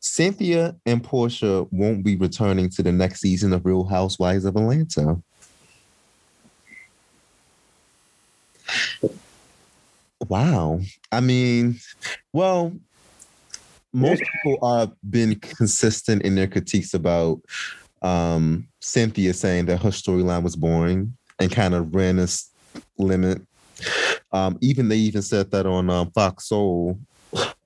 Cynthia 0.00 0.76
and 0.84 1.02
Porsha 1.02 1.66
won't 1.72 2.04
be 2.04 2.16
returning 2.16 2.68
to 2.68 2.82
the 2.82 2.92
next 2.92 3.22
season 3.22 3.54
of 3.54 3.64
Real 3.64 3.84
Housewives 3.84 4.44
of 4.44 4.54
Atlanta. 4.56 5.22
Wow. 10.28 10.80
I 11.10 11.20
mean, 11.20 11.80
well, 12.34 12.74
most 13.94 14.22
people 14.44 14.58
are 14.60 14.92
been 15.08 15.36
consistent 15.40 16.20
in 16.22 16.34
their 16.34 16.46
critiques 16.46 16.92
about 16.92 17.40
um, 18.02 18.68
Cynthia 18.80 19.32
saying 19.32 19.66
that 19.66 19.82
her 19.82 19.90
storyline 19.90 20.42
was 20.42 20.56
boring 20.56 21.16
and 21.38 21.50
kind 21.50 21.74
of 21.74 21.94
ran 21.94 22.18
its 22.18 22.50
limit. 22.98 23.40
Um, 24.32 24.58
even 24.60 24.88
they 24.88 24.96
even 24.96 25.22
said 25.22 25.50
that 25.50 25.66
on 25.66 25.90
um, 25.90 26.10
Fox 26.10 26.48
Soul. 26.48 26.98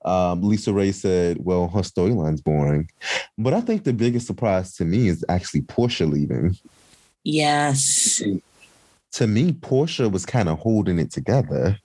Um, 0.05 0.41
Lisa 0.41 0.71
Ray 0.71 0.93
said, 0.93 1.37
"Well, 1.41 1.67
her 1.67 1.81
storyline's 1.81 2.41
boring," 2.41 2.89
but 3.37 3.53
I 3.53 3.59
think 3.59 3.83
the 3.83 3.91
biggest 3.91 4.25
surprise 4.25 4.73
to 4.75 4.85
me 4.85 5.09
is 5.09 5.25
actually 5.27 5.61
Porsha 5.61 6.09
leaving. 6.09 6.57
Yes. 7.23 8.21
To 9.13 9.27
me, 9.27 9.51
Porsha 9.51 10.09
was 10.09 10.25
kind 10.25 10.47
of 10.47 10.59
holding 10.59 10.99
it 10.99 11.11
together. 11.11 11.77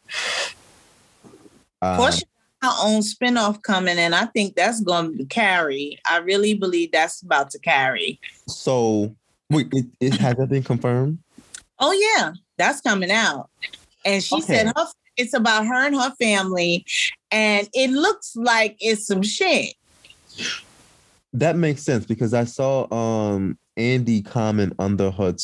Um, 1.81 1.99
Porsha 1.99 2.23
her 2.63 2.71
own 2.81 3.01
spinoff 3.01 3.63
coming, 3.63 3.99
and 3.99 4.15
I 4.15 4.27
think 4.27 4.55
that's 4.55 4.81
going 4.81 5.19
to 5.19 5.25
carry. 5.25 5.99
I 6.09 6.19
really 6.19 6.55
believe 6.55 6.93
that's 6.93 7.23
about 7.23 7.51
to 7.51 7.59
carry. 7.59 8.21
So 8.49 9.15
wait, 9.51 9.69
it, 9.73 9.87
it 10.01 10.15
has 10.15 10.37
that 10.37 10.49
been 10.49 10.63
confirmed? 10.63 11.19
Oh 11.79 11.93
yeah, 11.93 12.33
that's 12.57 12.81
coming 12.81 13.11
out. 13.11 13.51
And 14.05 14.23
she 14.23 14.37
Okay. 14.37 14.59
said 14.59 14.73
her 14.77 14.87
it's 15.17 15.35
about 15.35 15.67
her 15.67 15.87
and 15.87 15.95
her 15.95 16.15
family, 16.21 16.87
and 17.31 17.69
it 17.75 17.91
looks 17.91 18.35
like 18.37 18.77
it's 18.81 19.07
some 19.07 19.23
shit. 19.23 19.75
That 21.35 21.57
makes 21.57 21.83
sense 21.83 22.07
because 22.07 22.33
I 22.35 22.45
saw 22.45 22.93
um 22.93 23.59
Andy 23.77 24.23
comment 24.23 24.75
under 24.79 25.11
her 25.11 25.35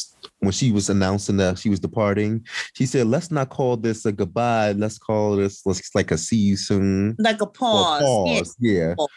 when 0.41 0.53
she 0.53 0.71
was 0.73 0.89
announcing 0.89 1.37
that 1.39 1.59
she 1.59 1.69
was 1.69 1.81
departing. 1.81 2.47
She 2.75 2.87
said, 2.87 3.07
"Let's 3.07 3.31
not 3.31 3.51
call 3.51 3.77
this 3.77 4.05
a 4.05 4.13
goodbye. 4.13 4.73
Let's 4.73 4.99
call 4.99 5.37
this 5.37 5.65
let's 5.67 5.95
like 5.95 6.11
a 6.11 6.19
see 6.19 6.37
you 6.37 6.57
soon." 6.57 7.17
Like 7.19 7.41
a 7.41 7.45
or 7.45 7.51
pause. 7.51 8.57
Yeah. 8.61 8.95
pause. 8.97 9.17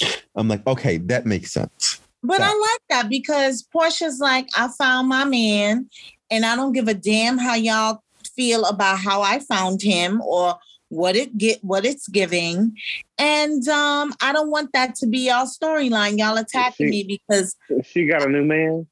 Yeah. 0.00 0.18
I'm 0.34 0.48
like, 0.48 0.66
okay, 0.66 0.96
that 0.98 1.26
makes 1.26 1.52
sense. 1.52 2.00
But 2.22 2.40
Yeah. 2.40 2.50
I 2.50 2.58
like 2.58 2.80
that 2.90 3.08
because 3.08 3.66
Porsha's 3.74 4.20
like, 4.20 4.48
I 4.56 4.68
found 4.78 5.08
my 5.08 5.24
man, 5.24 5.88
and 6.30 6.44
I 6.44 6.56
don't 6.56 6.72
give 6.72 6.88
a 6.88 6.94
damn 6.94 7.38
how 7.38 7.54
y'all 7.54 8.02
feel 8.34 8.64
about 8.64 8.98
how 8.98 9.22
I 9.22 9.40
found 9.40 9.82
him 9.82 10.22
or 10.22 10.56
what 10.88 11.16
it 11.16 11.36
get 11.38 11.58
what 11.62 11.84
it's 11.84 12.06
giving. 12.08 12.76
And 13.18 13.66
um, 13.68 14.12
I 14.20 14.32
don't 14.32 14.50
want 14.50 14.72
that 14.72 14.94
to 14.96 15.06
be 15.06 15.28
y'all 15.28 15.46
storyline. 15.46 16.18
Y'all 16.18 16.36
attacking 16.36 16.90
me 16.90 17.04
because 17.04 17.56
She 17.84 18.06
got 18.06 18.26
a 18.26 18.28
new 18.28 18.44
man. 18.44 18.86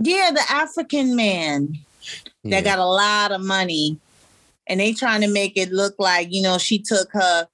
Yeah, 0.00 0.30
the 0.32 0.42
African 0.50 1.14
man 1.14 1.74
Yeah. 2.42 2.60
that 2.60 2.64
got 2.64 2.78
a 2.78 2.84
lot 2.84 3.32
of 3.32 3.42
money, 3.42 3.98
and 4.66 4.80
they 4.80 4.92
trying 4.92 5.20
to 5.20 5.28
make 5.28 5.56
it 5.56 5.70
look 5.70 5.94
like 5.98 6.28
you 6.30 6.42
know 6.42 6.58
she 6.58 6.78
took 6.78 7.12
her. 7.12 7.46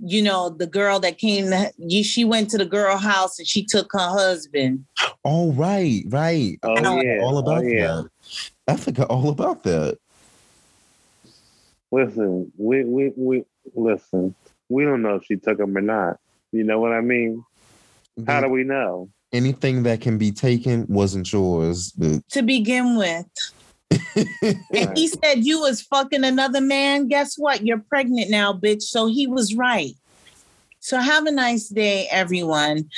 You 0.00 0.22
know, 0.22 0.50
the 0.50 0.66
girl 0.66 0.98
that 1.00 1.18
came, 1.18 1.50
to, 1.50 2.02
she 2.02 2.24
went 2.24 2.50
to 2.50 2.58
the 2.58 2.66
girl 2.66 2.96
house 2.96 3.38
and 3.38 3.46
she 3.46 3.64
took 3.64 3.92
her 3.92 3.98
husband. 4.00 4.84
Oh 5.24 5.52
right, 5.52 6.02
right. 6.08 6.58
Oh 6.64 7.00
yeah. 7.00 7.20
all 7.22 7.38
about 7.38 7.62
oh, 7.62 7.66
yeah. 7.66 7.86
that. 7.86 8.10
I 8.66 8.76
forgot 8.76 9.08
all 9.08 9.28
about 9.28 9.62
that. 9.62 9.98
Listen, 11.92 12.52
we 12.58 12.84
we 12.84 13.12
we 13.16 13.44
listen. 13.74 14.34
We 14.68 14.84
don't 14.84 15.00
know 15.00 15.14
if 15.14 15.24
she 15.26 15.36
took 15.36 15.60
him 15.60 15.76
or 15.76 15.80
not. 15.80 16.18
You 16.50 16.64
know 16.64 16.80
what 16.80 16.92
I 16.92 17.00
mean? 17.00 17.44
How 18.26 18.40
do 18.40 18.48
we 18.48 18.64
know? 18.64 19.10
Anything 19.34 19.82
that 19.82 20.00
can 20.00 20.16
be 20.16 20.30
taken 20.30 20.86
wasn't 20.88 21.30
yours. 21.32 21.92
to 22.30 22.42
begin 22.42 22.96
with. 22.96 23.26
And 24.72 24.96
he 24.96 25.08
said 25.24 25.44
you 25.44 25.60
was 25.60 25.82
fucking 25.82 26.24
another 26.24 26.60
man. 26.60 27.08
Guess 27.08 27.36
what? 27.36 27.66
You're 27.66 27.78
pregnant 27.78 28.30
now, 28.30 28.52
bitch. 28.52 28.82
So 28.82 29.06
he 29.06 29.26
was 29.26 29.54
right. 29.54 29.94
So 30.80 30.98
have 30.98 31.24
a 31.24 31.32
nice 31.32 31.68
day, 31.68 32.06
everyone. 32.10 32.90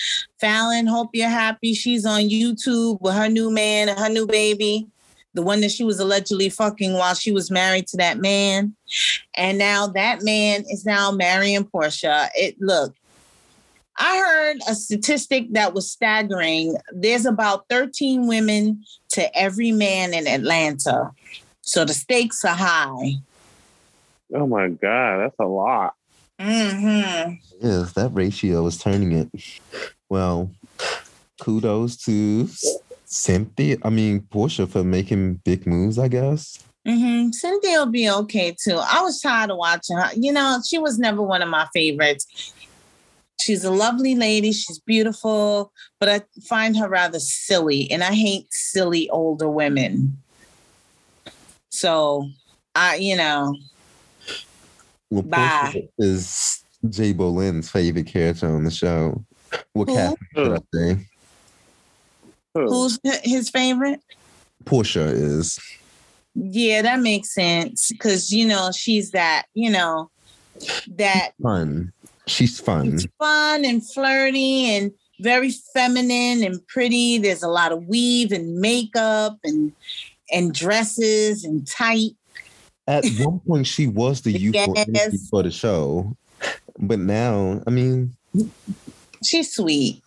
Falynn, 0.43 0.89
hope 0.89 1.11
you're 1.13 1.29
happy. 1.29 1.73
She's 1.73 2.05
on 2.05 2.23
YouTube 2.23 3.01
with 3.01 3.15
her 3.15 3.29
new 3.29 3.49
man 3.49 3.89
and 3.89 3.99
her 3.99 4.09
new 4.09 4.27
baby, 4.27 4.89
the 5.35 5.43
one 5.43 5.61
that 5.61 5.71
she 5.71 5.85
was 5.85 6.01
allegedly 6.01 6.49
fucking 6.49 6.95
while 6.95 7.15
she 7.15 7.31
was 7.31 7.49
married 7.49 7.87
to 7.89 7.97
that 7.99 8.19
man. 8.19 8.75
And 9.37 9.57
now 9.57 9.87
that 9.87 10.23
man 10.23 10.65
is 10.69 10.85
now 10.85 11.13
marrying 11.13 11.65
Porsha. 11.65 12.29
It 12.35 12.57
look, 12.61 12.95
I 13.99 14.19
heard 14.19 14.59
a 14.69 14.75
statistic 14.75 15.53
that 15.53 15.75
was 15.75 15.91
staggering. 15.91 16.77
There's 16.93 17.27
about 17.27 17.67
13 17.71 18.27
women 18.27 18.85
to 19.11 19.37
every 19.37 19.73
man 19.73 20.15
in 20.15 20.27
Atlanta. 20.27 21.11
So 21.63 21.85
the 21.85 21.95
stakes 21.95 22.45
are 22.45 22.55
high. 22.55 23.15
Oh 24.35 24.47
my 24.47 24.69
god, 24.69 25.19
that's 25.19 25.37
a 25.39 25.47
lot. 25.47 25.95
Mm-hmm. 26.39 27.35
Yes, 27.61 27.93
that 27.93 28.11
ratio 28.13 28.67
is 28.67 28.79
turning 28.79 29.13
it. 29.13 29.31
Well, 30.09 30.51
kudos 31.41 31.97
to 32.05 32.49
Cynthia. 33.05 33.79
I 33.83 33.91
mean, 33.91 34.21
Porsha 34.21 34.69
for 34.69 34.85
making 34.85 35.37
big 35.45 35.67
moves, 35.67 35.99
I 35.99 36.09
guess. 36.09 36.63
Mm-hmm. 36.87 37.31
Cynthia 37.31 37.79
will 37.79 37.87
be 37.87 38.09
okay 38.09 38.55
too. 38.57 38.79
I 38.79 39.01
was 39.03 39.21
tired 39.21 39.51
of 39.51 39.57
watching 39.57 39.97
her. 39.97 40.11
You 40.15 40.33
know, 40.33 40.61
she 40.65 40.79
was 40.79 40.99
never 40.99 41.23
one 41.23 41.43
of 41.43 41.49
my 41.49 41.67
favorites. 41.75 42.53
She's 43.39 43.65
a 43.65 43.71
lovely 43.71 44.15
lady. 44.15 44.53
She's 44.53 44.79
beautiful, 44.79 45.73
but 46.01 46.09
I 46.09 46.23
find 46.45 46.77
her 46.77 46.89
rather 46.89 47.21
silly, 47.21 47.91
and 47.91 48.03
I 48.03 48.13
hate 48.15 48.47
silly 48.51 49.09
older 49.11 49.49
women. 49.49 50.17
So, 51.71 52.29
I, 52.75 52.97
you 52.97 53.17
know, 53.17 53.55
Well, 55.11 55.23
Bye. 55.23 55.73
Porsha 55.75 55.89
is 55.99 56.65
Jay 56.89 57.13
Bolin's 57.13 57.71
favorite 57.71 58.07
character 58.07 58.49
on 58.49 58.65
the 58.65 58.71
show. 58.71 59.25
What 59.75 59.89
Who? 59.89 59.95
Catherine 59.95 60.19
should 60.35 60.53
I 60.53 60.61
say? 60.75 61.07
Who's 62.55 62.99
his 63.23 63.51
favorite? 63.51 64.01
Porsha 64.65 65.13
is. 65.13 65.59
Yeah, 66.35 66.83
that 66.83 67.01
makes 67.01 67.35
sense 67.35 67.93
because 67.93 68.33
you 68.33 68.47
know 68.47 68.71
she's 68.73 69.13
that 69.13 69.47
you 69.55 69.71
know 69.71 70.11
that 70.89 71.31
Fun. 71.43 71.93
She's 72.27 72.59
fun. 72.59 72.95
It's 72.95 73.07
fun 73.19 73.65
and 73.65 73.89
flirty 73.89 74.67
and 74.77 74.93
very 75.21 75.51
feminine 75.73 76.43
and 76.43 76.67
pretty. 76.67 77.19
There's 77.19 77.43
a 77.43 77.49
lot 77.49 77.73
of 77.73 77.87
weave 77.87 78.33
and 78.33 78.59
makeup 78.59 79.39
and 79.45 79.73
and 80.33 80.53
dresses 80.53 81.45
and 81.45 81.67
tight. 81.67 82.11
At 82.89 83.05
one 83.19 83.41
point, 83.41 83.67
she 83.67 83.87
was 83.87 84.23
the 84.23 84.33
youthful 84.39 84.75
for 85.31 85.43
the 85.43 85.51
show, 85.51 86.17
but 86.79 86.99
now, 86.99 87.63
I 87.67 87.71
mean, 87.71 88.17
She's 89.25 89.55
sweet. 89.55 90.03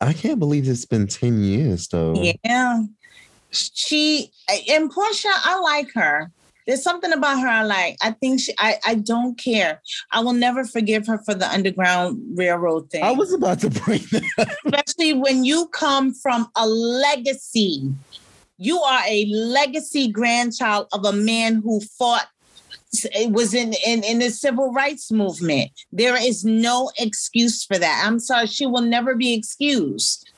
I 0.00 0.12
can't 0.12 0.38
believe 0.38 0.68
it's 0.68 0.84
been 0.84 1.06
ten 1.06 1.42
years 1.42 1.88
though. 1.88 2.14
Yeah. 2.44 2.82
She 3.50 4.30
and 4.68 4.92
Porsha, 4.92 5.30
I 5.44 5.58
like 5.60 5.92
her. 5.94 6.30
There's 6.66 6.82
something 6.82 7.12
about 7.12 7.40
her 7.40 7.48
I 7.48 7.62
like. 7.62 7.96
I 8.02 8.10
think 8.10 8.40
she 8.40 8.52
I, 8.58 8.76
I 8.84 8.94
don't 8.96 9.38
care. 9.38 9.80
I 10.10 10.20
will 10.20 10.32
never 10.32 10.64
forgive 10.64 11.06
her 11.06 11.18
for 11.18 11.34
the 11.34 11.48
Underground 11.50 12.20
Railroad 12.34 12.90
thing. 12.90 13.04
I 13.04 13.12
was 13.12 13.32
about 13.32 13.60
to 13.60 13.70
bring 13.70 14.02
that. 14.10 14.56
especially 14.64 15.12
when 15.12 15.44
you 15.44 15.68
come 15.68 16.12
from 16.12 16.48
a 16.56 16.66
legacy. 16.66 17.92
You 18.58 18.80
are 18.80 19.02
a 19.06 19.26
legacy 19.26 20.08
grandchild 20.10 20.88
of 20.92 21.04
a 21.04 21.12
man 21.12 21.60
who 21.62 21.80
fought 21.80 22.26
it 23.04 23.30
was 23.30 23.54
in, 23.54 23.74
in 23.86 24.02
in 24.02 24.18
the 24.18 24.30
civil 24.30 24.72
rights 24.72 25.12
movement. 25.12 25.70
There 25.92 26.16
is 26.20 26.44
no 26.44 26.90
excuse 26.98 27.64
for 27.64 27.78
that. 27.78 28.04
I'm 28.06 28.18
sorry, 28.18 28.46
she 28.46 28.66
will 28.66 28.82
never 28.82 29.14
be 29.14 29.34
excused. 29.34 30.30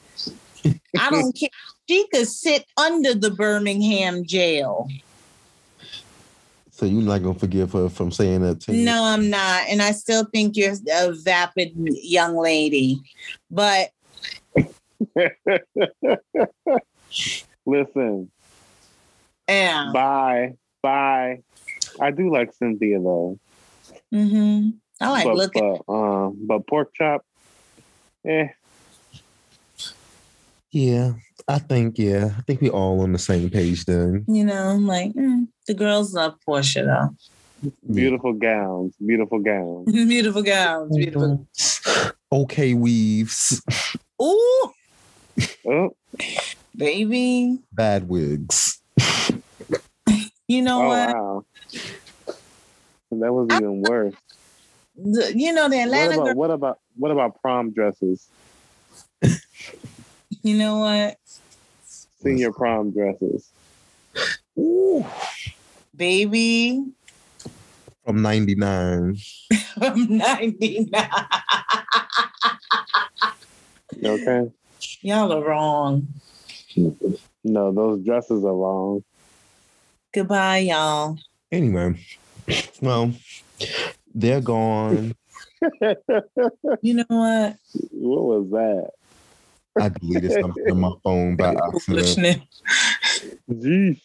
I 0.99 1.11
don't 1.11 1.33
care. 1.39 1.49
She 1.89 2.07
could 2.12 2.29
sit 2.29 2.66
under 2.76 3.14
the 3.14 3.31
Birmingham 3.31 4.24
jail. 4.24 4.89
So 6.79 6.87
you're 6.87 7.03
not 7.03 7.24
gonna 7.24 7.37
forgive 7.37 7.72
her 7.72 7.89
from 7.89 8.12
saying 8.12 8.43
that 8.43 8.61
to 8.61 8.72
you? 8.72 8.85
No, 8.85 9.03
I'm 9.03 9.29
not. 9.29 9.66
And 9.68 9.83
I 9.83 9.91
still 9.91 10.24
think 10.26 10.57
you're 10.57 10.76
a 10.93 11.11
vapid 11.12 11.72
young 11.74 12.37
lady. 12.37 13.01
But 13.51 13.91
Listen, 17.66 18.31
yeah. 19.49 19.91
bye, 19.93 20.55
bye. 20.81 21.43
I 22.01 22.12
do 22.12 22.33
like 22.33 22.53
Cynthia 22.53 23.01
though. 23.01 23.41
Mm-hmm. 24.14 24.70
I 25.01 25.11
like 25.11 25.24
but, 25.24 25.35
looking. 25.35 25.83
but, 25.85 25.93
um, 25.93 26.39
but 26.47 26.64
pork 26.68 26.95
chop, 26.95 27.24
eh. 28.24 28.51
Yeah, 30.70 31.14
I 31.49 31.59
think 31.59 31.99
yeah, 31.99 32.31
I 32.37 32.43
think 32.43 32.61
we 32.61 32.69
all 32.69 33.01
on 33.01 33.13
the 33.13 33.19
same 33.19 33.49
page 33.51 33.87
then. 33.87 34.25
You 34.29 34.45
know, 34.45 34.69
I'm 34.69 34.87
like 34.87 35.15
mm, 35.15 35.49
the 35.67 35.75
girls 35.75 36.13
love 36.13 36.35
Porsha 36.47 36.85
though. 36.85 37.71
Beautiful 37.93 38.35
gowns, 38.35 38.95
beautiful 39.05 39.39
gowns. 39.41 39.91
beautiful 40.09 40.43
gowns, 40.43 40.97
beautiful. 40.97 41.47
Okay, 42.31 42.75
weaves, 42.75 43.63
Ooh, 44.23 44.71
Oh, 45.67 45.91
baby. 46.77 47.59
bad 47.73 48.09
wigs. 48.09 48.81
You 50.47 50.63
know 50.63 50.83
oh 50.83 50.89
what? 50.89 51.09
wow. 51.17 51.45
That 53.11 53.33
was 53.33 53.49
even 53.51 53.81
worse. 53.81 54.15
The- 54.97 55.33
you 55.35 55.53
know 55.53 55.69
the 55.69 55.77
What 55.77 55.85
Atlanta 55.87 56.15
about 56.15 56.25
girl. 56.27 56.35
what 56.35 56.51
about 56.51 56.79
what 56.97 57.11
about 57.11 57.41
prom 57.41 57.73
dresses? 57.73 58.29
You 60.49 60.57
know 60.57 60.79
what, 60.79 61.19
Senior 62.23 62.53
prom 62.53 62.91
dresses. 62.91 63.53
Ooh, 64.59 65.05
baby. 65.95 66.87
from 68.03 68.23
'99. 68.23 69.19
I'm 69.79 70.17
99. 70.17 71.11
Okay. 74.03 74.51
Y'all 75.03 75.33
are 75.35 75.45
wrong. 75.45 76.09
No, 77.45 77.71
those 77.71 78.03
dresses 78.03 78.43
are 78.43 78.57
wrong. 78.57 79.05
Goodbye, 80.15 80.61
y'all. 80.61 81.19
Anyway, 81.53 82.03
well, 82.81 83.13
They're 84.15 84.41
gone. 84.41 85.15
You 86.81 86.95
know 86.95 87.05
what? 87.09 87.57
what 87.91 88.25
was 88.25 88.51
that? 88.53 88.91
I 89.81 89.89
deleted 89.89 90.33
something 90.33 90.70
on 90.70 90.81
my 90.81 90.93
phone 91.03 91.37
by 91.37 91.55
accident. 91.55 91.89
Listening. 91.89 92.43
Jeez. 93.51 94.01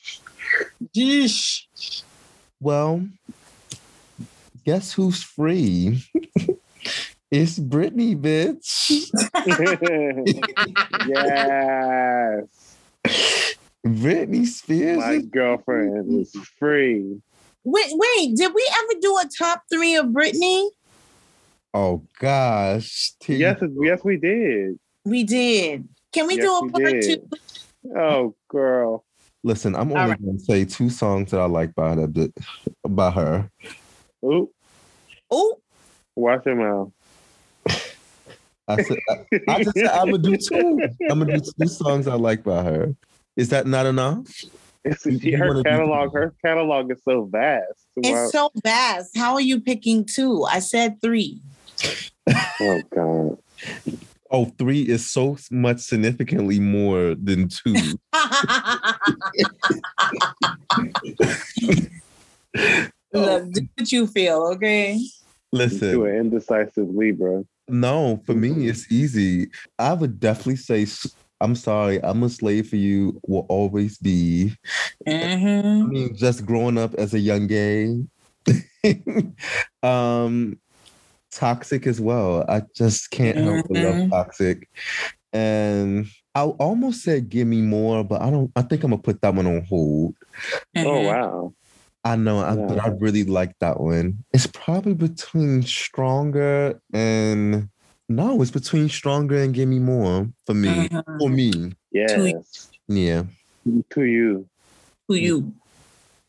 Yeesh. 0.96 2.04
Well, 2.60 3.06
guess 4.66 4.94
who's 4.94 5.22
free? 5.24 6.04
it's 7.32 7.60
Britney, 7.60 8.16
bitch. 8.20 9.10
yes. 11.08 12.78
Britney 13.86 14.46
Spears. 14.46 14.98
My 14.98 15.12
is- 15.14 15.26
girlfriend 15.26 16.22
is 16.22 16.34
free. 16.58 17.22
Wait, 17.66 17.92
wait. 17.92 18.36
Did 18.36 18.54
we 18.54 18.70
ever 18.80 19.00
do 19.02 19.18
a 19.18 19.26
top 19.38 19.64
three 19.72 19.96
of 19.96 20.08
Britney? 20.08 20.68
Oh 21.74 22.04
gosh. 22.20 23.14
T- 23.22 23.38
Yes, 23.38 23.62
yes, 23.80 24.04
we 24.04 24.18
did. 24.18 24.78
We 25.06 25.24
did. 25.24 25.88
Can 26.12 26.28
we 26.28 26.36
Yes, 26.38 26.46
do 26.46 26.56
a 26.56 26.70
part 26.72 26.84
did. 26.84 27.30
two? 27.32 27.92
Oh, 27.98 28.36
girl. 28.50 29.04
Listen, 29.44 29.76
I'm 29.76 29.92
only 29.92 30.12
right. 30.12 30.26
gonna 30.26 30.40
say 30.40 30.64
two 30.64 30.90
songs 30.90 31.32
that 31.32 31.42
I 31.42 31.46
like 31.46 31.76
by 31.76 31.96
her 31.96 32.08
that 32.08 32.34
by 32.88 33.12
her. 33.12 33.50
Ooh, 34.24 34.50
Oh, 35.30 35.60
watch 36.16 36.46
your 36.46 36.56
mouth. 36.56 36.92
I 38.68 38.82
said 38.82 38.98
I, 39.10 39.16
I 39.50 39.64
just 39.64 39.76
said 39.76 39.88
I'm 39.88 40.12
gonna 40.12 40.20
do 40.20 40.38
two. 40.38 40.80
I'm 41.10 41.20
gonna 41.20 41.34
do 41.38 41.42
two 41.60 41.68
songs 41.68 42.08
I 42.08 42.14
like 42.16 42.44
by 42.44 42.64
her. 42.64 42.96
Is 43.36 43.50
that 43.50 43.68
not 43.68 43.86
enough? 43.86 44.26
It's, 44.86 45.06
You- 45.06 45.20
you 45.22 45.38
her 45.38 45.62
catalog, 45.64 46.14
her 46.14 46.34
catalog 46.46 46.92
is 46.92 47.02
so 47.04 47.26
vast. 47.26 47.66
Wow. 47.98 48.04
it's 48.24 48.32
so 48.32 48.50
vast. 48.64 49.18
How 49.18 49.34
are 49.34 49.42
you 49.42 49.60
picking 49.60 50.06
two? 50.06 50.44
I 50.46 50.60
said 50.60 51.02
three. 51.02 51.42
oh 52.62 52.82
God. 52.96 53.38
Oh, 54.34 54.46
three 54.58 54.82
is 54.82 55.10
so 55.10 55.38
much 55.52 55.80
significantly 55.82 56.60
more 56.60 57.14
than 57.14 57.50
two. 57.50 58.00
Look, 63.14 63.52
do 63.52 63.62
what 63.76 63.92
you 63.92 64.08
feel, 64.08 64.42
okay? 64.56 65.00
Listen, 65.52 65.92
To 65.92 66.06
an 66.06 66.16
indecisive 66.16 66.90
Libra. 66.90 67.44
no, 67.70 68.22
for 68.26 68.34
me 68.34 68.68
it's 68.68 68.92
easy. 68.92 69.52
I 69.78 69.94
would 69.94 70.20
definitely 70.20 70.56
say 70.56 70.88
I'm 71.40 71.56
sorry, 71.56 72.04
I'm 72.04 72.24
a 72.24 72.30
slave 72.30 72.70
for 72.70 72.78
you 72.78 73.20
will 73.28 73.46
always 73.50 73.98
be. 74.00 74.56
I 75.06 75.12
Mm-hmm. 75.12 75.90
mean, 75.90 76.16
just 76.16 76.46
growing 76.46 76.78
up 76.80 76.96
as 76.96 77.14
a 77.14 77.20
young 77.20 77.46
gay. 77.46 78.04
um 79.84 80.58
toxic 81.38 81.88
as 81.88 82.00
well. 82.00 82.46
I 82.48 82.64
just 82.76 83.12
can't 83.12 83.38
help 83.38 83.68
but 83.70 83.78
love 83.78 83.96
Mhm. 83.96 84.10
toxic. 84.10 84.70
And 85.32 86.08
I 86.36 86.44
almost 86.44 87.04
said 87.04 87.30
give 87.30 87.48
me 87.48 87.62
more, 87.62 88.04
but 88.04 88.22
I 88.22 88.30
don't 88.30 88.52
I 88.56 88.62
think 88.62 88.84
I'm 88.84 88.92
gonna 88.92 89.02
put 89.02 89.22
that 89.22 89.34
one 89.36 89.48
on 89.48 89.64
hold. 89.66 90.16
Mm-hmm. 90.76 90.88
Oh 90.88 91.02
wow. 91.02 91.54
I 92.06 92.18
know, 92.18 92.40
I, 92.40 92.56
but 92.56 92.80
I 92.84 92.90
really 92.90 93.24
like 93.24 93.58
that 93.60 93.80
one. 93.80 94.26
It's 94.34 94.48
probably 94.48 94.94
between 94.94 95.62
stronger 95.64 96.80
and 96.94 97.70
no, 98.10 98.42
it's 98.42 98.52
between 98.52 98.90
stronger 98.90 99.42
and 99.42 99.54
give 99.54 99.70
me 99.70 99.80
more 99.80 100.28
for 100.46 100.54
me. 100.54 100.90
Mhm. 100.90 101.20
For 101.20 101.30
me, 101.30 101.74
Yeah. 101.92 102.42
yeah. 102.88 103.24
To 103.92 104.04
you. 104.04 104.50
Who 105.08 105.16
you? 105.16 105.54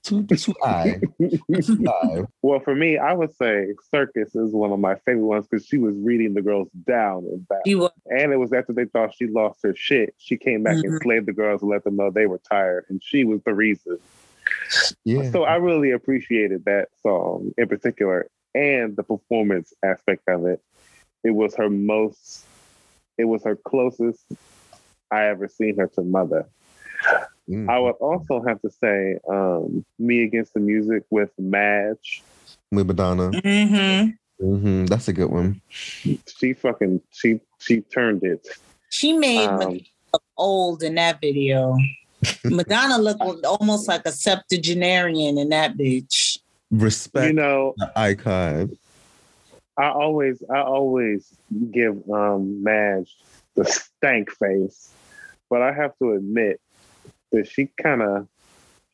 Two, 0.05 0.23
two 0.37 0.55
I, 0.63 1.01
two 1.19 1.89
I. 1.89 2.25
Well, 2.43 2.61
for 2.61 2.75
me, 2.75 2.99
I 2.99 3.15
would 3.15 3.35
say 3.35 3.69
Circus 3.91 4.35
is 4.35 4.53
one 4.53 4.71
of 4.71 4.79
my 4.79 4.97
favorite 5.07 5.25
ones 5.25 5.47
because 5.49 5.67
she 5.67 5.79
was 5.79 5.97
reading 5.97 6.35
the 6.35 6.43
girls 6.43 6.69
down 6.87 7.25
and 7.25 7.49
back. 7.49 7.63
You 7.65 7.89
And 8.07 8.31
it 8.31 8.37
was 8.37 8.53
after 8.53 8.75
they 8.75 8.85
thought 8.85 9.15
she 9.15 9.27
lost 9.27 9.61
her 9.63 9.75
shit. 9.75 10.15
She 10.19 10.37
came 10.37 10.63
back 10.63 10.77
and 10.85 10.93
Mhm. 10.93 11.03
slaved 11.03 11.27
the 11.27 11.33
girls 11.33 11.63
and 11.63 11.71
let 11.71 11.85
them 11.85 11.97
know 11.97 12.11
they 12.11 12.27
were 12.27 12.41
tired. 12.51 12.85
And 12.91 13.03
she 13.03 13.25
was 13.25 13.43
the 13.45 13.55
reason. 13.55 13.99
Yeah. 15.05 15.31
So 15.31 15.45
I 15.45 15.57
really 15.57 15.91
appreciated 15.91 16.67
that 16.67 16.89
song 17.03 17.53
in 17.57 17.67
particular 17.67 18.29
and 18.55 18.95
the 18.97 19.03
performance 19.03 19.73
aspect 19.83 20.29
of 20.29 20.45
it. 20.45 20.61
It 21.25 21.31
was 21.31 21.55
her 21.57 21.71
most, 21.71 22.45
it 23.17 23.25
was 23.25 23.43
her 23.45 23.57
closest 23.57 24.27
I 25.11 25.29
ever 25.29 25.49
seen 25.49 25.79
her 25.79 25.87
to 25.89 26.03
mother. 26.03 26.47
Mm. 27.49 27.69
I 27.69 27.79
would 27.79 27.97
also 28.01 28.43
have 28.47 28.61
to 28.63 28.71
say, 28.71 29.19
um, 29.29 29.85
Me 29.99 30.25
Against 30.25 30.55
the 30.55 30.61
Music 30.61 31.03
with 31.11 31.31
Madge. 31.39 32.23
with 32.71 32.87
Madonna. 32.87 33.31
mm-hmm. 33.31 34.11
hmm 34.41 34.85
That's 34.87 35.09
a 35.09 35.13
good 35.13 35.31
one. 35.31 35.61
She 35.71 36.55
fucking, 36.55 37.01
she, 37.11 37.41
she 37.59 37.83
turned 37.83 38.25
it. 38.25 38.47
She 38.91 39.13
made 39.13 39.49
Um, 39.49 39.59
Madonna 39.59 39.81
look 40.13 40.23
old 40.37 40.83
in 40.83 40.95
that 40.95 41.21
video. 41.21 41.77
Madonna 42.45 42.99
looked 42.99 43.45
almost 43.45 43.89
like 43.89 44.07
a 44.07 44.13
septuagenarian 44.13 45.37
in 45.39 45.51
that 45.51 45.77
bitch. 45.77 46.39
Respect 46.71 47.27
You 47.27 47.33
know, 47.35 47.75
the 47.77 47.93
icon. 47.95 48.77
I 49.77 49.89
always, 49.89 50.43
I 50.49 50.61
always 50.61 51.29
give 51.71 51.97
um, 52.11 52.63
Madge 52.63 53.15
the 53.57 53.65
stank 53.65 54.31
face, 54.31 54.93
but 55.51 55.63
I 55.63 55.73
have 55.73 55.97
to 55.99 56.13
admit 56.13 56.61
that 57.35 57.49
she 57.49 57.71
kind 57.81 58.03
of, 58.03 58.29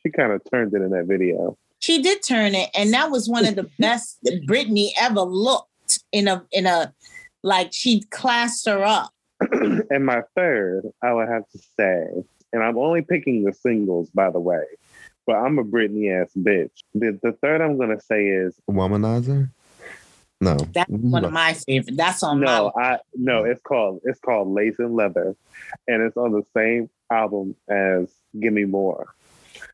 she 0.02 0.10
kind 0.10 0.32
of 0.32 0.42
turned 0.50 0.74
it 0.74 0.82
in 0.82 0.90
that 0.90 1.06
video. 1.06 1.56
She 1.78 2.02
did 2.02 2.22
turn 2.22 2.54
it, 2.54 2.70
and 2.74 2.92
that 2.92 3.10
was 3.10 3.28
one 3.28 3.46
of 3.46 3.56
the 3.56 3.70
best 3.78 4.18
that 4.22 4.46
Britney 4.46 4.90
ever 5.00 5.20
looked 5.20 6.00
in 6.12 6.28
a 6.28 6.44
in 6.52 6.66
a 6.66 6.92
like 7.42 7.72
she 7.72 8.02
classed 8.10 8.66
her 8.66 8.84
up. 8.84 9.12
and 9.52 10.04
my 10.04 10.22
third, 10.36 10.86
I 11.02 11.12
would 11.12 11.28
have 11.28 11.48
to 11.50 11.58
say, 11.78 12.06
and 12.52 12.62
I'm 12.62 12.76
only 12.76 13.02
picking 13.02 13.44
the 13.44 13.54
singles, 13.54 14.10
by 14.10 14.30
the 14.30 14.40
way, 14.40 14.64
but 15.26 15.36
I'm 15.36 15.58
a 15.58 15.64
Britney 15.64 16.20
ass 16.20 16.30
bitch. 16.36 16.70
The, 16.94 17.18
the 17.22 17.32
third 17.32 17.60
I'm 17.60 17.78
gonna 17.78 18.00
say 18.00 18.26
is 18.26 18.56
Womanizer? 18.70 19.50
No. 20.42 20.56
That's 20.72 20.90
one 20.90 21.24
of 21.24 21.32
my 21.32 21.52
favorite. 21.52 21.96
That's 21.96 22.22
on 22.22 22.40
no, 22.40 22.72
my 22.74 22.82
I 22.82 22.98
no, 23.14 23.44
it's 23.44 23.60
called 23.60 24.00
it's 24.04 24.20
called 24.20 24.48
Lace 24.48 24.78
and 24.78 24.94
Leather, 24.94 25.36
and 25.86 26.02
it's 26.02 26.16
on 26.16 26.32
the 26.32 26.42
same 26.54 26.88
album 27.10 27.56
as 27.68 28.10
Give 28.38 28.52
Me 28.52 28.64
More. 28.64 29.14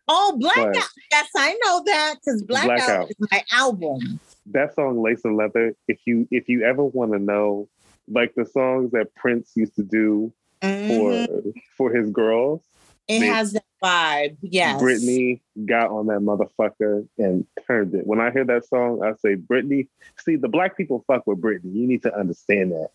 Oh, 0.08 0.36
Blackout. 0.38 0.74
But- 0.74 0.88
Yes, 1.10 1.28
I 1.36 1.58
know 1.64 1.82
that 1.86 2.14
because 2.24 2.42
Blackout, 2.42 2.76
Blackout. 2.78 3.10
is 3.10 3.16
my 3.30 3.42
album. 3.52 4.20
That 4.46 4.74
song 4.74 5.00
Lace 5.02 5.24
and 5.24 5.36
Leather, 5.36 5.74
if 5.88 5.98
you 6.04 6.26
if 6.30 6.48
you 6.48 6.62
ever 6.64 6.84
want 6.84 7.12
to 7.12 7.18
know, 7.18 7.68
like 8.08 8.34
the 8.34 8.44
songs 8.44 8.90
that 8.92 9.14
Prince 9.14 9.52
used 9.56 9.74
to 9.76 9.82
do 9.82 10.32
for 10.60 10.66
Mhm. 10.68 11.52
for 11.76 11.90
his 11.92 12.10
girls, 12.10 12.62
It 13.08 13.20
Big- 13.20 13.30
has 13.30 13.52
that 13.52 13.62
vibe. 13.82 14.36
Yes. 14.42 14.82
Britney 14.82 15.40
got 15.64 15.90
on 15.90 16.06
that 16.08 16.18
motherfucker 16.20 17.06
and 17.18 17.46
turned 17.66 17.94
it. 17.94 18.04
When 18.06 18.20
I 18.20 18.32
hear 18.32 18.44
that 18.44 18.64
song, 18.66 19.02
I 19.04 19.14
say, 19.14 19.36
Britney, 19.36 19.86
see, 20.18 20.34
the 20.34 20.48
black 20.48 20.76
people 20.76 21.04
fuck 21.06 21.24
with 21.24 21.40
Britney. 21.40 21.72
You 21.72 21.86
need 21.86 22.02
to 22.02 22.12
understand 22.18 22.72
that. 22.72 22.88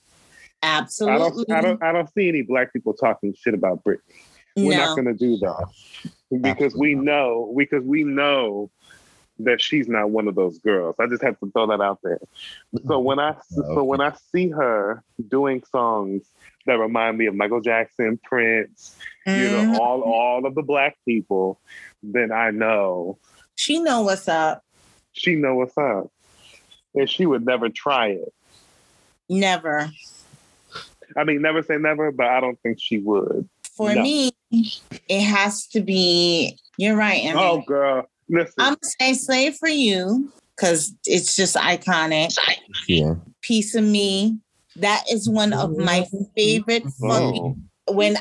I 0.61 0.77
Absolutely. 0.79 1.45
don't, 1.45 1.51
I 1.57 1.61
don't, 1.61 1.83
I 1.83 1.91
don't 1.93 2.09
see 2.13 2.27
any 2.27 2.41
black 2.41 2.73
people 2.73 2.93
talking 2.93 3.33
shit 3.33 3.53
about 3.53 3.85
Britney. 3.85 3.99
We're 4.55 4.77
no. 4.77 4.85
not 4.87 4.95
gonna 4.95 5.13
do 5.13 5.37
that 5.37 5.67
because 6.41 6.75
we 6.75 6.95
know, 6.95 7.53
because 7.57 7.83
we 7.83 8.03
know 8.03 8.69
that 9.39 9.61
she's 9.61 9.87
not 9.87 10.09
one 10.11 10.27
of 10.27 10.35
those 10.35 10.59
girls. 10.59 10.95
I 10.99 11.07
just 11.07 11.23
have 11.23 11.39
to 11.39 11.51
throw 11.51 11.67
that 11.67 11.81
out 11.81 11.99
there. 12.03 12.19
So 12.87 12.99
when 12.99 13.19
I, 13.19 13.35
so 13.49 13.83
when 13.83 14.01
I 14.01 14.13
see 14.31 14.49
her 14.49 15.03
doing 15.29 15.63
songs 15.71 16.23
that 16.65 16.77
remind 16.77 17.17
me 17.17 17.25
of 17.25 17.35
Michael 17.35 17.61
Jackson, 17.61 18.19
Prince, 18.23 18.95
you 19.25 19.49
Mhm. 19.49 19.51
know, 19.51 19.79
all 19.79 20.01
all 20.03 20.45
of 20.45 20.53
the 20.55 20.61
black 20.61 20.97
people, 21.05 21.59
then 22.03 22.31
I 22.31 22.51
know 22.51 23.17
She 23.55 23.79
know 23.79 24.01
what's 24.01 24.27
up. 24.27 24.63
she 25.13 25.35
know 25.35 25.55
what's 25.55 25.77
up. 25.77 26.11
And 26.93 27.09
she 27.09 27.25
would 27.25 27.45
never 27.45 27.69
try 27.69 28.07
it. 28.09 28.33
Never. 29.29 29.89
I 31.15 31.23
mean, 31.23 31.41
never 31.41 31.63
say 31.63 31.77
never, 31.77 32.11
but 32.11 32.27
I 32.27 32.39
don't 32.41 32.59
think 32.61 32.79
she 32.79 32.97
would. 32.99 33.47
For 33.75 33.93
No. 33.93 34.03
me, 34.03 34.31
it 34.51 35.21
has 35.21 35.67
to 35.67 35.81
be. 35.81 36.57
You're 36.77 36.95
right, 36.95 37.19
Emily. 37.23 37.43
Oh, 37.43 37.61
girl, 37.65 38.05
listen. 38.29 38.53
I'm 38.59 38.73
gonna 38.73 38.77
say 38.99 39.13
"Slave 39.13 39.55
for 39.55 39.69
You" 39.69 40.31
because 40.55 40.93
it's 41.05 41.35
just 41.35 41.55
iconic. 41.55 42.35
Yeah. 42.87 43.15
Piece 43.41 43.75
of 43.75 43.83
me. 43.83 44.37
That 44.77 45.03
is 45.11 45.27
one 45.29 45.51
of 45.53 45.77
my 45.77 46.05
favorite. 46.35 46.83
Fucking, 46.83 47.67
oh, 47.87 47.93
when 47.93 48.15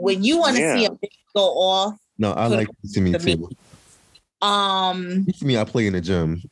when 0.00 0.24
you 0.24 0.38
want 0.38 0.56
to 0.56 0.76
see 0.76 0.84
a 0.84 0.90
bitch 0.90 1.08
go 1.34 1.42
off, 1.44 1.94
No, 2.18 2.32
I 2.36 2.48
Put 2.48 2.56
like 2.56 2.68
to 2.94 3.00
me 3.00 3.12
to 3.12 3.18
me. 3.24 3.36
too. 3.36 4.46
um, 4.46 5.24
"piece 5.26 5.40
of 5.40 5.46
me, 5.46 5.56
I 5.56 5.64
play 5.64 5.86
in 5.86 5.92
the 5.92 6.00
gym. 6.00 6.42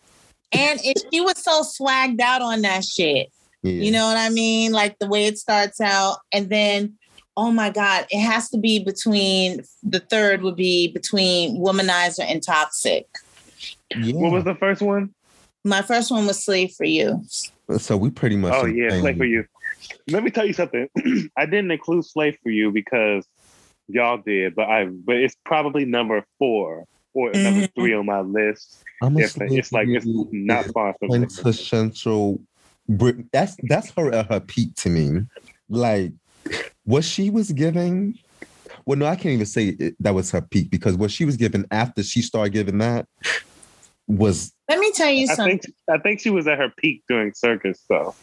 and 0.52 0.78
if 0.84 1.02
she 1.12 1.20
was 1.20 1.42
so 1.42 1.62
swagged 1.62 2.20
out 2.20 2.42
on 2.42 2.62
that 2.62 2.84
shit, 2.84 3.28
Yeah. 3.62 3.72
You 3.72 3.90
know 3.90 4.06
what 4.06 4.16
I 4.16 4.28
mean? 4.28 4.70
Like 4.72 4.98
the 5.00 5.08
way 5.08 5.24
it 5.24 5.36
starts 5.38 5.80
out. 5.80 6.18
And 6.32 6.48
then, 6.48 6.94
oh 7.36 7.50
my 7.50 7.70
God, 7.70 8.06
it 8.10 8.20
has 8.20 8.48
to 8.50 8.58
be 8.58 8.82
between 8.82 9.62
the 9.82 10.00
third 10.00 10.42
would 10.42 10.56
be 10.56 10.88
between 10.92 11.56
womanizer 11.58 12.24
and 12.26 12.42
toxic. 12.42 13.06
yeah. 13.96 14.12
what 14.14 14.32
was 14.32 14.44
the 14.44 14.54
first 14.54 14.82
one? 14.82 15.14
My 15.64 15.82
first 15.82 16.10
one 16.10 16.26
was 16.26 16.44
Slave 16.44 16.72
for 16.76 16.84
You. 16.84 17.22
So 17.78 17.96
we 17.96 18.10
pretty 18.10 18.36
much. 18.36 18.52
Oh 18.54 18.66
yeah, 18.66 18.90
Slave 19.00 19.16
for 19.16 19.24
You. 19.24 19.44
Let 20.08 20.22
me 20.22 20.30
tell 20.30 20.46
you 20.46 20.52
something. 20.52 20.88
I 21.36 21.46
didn't 21.46 21.70
include 21.70 22.04
Slave 22.04 22.36
for 22.42 22.50
You 22.50 22.70
because 22.70 23.26
y'all 23.88 24.18
did, 24.18 24.54
but 24.54 24.68
I 24.68 24.84
but 24.86 25.16
it's 25.16 25.36
probably 25.44 25.84
number 25.84 26.24
four 26.38 26.84
or 27.14 27.32
number 27.32 27.62
Mhm. 27.62 27.74
three 27.74 27.94
on 27.94 28.06
my 28.06 28.20
list. 28.20 28.82
I'm 29.02 29.16
a 29.16 29.20
It's, 29.20 29.32
slave 29.32 29.52
it's 29.52 29.72
like 29.72 29.88
it's 29.88 30.06
not 30.06 30.66
far 30.72 30.94
from 30.98 31.08
quintessential 31.08 32.40
Brit- 32.88 33.32
that's 33.32 33.56
that's 33.62 33.90
her 33.92 34.12
at 34.12 34.26
her 34.30 34.40
peak 34.40 34.74
to 34.76 34.90
me. 34.90 35.22
Like 35.70 36.12
what 36.84 37.04
she 37.04 37.30
was 37.30 37.50
giving. 37.52 38.18
Well, 38.86 38.98
no, 38.98 39.06
I 39.06 39.16
can't 39.16 39.34
even 39.34 39.46
say 39.46 39.68
it, 39.68 39.94
that 40.00 40.14
was 40.14 40.30
her 40.30 40.40
peak 40.42 40.70
because 40.70 40.96
what 40.96 41.10
she 41.10 41.24
was 41.24 41.36
giving 41.36 41.64
after 41.70 42.02
she 42.02 42.22
started 42.22 42.52
giving 42.52 42.78
that 42.78 43.06
was 44.06 44.52
Let 44.68 44.78
me 44.78 44.92
tell 44.92 45.10
you 45.10 45.24
I 45.30 45.34
something. 45.34 45.58
think 45.58 45.74
I 45.90 45.98
think 45.98 46.20
she 46.20 46.30
was 46.30 46.46
at 46.46 46.58
her 46.58 46.70
peak 46.76 47.02
during 47.08 47.32
circus 47.34 47.80
though. 47.88 48.14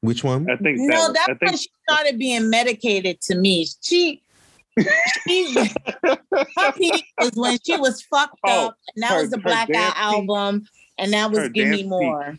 which 0.00 0.24
one? 0.24 0.48
I 0.50 0.56
think 0.56 0.78
that 0.78 0.88
No, 0.88 1.08
was, 1.08 1.12
that's 1.14 1.28
I 1.42 1.44
when 1.46 1.56
she 1.56 1.68
started 1.88 2.18
being 2.18 2.50
medicated 2.50 3.20
to 3.22 3.36
me. 3.36 3.66
She, 3.82 4.22
she 5.28 5.54
her 6.04 6.72
peak 6.76 7.04
was 7.20 7.32
when 7.34 7.58
she 7.64 7.76
was 7.78 8.02
fucked 8.02 8.40
Oh, 8.44 8.68
up, 8.68 8.76
and 8.94 9.02
that 9.04 9.12
her- 9.12 9.20
was 9.22 9.30
the 9.30 9.36
her 9.38 9.42
Black 9.42 9.68
Eye 9.72 9.92
album, 9.94 10.66
and 10.98 11.12
that 11.12 11.30
was 11.30 11.38
Her 11.40 11.48
Give 11.50 11.68
Me 11.68 11.82
dance 11.82 11.88
More. 11.90 12.36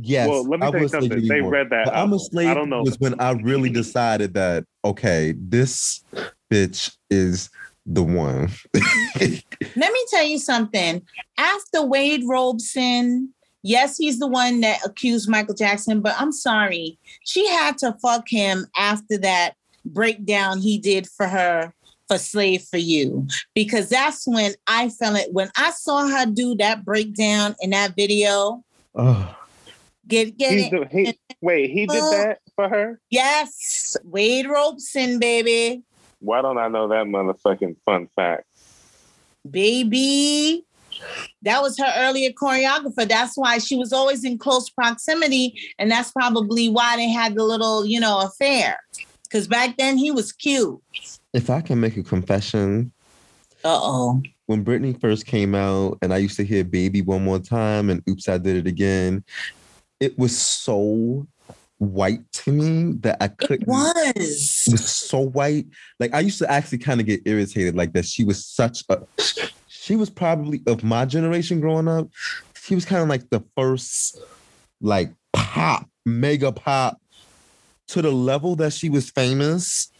Yes. 0.00 0.28
well, 0.28 0.44
let 0.44 0.60
me 0.60 0.66
I 0.66 0.70
tell 0.70 0.80
you 0.82 0.88
say 0.88 1.00
something. 1.00 1.28
They 1.28 1.40
More. 1.40 1.50
read 1.50 1.70
that. 1.70 1.86
But 1.86 1.96
I'm 1.96 2.12
a 2.12 2.18
slave 2.18 2.48
I 2.48 2.54
don't 2.54 2.68
know. 2.68 2.82
was 2.82 2.98
when 3.00 3.18
I 3.20 3.32
really 3.32 3.70
decided 3.70 4.34
that 4.34 4.64
okay, 4.84 5.34
this 5.36 6.04
bitch 6.50 6.96
is 7.10 7.50
the 7.86 8.02
one. 8.02 8.50
Let 9.20 9.92
me 9.92 10.06
tell 10.10 10.24
you 10.24 10.38
something. 10.38 11.02
After 11.38 11.82
Wade 11.82 12.22
Robson, 12.26 13.32
yes, 13.62 13.96
he's 13.96 14.18
the 14.18 14.26
one 14.26 14.60
that 14.60 14.84
accused 14.84 15.28
Michael 15.28 15.54
Jackson, 15.54 16.00
but 16.00 16.14
I'm 16.18 16.32
sorry. 16.32 16.98
She 17.24 17.48
had 17.48 17.78
to 17.78 17.96
fuck 18.02 18.28
him 18.28 18.66
after 18.76 19.18
that 19.18 19.54
breakdown 19.84 20.58
he 20.58 20.78
did 20.78 21.06
for 21.06 21.28
her 21.28 21.72
for 22.08 22.18
Slave 22.18 22.62
for 22.62 22.78
You. 22.78 23.26
Because 23.54 23.88
that's 23.88 24.26
when 24.26 24.54
I 24.66 24.88
felt 24.88 25.18
it. 25.18 25.32
When 25.32 25.50
I 25.56 25.70
saw 25.70 26.08
her 26.08 26.26
do 26.26 26.54
that 26.56 26.84
breakdown 26.84 27.56
in 27.60 27.70
that 27.70 27.94
video, 27.96 28.64
oh, 28.94 29.36
get 30.08 30.36
get 30.36 30.52
He's 30.52 30.64
it. 30.66 30.70
the, 30.70 30.88
he, 30.90 31.18
wait, 31.40 31.70
he 31.70 31.86
did 31.86 32.02
Oh. 32.02 32.10
that 32.10 32.38
for 32.54 32.68
her? 32.68 33.00
Yes, 33.10 33.96
Wade 34.04 34.48
Robson, 34.48 35.18
baby. 35.18 35.82
Why 36.20 36.42
don't 36.42 36.58
I 36.58 36.68
know 36.68 36.88
that 36.88 37.06
motherfucking 37.06 37.76
fun 37.84 38.08
fact? 38.16 38.44
baby. 39.48 40.64
That 41.42 41.62
was 41.62 41.78
her 41.78 41.92
earlier 41.98 42.30
choreographer. 42.30 43.06
That's 43.08 43.36
why 43.36 43.58
she 43.58 43.76
was 43.76 43.92
always 43.92 44.24
in 44.24 44.38
close 44.38 44.70
proximity. 44.70 45.54
And 45.78 45.90
that's 45.90 46.10
probably 46.10 46.68
why 46.68 46.96
they 46.96 47.08
had 47.08 47.34
the 47.34 47.44
little, 47.44 47.84
you 47.86 48.00
know, 48.00 48.20
affair. 48.20 48.78
Because 49.24 49.46
back 49.46 49.76
then 49.76 49.98
he 49.98 50.10
was 50.10 50.32
cute. 50.32 50.80
if 51.32 51.50
I 51.50 51.60
can 51.60 51.78
make 51.80 51.96
a 51.96 52.02
confession, 52.02 52.92
Uh 53.62 53.78
oh. 53.80 54.22
when 54.46 54.64
Britney 54.64 54.98
first 55.00 55.26
came 55.26 55.54
out 55.54 55.98
and 56.02 56.12
I 56.14 56.16
used 56.16 56.36
to 56.38 56.44
hear 56.44 56.64
baby 56.64 57.02
one 57.02 57.22
more 57.22 57.38
time 57.38 57.90
and 57.90 58.02
oops, 58.08 58.28
I 58.28 58.38
did 58.38 58.56
it 58.56 58.66
again, 58.66 59.22
it 60.00 60.18
was 60.18 60.36
so 60.36 61.26
white 61.78 62.20
to 62.32 62.52
me 62.52 62.92
that 63.00 63.16
I 63.20 63.28
couldn't. 63.28 63.62
It 63.62 63.68
was. 63.68 64.68
was 64.70 64.88
so 64.88 65.20
white. 65.20 65.66
Like 66.00 66.14
I 66.14 66.20
used 66.20 66.38
to 66.38 66.50
actually 66.50 66.78
kind 66.78 67.00
of 67.00 67.06
get 67.06 67.20
irritated, 67.24 67.74
like 67.74 67.92
that 67.92 68.06
she 68.06 68.24
was 68.24 68.44
such 68.44 68.84
a. 68.88 69.00
She 69.68 69.96
was 69.96 70.10
probably 70.10 70.62
of 70.66 70.82
my 70.82 71.04
generation 71.04 71.60
growing 71.60 71.88
up. 71.88 72.08
She 72.60 72.74
was 72.74 72.84
kind 72.84 73.02
of 73.02 73.08
like 73.08 73.30
the 73.30 73.44
first, 73.56 74.20
like 74.80 75.12
pop, 75.32 75.88
mega 76.04 76.50
pop, 76.50 77.00
to 77.88 78.02
the 78.02 78.10
level 78.10 78.56
that 78.56 78.72
she 78.72 78.88
was 78.88 79.10
famous. 79.10 79.90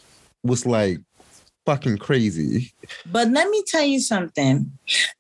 Was 0.42 0.66
like 0.66 0.98
fucking 1.66 1.98
crazy. 1.98 2.72
But 3.10 3.28
let 3.28 3.50
me 3.50 3.62
tell 3.66 3.82
you 3.84 4.00
something. 4.00 4.70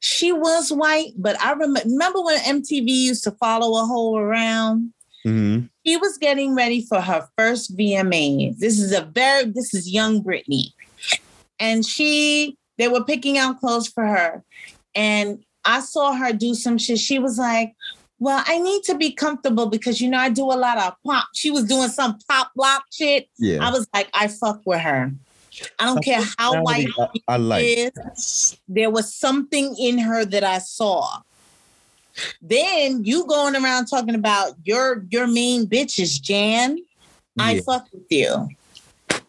She 0.00 0.32
was 0.32 0.72
white, 0.72 1.12
but 1.18 1.38
I 1.42 1.52
remember 1.52 1.80
remember 1.84 2.22
when 2.22 2.38
MTV 2.38 2.88
used 2.88 3.24
to 3.24 3.32
follow 3.32 3.82
a 3.82 3.84
hoe 3.86 4.16
around? 4.16 4.92
Mhm. 5.26 5.68
she 5.84 5.96
was 5.96 6.18
getting 6.18 6.54
ready 6.54 6.86
for 6.86 7.00
her 7.00 7.26
first 7.36 7.76
VMAs. 7.76 8.58
This 8.58 8.78
is 8.78 8.92
a 8.92 9.02
very 9.02 9.50
this 9.50 9.74
is 9.74 9.90
young 9.90 10.22
Britney. 10.22 10.72
And 11.58 11.84
she 11.84 12.56
they 12.78 12.86
were 12.88 13.02
picking 13.02 13.36
out 13.36 13.58
clothes 13.58 13.88
for 13.88 14.06
her. 14.06 14.44
And 14.94 15.42
I 15.64 15.80
saw 15.80 16.12
her 16.14 16.32
do 16.32 16.54
some 16.54 16.78
shit. 16.78 17.00
She 17.00 17.18
was 17.18 17.38
like, 17.38 17.74
Well, 18.20 18.42
I 18.46 18.58
need 18.60 18.84
to 18.84 18.94
be 18.94 19.10
comfortable 19.10 19.66
because 19.66 20.00
you 20.00 20.08
know 20.08 20.18
I 20.18 20.28
do 20.28 20.44
a 20.44 20.54
lot 20.54 20.78
of 20.78 20.94
pop. 21.04 21.26
She 21.34 21.50
was 21.50 21.64
doing 21.64 21.88
some 21.88 22.18
pop 22.28 22.52
lock 22.56 22.84
shit. 22.92 23.28
Yeah. 23.36 23.66
I 23.66 23.70
was 23.72 23.88
like, 23.92 24.08
I 24.14 24.28
fuck 24.28 24.60
with 24.64 24.80
her. 24.80 25.12
I 25.78 25.84
don't 25.86 26.04
care 26.04 26.22
how 26.38 26.62
white 26.62 26.88
I, 26.98 27.06
I 27.28 27.36
she 27.36 27.38
like. 27.38 27.92
is. 27.96 28.58
There 28.68 28.90
was 28.90 29.14
something 29.14 29.74
in 29.78 29.98
her 29.98 30.24
that 30.24 30.44
I 30.44 30.58
saw. 30.58 31.20
Then 32.40 33.04
you 33.04 33.26
going 33.26 33.54
around 33.56 33.86
talking 33.86 34.14
about 34.14 34.54
your 34.64 35.04
your 35.10 35.26
main 35.26 35.66
bitch 35.66 35.98
is 35.98 36.18
Jan. 36.18 36.78
I 37.38 37.60
fuck 37.60 37.86
with 37.92 38.06
you. 38.10 38.48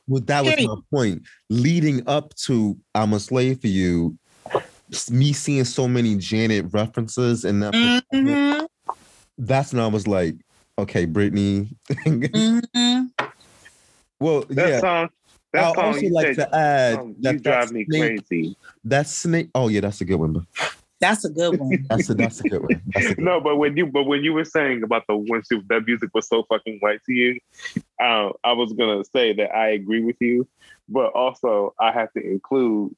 Well, 0.07 0.21
that 0.25 0.45
was 0.45 0.53
Period. 0.55 0.69
my 0.69 0.75
point. 0.89 1.23
Leading 1.49 2.07
up 2.07 2.33
to 2.45 2.77
I'm 2.95 3.13
a 3.13 3.19
slave 3.19 3.59
for 3.59 3.67
you, 3.67 4.17
me 5.11 5.33
seeing 5.33 5.65
so 5.65 5.87
many 5.87 6.15
Janet 6.15 6.67
references 6.71 7.43
and 7.43 7.61
that 7.63 7.73
Mhm, 7.73 8.67
that's 9.37 9.73
when 9.73 9.83
I 9.83 9.87
was 9.87 10.07
like, 10.07 10.35
okay, 10.79 11.05
Britney. 11.05 11.75
mhm. 12.05 13.11
well, 14.19 14.45
That 14.49 14.69
yeah. 14.69 14.79
song, 14.79 15.09
that 15.53 15.63
I 15.63 15.73
song 15.73 15.85
also 15.85 15.99
you 16.01 16.13
like 16.13 16.35
said, 16.35 16.35
to 16.35 16.55
add 16.55 16.99
um, 16.99 17.15
that 17.19 17.33
you 17.33 17.39
drive 17.39 17.67
that 17.67 17.73
me 17.73 17.85
snake, 17.85 18.27
crazy. 18.29 18.57
That 18.83 19.07
snake. 19.07 19.49
Oh 19.55 19.67
yeah, 19.67 19.81
that's 19.81 20.01
a 20.01 20.05
good 20.05 20.17
one. 20.17 20.33
bro. 20.33 20.43
That's 20.99 21.25
a 21.25 21.29
good 21.29 21.59
one. 21.59 21.85
That's 21.89 22.09
a 22.09 22.15
that's 22.15 22.39
a 22.41 22.43
good 22.43 22.63
one. 22.63 22.81
A 22.95 22.99
good 22.99 23.19
No, 23.19 23.39
but 23.39 23.57
when 23.57 23.77
you 23.77 23.85
but 23.85 24.05
when 24.05 24.23
you 24.23 24.33
were 24.33 24.45
saying 24.45 24.83
about 24.83 25.03
the 25.07 25.15
when 25.15 25.43
she, 25.43 25.61
that 25.69 25.85
music 25.85 26.09
was 26.13 26.27
so 26.27 26.43
fucking 26.49 26.79
white 26.79 27.03
to 27.05 27.13
you, 27.13 27.39
uh, 28.01 28.29
I 28.43 28.53
was 28.53 28.73
gonna 28.73 29.03
say 29.05 29.33
that 29.33 29.55
I 29.55 29.69
agree 29.69 30.01
with 30.01 30.17
you, 30.19 30.47
but 30.89 31.11
also 31.13 31.73
I 31.79 31.91
have 31.91 32.11
to 32.13 32.19
include 32.19 32.95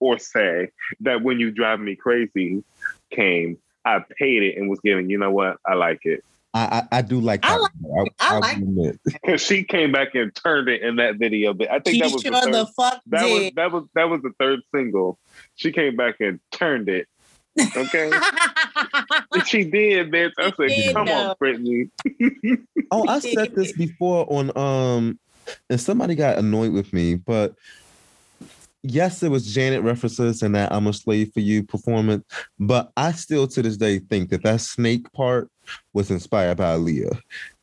or 0.00 0.18
say 0.18 0.70
that 1.00 1.22
when 1.22 1.40
you 1.40 1.50
drive 1.50 1.80
me 1.80 1.96
crazy 1.96 2.62
came, 3.10 3.58
I 3.84 4.00
paid 4.18 4.42
it 4.42 4.56
and 4.56 4.68
was 4.68 4.80
giving. 4.80 5.08
You 5.08 5.18
know 5.18 5.30
what? 5.30 5.58
I 5.64 5.74
like 5.74 6.00
it 6.04 6.24
I, 6.54 6.82
I 6.90 6.98
I 6.98 7.02
do 7.02 7.20
like 7.20 7.44
I 7.44 7.50
that. 7.56 7.60
like- 7.60 8.12
I, 8.20 8.26
I 8.32 8.34
I 8.34 8.38
like- 8.38 8.58
will 8.60 8.92
because 9.04 9.40
she 9.40 9.64
came 9.64 9.92
back 9.92 10.14
and 10.14 10.34
turned 10.34 10.68
it 10.68 10.82
in 10.82 10.96
that 10.96 11.16
video. 11.16 11.52
But 11.52 11.70
I 11.70 11.78
think 11.80 11.96
She 11.96 12.00
that 12.00 12.12
was 12.12 12.22
sure 12.22 12.30
the 12.32 12.40
third, 12.40 12.54
the 12.54 12.66
fuck 12.76 13.00
that 13.08 13.24
was 13.24 13.52
that 13.56 13.72
was 13.72 13.84
that 13.94 14.08
was 14.08 14.22
the 14.22 14.32
third 14.40 14.60
single. 14.74 15.18
She 15.56 15.72
came 15.72 15.96
back 15.96 16.16
and 16.20 16.40
turned 16.50 16.88
it. 16.88 17.06
Okay. 17.76 18.10
she 19.46 19.64
did, 19.64 20.10
bitch. 20.12 20.30
I 20.38 20.44
said, 20.52 20.68
did, 20.68 20.94
come 20.94 21.08
on, 21.08 21.26
though. 21.28 21.34
Britney. 21.40 21.90
Oh, 22.90 23.06
I 23.06 23.18
said 23.18 23.54
this 23.54 23.72
before 23.72 24.24
on 24.32 24.56
um, 24.56 25.18
and 25.68 25.78
somebody 25.80 26.14
got 26.14 26.38
annoyed 26.38 26.72
with 26.72 26.90
me, 26.94 27.16
but 27.16 27.54
yes, 28.82 29.22
it 29.22 29.30
was 29.30 29.52
Janet 29.52 29.82
references 29.82 30.42
and 30.42 30.54
that 30.54 30.72
"I'm 30.72 30.86
a 30.86 30.92
slave 30.94 31.30
for 31.34 31.40
you" 31.40 31.62
performance, 31.64 32.24
but 32.58 32.90
I 32.96 33.12
still 33.12 33.46
to 33.48 33.60
this 33.62 33.76
day 33.76 33.98
think 33.98 34.30
that 34.30 34.42
that 34.44 34.62
snake 34.62 35.12
part 35.12 35.50
was 35.92 36.10
inspired 36.10 36.56
by 36.56 36.76
Aaliyah 36.76 37.20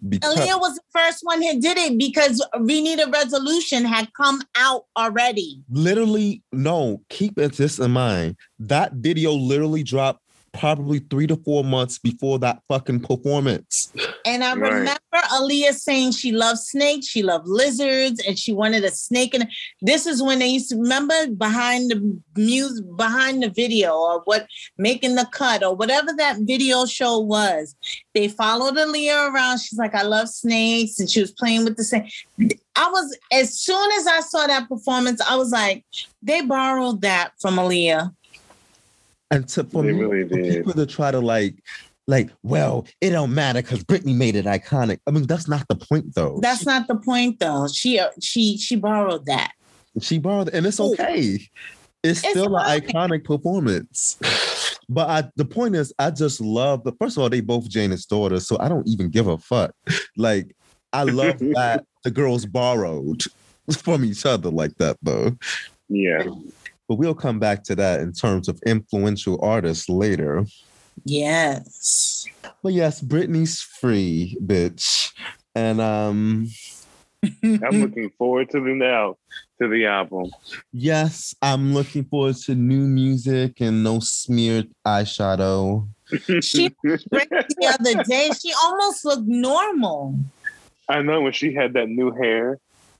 because 0.07 0.35
Aaliyah 0.35 0.59
was 0.59 0.75
the 0.75 0.81
first 0.91 1.19
one 1.23 1.41
who 1.41 1.59
did 1.59 1.77
it 1.77 1.97
because 1.97 2.45
We 2.59 2.81
Need 2.81 2.99
a 2.99 3.09
Resolution 3.09 3.85
had 3.85 4.13
come 4.13 4.41
out 4.55 4.85
already. 4.97 5.61
literally 5.69 6.43
no, 6.51 7.01
keep 7.09 7.35
this 7.35 7.79
in 7.79 7.91
mind. 7.91 8.35
That 8.59 8.93
video 8.93 9.33
literally 9.33 9.83
dropped 9.83 10.24
probably 10.59 10.99
three 10.99 11.27
to 11.27 11.35
four 11.37 11.63
months 11.63 11.97
before 11.99 12.39
that 12.39 12.61
fucking 12.67 13.01
performance. 13.01 13.91
And 14.25 14.43
I 14.43 14.55
Right. 14.55 14.73
remember 14.73 14.99
Aaliyah 15.13 15.73
saying 15.73 16.13
she 16.13 16.31
loved 16.31 16.59
snakes, 16.59 17.07
she 17.07 17.21
loved 17.21 17.47
lizards, 17.47 18.21
and 18.25 18.39
she 18.39 18.53
wanted 18.53 18.83
a 18.83 18.91
snake. 18.91 19.33
And 19.33 19.47
this 19.81 20.05
is 20.05 20.23
when 20.23 20.39
they 20.39 20.47
used 20.47 20.69
to 20.69 20.77
remember 20.77 21.27
behind 21.27 21.91
the 21.91 22.17
music, 22.35 22.85
behind 22.95 23.43
the 23.43 23.49
video, 23.49 23.95
or 23.95 24.21
what 24.25 24.47
making 24.77 25.15
the 25.15 25.27
cut, 25.31 25.63
or 25.63 25.75
whatever 25.75 26.11
that 26.13 26.37
video 26.41 26.85
show 26.85 27.19
was. 27.19 27.75
They 28.13 28.27
followed 28.27 28.75
Aaliyah 28.75 29.31
around. 29.31 29.59
She's 29.59 29.77
like, 29.77 29.93
I 29.93 30.03
love 30.03 30.29
snakes, 30.29 30.99
and 30.99 31.09
she 31.09 31.21
was 31.21 31.31
playing 31.31 31.65
with 31.65 31.77
the 31.77 31.83
snake. 31.83 32.11
I 32.75 32.89
was 32.89 33.17
as 33.31 33.57
soon 33.59 33.91
as 33.93 34.07
I 34.07 34.21
saw 34.21 34.47
that 34.47 34.67
performance, 34.67 35.21
I 35.21 35.35
was 35.35 35.51
like, 35.51 35.85
they 36.21 36.41
borrowed 36.41 37.01
that 37.01 37.31
from 37.39 37.55
Aaliyah. 37.55 38.13
And 39.31 39.47
to 39.49 39.63
for 39.63 39.83
They 39.83 39.91
me, 39.91 40.03
really 40.03 40.27
for 40.27 40.37
people 40.37 40.73
to 40.73 40.85
try 40.85 41.11
to 41.11 41.19
like, 41.19 41.55
like, 42.07 42.29
well, 42.43 42.85
it 43.01 43.09
don't 43.09 43.33
matter 43.33 43.61
because 43.61 43.83
Britney 43.83 44.15
made 44.15 44.35
it 44.35 44.45
iconic. 44.45 44.99
I 45.07 45.11
mean, 45.11 45.25
that's 45.25 45.47
not 45.47 45.67
the 45.67 45.75
point 45.75 46.13
though. 46.13 46.39
That's 46.41 46.65
not 46.65 46.87
the 46.87 46.95
point, 46.95 47.39
though. 47.39 47.67
She 47.67 47.97
uh, 47.99 48.09
she 48.21 48.57
she 48.57 48.75
borrowed 48.75 49.25
that. 49.25 49.53
she 50.01 50.19
borrowed, 50.19 50.49
and 50.49 50.65
it's 50.65 50.79
okay. 50.79 51.39
It's 52.03 52.23
It's 52.23 52.29
still 52.29 52.55
an 52.55 52.81
iconic 52.81 53.23
performance. 53.23 54.19
But 54.87 55.09
I, 55.09 55.29
the 55.35 55.45
point 55.45 55.75
is, 55.75 55.91
I 55.97 56.11
just 56.11 56.39
love. 56.39 56.83
But 56.83 56.95
first 56.99 57.17
of 57.17 57.23
all, 57.23 57.29
they 57.29 57.41
both 57.41 57.67
Janet's 57.67 58.05
daughters, 58.05 58.47
so 58.47 58.59
I 58.59 58.69
don't 58.69 58.87
even 58.87 59.09
give 59.09 59.27
a 59.27 59.39
fuck. 59.39 59.71
Like 60.15 60.55
I 60.93 61.03
love 61.03 61.39
that 61.55 61.85
the 62.03 62.11
girls 62.11 62.45
borrowed 62.45 63.23
from 63.79 64.05
each 64.05 64.25
other 64.25 64.51
like 64.51 64.75
that, 64.77 64.97
though. 65.01 65.35
Yeah. 65.89 66.23
But 66.87 66.95
we'll 66.95 67.15
come 67.15 67.39
back 67.39 67.63
to 67.65 67.75
that 67.75 68.01
in 68.01 68.13
terms 68.13 68.47
of 68.47 68.59
influential 68.65 69.39
artists 69.43 69.89
later. 69.89 70.45
Yes. 71.03 72.25
But 72.63 72.73
yes, 72.73 73.01
Britney's 73.01 73.61
free, 73.61 74.37
bitch. 74.43 75.11
And 75.55 75.81
um 75.81 76.47
I'm 77.43 77.81
looking 77.81 78.11
forward 78.17 78.49
to 78.51 78.59
the 78.59 78.73
now 78.73 79.17
to 79.59 79.67
the 79.67 79.85
album. 79.87 80.31
yes, 80.71 81.33
I'm 81.41 81.73
looking 81.73 82.03
forward 82.05 82.35
to 82.45 82.55
new 82.55 82.81
music 82.87 83.61
and 83.61 83.83
no 83.83 83.99
smeared 83.99 84.69
eyeshadow. 84.85 85.87
She 86.41 86.69
the 86.83 87.77
other 87.79 88.03
day, 88.03 88.29
she 88.39 88.53
almost 88.63 89.05
looked 89.05 89.27
normal. 89.27 90.19
I 90.87 91.01
know 91.01 91.21
when 91.21 91.33
she 91.33 91.53
had 91.53 91.73
that 91.73 91.89
new 91.89 92.11
hair. 92.11 92.59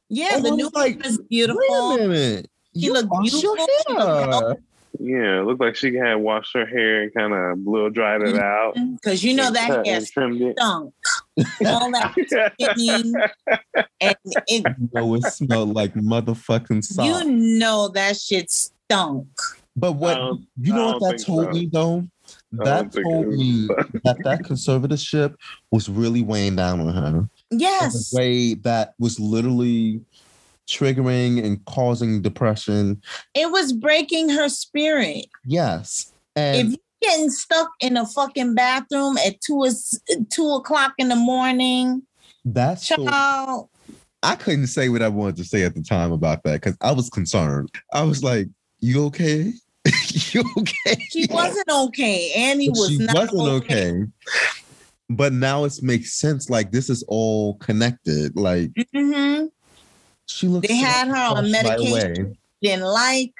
Yeah, 0.09 0.29
Oh, 0.33 0.41
the 0.41 0.51
new 0.51 0.65
was 0.65 0.73
like, 0.73 0.95
one 0.95 1.05
is 1.05 1.17
Wait 1.19 1.25
a 1.25 1.27
beautiful. 1.29 1.97
minute. 1.97 2.49
She 2.76 2.86
You 2.86 2.93
looked 2.93 3.09
washed 3.09 3.34
beautiful. 3.34 3.95
Looked. 3.95 4.61
Yeah, 4.99 5.41
it 5.41 5.45
looked 5.45 5.59
like 5.59 5.76
she 5.76 5.93
had 5.95 6.15
washed 6.15 6.53
her 6.53 6.65
hair 6.65 7.03
and 7.03 7.13
kind 7.13 7.34
of 7.34 7.63
blow 7.65 7.89
dried 7.89 8.21
it 8.21 8.36
mm-hmm. 8.36 8.39
out. 8.39 8.76
Because 8.93 9.23
you 9.23 9.34
know 9.36 9.51
that 9.51 9.69
hair 9.69 9.84
and 9.86 10.07
trimmed 10.07 10.53
stunk. 10.57 10.93
All 11.65 11.91
that 11.91 12.13
skinny, 12.57 13.13
and 14.01 14.15
it, 14.26 14.47
You 14.47 14.63
know, 14.93 15.15
it 15.15 15.23
smelled 15.26 15.73
like 15.73 15.93
motherfucking 15.95 16.84
salt. 16.84 17.07
you 17.26 17.30
know 17.30 17.89
that 17.89 18.17
shit 18.17 18.49
stunk. 18.49 19.28
but 19.76 19.93
what 19.93 20.17
um, 20.17 20.47
you 20.59 20.73
know 20.73 20.97
what 20.97 21.17
that 21.17 21.26
told 21.26 21.45
so. 21.45 21.51
me 21.51 21.69
though? 21.71 22.07
That 22.53 22.91
told 22.93 23.28
me 23.28 23.67
that 24.03 24.17
that 24.23 24.43
conservatorship 24.43 25.36
was 25.71 25.89
really 25.89 26.21
weighing 26.21 26.55
down 26.55 26.80
on 26.80 26.93
her. 26.93 27.30
in 27.51 27.59
Yes. 27.59 28.13
a 28.13 28.17
way 28.17 28.53
that 28.55 28.93
was 28.97 29.19
literally 29.19 30.01
triggering 30.68 31.43
and 31.43 31.63
causing 31.66 32.22
depression. 32.22 33.01
It 33.34 33.51
was 33.51 33.74
breaking 33.74 34.30
her 34.30 34.49
spirit. 34.49 35.28
Yes. 35.45 36.11
if 36.36 36.63
And 36.63 36.72
you 36.72 36.78
getting 37.01 37.30
stuck 37.30 37.70
in 37.80 37.97
a 37.97 38.05
fucking 38.05 38.55
bathroom 38.55 39.18
at 39.26 39.39
two 39.41 39.66
two 40.32 40.49
o'clock 40.51 40.93
in 40.97 41.09
the 41.09 41.16
morning, 41.16 42.03
that's 42.43 42.88
so, 42.88 42.95
child, 42.95 43.70
I 44.24 44.36
couldn't 44.36 44.68
say 44.68 44.89
what 44.89 45.01
I 45.01 45.07
wanted 45.07 45.38
to 45.38 45.43
say 45.43 45.63
at 45.63 45.76
the 45.76 45.84
time 45.84 46.11
about 46.11 46.43
that 46.43 46.61
because 46.61 46.78
I 46.82 46.91
was 46.91 47.09
concerned. 47.09 47.70
I 47.93 48.03
was 48.03 48.24
like, 48.24 48.47
"You 48.80 49.05
okay? 49.05 49.53
you 50.07 50.43
okay?" 50.57 50.97
she 51.09 51.28
wasn't 51.30 51.70
okay. 51.70 52.32
Annie 52.36 52.70
was 52.70 52.89
she 52.89 52.97
not 52.97 53.16
wasn't 53.16 53.39
okay. 53.63 53.89
okay. 53.91 54.03
But 55.09 55.34
now 55.34 55.66
it 55.66 55.78
makes 55.84 56.13
sense. 56.13 56.49
Like 56.49 56.72
this 56.72 56.89
is 56.89 57.03
all 57.07 57.57
connected. 57.57 58.36
Like 58.36 58.72
Mhm. 58.95 59.49
She 60.28 60.47
looks. 60.47 60.67
They 60.67 60.80
so 60.80 60.86
had 60.86 61.07
her 61.07 61.38
on 61.38 61.51
medication. 61.51 62.21
away. 62.21 62.38
Didn't 62.61 62.86
like, 62.86 63.34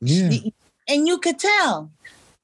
Yeah, 0.00 0.30
and 0.88 1.06
you 1.08 1.18
could 1.18 1.38
tell. 1.38 1.90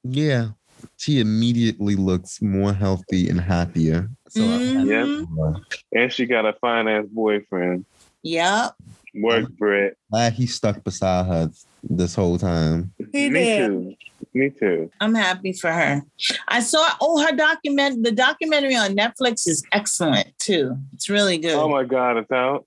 yeah. 0.03 0.49
She 0.97 1.21
immediately 1.21 1.95
looks 1.95 2.41
more 2.43 2.73
healthy 2.73 3.29
and 3.29 3.41
happier. 3.41 4.11
So 4.29 4.43
I'm 4.43 4.61
mm-hmm. 4.61 4.91
Yeah. 4.91 5.25
Glad 5.35 5.63
And 5.93 6.13
she 6.13 6.27
got 6.27 6.47
a 6.47 6.53
fine 6.55 6.89
ass 6.89 7.05
boyfriend. 7.11 7.85
Yep. 8.23 8.75
Work, 9.15 9.51
Brett. 9.59 9.95
he 10.35 10.47
stuck 10.47 10.85
beside 10.85 11.27
her 11.27 11.51
this 11.83 12.15
whole 12.15 12.39
time. 12.39 12.93
He 13.13 13.29
Me 13.29 13.41
did. 13.41 13.67
too. 13.67 13.97
Me 14.35 14.51
too. 14.51 14.91
I'm 15.01 15.15
happy 15.15 15.53
for 15.53 15.73
her. 15.73 16.03
I 16.49 16.61
saw 16.61 16.87
oh 17.01 17.25
her 17.25 17.35
document 17.35 18.05
the 18.05 18.13
documentary 18.13 18.77
on 18.77 18.95
Netflix 18.95 19.49
is 19.49 19.65
excellent 19.73 20.39
too. 20.39 20.77
It's 20.93 21.09
really 21.09 21.39
good. 21.39 21.55
Oh 21.55 21.69
my 21.69 21.85
God, 21.85 22.19
it's 22.19 22.31
out. 22.31 22.67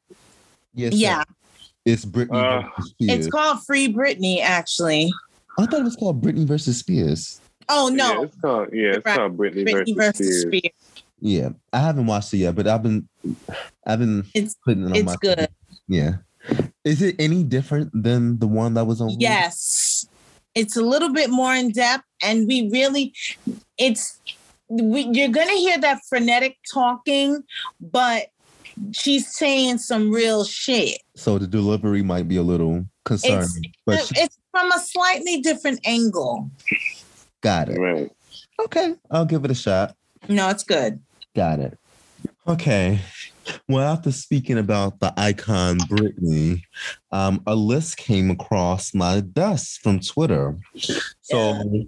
Yes, 0.73 0.93
yeah. 0.93 1.23
it's 1.85 2.05
Britney 2.05 2.33
Uh, 2.35 2.67
versus 2.77 2.93
It's 2.99 3.27
called 3.27 3.63
Free 3.65 3.91
Britney, 3.93 4.41
actually. 4.41 5.11
I 5.59 5.65
thought 5.65 5.81
it 5.81 5.83
was 5.83 5.95
called 5.95 6.21
Britney 6.21 6.45
versus 6.45 6.77
Spears. 6.79 7.39
Oh 7.69 7.89
Yeah, 7.89 7.95
no. 7.95 8.23
it's 8.23 8.35
called 8.41 8.69
yeah, 8.73 8.91
it's 8.95 9.05
Right. 9.05 9.17
called 9.17 9.37
Britney, 9.37 9.63
Britney 9.67 9.95
versus, 9.95 10.17
versus 10.27 10.41
Spears. 10.41 10.61
Spears. 10.63 10.73
Yeah, 11.19 11.49
I 11.71 11.79
haven't 11.79 12.07
watched 12.07 12.33
it 12.33 12.37
yet, 12.37 12.55
but 12.55 12.67
I've 12.67 12.83
been, 12.83 13.07
I've 13.85 13.99
been 13.99 14.25
It's 14.33 14.55
putting 14.65 14.83
it 14.83 14.87
on 14.87 14.95
it's 14.95 15.05
my. 15.05 15.15
good. 15.21 15.47
Yeah. 15.87 16.15
Is 16.83 17.01
it 17.01 17.15
any 17.19 17.43
different 17.43 17.91
than 17.93 18.39
the 18.39 18.47
one 18.47 18.73
that 18.73 18.85
was 18.85 18.99
on? 18.99 19.11
Hulu? 19.11 19.17
Yes. 19.19 20.05
It's 20.55 20.75
a 20.75 20.81
little 20.81 21.13
bit 21.13 21.29
more 21.29 21.53
in 21.55 21.71
depth, 21.71 22.03
and 22.21 22.45
we 22.47 22.69
really, 22.69 23.13
it's, 23.77 24.19
we, 24.67 25.03
you're 25.13 25.29
going 25.29 25.47
to 25.47 25.53
hear 25.55 25.77
that 25.79 26.01
frenetic 26.09 26.57
talking, 26.73 27.41
but 27.79 28.27
she's 28.91 29.33
saying 29.35 29.77
some 29.79 30.11
real 30.11 30.43
shit. 30.43 30.99
So 31.15 31.37
the 31.37 31.47
delivery 31.47 32.03
might 32.03 32.27
be 32.27 32.37
a 32.37 32.43
little 32.43 32.85
concerning, 33.05 33.73
but 33.85 34.05
she 34.05 34.13
It's 34.17 34.37
from 34.51 34.71
a 34.71 34.79
slightly 34.79 35.41
different 35.41 35.79
angle. 35.85 36.49
got 37.41 37.69
it. 37.69 37.79
Right. 37.79 38.11
Okay, 38.63 38.95
I'll 39.11 39.25
give 39.25 39.45
it 39.45 39.51
a 39.51 39.55
shot. 39.55 39.95
No, 40.29 40.49
it's 40.49 40.63
good. 40.63 40.99
Got 41.35 41.59
it. 41.59 41.77
Okay. 42.47 42.99
Well, 43.67 43.91
after 43.91 44.11
speaking 44.11 44.57
about 44.57 44.99
the 44.99 45.13
icon 45.17 45.77
Britney, 45.79 46.61
um, 47.11 47.41
a 47.45 47.55
list 47.55 47.97
came 47.97 48.31
across 48.31 48.93
my 48.93 49.19
desk 49.19 49.81
from 49.81 49.99
Twitter. 49.99 50.57
So 51.21 51.85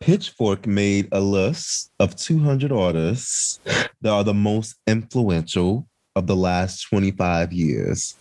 Pitchfork 0.00 0.66
made 0.66 1.08
a 1.12 1.20
list 1.20 1.92
of 1.98 2.16
200 2.16 2.72
artists 2.72 3.60
that 4.00 4.10
are 4.10 4.24
the 4.24 4.34
most 4.34 4.76
influential 4.86 5.88
of 6.14 6.26
the 6.26 6.36
last 6.36 6.82
25 6.88 7.52
years. 7.52 8.14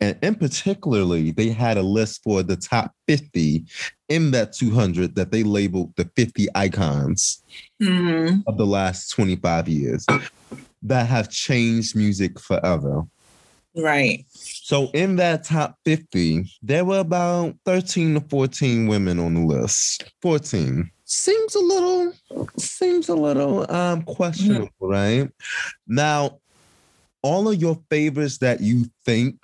And 0.00 0.18
in 0.22 0.34
particularly, 0.34 1.30
they 1.30 1.48
had 1.48 1.78
a 1.78 1.82
list 1.82 2.22
for 2.22 2.42
the 2.42 2.56
top 2.56 2.92
50 3.08 3.64
in 4.08 4.30
that 4.32 4.52
200 4.52 5.14
that 5.14 5.32
they 5.32 5.42
labeled 5.42 5.94
the 5.96 6.10
50 6.16 6.48
icons 6.54 7.42
Mhm. 7.80 8.42
of 8.46 8.56
the 8.58 8.66
last 8.66 9.10
25 9.10 9.68
years 9.68 10.06
that 10.82 11.06
have 11.06 11.30
changed 11.30 11.96
music 11.96 12.38
forever. 12.38 13.06
Right. 13.74 14.24
So 14.30 14.90
in 14.94 15.16
that 15.16 15.44
top 15.44 15.76
50, 15.84 16.50
there 16.62 16.84
were 16.84 17.00
about 17.00 17.56
13 17.66 18.14
to 18.14 18.20
14 18.20 18.86
women 18.86 19.18
on 19.18 19.34
the 19.34 19.40
list. 19.40 20.04
14. 20.22 20.90
Seems 21.04 21.54
a 21.54 21.60
little 21.60 22.12
seems 22.58 23.08
a 23.08 23.14
little 23.14 23.70
um 23.70 24.02
questionable, 24.02 24.70
right? 24.80 25.30
Now, 25.86 26.38
all 27.26 27.48
of 27.48 27.60
your 27.60 27.76
favorites 27.90 28.38
that 28.38 28.60
you 28.60 28.84
think 29.04 29.34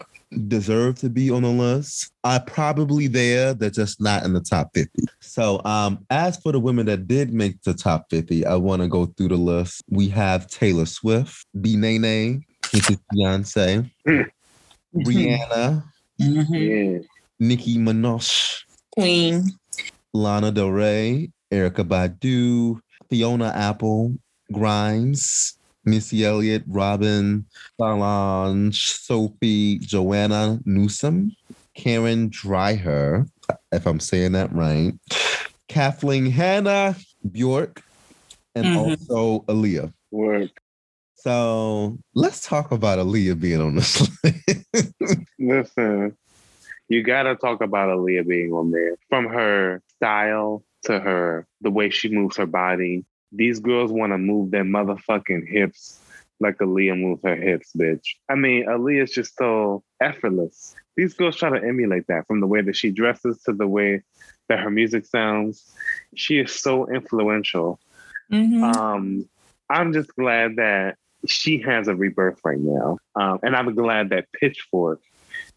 deserve 0.46 0.94
to 1.00 1.10
be 1.10 1.30
on 1.30 1.42
the 1.42 1.48
list 1.48 2.10
are 2.24 2.40
probably 2.40 3.06
there. 3.08 3.52
They're 3.54 3.70
just 3.70 4.00
not 4.00 4.24
in 4.24 4.32
the 4.32 4.40
top 4.40 4.70
50. 4.72 5.02
So 5.20 5.60
um 5.64 6.06
as 6.10 6.36
for 6.38 6.52
the 6.52 6.60
women 6.60 6.86
that 6.86 7.08
did 7.08 7.34
make 7.34 7.60
the 7.64 7.74
top 7.74 8.06
50, 8.08 8.46
I 8.46 8.54
want 8.54 8.82
to 8.82 8.88
go 8.88 9.06
through 9.06 9.28
the 9.28 9.36
list. 9.36 9.82
We 9.90 10.08
have 10.10 10.46
Taylor 10.46 10.86
Swift, 10.86 11.44
B 11.60 11.74
Nene, 11.76 12.44
which 12.72 12.88
is 12.88 12.98
Beyonce, 13.12 13.90
Rihanna, 14.94 15.82
Mhm. 16.20 16.48
Yeah. 16.52 16.98
Nicki 17.40 17.76
Minaj, 17.78 18.62
Queen. 18.92 19.50
Lana 20.14 20.52
Del 20.52 20.70
Rey, 20.70 21.30
Erykah 21.50 21.88
Badu, 21.88 22.78
Fiona 23.10 23.50
Apple, 23.54 24.14
Grimes, 24.52 25.58
Missy 25.84 26.24
Elliott, 26.24 26.62
Robyn, 26.66 27.44
Solange, 27.80 28.92
Sophie, 28.92 29.78
Joanna 29.78 30.60
Newsom, 30.64 31.34
Karin 31.74 32.30
Dreijer, 32.30 33.28
if 33.72 33.86
I'm 33.86 34.00
saying 34.00 34.32
that 34.32 34.52
right, 34.52 34.92
Kathleen 35.68 36.26
Hanna, 36.26 36.96
Bjork, 37.30 37.82
and 38.54 38.66
Mhm. 38.66 38.76
also 38.76 39.40
Aaliyah. 39.46 39.92
Work. 40.10 40.50
So 41.14 41.98
let's 42.14 42.46
talk 42.46 42.72
about 42.72 42.98
Aaliyah 42.98 43.40
being 43.40 43.60
on 43.60 43.76
this 43.76 44.00
list. 44.24 44.92
Listen, 45.38 46.16
you 46.88 47.02
gotta 47.02 47.36
talk 47.36 47.60
about 47.62 47.88
Aaliyah 47.88 48.26
being 48.26 48.52
on 48.52 48.70
there. 48.70 48.96
From 49.08 49.26
her 49.28 49.82
style 49.96 50.64
to 50.84 50.98
her 50.98 51.46
the 51.60 51.70
way 51.70 51.90
she 51.90 52.08
moves 52.08 52.36
her 52.36 52.46
body. 52.46 53.04
These 53.32 53.60
girls 53.60 53.90
want 53.90 54.12
to 54.12 54.18
move 54.18 54.50
their 54.50 54.64
motherfucking 54.64 55.48
hips 55.48 56.00
like 56.42 56.58
Aaliyah 56.58 57.00
moves 57.00 57.22
her 57.24 57.36
hips, 57.36 57.72
bitch. 57.76 58.16
I 58.28 58.34
mean, 58.34 58.66
Aaliyah's 58.66 59.12
just 59.12 59.36
so 59.36 59.82
effortless. 60.00 60.74
These 60.96 61.14
girls 61.14 61.36
try 61.36 61.56
to 61.56 61.66
emulate 61.66 62.06
that 62.08 62.26
from 62.26 62.40
the 62.40 62.46
way 62.46 62.60
that 62.60 62.76
she 62.76 62.90
dresses 62.90 63.40
to 63.44 63.52
the 63.52 63.66
way 63.66 64.02
that 64.48 64.58
her 64.58 64.70
music 64.70 65.06
sounds. 65.06 65.72
She 66.14 66.38
is 66.38 66.52
so 66.52 66.86
influential. 66.92 67.80
Mhm. 68.30 68.62
Um, 68.62 69.28
I'm 69.70 69.92
just 69.92 70.14
glad 70.16 70.56
that 70.56 70.96
she 71.26 71.58
has 71.58 71.88
a 71.88 71.94
rebirth 71.94 72.40
right 72.44 72.58
now. 72.58 72.98
Um, 73.14 73.38
and 73.42 73.54
I'm 73.54 73.74
glad 73.74 74.10
that 74.10 74.26
Pitchfork 74.32 75.00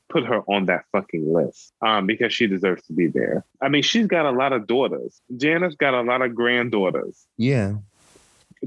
put 0.10 0.26
her 0.26 0.42
on 0.50 0.66
that 0.68 0.84
fucking 0.92 1.34
list 1.34 1.74
um, 1.82 2.06
because 2.06 2.34
she 2.34 2.48
deserves 2.48 2.86
to 2.88 2.94
be 2.94 3.08
there. 3.08 3.46
I 3.62 3.70
mean, 3.70 3.84
she's 3.84 4.08
got 4.08 4.26
a 4.26 4.32
lot 4.32 4.54
of 4.54 4.68
daughters. 4.68 5.22
Janet's 5.38 5.76
got 5.76 5.94
a 5.94 6.02
lot 6.02 6.22
of 6.22 6.36
granddaughters, 6.36 7.26
Yeah. 7.38 7.76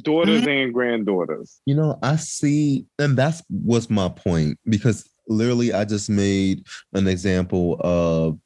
daughters 0.03 0.47
and 0.47 0.73
granddaughters. 0.73 1.61
You 1.67 1.75
know, 1.75 1.99
I 2.03 2.17
see, 2.17 2.87
and 2.99 3.17
that's 3.17 3.43
was 3.51 3.89
my 3.91 4.09
point 4.09 4.59
because 4.69 5.09
literally 5.29 5.73
I 5.73 5.85
just 5.85 6.09
made 6.11 6.67
an 6.93 7.07
example 7.07 7.77
of 7.81 8.39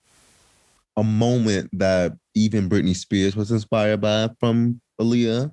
a 0.97 1.05
moment 1.05 1.71
that 1.73 2.13
even 2.35 2.69
Britney 2.69 2.95
Spears 2.97 3.35
was 3.37 3.51
inspired 3.51 4.01
by 4.01 4.29
from 4.41 4.81
Aaliyah. 5.01 5.51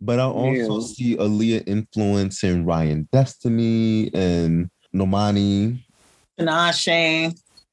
But 0.00 0.20
I 0.20 0.24
also 0.24 0.80
Yeah. 0.80 0.86
see 0.86 1.16
Aaliyah 1.16 1.64
influencing 1.66 2.64
Ryan 2.64 3.08
Destiny 3.12 4.10
and 4.14 4.70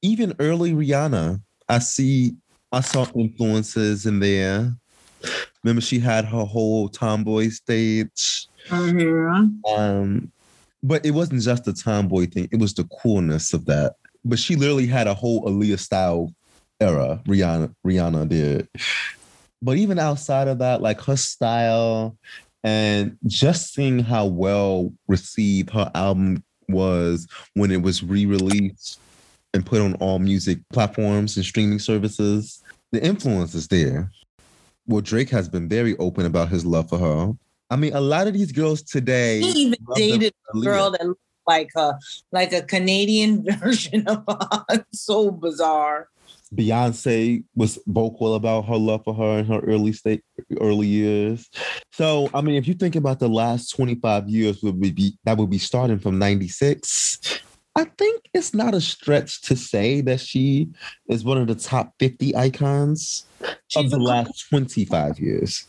Even 0.02 0.34
early 0.38 0.72
Rihanna. 0.72 1.40
I 1.68 1.78
see, 1.78 2.36
I 2.72 2.80
saw 2.80 3.06
influences 3.14 4.06
in 4.06 4.20
there. 4.20 4.72
Remember, 5.62 5.80
she 5.80 5.98
had 5.98 6.24
her 6.26 6.44
whole 6.44 6.88
tomboy 6.88 7.48
stage. 7.48 8.46
Mhm. 8.68 9.60
Um, 9.66 10.32
but 10.82 11.04
it 11.04 11.12
wasn't 11.12 11.42
just 11.42 11.64
the 11.64 11.72
tomboy 11.72 12.26
thing; 12.26 12.48
it 12.52 12.60
was 12.60 12.74
the 12.74 12.84
coolness 12.84 13.52
of 13.52 13.64
that. 13.66 13.94
But 14.24 14.38
she 14.38 14.56
literally 14.56 14.86
had 14.86 15.06
a 15.06 15.14
whole 15.14 15.44
Aaliyah 15.44 15.78
style 15.78 16.32
era. 16.80 17.20
Rihanna, 17.26 17.74
Rihanna 17.84 18.28
did. 18.28 18.68
But 19.62 19.78
even 19.78 19.98
outside 19.98 20.48
of 20.48 20.58
that, 20.58 20.82
like 20.82 21.00
her 21.02 21.16
style 21.16 22.16
and 22.62 23.16
just 23.26 23.74
seeing 23.74 24.00
how 24.00 24.26
well 24.26 24.92
received 25.08 25.70
her 25.70 25.90
album 25.94 26.44
was 26.68 27.26
when 27.54 27.70
it 27.70 27.82
was 27.82 28.02
re-released 28.02 29.00
and 29.54 29.64
put 29.64 29.80
on 29.80 29.94
all 29.94 30.18
music 30.18 30.58
platforms 30.72 31.36
and 31.36 31.44
streaming 31.44 31.78
services, 31.78 32.62
the 32.92 33.02
influence 33.02 33.54
is 33.54 33.68
there. 33.68 34.10
Well, 34.86 35.00
Drake 35.00 35.30
has 35.30 35.48
been 35.48 35.68
very 35.68 35.96
open 35.96 36.26
about 36.26 36.48
his 36.48 36.64
love 36.64 36.88
for 36.88 36.98
her. 36.98 37.32
I 37.70 37.76
mean, 37.76 37.94
a 37.94 38.00
lot 38.00 38.28
of 38.28 38.34
these 38.34 38.52
girls 38.52 38.82
today. 38.82 39.40
He 39.40 39.62
even 39.62 39.78
dated 39.94 40.32
a 40.54 40.60
girl 40.60 40.92
that 40.92 41.04
looked 41.04 41.20
like 41.46 41.70
a 41.76 41.94
like 42.30 42.52
a 42.52 42.62
Canadian 42.62 43.44
version 43.58 44.06
of 44.06 44.24
her. 44.28 44.84
so 44.92 45.30
bizarre. 45.30 46.08
Beyonce 46.54 47.42
was 47.56 47.78
vocal 47.86 48.36
about 48.36 48.66
her 48.66 48.76
love 48.76 49.02
for 49.04 49.14
her 49.14 49.38
in 49.38 49.46
her 49.46 49.58
early 49.60 49.92
state, 49.92 50.22
early 50.60 50.86
years. 50.86 51.50
So, 51.96 52.28
I 52.34 52.42
mean, 52.42 52.56
if 52.56 52.68
you 52.68 52.74
think 52.74 52.94
about 52.94 53.20
the 53.20 53.28
last 53.28 53.70
25 53.70 54.28
years, 54.28 54.62
would 54.62 54.78
be 54.78 55.16
that 55.24 55.38
would 55.38 55.48
be 55.48 55.56
starting 55.56 55.98
from 55.98 56.18
96. 56.18 57.40
I 57.74 57.84
think 57.96 58.20
it's 58.34 58.52
not 58.52 58.74
a 58.74 58.82
stretch 58.82 59.40
to 59.42 59.56
say 59.56 60.02
that 60.02 60.20
she 60.20 60.68
is 61.08 61.24
one 61.24 61.38
of 61.38 61.46
the 61.46 61.54
top 61.54 61.94
50 61.98 62.36
icons 62.36 63.24
of 63.74 63.88
the 63.90 63.96
a- 63.96 64.02
last 64.02 64.46
25 64.50 65.18
years. 65.18 65.66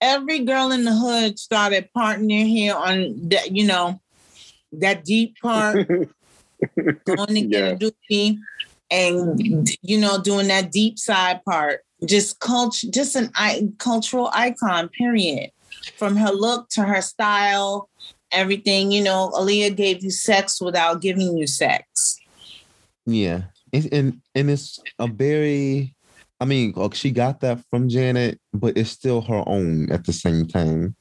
every 0.00 0.40
girl 0.40 0.72
in 0.72 0.84
the 0.84 0.92
hood 0.92 1.38
started 1.38 1.88
parting 1.94 2.26
their 2.26 2.46
hair 2.46 2.76
on 2.76 3.28
that, 3.28 3.54
you 3.54 3.64
know, 3.64 4.00
that 4.72 5.04
deep 5.04 5.36
part, 5.40 5.86
going 7.06 7.34
to 7.34 7.42
get 7.42 7.72
a 7.72 7.76
doobie, 7.76 8.38
and 8.90 9.68
you 9.82 9.98
know, 10.00 10.20
doing 10.20 10.48
that 10.48 10.72
deep 10.72 10.98
side 10.98 11.40
part. 11.44 11.82
Just 12.04 12.40
culture, 12.40 12.88
just 12.90 13.14
an 13.14 13.30
I- 13.36 13.68
cultural 13.78 14.28
icon. 14.32 14.88
Period. 14.88 15.50
From 15.96 16.16
her 16.16 16.30
look 16.30 16.68
to 16.70 16.82
her 16.82 17.02
style, 17.02 17.88
everything. 18.30 18.92
You 18.92 19.02
know, 19.02 19.30
Aaliyah 19.34 19.76
gave 19.76 20.04
you 20.04 20.10
sex 20.10 20.60
without 20.60 21.00
giving 21.00 21.36
you 21.36 21.46
sex. 21.46 22.18
Yeah. 23.06 23.42
It, 23.72 23.92
and 23.92 24.20
and 24.34 24.50
it's 24.50 24.80
a 24.98 25.06
very 25.06 25.94
I 26.40 26.44
mean, 26.44 26.72
like, 26.76 26.94
she 26.94 27.10
got 27.10 27.40
that 27.40 27.60
from 27.70 27.88
Janet, 27.88 28.40
but 28.52 28.76
it's 28.76 28.90
still 28.90 29.20
her 29.22 29.42
own 29.46 29.90
at 29.90 30.04
the 30.04 30.12
same 30.12 30.46
time. 30.46 30.94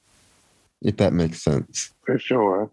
If 0.82 0.98
that 0.98 1.14
makes 1.14 1.44
sense. 1.44 1.92
For 2.06 2.20
sure. 2.20 2.72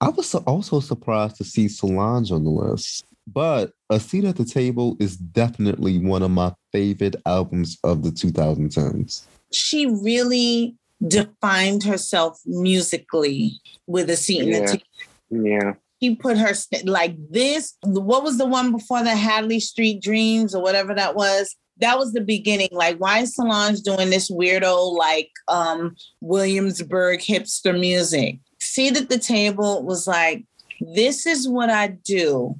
I 0.00 0.08
was 0.08 0.34
also 0.34 0.80
surprised 0.80 1.36
to 1.36 1.44
see 1.44 1.68
Solange 1.68 2.32
on 2.32 2.44
the 2.44 2.50
list, 2.50 3.04
but 3.26 3.72
A 3.90 4.00
Seat 4.00 4.24
at 4.24 4.36
the 4.36 4.44
Table 4.44 4.96
is 4.98 5.16
definitely 5.16 5.98
one 5.98 6.22
of 6.22 6.32
my 6.32 6.52
favorite 6.72 7.16
albums 7.24 7.78
of 7.84 8.02
the 8.02 8.10
2010s. 8.10 9.22
She 9.52 9.86
really 9.86 10.76
defined 11.08 11.82
herself 11.82 12.38
musically 12.46 13.60
with 13.86 14.10
a 14.10 14.16
seat 14.16 14.42
in 14.42 14.50
the 14.50 14.58
Yeah. 14.58 14.66
T 14.66 14.84
Yeah. 15.30 15.72
She 16.02 16.16
put 16.16 16.36
her 16.36 16.52
st- 16.52 16.86
like 16.86 17.14
this. 17.30 17.74
What 17.84 18.24
was 18.24 18.36
the 18.36 18.46
one 18.46 18.72
before 18.72 19.04
the 19.04 19.14
Hadley 19.14 19.60
Street 19.60 20.02
Dreams 20.02 20.54
or 20.54 20.62
whatever 20.62 20.94
that 20.94 21.14
was? 21.14 21.54
That 21.78 21.98
was 21.98 22.12
the 22.12 22.20
beginning. 22.20 22.68
Like, 22.72 22.98
why 22.98 23.20
is 23.20 23.34
Solange 23.34 23.80
doing 23.80 24.10
this 24.10 24.30
weirdo 24.30 24.96
like 24.96 25.30
um 25.48 25.94
Williamsburg 26.20 27.20
hipster 27.20 27.78
music? 27.78 28.38
Seat 28.60 28.96
at 28.96 29.08
the 29.08 29.18
table 29.18 29.84
was 29.84 30.06
like, 30.06 30.44
this 30.80 31.26
is 31.26 31.48
what 31.48 31.70
I 31.70 31.88
do 31.88 32.58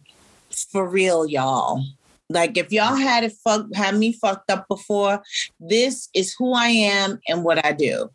for 0.70 0.88
real, 0.88 1.26
y'all. 1.26 1.84
Like, 2.28 2.56
if 2.56 2.72
y'all 2.72 2.94
had 2.96 3.24
it 3.24 3.32
fucked, 3.44 3.74
had 3.74 3.96
me 3.96 4.12
fucked 4.12 4.50
up 4.50 4.66
before, 4.68 5.22
this 5.60 6.08
is 6.14 6.34
who 6.38 6.54
I 6.54 6.68
am 6.68 7.20
and 7.28 7.44
what 7.44 7.64
I 7.64 7.72
do. 7.72 8.10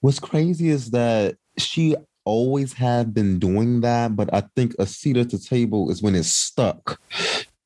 What's 0.00 0.18
crazy 0.20 0.68
is 0.68 0.90
that 0.90 1.36
she 1.58 1.96
always 2.24 2.72
had 2.72 3.12
been 3.14 3.38
doing 3.38 3.80
that, 3.82 4.16
but 4.16 4.32
I 4.32 4.42
think 4.56 4.74
a 4.78 4.86
seat 4.86 5.16
at 5.16 5.30
the 5.30 5.38
table 5.38 5.90
is 5.90 6.02
when 6.02 6.14
it 6.14 6.24
stuck 6.24 7.00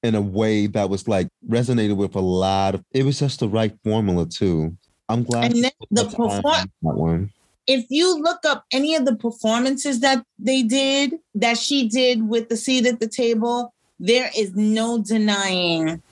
in 0.03 0.14
a 0.14 0.20
way 0.20 0.66
that 0.68 0.89
was 0.91 1.09
like 1.09 1.28
resonated 1.49 1.97
with 1.97 2.14
a 2.14 2.20
lot 2.20 2.74
of 2.74 2.84
it 2.93 3.05
was 3.05 3.18
just 3.18 3.41
the 3.41 3.49
right 3.49 3.74
formula 3.84 4.26
too. 4.26 4.76
I'm 5.09 5.24
glad 5.24 5.53
And 5.53 5.64
then 5.64 5.70
the 5.91 6.05
perform- 6.05 6.43
that 6.43 6.68
one. 6.82 7.32
if 7.66 7.86
you 7.89 8.20
look 8.20 8.45
up 8.45 8.64
any 8.72 8.95
of 8.95 9.05
the 9.07 9.16
performances 9.16 10.01
that 10.01 10.24
they 10.39 10.62
did, 10.62 11.14
that 11.34 11.59
she 11.59 11.89
did 11.89 12.28
with 12.28 12.49
the 12.49 12.57
seat 12.57 12.86
at 12.86 13.01
the 13.01 13.09
table, 13.09 13.72
there 13.99 14.30
is 14.36 14.55
no 14.55 14.99
denying 15.03 16.03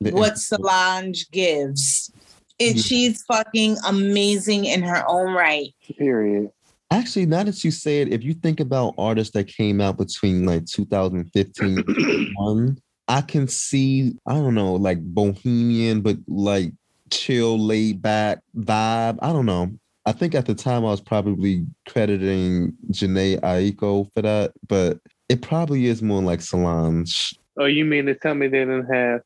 The- 0.00 0.12
what 0.12 0.38
Solange 0.38 1.30
gives. 1.30 2.10
It, 2.58 2.76
Yeah. 2.76 2.82
She's 2.82 3.22
fucking 3.24 3.76
amazing 3.86 4.64
in 4.64 4.82
her 4.82 5.04
own 5.08 5.32
right. 5.34 5.74
Period. 5.98 6.50
Actually, 6.90 7.26
now 7.26 7.42
that 7.42 7.64
you 7.64 7.70
say 7.70 8.00
it, 8.00 8.12
if 8.12 8.22
you 8.22 8.32
think 8.32 8.60
about 8.60 8.94
artists 8.96 9.32
that 9.34 9.48
came 9.48 9.80
out 9.80 9.98
between 9.98 10.46
like 10.46 10.64
2015 10.66 12.34
one, 12.36 12.78
I 13.08 13.20
can 13.22 13.48
see, 13.48 14.14
I 14.26 14.34
don't 14.34 14.54
know, 14.54 14.74
like 14.74 15.02
bohemian, 15.02 16.00
but 16.00 16.16
like 16.28 16.72
chill, 17.10 17.58
laid 17.58 18.02
back 18.02 18.38
vibe. 18.56 19.18
I 19.20 19.32
don't 19.32 19.46
know. 19.46 19.72
I 20.06 20.12
think 20.12 20.36
at 20.36 20.46
the 20.46 20.54
time 20.54 20.84
I 20.84 20.90
was 20.90 21.00
probably 21.00 21.66
crediting 21.88 22.72
Jhené 22.92 23.40
Aiko 23.40 24.08
for 24.14 24.22
that, 24.22 24.52
but 24.68 25.00
it 25.28 25.42
probably 25.42 25.86
is 25.86 26.02
more 26.02 26.22
like 26.22 26.40
Solange. 26.40 27.36
Oh, 27.58 27.64
you 27.64 27.84
mean 27.84 28.06
to 28.06 28.14
tell 28.14 28.34
me 28.34 28.46
they 28.46 28.60
didn't 28.60 28.86
have 28.92 29.22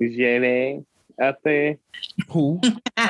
Jenny 0.00 0.84
out 1.20 1.36
there? 1.44 1.76
Who 2.30 2.60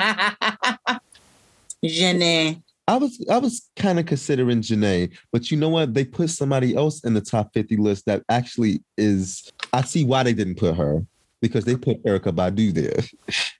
Jenny. 1.85 2.63
I 2.89 2.97
was 2.97 3.25
I 3.31 3.39
was 3.39 3.71
kind 3.77 3.99
of 4.01 4.07
considering 4.07 4.61
Jhené, 4.61 5.17
but 5.33 5.51
you 5.51 5.57
know 5.57 5.69
what? 5.69 5.95
They 5.95 6.05
put 6.05 6.31
somebody 6.31 6.75
else 6.75 7.05
in 7.05 7.15
the 7.15 7.21
top 7.21 7.53
50 7.55 7.77
list 7.77 8.07
that 8.07 8.23
actually 8.29 8.83
is 8.99 9.51
I 9.73 9.83
see 9.83 10.05
why 10.05 10.23
they 10.25 10.33
didn't 10.35 10.59
put 10.59 10.75
her 10.77 11.05
because 11.41 11.65
they 11.65 11.77
put 11.77 12.03
Erykah 12.05 12.35
Badu 12.35 12.73
there. 12.75 13.05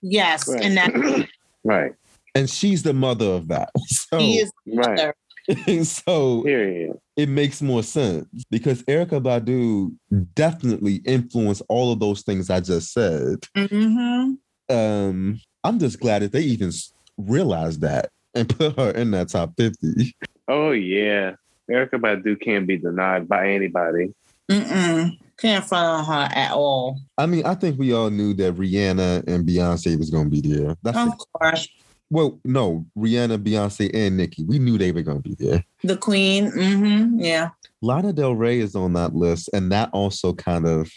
Yes, 0.01 0.47
Right. 0.47 0.61
and 0.63 0.77
that 0.77 1.27
right. 1.63 1.93
And 2.35 2.49
she's 2.49 2.83
the 2.83 2.93
mother 2.93 3.25
of 3.27 3.47
that. 3.49 3.69
So, 3.87 4.19
he 4.19 4.39
is 4.39 4.51
Right. 4.67 5.13
mother. 5.47 5.83
so 5.83 6.43
Period. 6.43 6.97
It 7.15 7.29
makes 7.29 7.61
more 7.61 7.83
sense 7.83 8.27
because 8.49 8.81
Erykah 8.83 9.21
Badu 9.21 9.93
definitely 10.33 10.95
influenced 11.05 11.61
all 11.69 11.91
of 11.91 11.99
those 11.99 12.23
things 12.23 12.49
I 12.49 12.59
just 12.59 12.91
said. 12.91 13.39
Mhm. 13.55 14.37
Um, 14.69 15.39
I'm 15.63 15.79
just 15.79 15.99
glad 15.99 16.23
that 16.23 16.31
they 16.31 16.41
even 16.41 16.71
realized 17.17 17.81
that 17.81 18.09
and 18.33 18.49
put 18.49 18.77
her 18.77 18.91
in 18.91 19.11
that 19.11 19.29
top 19.29 19.53
50. 19.57 20.15
Oh 20.47 20.71
yeah. 20.71 21.35
Erykah 21.69 22.01
Badu 22.01 22.39
can't 22.39 22.67
be 22.67 22.77
denied 22.77 23.27
by 23.27 23.49
anybody. 23.49 24.13
Mm-mm. 24.49 25.17
Can't 25.37 25.65
front 25.65 25.85
on 25.85 26.05
her 26.05 26.35
at 26.35 26.51
all. 26.51 26.99
I 27.17 27.25
mean, 27.25 27.45
I 27.45 27.55
think 27.55 27.79
we 27.79 27.93
all 27.93 28.09
knew 28.09 28.33
that 28.35 28.55
Rihanna 28.55 29.27
and 29.27 29.47
Beyonce 29.47 29.97
was 29.97 30.09
going 30.09 30.29
to 30.29 30.41
be 30.41 30.41
there. 30.41 30.75
That's 30.83 30.97
Of 30.97 31.17
course. 31.33 31.67
Well, 32.13 32.39
no, 32.45 32.85
Rihanna, 32.95 33.43
Beyonce, 33.43 33.89
and 33.93 34.17
Nicki. 34.17 34.43
We 34.43 34.59
knew 34.59 34.77
they 34.77 34.91
were 34.91 35.01
going 35.01 35.21
to 35.21 35.29
be 35.29 35.35
there. 35.35 35.63
The 35.83 35.97
queen. 35.97 36.51
Mm-hmm. 36.51 37.19
Yeah. 37.19 37.49
Lana 37.81 38.13
Del 38.13 38.35
Rey 38.35 38.59
is 38.59 38.75
on 38.75 38.93
that 38.93 39.15
list, 39.15 39.49
and 39.51 39.71
that 39.71 39.89
also 39.93 40.31
kind 40.31 40.67
of 40.67 40.91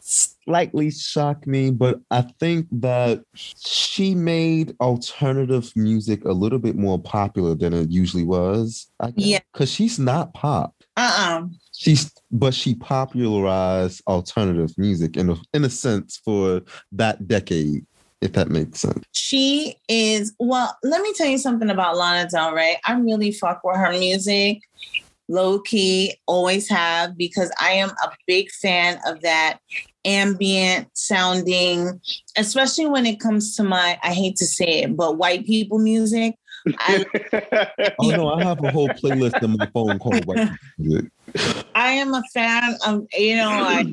slightly 0.00 0.90
shocked 0.90 1.46
me. 1.46 1.70
But 1.70 2.00
I 2.10 2.22
think 2.22 2.66
that 2.72 3.22
she 3.34 4.14
made 4.16 4.74
alternative 4.80 5.70
music 5.76 6.24
a 6.24 6.32
little 6.32 6.58
bit 6.58 6.76
more 6.76 6.98
popular 6.98 7.54
than 7.54 7.72
it 7.72 7.90
usually 7.90 8.24
was. 8.24 8.88
I 8.98 9.12
guess. 9.12 9.26
Yeah. 9.26 9.38
because 9.52 9.70
she's 9.70 9.98
not 9.98 10.34
pop. 10.34 10.74
Uh-uh. 10.96 11.46
she's 11.72 12.12
but 12.32 12.52
she 12.52 12.74
popularized 12.74 14.02
alternative 14.06 14.76
music 14.76 15.16
in 15.16 15.30
a 15.30 15.36
in 15.54 15.64
a 15.64 15.70
sense 15.70 16.20
for 16.22 16.60
that 16.92 17.26
decade, 17.26 17.86
if 18.20 18.32
that 18.32 18.48
makes 18.48 18.80
sense. 18.80 19.04
She 19.12 19.76
is 19.88 20.34
well. 20.38 20.76
Let 20.82 21.02
me 21.02 21.12
tell 21.14 21.26
you 21.26 21.38
something 21.38 21.70
about 21.70 21.96
Lana 21.96 22.28
Del 22.28 22.52
Rey. 22.52 22.78
I 22.84 22.94
really 22.98 23.32
fuck 23.32 23.60
with 23.64 23.76
her 23.76 23.92
music, 23.92 24.60
low 25.28 25.60
key, 25.60 26.14
always 26.26 26.68
have 26.68 27.16
because 27.16 27.50
I 27.60 27.72
am 27.72 27.90
a 27.90 28.12
big 28.26 28.50
fan 28.50 29.00
of 29.06 29.22
that 29.22 29.58
ambient 30.04 30.88
sounding, 30.94 32.00
especially 32.36 32.86
when 32.86 33.06
it 33.06 33.20
comes 33.20 33.56
to 33.56 33.64
my. 33.64 33.98
I 34.02 34.12
hate 34.12 34.36
to 34.36 34.46
say 34.46 34.82
it, 34.82 34.96
but 34.96 35.16
white 35.16 35.46
people 35.46 35.78
music. 35.78 36.34
I, 36.78 37.06
Oh 37.98 38.10
no, 38.10 38.28
I 38.28 38.44
have 38.44 38.62
a 38.62 38.70
whole 38.70 38.88
playlist 38.88 39.42
in 39.42 39.56
my 39.56 39.66
phone 39.72 39.98
called 39.98 40.26
White 40.26 40.36
People 40.36 40.56
Music. 40.78 41.10
I 41.74 41.92
am 41.92 42.12
a 42.12 42.22
fan 42.34 42.74
of 42.86 43.06
you 43.14 43.36
know 43.36 43.62
like 43.62 43.86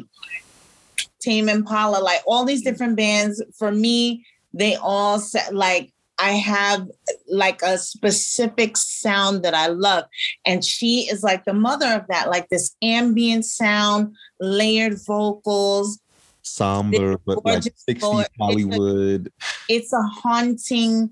Tame 1.28 1.50
Impala, 1.50 2.00
like 2.00 2.22
all 2.26 2.46
these 2.46 2.62
mm-hmm. 2.62 2.70
different 2.72 2.96
bands. 2.96 3.44
For 3.58 3.72
me, 3.72 4.26
they 4.54 4.76
all 4.76 5.20
set 5.20 5.54
like 5.54 5.92
I 6.20 6.32
have 6.32 6.88
like 7.28 7.62
a 7.62 7.78
specific 7.78 8.78
sound 8.78 9.44
that 9.44 9.54
I 9.54 9.68
love, 9.68 10.06
and 10.46 10.64
she 10.64 11.02
is 11.12 11.24
like 11.24 11.44
the 11.46 11.54
mother 11.54 11.88
of 11.88 12.08
that, 12.08 12.30
like 12.30 12.48
this 12.50 12.76
ambient 12.82 13.46
sound, 13.46 14.16
layered 14.40 14.98
vocals. 15.06 16.00
Somber, 16.44 17.18
but 17.26 17.44
like 17.44 17.64
Gorgeous 17.64 17.84
60s 17.90 18.00
boy. 18.00 18.24
Hollywood. 18.40 19.32
It's 19.68 19.92
a 19.92 20.02
haunting 20.02 21.12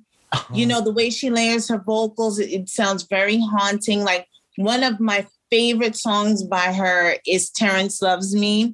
you 0.53 0.65
know 0.65 0.81
the 0.81 0.91
way 0.91 1.09
she 1.09 1.29
layers 1.29 1.69
her 1.69 1.77
vocals 1.77 2.39
it, 2.39 2.51
it 2.51 2.67
sounds 2.67 3.03
very 3.03 3.39
haunting 3.39 4.03
like 4.03 4.27
one 4.57 4.83
of 4.83 4.99
my 4.99 5.25
favorite 5.49 5.95
songs 5.95 6.43
by 6.43 6.73
her 6.73 7.15
is 7.25 7.49
terrence 7.51 8.01
loves 8.01 8.35
me 8.35 8.73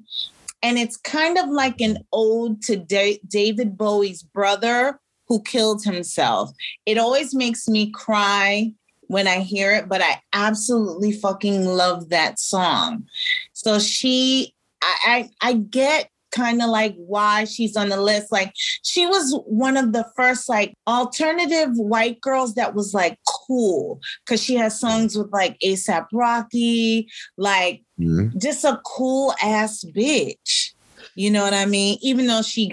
and 0.64 0.78
it's 0.78 0.97
kind 0.97 1.38
of 1.38 1.49
like 1.49 1.82
an 1.82 1.97
ode 2.14 2.62
to 2.64 2.78
Da- 2.78 3.22
david 3.28 3.78
bowie's 3.78 4.24
brother 4.24 4.99
who 5.28 5.41
killed 5.43 5.84
himself. 5.84 6.51
It 6.86 6.97
always 6.97 7.34
makes 7.34 7.68
me 7.68 7.89
cry 7.91 8.74
when 9.07 9.28
i 9.28 9.39
hear 9.39 9.74
it 9.74 9.89
but 9.89 10.01
i 10.01 10.22
absolutely 10.32 11.12
fucking 11.12 11.66
love 11.66 12.09
that 12.09 12.39
song. 12.39 13.05
So 13.53 13.80
she 13.80 14.53
i 14.82 15.30
i, 15.41 15.49
I 15.49 15.53
get 15.53 16.11
kind 16.32 16.61
of 16.61 16.69
like 16.69 16.95
why 16.95 17.43
she's 17.43 17.75
on 17.75 17.89
the 17.89 18.01
list 18.01 18.32
like 18.32 18.53
she 18.84 19.05
was 19.05 19.38
one 19.45 19.77
of 19.77 19.93
the 19.93 20.05
first 20.15 20.47
like 20.49 20.73
alternative 20.88 21.69
white 21.73 22.19
girls 22.21 22.55
that 22.55 22.73
was 22.73 22.93
like 22.93 23.17
cool 23.27 23.99
because 24.25 24.41
she 24.41 24.55
has 24.55 24.79
songs 24.79 25.17
with 25.17 25.32
like 25.32 25.57
ASAP 25.63 26.05
Rocky, 26.13 27.07
like 27.38 27.84
Mhm. 27.99 28.36
just 28.41 28.63
a 28.63 28.79
cool 28.86 29.34
ass 29.43 29.84
bitch. 29.95 30.73
You 31.15 31.29
know 31.29 31.43
what 31.43 31.53
I 31.53 31.65
mean? 31.65 31.97
Even 32.01 32.25
though 32.27 32.41
she 32.41 32.71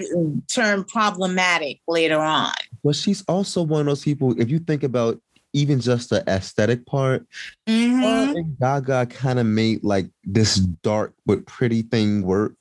turned 0.52 0.86
problematic 0.86 1.80
later 1.88 2.18
on. 2.20 2.52
But 2.84 2.94
she's 2.94 3.24
also 3.28 3.62
one 3.62 3.80
of 3.80 3.86
those 3.86 4.04
people, 4.04 4.40
if 4.40 4.48
you 4.48 4.58
think 4.60 4.82
about 4.84 5.20
even 5.52 5.80
just 5.80 6.10
the 6.10 6.22
aesthetic 6.28 6.86
part, 6.86 7.26
Mhm. 7.68 8.34
her 8.34 8.42
Gaga 8.60 9.06
kind 9.06 9.38
of 9.38 9.46
made 9.46 9.82
like 9.82 10.08
this 10.24 10.56
dark 10.56 11.14
but 11.26 11.46
pretty 11.46 11.82
thing 11.82 12.22
work. 12.22 12.54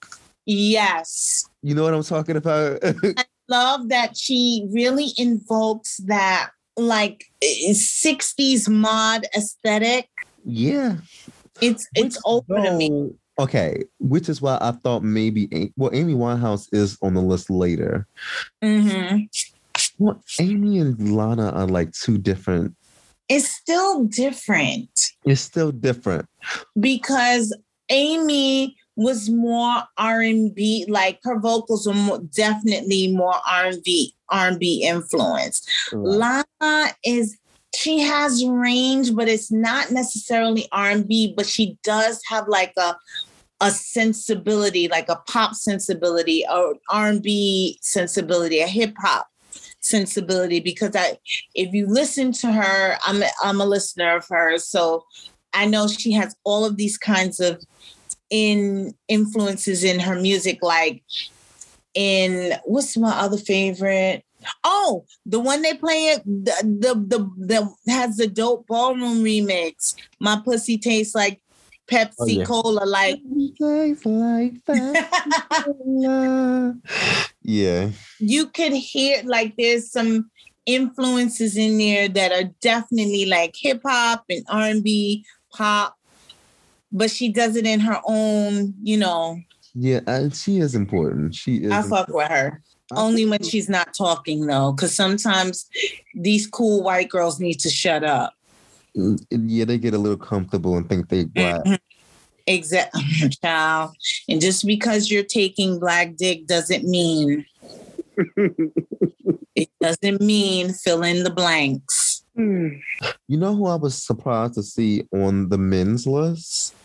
Yes. 0.48 1.44
You 1.62 1.76
know 1.76 1.84
what 1.84 1.94
I'm 1.94 2.04
talking 2.04 2.38
about? 2.38 2.80
I 2.84 3.26
love 3.50 3.90
that 3.90 4.16
she 4.18 4.66
really 4.72 5.10
invokes 5.18 5.98
that 6.06 6.52
like 6.78 7.26
eh, 7.44 7.74
60s 7.74 8.70
mod 8.70 9.26
aesthetic. 9.36 10.10
yeah. 10.46 10.98
It's 11.60 11.88
it's 11.96 12.22
over 12.24 12.62
to 12.62 12.72
me. 12.78 13.10
Okay, 13.40 13.84
which 14.00 14.30
is 14.30 14.42
why 14.42 14.60
I 14.62 14.72
thought 14.72 15.04
maybe 15.04 15.72
well, 15.76 15.90
Amy 15.94 16.14
Winehouse 16.14 16.68
is 16.72 16.98
on 17.02 17.16
the 17.16 17.22
list 17.22 17.50
later. 17.50 18.08
Mm 18.64 18.82
hmm 18.84 19.18
Well, 19.98 20.22
Amy 20.40 20.78
and 20.80 21.16
Lana 21.16 21.50
are 21.50 21.68
like 21.68 21.94
two 21.94 22.20
different. 22.20 22.76
It's 23.28 23.50
still 23.50 24.06
different. 24.06 24.90
It's 25.26 25.42
still 25.42 25.72
different. 25.72 26.28
because 26.80 27.56
Amy 27.90 28.76
was 28.98 29.30
more 29.30 29.84
R 29.98 30.22
and 30.22 30.54
B, 30.54 30.86
like 30.90 31.20
her 31.24 31.40
vocals 31.40 31.88
were 31.88 31.94
more, 31.94 32.20
definitely 32.36 33.12
more 33.12 33.36
R 33.50 33.68
and 33.68 33.84
B, 33.84 34.14
R 34.30 34.48
and 34.50 34.60
B 34.60 34.84
influenced. 34.84 35.70
Lana 35.94 36.94
is 37.06 37.38
she 37.76 38.00
has 38.00 38.44
range, 38.44 39.14
but 39.14 39.30
it's 39.30 39.52
not 39.52 39.92
necessarily 39.92 40.68
R 40.72 40.90
and 40.90 41.08
B, 41.08 41.34
but 41.38 41.46
she 41.46 41.78
does 41.84 42.20
have 42.28 42.48
like 42.48 42.74
a 42.78 42.98
a 43.62 43.72
sensibility, 43.72 44.88
like 44.88 45.10
a 45.10 45.16
pop 45.28 45.54
sensibility, 45.54 46.44
or 46.52 46.76
R 46.90 47.08
and 47.08 47.22
B 47.22 47.78
sensibility, 47.82 48.60
a 48.62 48.68
hip 48.68 48.96
hop 49.00 49.28
sensibility. 49.80 50.60
Because 50.60 50.96
I, 50.96 51.18
if 51.54 51.72
you 51.72 51.86
listen 51.86 52.32
to 52.34 52.52
her, 52.52 52.98
I'm 53.06 53.22
a, 53.22 53.30
I'm 53.44 53.62
a 53.62 53.66
listener 53.66 54.18
of 54.18 54.26
hers, 54.28 54.68
so 54.68 55.06
I 55.54 55.66
know 55.66 55.88
she 55.88 56.12
has 56.14 56.36
all 56.44 56.66
of 56.66 56.78
these 56.78 56.98
kinds 56.98 57.40
of 57.40 57.64
in 58.30 58.94
influences 59.08 59.84
in 59.84 60.00
her 60.00 60.20
music, 60.20 60.60
like 60.62 61.04
in 61.94 62.54
what's 62.66 62.98
my 62.98 63.12
other 63.12 63.38
favorite? 63.38 64.24
Oh, 64.64 65.06
the 65.26 65.40
one 65.40 65.62
they 65.62 65.74
play 65.74 66.10
it, 66.10 66.24
the 66.26 66.54
the 66.64 67.18
the, 67.18 67.30
the 67.38 67.92
has 67.92 68.18
the 68.18 68.28
dope 68.28 68.68
ballroom 68.68 69.24
remix. 69.24 69.96
My 70.20 70.40
pussy 70.44 70.78
tastes 70.78 71.16
like 71.16 71.42
Pepsi 71.90 72.14
Oh, 72.20 72.26
yeah. 72.26 72.44
Cola, 72.44 72.86
like 72.86 73.20
Life 73.60 74.06
like 74.06 74.54
that. 74.66 75.76
yeah. 77.44 77.90
you 78.20 78.48
could 78.48 78.74
hear 78.74 79.22
like 79.24 79.56
there's 79.58 79.92
some 79.92 80.30
influences 80.66 81.58
in 81.58 81.78
there 81.78 82.10
that 82.10 82.32
are 82.32 82.50
definitely 82.62 83.26
like 83.26 83.56
hip 83.56 83.82
hop 83.86 84.26
and 84.30 84.46
R 84.50 84.68
and 84.68 84.84
B, 84.84 85.26
pop, 85.52 85.96
but 86.98 87.12
she 87.12 87.30
does 87.30 87.56
it 87.56 87.66
in 87.66 87.80
her 87.80 88.02
own, 88.06 88.74
you 88.82 88.98
know. 88.98 89.40
Yeah, 89.74 90.00
and 90.08 90.36
she 90.36 90.58
is 90.58 90.76
important. 90.76 91.36
She 91.36 91.58
is 91.58 91.72
I 91.72 91.84
fuck 91.84 92.08
with 92.10 92.28
her. 92.28 92.62
I 92.92 92.96
Only 92.96 93.26
when 93.26 93.44
she's 93.44 93.70
not 93.70 93.94
talking 93.94 94.48
though, 94.48 94.72
because 94.72 94.96
sometimes 94.96 95.70
these 96.16 96.48
cool 96.48 96.84
white 96.84 97.10
girls 97.10 97.40
need 97.40 97.60
to 97.60 97.70
shut 97.70 98.04
up. 98.04 98.34
Mm, 98.96 99.20
yeah, 99.30 99.66
they 99.66 99.78
get 99.78 99.94
a 99.94 99.98
little 99.98 100.18
comfortable 100.18 100.78
and 100.78 100.88
think 100.90 101.10
they 101.10 101.26
black. 101.26 101.62
Exactly, 102.48 103.30
child. 103.44 103.96
And 104.30 104.42
just 104.42 104.66
because 104.66 105.12
you're 105.12 105.24
taking 105.24 105.80
black 105.80 106.16
dick 106.16 106.48
doesn't 106.48 106.86
mean 106.86 107.46
it 109.56 109.70
doesn't 109.82 110.22
mean 110.22 110.74
fill 110.74 111.04
in 111.04 111.24
the 111.24 111.30
blanks. 111.30 112.24
You 112.36 112.80
know 113.28 113.56
who 113.56 113.66
I 113.66 113.76
was 113.76 114.02
surprised 114.04 114.54
to 114.56 114.64
see 114.64 115.04
on 115.12 115.50
the 115.50 115.58
men's 115.58 116.06
list? 116.06 116.76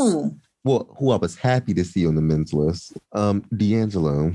Ooh. 0.00 0.36
Well, 0.64 0.94
who 0.98 1.12
I 1.12 1.16
was 1.16 1.36
happy 1.36 1.72
to 1.74 1.84
see 1.84 2.06
on 2.06 2.14
the 2.14 2.20
men's 2.20 2.52
list? 2.52 2.92
Um, 3.12 3.44
D'Angelo. 3.56 4.32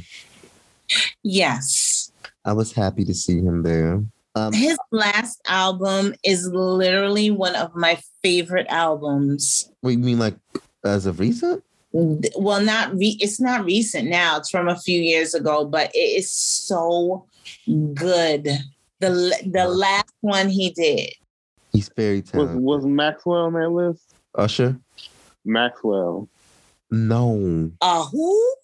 Yes. 1.22 2.12
I 2.46 2.54
was 2.54 2.72
happy 2.72 3.06
to 3.06 3.14
see 3.14 3.38
him 3.38 3.64
there. 3.64 4.04
Um, 4.36 4.52
His 4.54 4.78
last 4.92 5.42
album 5.48 6.16
is 6.24 6.48
literally 6.48 7.30
one 7.30 7.56
of 7.56 7.76
my 7.76 8.00
favorite 8.22 8.66
albums. 8.70 9.70
what 9.82 9.92
you 9.92 10.00
mean 10.00 10.20
like 10.20 10.36
as 10.84 11.06
of 11.06 11.20
recent? 11.20 11.64
Well, 11.92 12.62
not 12.62 12.96
re- 12.98 13.18
it's 13.22 13.40
not 13.40 13.64
recent 13.66 14.10
now. 14.10 14.38
It's 14.38 14.50
from 14.50 14.68
a 14.68 14.80
few 14.80 15.00
years 15.00 15.36
ago, 15.36 15.66
but 15.66 15.92
it 15.94 16.00
is 16.00 16.32
so 16.32 17.28
good. 17.94 18.46
The 19.00 19.36
the 19.46 19.68
last 19.68 20.12
one 20.22 20.50
he 20.50 20.72
did. 20.72 21.12
He's 21.72 21.90
very 21.96 22.24
Was 22.34 22.50
was 22.56 22.86
Maxwell 22.86 23.46
on 23.46 23.54
that 23.54 23.70
list? 23.70 24.16
Usher? 24.36 24.80
Maxwell. 25.46 26.30
No. 26.92 27.72
Uh 27.82 28.06
who? 28.06 28.56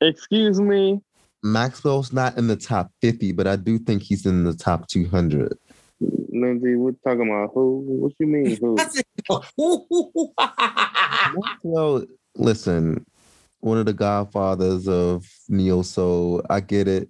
Excuse 0.00 0.60
me. 0.60 1.00
Maxwell's 1.42 2.12
not 2.12 2.36
in 2.36 2.48
the 2.48 2.56
top 2.56 2.90
50, 3.00 3.32
but 3.32 3.46
I 3.46 3.56
do 3.56 3.78
think 3.78 4.02
he's 4.02 4.26
in 4.26 4.44
the 4.44 4.54
top 4.54 4.88
200. 4.88 5.56
Lindsay, 6.00 6.76
we're 6.76 6.92
talking 7.04 7.28
about 7.28 7.50
who? 7.54 7.84
What 7.86 8.12
you 8.18 8.26
mean 8.26 8.56
who? 8.60 8.76
I? 10.38 11.32
Maxwell, 11.36 12.04
listen, 12.36 13.04
one 13.60 13.78
of 13.78 13.86
the 13.86 13.92
godfathers 13.92 14.88
of 14.88 15.26
neo 15.48 15.82
soul. 15.82 16.42
I 16.48 16.60
get 16.60 16.88
it, 16.88 17.08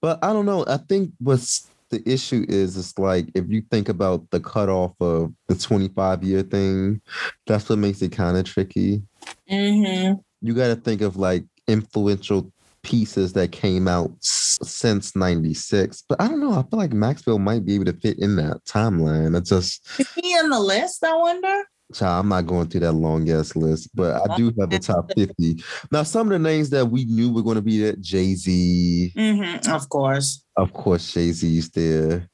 but 0.00 0.18
I 0.22 0.32
don't 0.32 0.46
know. 0.46 0.64
I 0.66 0.76
think 0.76 1.12
what's 1.18 1.69
the 1.90 2.02
issue 2.08 2.46
is, 2.48 2.76
it's 2.76 2.98
like 2.98 3.28
if 3.34 3.44
you 3.48 3.62
think 3.70 3.88
about 3.88 4.28
the 4.30 4.40
cutoff 4.40 4.92
of 5.00 5.32
the 5.48 5.54
25 5.54 6.22
year 6.22 6.42
thing, 6.42 7.00
that's 7.46 7.68
what 7.68 7.78
makes 7.78 8.00
it 8.02 8.12
kind 8.12 8.36
of 8.36 8.44
tricky. 8.44 9.02
hmm 9.48 10.12
You 10.40 10.54
got 10.54 10.68
to 10.68 10.76
think 10.76 11.02
of 11.02 11.16
like 11.16 11.44
influential 11.66 12.52
pieces 12.82 13.34
that 13.34 13.52
came 13.52 13.86
out 13.86 14.10
since 14.22 15.14
96 15.14 16.02
but 16.08 16.18
i 16.18 16.26
don't 16.26 16.40
know 16.40 16.52
i 16.54 16.62
feel 16.62 16.78
like 16.78 16.94
maxwell 16.94 17.38
might 17.38 17.62
be 17.62 17.74
able 17.74 17.84
to 17.84 17.92
fit 17.92 18.18
in 18.18 18.36
that 18.36 18.56
timeline 18.64 19.36
i 19.36 19.40
just 19.40 19.86
Is 20.00 20.10
he 20.14 20.32
on 20.38 20.48
the 20.48 20.58
list? 20.58 21.04
I 21.04 21.14
wonder. 21.14 21.62
Child, 21.92 22.24
I'm 22.24 22.28
not 22.28 22.46
going 22.46 22.68
through 22.68 22.80
that 22.80 22.92
long 22.92 23.28
ass 23.30 23.56
list, 23.56 23.90
but 23.94 24.14
I 24.30 24.36
do 24.36 24.46
have 24.60 24.70
the 24.70 24.78
top 24.82 25.10
50. 25.16 25.62
Now, 25.90 26.02
some 26.04 26.28
of 26.28 26.32
the 26.32 26.38
names 26.38 26.70
that 26.70 26.86
we 26.86 27.04
knew 27.04 27.32
were 27.32 27.42
going 27.42 27.56
to 27.56 27.62
be 27.62 27.80
there 27.80 27.94
Jay 28.00 28.34
Z, 28.34 29.12
Mhm, 29.16 29.68
of 29.68 29.88
course. 29.88 30.44
of 30.56 30.72
course, 30.72 31.12
Jay 31.12 31.32
Z's 31.32 31.70
there, 31.70 32.28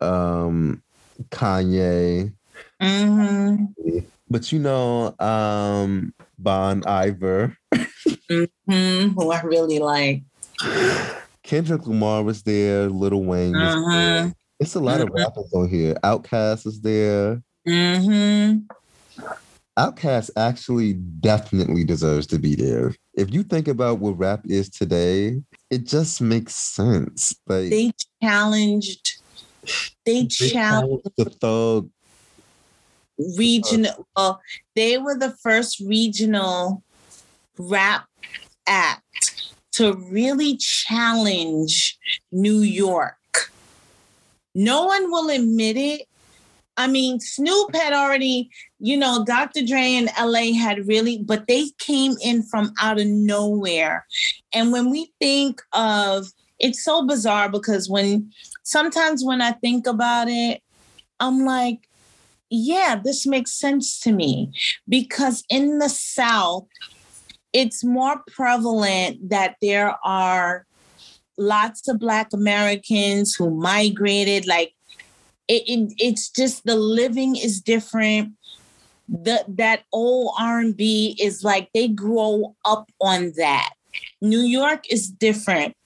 um, 0.00 0.82
Kanye, 1.30 2.32
hmm 2.80 3.64
but 4.30 4.50
you 4.52 4.58
know, 4.58 5.14
um, 5.20 6.12
Bon 6.38 6.82
Iver, 6.86 7.56
hmm 8.28 9.08
Who 9.08 9.30
I 9.30 9.42
really 9.42 9.78
like. 9.78 10.22
Kendrick 11.42 11.86
Lamar 11.86 12.22
was 12.22 12.42
there, 12.42 12.88
Lil 12.88 13.22
Wayne 13.24 13.60
was 13.60 13.74
Mhm. 13.74 13.92
there. 13.92 14.34
It's 14.60 14.74
a 14.76 14.80
lot 14.80 15.00
of 15.00 15.08
Mhm. 15.10 15.16
rappers 15.16 15.52
on 15.52 15.68
here. 15.68 15.94
Outkast 16.02 16.66
is 16.66 16.80
there. 16.80 17.42
hmm 17.66 18.58
Outkast 19.76 20.30
actually 20.36 20.92
definitely 20.92 21.82
deserves 21.82 22.28
to 22.28 22.38
be 22.38 22.54
there. 22.54 22.94
If 23.14 23.34
you 23.34 23.42
think 23.42 23.66
about 23.66 23.98
what 23.98 24.18
rap 24.18 24.42
is 24.44 24.70
today, 24.70 25.42
it 25.70 25.84
just 25.84 26.20
makes 26.20 26.54
sense. 26.54 27.34
Like 27.46 27.70
They 27.70 27.92
challenged. 28.22 29.18
They 30.06 30.22
they 30.22 30.26
challenged 30.26 30.52
challenged 30.52 31.10
the 31.16 31.24
thug. 31.24 31.90
regional. 33.36 34.06
Well, 34.16 34.40
they 34.76 34.98
were 34.98 35.18
the 35.18 35.34
first 35.42 35.80
regional 35.80 36.84
rap 37.58 38.06
act 38.66 39.02
to 39.72 39.94
really 39.94 40.56
challenge 40.56 41.98
New 42.30 42.60
York. 42.60 43.16
No 44.54 44.84
one 44.84 45.10
will 45.10 45.30
admit 45.30 45.76
it. 45.76 46.02
I 46.76 46.86
mean, 46.88 47.20
Snoop 47.20 47.74
had 47.74 47.92
already, 47.92 48.50
you 48.80 48.96
know, 48.96 49.24
Dr. 49.24 49.64
Dre 49.64 49.94
and 49.94 50.10
LA 50.20 50.52
had 50.58 50.88
really, 50.88 51.18
but 51.18 51.46
they 51.46 51.70
came 51.78 52.14
in 52.22 52.42
from 52.42 52.72
out 52.80 53.00
of 53.00 53.06
nowhere. 53.06 54.06
And 54.52 54.72
when 54.72 54.90
we 54.90 55.12
think 55.20 55.62
of 55.72 56.26
it's 56.58 56.84
so 56.84 57.06
bizarre 57.06 57.48
because 57.48 57.88
when 57.88 58.32
sometimes 58.62 59.24
when 59.24 59.40
I 59.40 59.52
think 59.52 59.86
about 59.86 60.28
it, 60.28 60.62
I'm 61.20 61.44
like, 61.44 61.88
yeah, 62.50 63.00
this 63.02 63.26
makes 63.26 63.52
sense 63.52 63.98
to 64.00 64.12
me 64.12 64.52
because 64.88 65.44
in 65.48 65.78
the 65.78 65.88
South, 65.88 66.66
it's 67.52 67.84
more 67.84 68.22
prevalent 68.28 69.28
that 69.30 69.56
there 69.60 69.96
are 70.04 70.66
lots 71.36 71.88
of 71.88 71.98
Black 71.98 72.32
Americans 72.32 73.34
who 73.34 73.50
migrated. 73.50 74.46
Like, 74.46 74.74
it, 75.48 75.62
it, 75.66 75.92
it's 75.98 76.30
just 76.30 76.64
the 76.64 76.76
living 76.76 77.36
is 77.36 77.60
different. 77.60 78.32
The 79.08 79.44
that 79.48 79.82
old 79.92 80.34
R 80.38 80.60
and 80.60 80.76
B 80.76 81.16
is 81.20 81.44
like 81.44 81.68
they 81.74 81.88
grow 81.88 82.56
up 82.64 82.90
on 83.00 83.32
that. 83.36 83.70
New 84.22 84.40
York 84.40 84.84
is 84.90 85.08
different. 85.08 85.76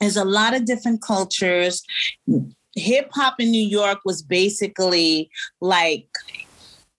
There's 0.00 0.16
a 0.16 0.24
lot 0.24 0.54
of 0.54 0.66
different 0.66 1.02
cultures. 1.02 1.82
Hip 2.76 3.10
hop 3.12 3.36
in 3.38 3.50
New 3.50 3.66
York 3.66 4.00
was 4.04 4.22
basically 4.22 5.30
like 5.60 6.08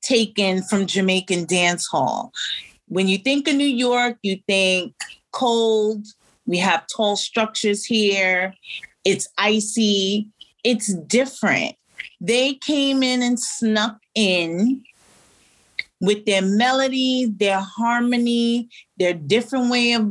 taken 0.01 0.63
from 0.63 0.87
Jamaican 0.87 1.45
dance 1.45 1.87
hall. 1.87 2.31
When 2.87 3.07
you 3.07 3.17
think 3.17 3.47
of 3.47 3.55
New 3.55 3.63
York, 3.63 4.17
you 4.23 4.39
think 4.47 4.95
cold. 5.31 6.05
We 6.45 6.57
have 6.57 6.85
tall 6.87 7.15
structures 7.15 7.85
here. 7.85 8.53
It's 9.05 9.27
icy. 9.37 10.27
It's 10.63 10.93
different. 10.93 11.75
They 12.21 12.53
came 12.53 13.01
in 13.01 13.23
and 13.23 13.39
snuck 13.39 13.97
in 14.13 14.83
with 15.99 16.25
their 16.25 16.43
melody, 16.43 17.33
their 17.35 17.59
harmony, 17.59 18.69
their 18.97 19.15
different 19.15 19.71
way 19.71 19.93
of 19.93 20.07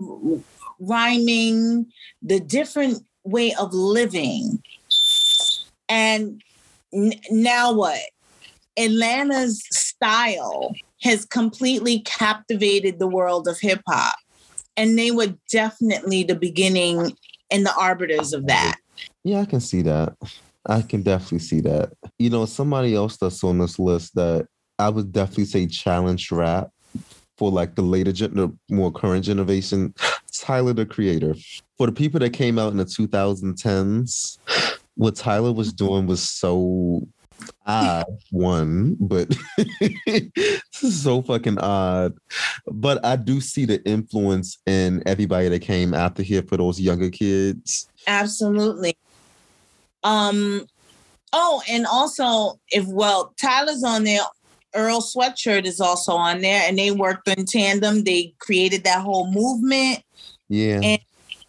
rhyming, 0.81 1.87
the 2.21 2.41
different 2.41 3.05
way 3.25 3.55
of 3.55 3.73
living. 3.73 4.61
And 5.89 6.43
n- 6.93 7.13
now 7.31 7.73
what? 7.73 8.01
Atlanta's 8.77 9.63
style 9.71 10.75
has 11.03 11.25
completely 11.25 12.01
captivated 12.01 12.99
the 12.99 13.07
world 13.07 13.47
of 13.47 13.61
hip 13.61 13.83
hop. 13.89 14.17
And 14.77 14.99
they 14.99 15.13
were 15.13 15.35
definitely 15.51 16.25
the 16.25 16.35
beginning 16.35 17.17
and 17.53 17.65
the 17.65 17.75
arbiters 17.75 18.33
of 18.33 18.47
that. 18.47 18.79
Yeah, 19.23 19.41
I 19.41 19.45
can 19.45 19.61
see 19.61 19.83
that. 19.83 20.17
I 20.67 20.83
can 20.83 21.03
definitely 21.03 21.41
see 21.41 21.61
that. 21.63 21.93
You 22.19 22.31
know, 22.31 22.45
somebody 22.47 22.95
else 22.95 23.17
that's 23.17 23.43
on 23.45 23.59
this 23.59 23.79
list 23.79 24.15
that 24.15 24.47
I 24.79 24.89
would 24.89 25.13
definitely 25.13 25.47
say 25.47 25.67
challenge 25.67 26.31
rap 26.31 26.69
for 27.39 27.51
like 27.51 27.75
the 27.75 27.83
later, 27.83 28.13
gen- 28.13 28.35
the 28.35 28.57
more 28.71 28.93
current 28.93 29.25
generation. 29.25 29.95
Tyler 30.33 30.73
the 30.73 30.87
Creator. 30.87 31.35
For 31.79 31.87
the 31.87 31.93
people 31.93 32.21
that 32.21 32.31
came 32.31 32.59
out 32.59 32.73
in 32.73 32.79
the 32.79 32.85
2010s, 32.85 34.39
what 34.95 35.17
Tyler 35.17 35.53
was 35.53 35.73
doing 35.73 36.07
was 36.07 36.29
so 36.29 37.07
odd. 37.67 38.05
One, 38.31 38.97
but 39.01 39.29
this 40.07 40.23
is 40.83 41.03
so 41.03 41.23
fucking 41.23 41.59
odd. 41.59 42.15
But 42.67 43.05
I 43.05 43.17
do 43.17 43.41
see 43.41 43.65
the 43.65 43.83
influence 43.89 44.59
in 44.67 45.03
everybody 45.07 45.49
that 45.49 45.61
came 45.61 45.95
after 45.95 46.23
here 46.23 46.43
for 46.43 46.57
those 46.57 46.81
younger 46.81 47.11
kids. 47.11 47.89
Absolutely. 48.07 48.97
Um, 50.03 50.67
oh, 51.33 51.63
and 51.69 51.87
also 51.87 52.59
if 52.69 52.87
well, 52.87 53.35
Tyler's 53.41 53.85
on 53.85 54.05
there. 54.05 54.21
Earl 54.73 55.01
Sweatshirt 55.01 55.65
is 55.65 55.81
also 55.81 56.13
on 56.13 56.43
there, 56.43 56.63
and 56.65 56.79
they 56.79 56.93
worked 56.93 57.27
in 57.27 57.45
tandem. 57.45 58.05
They 58.05 58.35
created 58.39 58.85
that 58.85 59.03
whole 59.03 59.29
movement. 59.33 60.05
Yeah. 60.49 60.81
And 60.81 61.01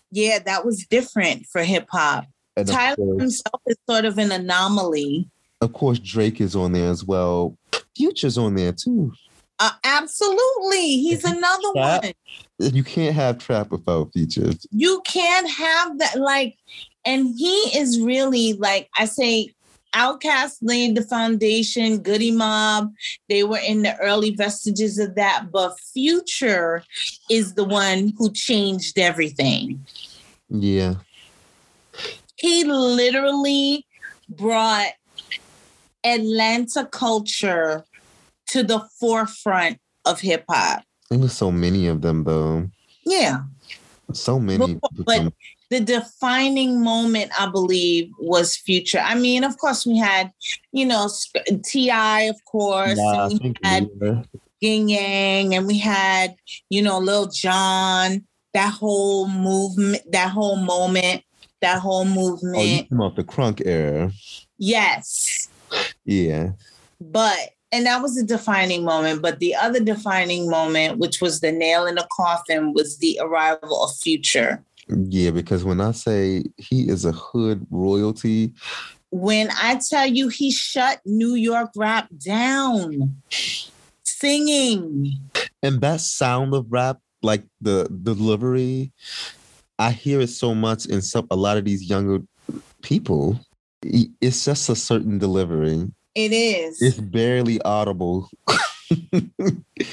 yeah, 0.09 0.39
that 0.39 0.65
was 0.65 0.85
different 0.87 1.45
for 1.45 1.63
hip 1.63 1.87
hop. 1.91 2.25
Tyler 2.65 2.95
course, 2.95 3.21
himself 3.21 3.61
is 3.67 3.77
sort 3.87 4.05
of 4.05 4.17
an 4.17 4.31
anomaly. 4.31 5.29
of 5.61 5.71
course, 5.73 5.99
Drake 5.99 6.41
is 6.41 6.55
on 6.55 6.71
there 6.71 6.89
as 6.89 7.03
well. 7.03 7.57
Future's 7.95 8.37
on 8.37 8.55
there 8.55 8.71
too. 8.71 9.13
Uh, 9.59 9.71
absolutely. 9.83 10.97
He's 10.97 11.23
another 11.23 11.71
Trap. 11.75 12.03
one. 12.03 12.13
You 12.73 12.83
can't 12.83 13.15
have 13.15 13.37
trap 13.37 13.69
without 13.69 14.11
Future. 14.11 14.53
You 14.71 15.01
can't 15.05 15.47
have 15.49 15.99
that. 15.99 16.19
Like, 16.19 16.57
and 17.05 17.33
he 17.37 17.53
is 17.77 17.99
really 17.99 18.53
like, 18.53 18.89
I 18.97 19.05
say, 19.05 19.53
Outkast 19.93 20.57
laid 20.61 20.95
the 20.95 21.03
foundation, 21.03 21.97
Goodie 21.97 22.31
Mob, 22.31 22.93
they 23.27 23.43
were 23.43 23.59
in 23.59 23.81
the 23.81 23.97
early 23.97 24.31
vestiges 24.31 24.97
of 24.97 25.15
that. 25.15 25.47
But 25.51 25.77
Future 25.93 26.83
is 27.29 27.55
the 27.55 27.65
one 27.65 28.13
who 28.17 28.31
changed 28.31 28.97
everything. 28.97 29.85
Yeah. 30.49 30.95
He 32.37 32.63
literally 32.63 33.85
brought 34.29 34.93
Atlanta 36.05 36.85
culture 36.85 37.83
to 38.47 38.63
the 38.63 38.87
forefront 38.99 39.77
of 40.05 40.21
hip 40.21 40.45
hop. 40.49 40.83
There 41.09 41.19
was 41.19 41.33
so 41.33 41.51
many 41.51 41.87
of 41.87 42.01
them 42.01 42.23
though. 42.23 42.69
Yeah. 43.05 43.39
So 44.13 44.39
many. 44.39 44.75
But- 44.75 45.05
but- 45.05 45.33
the 45.71 45.79
defining 45.79 46.83
moment, 46.83 47.31
I 47.39 47.47
believe, 47.49 48.11
was 48.19 48.57
Future. 48.57 48.99
I 48.99 49.15
mean, 49.15 49.43
of 49.45 49.57
course, 49.57 49.85
we 49.85 49.97
had, 49.97 50.31
you 50.73 50.85
know, 50.85 51.09
T.I, 51.63 52.21
of 52.23 52.43
course, 52.45 52.97
Nah, 52.97 53.29
and 53.63 53.89
we 53.99 54.07
had. 54.07 54.27
Ying 54.59 54.89
Yang, 54.89 55.55
and 55.55 55.65
we 55.65 55.79
had, 55.79 56.35
you 56.69 56.81
know, 56.83 56.99
Lil 56.99 57.27
Jon. 57.27 58.23
That 58.53 58.73
whole 58.73 59.29
movement, 59.29 60.03
that 60.11 60.29
whole 60.29 60.57
moment, 60.57 61.23
that 61.61 61.79
whole 61.79 62.03
movement. 62.03 62.57
Oh, 62.57 62.61
you 62.61 62.85
come 62.85 62.99
off 63.01 63.15
the 63.15 63.23
crunk 63.23 63.65
era. 63.65 64.11
yes, 64.57 65.47
Yeah. 66.03 66.51
but 66.99 67.37
and 67.71 67.85
that 67.85 68.01
was 68.01 68.17
a 68.17 68.23
defining 68.25 68.83
moment. 68.83 69.21
But 69.21 69.39
the 69.39 69.55
other 69.55 69.79
defining 69.79 70.49
moment, 70.49 70.97
which 70.97 71.21
was 71.21 71.39
the 71.39 71.53
nail 71.53 71.85
in 71.85 71.95
the 71.95 72.05
coffin, 72.11 72.73
was 72.73 72.97
the 72.97 73.17
arrival 73.21 73.81
of 73.85 73.95
Future. 73.95 74.61
Yeah, 74.87 75.31
because 75.31 75.63
when 75.63 75.79
I 75.79 75.91
say 75.91 76.43
he 76.57 76.89
is 76.89 77.05
a 77.05 77.11
hood 77.11 77.65
royalty, 77.69 78.53
when 79.11 79.49
I 79.51 79.79
tell 79.89 80.05
you 80.07 80.29
he 80.29 80.51
shut 80.51 81.01
New 81.05 81.35
York 81.35 81.71
rap 81.75 82.07
down, 82.17 83.21
singing. 84.03 85.13
and 85.63 85.81
that 85.81 86.01
sound 86.01 86.53
of 86.53 86.65
rap, 86.69 86.99
like 87.21 87.43
the 87.59 87.87
delivery, 88.03 88.91
I 89.77 89.91
hear 89.91 90.21
it 90.21 90.29
so 90.29 90.55
much 90.55 90.85
in 90.85 91.01
some 91.01 91.27
a 91.31 91.35
lot 91.35 91.57
of 91.57 91.65
these 91.65 91.89
younger 91.89 92.19
people. 92.81 93.39
It's 93.83 94.45
just 94.45 94.69
a 94.69 94.75
certain 94.75 95.17
delivery. 95.17 95.91
It 96.13 96.33
is. 96.33 96.81
It's 96.81 96.99
barely 96.99 97.61
audible. 97.61 98.29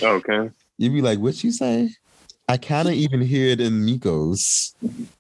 Okay. 0.03 0.51
You'd 0.77 0.93
be 0.93 1.01
like, 1.01 1.19
what 1.19 1.43
you 1.43 1.51
say? 1.51 1.91
I 2.49 2.57
kind 2.57 2.89
of 2.89 2.95
even 2.95 3.21
hear 3.21 3.49
it 3.51 3.61
in 3.61 3.85
Migos. 3.85 4.73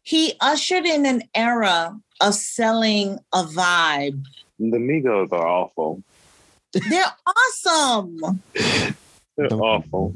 he 0.03 0.33
ushered 0.41 0.85
in 0.87 1.05
an 1.07 1.23
era 1.35 1.99
of 2.21 2.35
selling 2.35 3.19
a 3.35 3.45
vibe. 3.45 4.25
The 4.59 4.79
Migos 4.79 5.31
are 5.33 5.47
awful. 5.47 6.03
They're 6.73 7.05
awesome. 7.27 8.43
They're 9.37 9.49
Don't- 9.49 9.61
awful. 9.61 10.15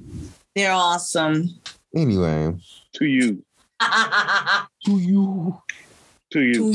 They're 0.54 0.72
awesome. 0.72 1.48
Anyway, 1.94 2.54
To 2.94 3.04
you. 3.04 3.42
to 3.80 4.98
you. 4.98 5.62
To 6.32 6.40
you. 6.40 6.74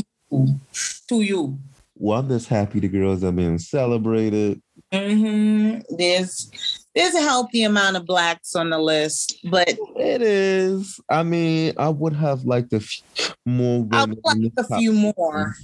to 1.08 1.20
you. 1.22 1.58
Well, 1.96 2.20
I'm 2.20 2.28
just 2.28 2.48
happy 2.48 2.78
the 2.80 2.88
girls 2.88 3.24
are 3.24 3.32
being 3.32 3.58
celebrated. 3.58 4.60
Mm-hmm. 4.92 5.96
There's 5.96 6.50
there's 6.98 7.14
a 7.14 7.20
healthy 7.22 7.62
amount 7.62 7.96
of 7.96 8.04
blacks 8.04 8.56
on 8.56 8.70
the 8.70 8.78
list, 8.78 9.38
but 9.44 9.68
It 9.96 10.20
is. 10.20 11.00
I 11.08 11.22
mean, 11.22 11.72
I 11.78 11.88
would 11.88 12.12
have 12.14 12.44
liked 12.44 12.72
a 12.72 12.76
f- 12.76 13.36
more 13.46 13.86
I 13.92 14.04
would 14.04 14.18
like 14.24 14.52
a 14.56 14.76
few 14.78 14.92
more. 14.92 15.54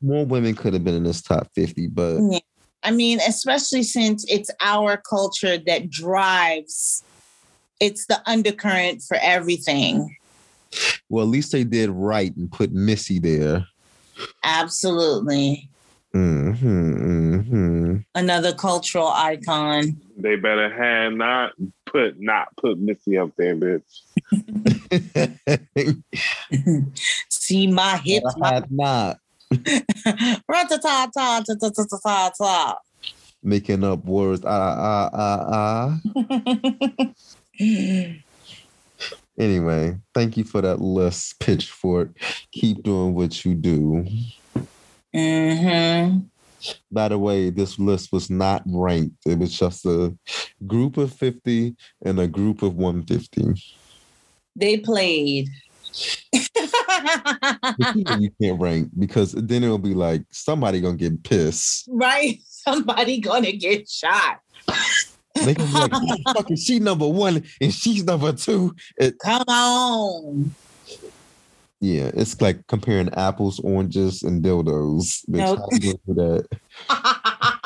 More 0.00 0.24
women 0.24 0.54
could 0.54 0.72
have 0.74 0.84
been 0.84 0.94
in 0.94 1.02
this 1.04 1.20
top 1.22 1.48
50, 1.54 1.88
but 1.88 2.20
Yeah. 2.30 2.38
I 2.82 2.92
mean, 2.92 3.18
especially 3.26 3.82
since 3.82 4.24
it's 4.28 4.50
our 4.60 4.96
culture 4.96 5.58
that 5.66 5.90
drives. 5.90 7.02
It's 7.80 8.06
the 8.06 8.22
undercurrent 8.26 9.02
for 9.02 9.16
everything. 9.20 10.16
well, 11.08 11.24
at 11.24 11.30
least 11.30 11.50
they 11.52 11.64
did 11.64 11.90
right 11.90 12.34
and 12.36 12.50
put 12.50 12.72
Missy 12.72 13.18
there. 13.18 13.66
Absolutely. 14.44 15.69
Mm-hmm, 16.14 17.34
mm-hmm. 17.34 17.96
Another 18.14 18.52
cultural 18.52 19.08
icon. 19.08 20.00
They 20.16 20.36
better 20.36 20.68
have 20.68 21.12
not 21.12 21.52
put 21.86 22.20
not 22.20 22.48
put 22.56 22.78
Missy 22.78 23.16
up 23.16 23.30
there, 23.36 23.54
bitch. 23.56 23.82
See 27.28 27.66
my 27.68 27.96
hips. 27.98 28.34
Have 28.42 28.70
not. 28.70 29.18
Making 33.42 33.84
up 33.84 34.04
words. 34.04 34.44
Ah 34.44 35.08
ah 35.10 35.10
ah 35.12 35.46
ah. 35.52 36.00
Anyway, 39.38 39.96
thank 40.12 40.36
you 40.36 40.44
for 40.44 40.60
that 40.60 40.82
less 40.82 41.32
pitchfork. 41.40 42.10
Keep 42.52 42.82
doing 42.82 43.14
what 43.14 43.42
you 43.42 43.54
do 43.54 44.04
hmm 45.14 46.18
By 46.90 47.08
the 47.08 47.18
way, 47.18 47.50
this 47.50 47.78
list 47.78 48.12
was 48.12 48.30
not 48.30 48.62
ranked. 48.66 49.16
It 49.26 49.38
was 49.38 49.56
just 49.56 49.84
a 49.86 50.16
group 50.66 50.96
of 50.96 51.12
50 51.12 51.74
and 52.04 52.20
a 52.20 52.28
group 52.28 52.62
of 52.62 52.76
150. 52.76 53.54
They 54.56 54.78
played. 54.78 55.48
You 57.78 57.86
you 58.20 58.30
can't 58.40 58.60
rank 58.60 58.90
because 58.98 59.32
then 59.32 59.64
it'll 59.64 59.78
be 59.78 59.94
like 59.94 60.22
somebody 60.30 60.80
gonna 60.80 60.96
get 60.96 61.22
pissed. 61.22 61.88
right? 61.88 62.38
Somebody 62.46 63.20
gonna 63.20 63.52
get 63.52 63.88
shot. 63.88 64.40
They 65.34 65.54
can 65.54 65.66
be 65.66 65.78
like, 65.78 65.92
fucking 66.34 66.56
she 66.56 66.78
number 66.78 67.08
one 67.08 67.42
and 67.60 67.72
she's 67.72 68.04
number 68.04 68.32
two. 68.32 68.74
It, 68.98 69.18
Come 69.18 69.44
on. 69.48 70.54
Yeah, 71.80 72.10
it's 72.14 72.40
like 72.40 72.66
comparing 72.66 73.12
apples, 73.14 73.58
oranges, 73.60 74.22
and 74.22 74.44
dildos. 74.44 75.24
Bitch, 75.28 75.38
Nope. 75.38 75.58
how 75.58 75.68
you 75.72 75.80
gonna 75.80 75.98
do 76.06 76.46
that? 76.48 76.60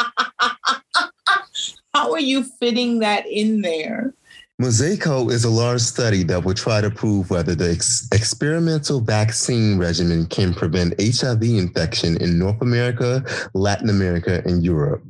How 1.95 2.13
are 2.13 2.21
you 2.21 2.43
fitting 2.43 2.99
that 3.01 3.25
in 3.27 3.63
there? 3.63 4.13
Mosaico 4.61 5.31
is 5.33 5.45
a 5.45 5.51
large 5.51 5.81
study 5.81 6.23
that 6.25 6.45
will 6.45 6.55
try 6.55 6.81
to 6.81 6.91
prove 6.91 7.29
whether 7.31 7.55
the 7.57 7.71
ex- 7.71 8.09
experimental 8.13 9.01
vaccine 9.01 9.79
regimen 9.79 10.27
can 10.27 10.55
prevent 10.55 10.95
HIV 11.01 11.43
infection 11.43 12.17
in 12.21 12.39
North 12.39 12.61
America, 12.63 13.25
Latin 13.55 13.91
America, 13.91 14.43
and 14.45 14.65
Europe. 14.65 15.03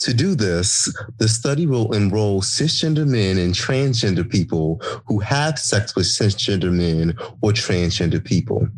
To 0.00 0.12
do 0.12 0.34
this, 0.34 0.92
the 1.18 1.28
study 1.28 1.66
will 1.66 1.92
enroll 1.92 2.42
cisgender 2.42 3.06
men 3.06 3.38
and 3.38 3.54
transgender 3.54 4.28
people 4.28 4.80
who 5.06 5.20
have 5.20 5.58
sex 5.58 5.96
with 5.96 6.04
cisgender 6.06 6.72
men 6.72 7.16
or 7.40 7.52
transgender 7.52 8.22
people. 8.22 8.68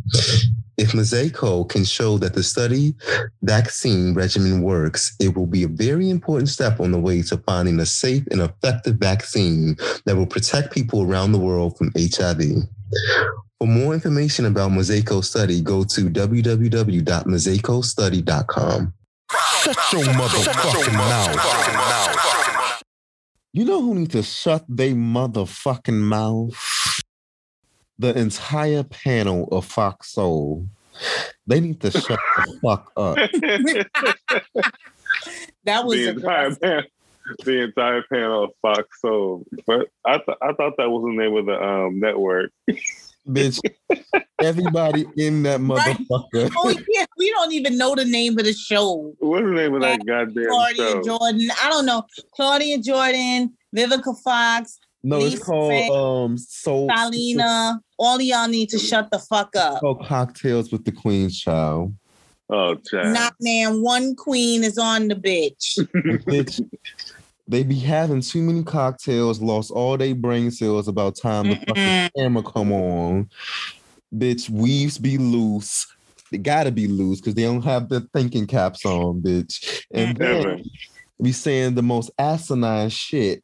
If 0.77 0.93
Mosaico 0.93 1.69
can 1.69 1.85
show 1.85 2.19
that 2.19 2.35
the 2.35 2.45
study 2.45 2.95
vaccine 3.43 4.15
regimen 4.15 4.63
works, 4.63 5.17
it 5.19 5.37
will 5.37 5.49
be 5.49 5.65
a 5.65 5.69
very 5.69 6.09
important 6.09 6.51
step 6.51 6.79
on 6.79 6.93
the 6.93 7.01
way 7.01 7.23
to 7.23 7.37
finding 7.39 7.81
a 7.81 7.87
safe 7.87 8.25
and 8.31 8.41
effective 8.41 8.95
vaccine 8.95 9.77
that 10.07 10.17
will 10.17 10.27
protect 10.27 10.73
people 10.73 11.03
around 11.03 11.33
the 11.33 11.39
world 11.39 11.77
from 11.77 11.91
HIV. 11.97 12.41
For 13.59 13.67
more 13.67 13.93
information 13.93 14.47
about 14.47 14.71
Mosaico 14.71 15.25
study, 15.25 15.61
go 15.61 15.83
to 15.83 16.09
www.mosaicostudy.com. 16.09 18.95
Shut 19.33 19.93
your 19.93 20.05
motherfucking 20.15 20.93
mouth. 20.95 22.83
You 23.53 23.65
know 23.65 23.83
who 23.83 23.95
need 23.95 24.11
to 24.13 24.23
shut 24.23 24.65
their 24.69 24.95
motherfucking 24.95 26.01
mouth? 26.01 27.03
The 27.99 28.17
entire 28.17 28.85
panel 28.85 29.49
of 29.51 29.65
Fox 29.65 30.13
Soul. 30.13 30.67
They 31.47 31.61
need 31.61 31.81
to 31.81 31.91
shut 31.91 32.21
the 32.37 32.59
fuck 32.63 32.93
up. 32.97 33.19
That 35.65 35.85
was 35.85 35.99
the 35.99 36.09
entire 36.11 36.47
aggressive. 36.47 36.61
pan, 36.63 36.85
the 37.45 37.63
entire 37.65 38.03
panel 38.11 38.45
of 38.45 38.51
Fox 38.63 39.01
Soul. 39.03 39.45
But 39.67 39.89
I 40.07 40.17
th- 40.17 40.39
I 40.41 40.53
thought 40.55 40.77
that 40.79 40.89
was 40.89 41.05
the 41.05 41.13
name 41.13 41.37
of 41.37 41.45
the 41.47 41.63
um 41.63 42.01
network. 42.01 42.53
Bitch, 43.29 43.61
everybody 44.41 45.07
in 45.17 45.43
that 45.43 45.61
Right. 45.61 45.97
motherfucker. 46.11 46.51
Oh 46.57 46.75
yeah, 46.89 47.05
we 47.17 47.31
don't 47.31 47.53
even 47.53 47.77
know 47.77 47.95
the 47.95 48.05
name 48.05 48.39
of 48.39 48.45
the 48.45 48.53
show. 48.53 49.15
What's 49.19 49.45
the 49.45 49.51
name 49.53 49.75
of 49.75 49.83
that 49.83 50.05
goddamn 50.07 50.47
Claudia 50.49 50.91
show? 50.91 51.03
Jordan. 51.03 51.49
I 51.63 51.69
don't 51.69 51.87
know. 51.87 52.05
Claudia 52.35 52.79
Jordan, 52.79 53.55
Vivica 53.77 54.17
Fox, 54.23 54.79
No, 55.03 55.19
it's 55.19 55.35
Lisa 55.35 55.45
called 55.45 55.71
Ray, 55.71 55.89
um 55.89 56.39
Soul 56.39 56.89
Syleena. 56.89 57.81
All 57.99 58.17
of 58.17 58.23
y'all 58.23 58.49
need 58.49 58.69
to 58.71 58.79
shut 58.79 59.11
the 59.11 59.19
fuck 59.19 59.55
up. 59.57 59.83
Oh, 59.83 59.95
Cocktails 59.97 60.73
with 60.73 60.85
the 60.85 60.93
Queen's 60.93 61.39
Child. 61.39 61.95
Oh, 62.51 62.77
child. 62.77 63.13
Not 63.13 63.35
man, 63.41 63.83
one 63.83 64.15
queen 64.15 64.65
is 64.65 64.79
on 64.79 65.09
the 65.09 65.15
bitch. 65.15 65.79
Bitch, 66.25 66.67
they 67.49 67.63
be 67.63 67.77
having 67.77 68.21
too 68.21 68.43
many 68.43 68.63
cocktails, 68.63 69.41
lost 69.41 69.71
all 69.71 69.97
their 69.97 70.15
brain 70.15 70.51
cells 70.51 70.87
about 70.87 71.17
time 71.17 71.49
the 71.49 71.57
fucking 71.57 71.83
Mm-mm. 71.83 72.11
camera 72.17 72.43
come 72.43 72.73
on. 72.73 73.31
Bitch, 74.15 74.51
weaves 74.51 74.99
be 74.99 75.17
loose. 75.17 75.87
They 76.31 76.39
gotta 76.39 76.71
be 76.71 76.87
loose 76.87 77.21
because 77.21 77.35
they 77.35 77.45
don't 77.45 77.65
have 77.65 77.89
the 77.89 78.07
thinking 78.13 78.47
caps 78.47 78.85
on, 78.85 79.23
bitch. 79.23 79.83
And 79.93 80.15
then 80.17 80.41
Evan. 80.43 80.71
be 81.23 81.33
saying 81.33 81.75
the 81.75 81.83
most 81.83 82.11
asinine 82.19 82.91
shit. 82.91 83.43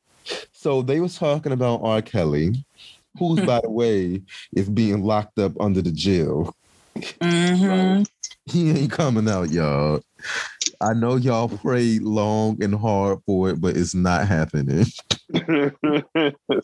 So 0.53 0.83
they 0.83 1.01
was 1.01 1.19
talking 1.19 1.53
about 1.53 1.81
R. 1.83 2.03
Kelly, 2.03 2.65
who's 3.19 3.41
by 3.41 3.61
the 3.63 3.71
way 3.71 4.21
is 4.55 4.69
being 4.69 5.03
locked 5.03 5.39
up 5.39 5.53
under 5.61 5.81
the 5.81 5.93
jail. 5.93 6.55
Mhm. 7.21 8.07
He 8.47 8.71
ain't 8.71 8.93
coming 8.93 9.29
out, 9.29 9.51
y'all. 9.51 10.01
I 10.81 10.93
know 10.93 11.17
y'all 11.17 11.49
prayed 11.49 12.03
long 12.03 12.63
and 12.63 12.75
hard 12.75 13.21
for 13.25 13.51
it, 13.51 13.61
but 13.61 13.77
it's 13.77 13.95
not 13.95 14.29
happening. 14.29 14.85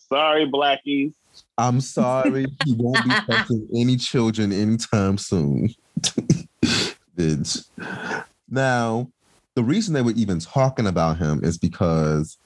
Sorry, 0.09 0.51
Blackies. 0.51 1.13
I'm 1.57 1.81
sorry, 1.81 2.47
he 2.65 2.75
won't 2.79 3.05
be 3.05 3.11
touching 3.29 3.69
any 3.75 3.97
children 3.97 4.53
anytime 4.53 5.19
soon. 5.19 5.71
Now, 8.49 9.11
the 9.55 9.63
reason 9.63 9.93
they 9.93 10.01
were 10.01 10.13
even 10.13 10.39
talking 10.41 10.87
about 10.87 11.19
him 11.19 11.45
is 11.45 11.59
because 11.59 12.39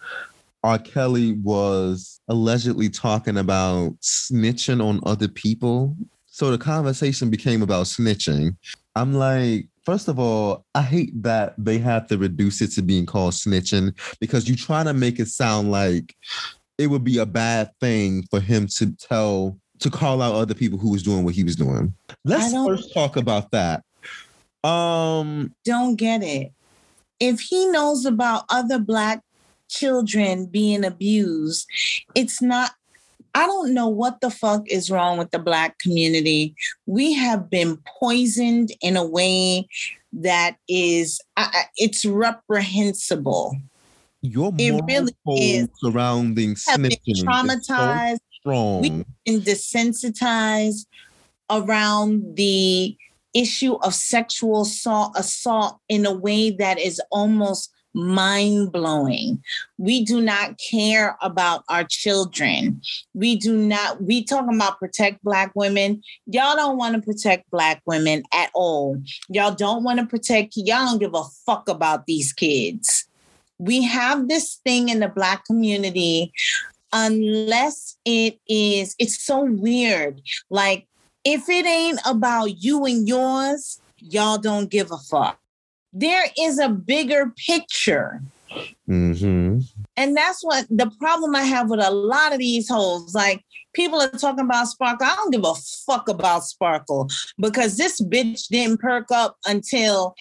R. 0.65 0.78
Kelly 0.81 1.39
was 1.44 2.20
allegedly 2.28 2.89
talking 2.89 3.39
about 3.39 3.93
snitching 4.01 4.85
on 4.85 5.01
other 5.05 5.28
people. 5.28 5.97
So 6.35 6.51
the 6.51 6.59
conversation 6.59 7.31
became 7.31 7.62
about 7.62 7.86
snitching. 7.86 8.56
I'm 8.97 9.15
like, 9.15 9.69
first 9.85 10.09
of 10.09 10.19
all, 10.19 10.66
I 10.74 10.82
hate 10.82 11.23
that 11.23 11.55
they 11.56 11.78
have 11.78 12.09
to 12.09 12.19
reduce 12.19 12.61
it 12.61 12.73
to 12.73 12.82
being 12.82 13.06
called 13.06 13.35
snitching 13.35 13.97
because 14.19 14.48
you're 14.48 14.56
trying 14.56 14.86
to 14.86 14.94
make 14.94 15.20
it 15.20 15.28
sound 15.28 15.70
like 15.70 16.16
it 16.77 16.89
would 16.89 17.05
be 17.05 17.19
a 17.19 17.24
bad 17.24 17.70
thing 17.81 18.24
for 18.32 18.40
him 18.40 18.66
to 18.78 18.90
tell 18.97 19.56
to 19.78 19.90
call 19.90 20.20
out 20.20 20.35
other 20.35 20.55
people 20.55 20.77
who 20.77 20.90
was 20.90 21.05
doing 21.05 21.24
what 21.24 21.36
he 21.36 21.44
was 21.44 21.55
doing. 21.55 21.94
Let's 22.24 22.52
first 22.52 22.93
talk 22.93 23.16
about 23.16 23.52
that. 23.52 23.85
Um, 24.65 25.55
Don't 25.65 25.94
get 25.94 26.24
it. 26.24 26.52
If 27.20 27.39
he 27.39 27.66
knows 27.66 28.06
about 28.06 28.43
other 28.48 28.81
black 28.81 29.23
children 29.69 30.47
being 30.47 30.85
abused, 30.85 31.69
it's 32.16 32.43
not. 32.43 32.73
I 33.35 33.47
don't 33.47 33.74
know 33.74 33.89
what 33.89 34.20
the 34.20 34.31
fuck 34.31 34.69
is 34.69 34.90
wrong 34.90 35.19
with 35.19 35.31
the 35.32 35.39
black 35.39 35.78
community. 35.78 36.55
We 36.86 37.12
have 37.15 37.51
been 37.51 37.78
poisoned 37.98 38.70
in 38.81 38.97
a 38.97 39.05
way 39.05 39.66
that 40.12 40.56
is 40.69 41.20
I- 41.36 41.51
I- 41.52 41.65
it's 41.77 42.05
reprehensible. 42.05 43.56
your 44.23 44.52
It 44.56 44.73
moral 44.73 44.86
really 44.86 45.16
code 45.27 45.39
is. 45.39 45.69
surrounding 45.82 46.56
Have 46.66 46.81
been 46.81 46.93
snitching 46.93 47.16
so 47.16 47.24
traumatized 47.27 48.19
strong. 48.40 48.81
We- 48.81 49.05
and 49.27 49.43
desensitized 49.43 50.86
around 51.51 52.36
the 52.36 52.97
issue 53.35 53.74
of 53.74 53.94
sexual 53.94 54.62
assault, 54.62 55.12
assault 55.16 55.78
in 55.89 56.06
a 56.06 56.12
way 56.12 56.51
that 56.52 56.78
is 56.78 57.02
almost 57.11 57.70
mind 57.95 58.73
blowing. 58.73 59.43
We 59.79 60.05
do 60.05 60.21
not 60.21 60.59
care 60.59 61.16
about 61.23 61.65
our 61.69 61.85
children. 61.85 62.83
We 63.15 63.37
do 63.37 63.57
not, 63.57 64.03
we 64.03 64.25
talking 64.25 64.57
about 64.57 64.81
protect 64.81 65.23
Black 65.23 65.53
women. 65.55 66.03
Y'all 66.27 66.57
don't 66.57 66.77
want 66.77 66.97
to 66.97 67.03
protect 67.03 67.51
Black 67.51 67.81
women 67.87 68.25
at 68.33 68.51
all. 68.55 69.01
Y'all 69.29 69.55
don't 69.55 69.85
want 69.85 70.01
to 70.01 70.07
protect, 70.07 70.57
y'all 70.57 70.87
don't 70.87 70.99
give 70.99 71.15
a 71.15 71.25
fuck 71.47 71.69
about 71.69 72.07
these 72.07 72.33
kids. 72.33 73.07
We 73.59 73.83
have 73.85 74.29
this 74.29 74.61
thing 74.65 74.89
in 74.89 75.01
the 75.01 75.09
Black 75.09 75.45
community, 75.45 76.33
unless 76.93 77.97
it 78.05 78.39
is, 78.49 78.97
it's 78.99 79.25
so 79.25 79.45
weird. 79.45 80.21
Like, 80.51 80.87
if 81.25 81.49
it 81.49 81.65
ain't 81.65 82.01
about 82.05 82.62
you 82.62 82.85
and 82.85 83.09
yours, 83.09 83.81
y'all 83.99 84.39
don't 84.39 84.69
give 84.69 84.91
a 84.91 84.99
fuck. 84.99 85.39
There 85.95 86.27
is 86.39 86.59
a 86.59 86.69
bigger 86.69 87.33
picture. 87.47 88.21
Mm-hmm. 88.89 89.61
And 89.97 90.16
that's 90.16 90.45
what 90.45 90.66
the 90.69 90.91
problem 90.99 91.35
I 91.35 91.43
have 91.43 91.71
with 91.71 91.81
a 91.81 91.91
lot 91.91 92.33
of 92.33 92.39
these 92.39 92.69
hoes. 92.69 93.15
Like 93.15 93.45
people 93.73 94.01
are 94.01 94.11
talking 94.11 94.45
about 94.45 94.69
Sparkle. 94.69 95.07
I 95.07 95.15
don't 95.16 95.33
give 95.33 95.45
a 95.45 95.55
fuck 95.87 96.09
about 96.09 96.45
Sparkle 96.45 97.09
because 97.39 97.77
this 97.77 98.01
bitch 98.01 98.49
didn't 98.49 98.81
perk 98.81 99.11
up 99.11 99.37
until 99.47 100.15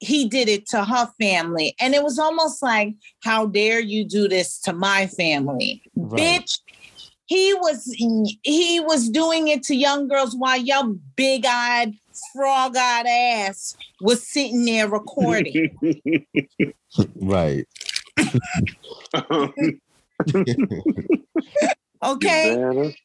he 0.00 0.26
did 0.28 0.48
it 0.48 0.66
to 0.68 0.84
her 0.84 1.10
family. 1.20 1.74
And 1.78 1.94
it 1.94 2.02
was 2.02 2.18
almost 2.18 2.62
like, 2.62 2.94
how 3.22 3.46
dare 3.46 3.80
you 3.80 4.04
do 4.04 4.28
this 4.28 4.58
to 4.62 4.72
my 4.72 5.06
family? 5.06 5.82
Right. 5.94 6.40
Bitch, 6.42 6.58
he 7.26 7.54
was 7.54 7.84
he 8.42 8.80
was 8.80 9.08
doing 9.08 9.48
it 9.48 9.62
to 9.64 9.74
young 9.74 10.08
girls 10.08 10.34
while 10.34 10.58
your 10.58 10.94
big-eyed 11.16 11.94
frog-eyed 12.32 13.06
ass 13.06 13.76
was 14.00 14.26
sitting 14.26 14.64
there 14.64 14.88
recording. 14.88 15.78
Right. 17.20 17.66
Okay, 22.02 22.56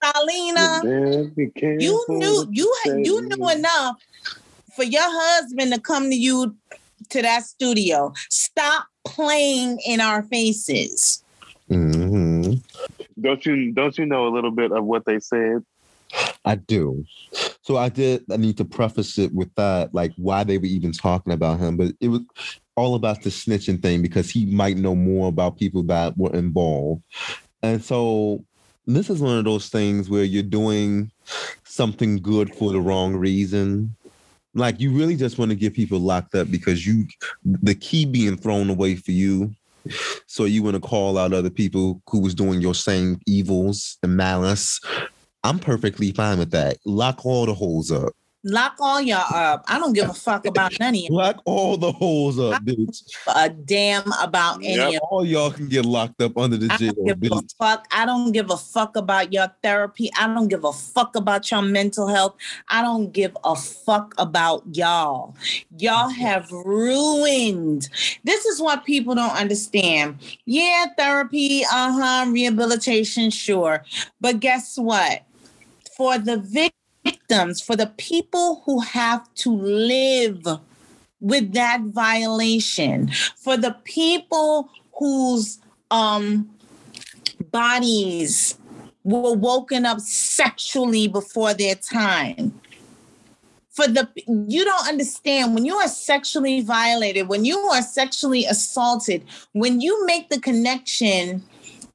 Syleena, 0.02 0.82
you 1.60 2.06
knew 2.10 2.48
you 2.52 2.76
you 2.86 3.30
knew 3.30 3.50
enough 3.50 3.98
for 4.74 4.84
your 4.84 5.04
husband 5.04 5.74
to 5.74 5.82
come 5.82 6.10
to 6.10 6.16
you 6.16 6.56
to 7.10 7.22
that 7.22 7.44
studio. 7.44 8.14
Stop 8.30 8.86
playing 9.06 9.80
in 9.86 10.00
our 10.00 10.24
faces. 10.24 11.24
hmm 11.68 12.54
Don't 13.20 13.46
you 13.46 13.74
don't 13.74 13.98
you 13.98 14.06
know 14.06 14.28
a 14.28 14.34
little 14.34 14.52
bit 14.52 14.72
of 14.72 14.86
what 14.86 15.06
they 15.06 15.20
said? 15.20 15.64
I 16.44 16.56
do. 16.56 17.06
So 17.62 17.78
I 17.78 17.90
did. 17.90 18.24
I 18.32 18.38
need 18.38 18.58
to 18.58 18.66
preface 18.66 19.18
it 19.18 19.34
with 19.34 19.54
that, 19.56 19.94
like 19.94 20.14
why 20.18 20.44
they 20.44 20.58
were 20.58 20.66
even 20.66 20.92
talking 20.92 21.34
about 21.34 21.60
him, 21.60 21.78
but 21.78 21.94
it 22.00 22.10
was 22.10 22.22
all 22.76 22.96
about 22.96 23.24
the 23.24 23.30
snitching 23.30 23.82
thing 23.82 24.02
because 24.02 24.30
he 24.30 24.46
might 24.46 24.78
know 24.78 24.96
more 24.96 25.30
about 25.30 25.58
people 25.58 25.82
that 25.84 26.18
were 26.18 26.34
involved, 26.34 27.02
and 27.64 27.84
so 27.84 28.44
this 28.88 29.10
is 29.10 29.20
one 29.20 29.38
of 29.38 29.46
those 29.46 29.70
things 29.70 30.10
where 30.10 30.24
you're 30.24 30.44
doing 30.44 31.12
something 31.64 32.18
good 32.18 32.54
for 32.56 32.72
the 32.72 32.80
wrong 32.80 33.16
reason. 33.16 33.96
Like 34.54 34.80
you 34.80 34.92
really 34.92 35.16
just 35.16 35.38
want 35.38 35.50
to 35.50 35.56
get 35.56 35.74
people 35.74 36.00
locked 36.00 36.36
up 36.36 36.50
because 36.52 36.86
you, 36.86 37.08
the 37.44 37.76
key 37.76 38.06
being 38.06 38.38
thrown 38.38 38.70
away 38.70 38.96
for 38.96 39.12
you. 39.12 39.54
So 40.28 40.46
you 40.46 40.64
want 40.64 40.76
to 40.76 40.80
call 40.80 41.18
out 41.18 41.34
other 41.34 41.50
people 41.50 42.02
who 42.10 42.20
was 42.20 42.34
doing 42.34 42.62
your 42.62 42.74
same 42.74 43.20
evils 43.28 43.98
and 44.02 44.16
malice. 44.16 44.80
I'm 45.46 45.60
perfectly 45.60 46.12
fine 46.12 46.40
with 46.40 46.50
that. 46.52 46.78
Lock 46.86 47.24
all 47.24 47.46
the 47.46 47.54
holes 47.54 47.92
up. 47.92 48.14
Lock 48.48 48.76
all 48.80 49.02
y'all 49.02 49.26
up. 49.34 49.64
I 49.68 49.80
don't 49.80 49.94
give 49.94 50.08
a 50.08 50.14
fuck 50.14 50.46
about 50.46 50.72
none 50.80 50.94
of 50.94 50.96
you. 51.02 51.08
Lock 51.10 51.42
all 51.46 51.78
the 51.78 51.92
holes 51.92 52.38
up, 52.40 52.62
bitch. 52.64 53.04
A 53.28 53.50
damn 53.50 54.12
about 54.22 54.58
any 54.58 54.94
Yep. 54.94 55.02
of 55.02 55.08
All 55.10 55.26
y'all 55.26 55.50
can 55.52 55.68
get 55.68 55.84
locked 55.84 56.22
up 56.22 56.38
under 56.38 56.56
the 56.58 56.72
I 56.72 56.78
jail, 56.78 56.94
don't 56.94 57.20
give 57.20 57.32
a 57.32 57.42
fuck. 57.60 57.88
I 57.92 58.06
don't 58.06 58.32
give 58.32 58.52
a 58.52 58.58
fuck 58.58 58.96
about 58.98 59.34
your 59.34 59.48
therapy. 59.64 60.12
I 60.20 60.28
don't 60.28 60.48
give 60.48 60.64
a 60.64 60.74
fuck 60.74 61.16
about 61.16 61.50
your 61.50 61.64
mental 61.64 62.08
health. 62.08 62.36
I 62.70 62.84
don't 62.84 63.12
give 63.12 63.36
a 63.44 63.56
fuck 63.56 64.14
about 64.20 64.64
y'all. 64.76 65.36
Y'all 65.78 66.10
have 66.10 66.52
ruined. 66.52 67.90
This 68.24 68.46
is 68.46 68.60
what 68.62 68.86
people 68.86 69.16
don't 69.16 69.36
understand. 69.36 70.18
Yeah, 70.46 70.86
therapy, 70.98 71.64
uh 71.66 71.92
huh, 71.94 72.32
rehabilitation, 72.32 73.32
sure. 73.32 73.84
But 74.22 74.40
guess 74.40 74.78
what? 74.78 75.24
For 75.96 76.18
the 76.18 76.38
victims, 76.38 77.62
for 77.62 77.76
the 77.76 77.92
people 77.98 78.62
who 78.66 78.82
have 78.82 79.34
to 79.36 79.56
live 79.56 80.46
with 81.22 81.54
that 81.54 81.82
violation, 81.82 83.12
for 83.38 83.58
the 83.58 83.76
people 83.84 84.70
whose 84.94 85.60
um, 85.92 86.50
bodies 87.52 88.58
were 89.04 89.34
woken 89.34 89.86
up 89.86 90.00
sexually 90.02 91.08
before 91.08 91.54
their 91.54 91.76
time. 91.76 92.60
For 93.70 93.88
the 93.88 94.10
you 94.28 94.64
don't 94.64 94.88
understand 94.88 95.54
when 95.54 95.66
you 95.66 95.76
are 95.76 95.88
sexually 95.88 96.62
violated, 96.62 97.28
when 97.28 97.46
you 97.46 97.58
are 97.58 97.82
sexually 97.82 98.46
assaulted, 98.46 99.24
when 99.52 99.82
you 99.82 100.06
make 100.06 100.30
the 100.30 100.40
connection, 100.40 101.44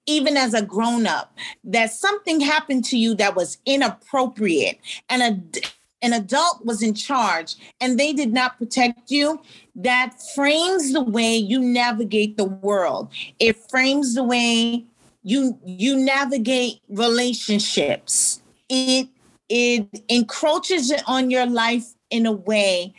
even 0.07 0.37
as 0.37 0.55
a 0.55 0.63
grown 0.63 1.07
up, 1.07 1.37
that 1.65 1.93
something 1.93 2.41
happened 2.41 2.85
to 2.87 2.99
you 2.99 3.15
that 3.17 3.37
was 3.37 3.59
inappropriate 3.67 4.79
and 5.09 5.23
a 5.23 5.61
an 6.03 6.13
adult 6.13 6.65
was 6.65 6.83
in 6.83 6.95
charge 6.95 7.57
and 7.81 7.99
they 7.99 8.13
did 8.13 8.33
not 8.33 8.57
protect 8.59 9.11
you, 9.11 9.41
that 9.75 10.15
frames 10.35 10.93
the 10.93 11.03
way 11.03 11.37
you 11.37 11.61
navigate 11.61 12.37
the 12.37 12.45
world. 12.45 13.11
It 13.39 13.57
frames 13.71 14.15
the 14.15 14.25
way 14.25 14.85
you 15.23 15.59
you 15.65 15.97
navigate 15.97 16.81
relationships. 16.89 18.41
It 18.69 19.09
it 19.49 19.89
encroaches 20.09 20.93
on 21.07 21.31
your 21.31 21.47
life 21.47 21.95
in 22.11 22.25
a 22.25 22.33
way 22.33 22.95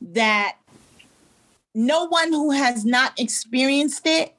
that 0.00 0.56
no 1.74 2.04
one 2.04 2.32
who 2.32 2.52
has 2.52 2.84
not 2.84 3.18
experienced 3.18 4.06
it 4.06 4.34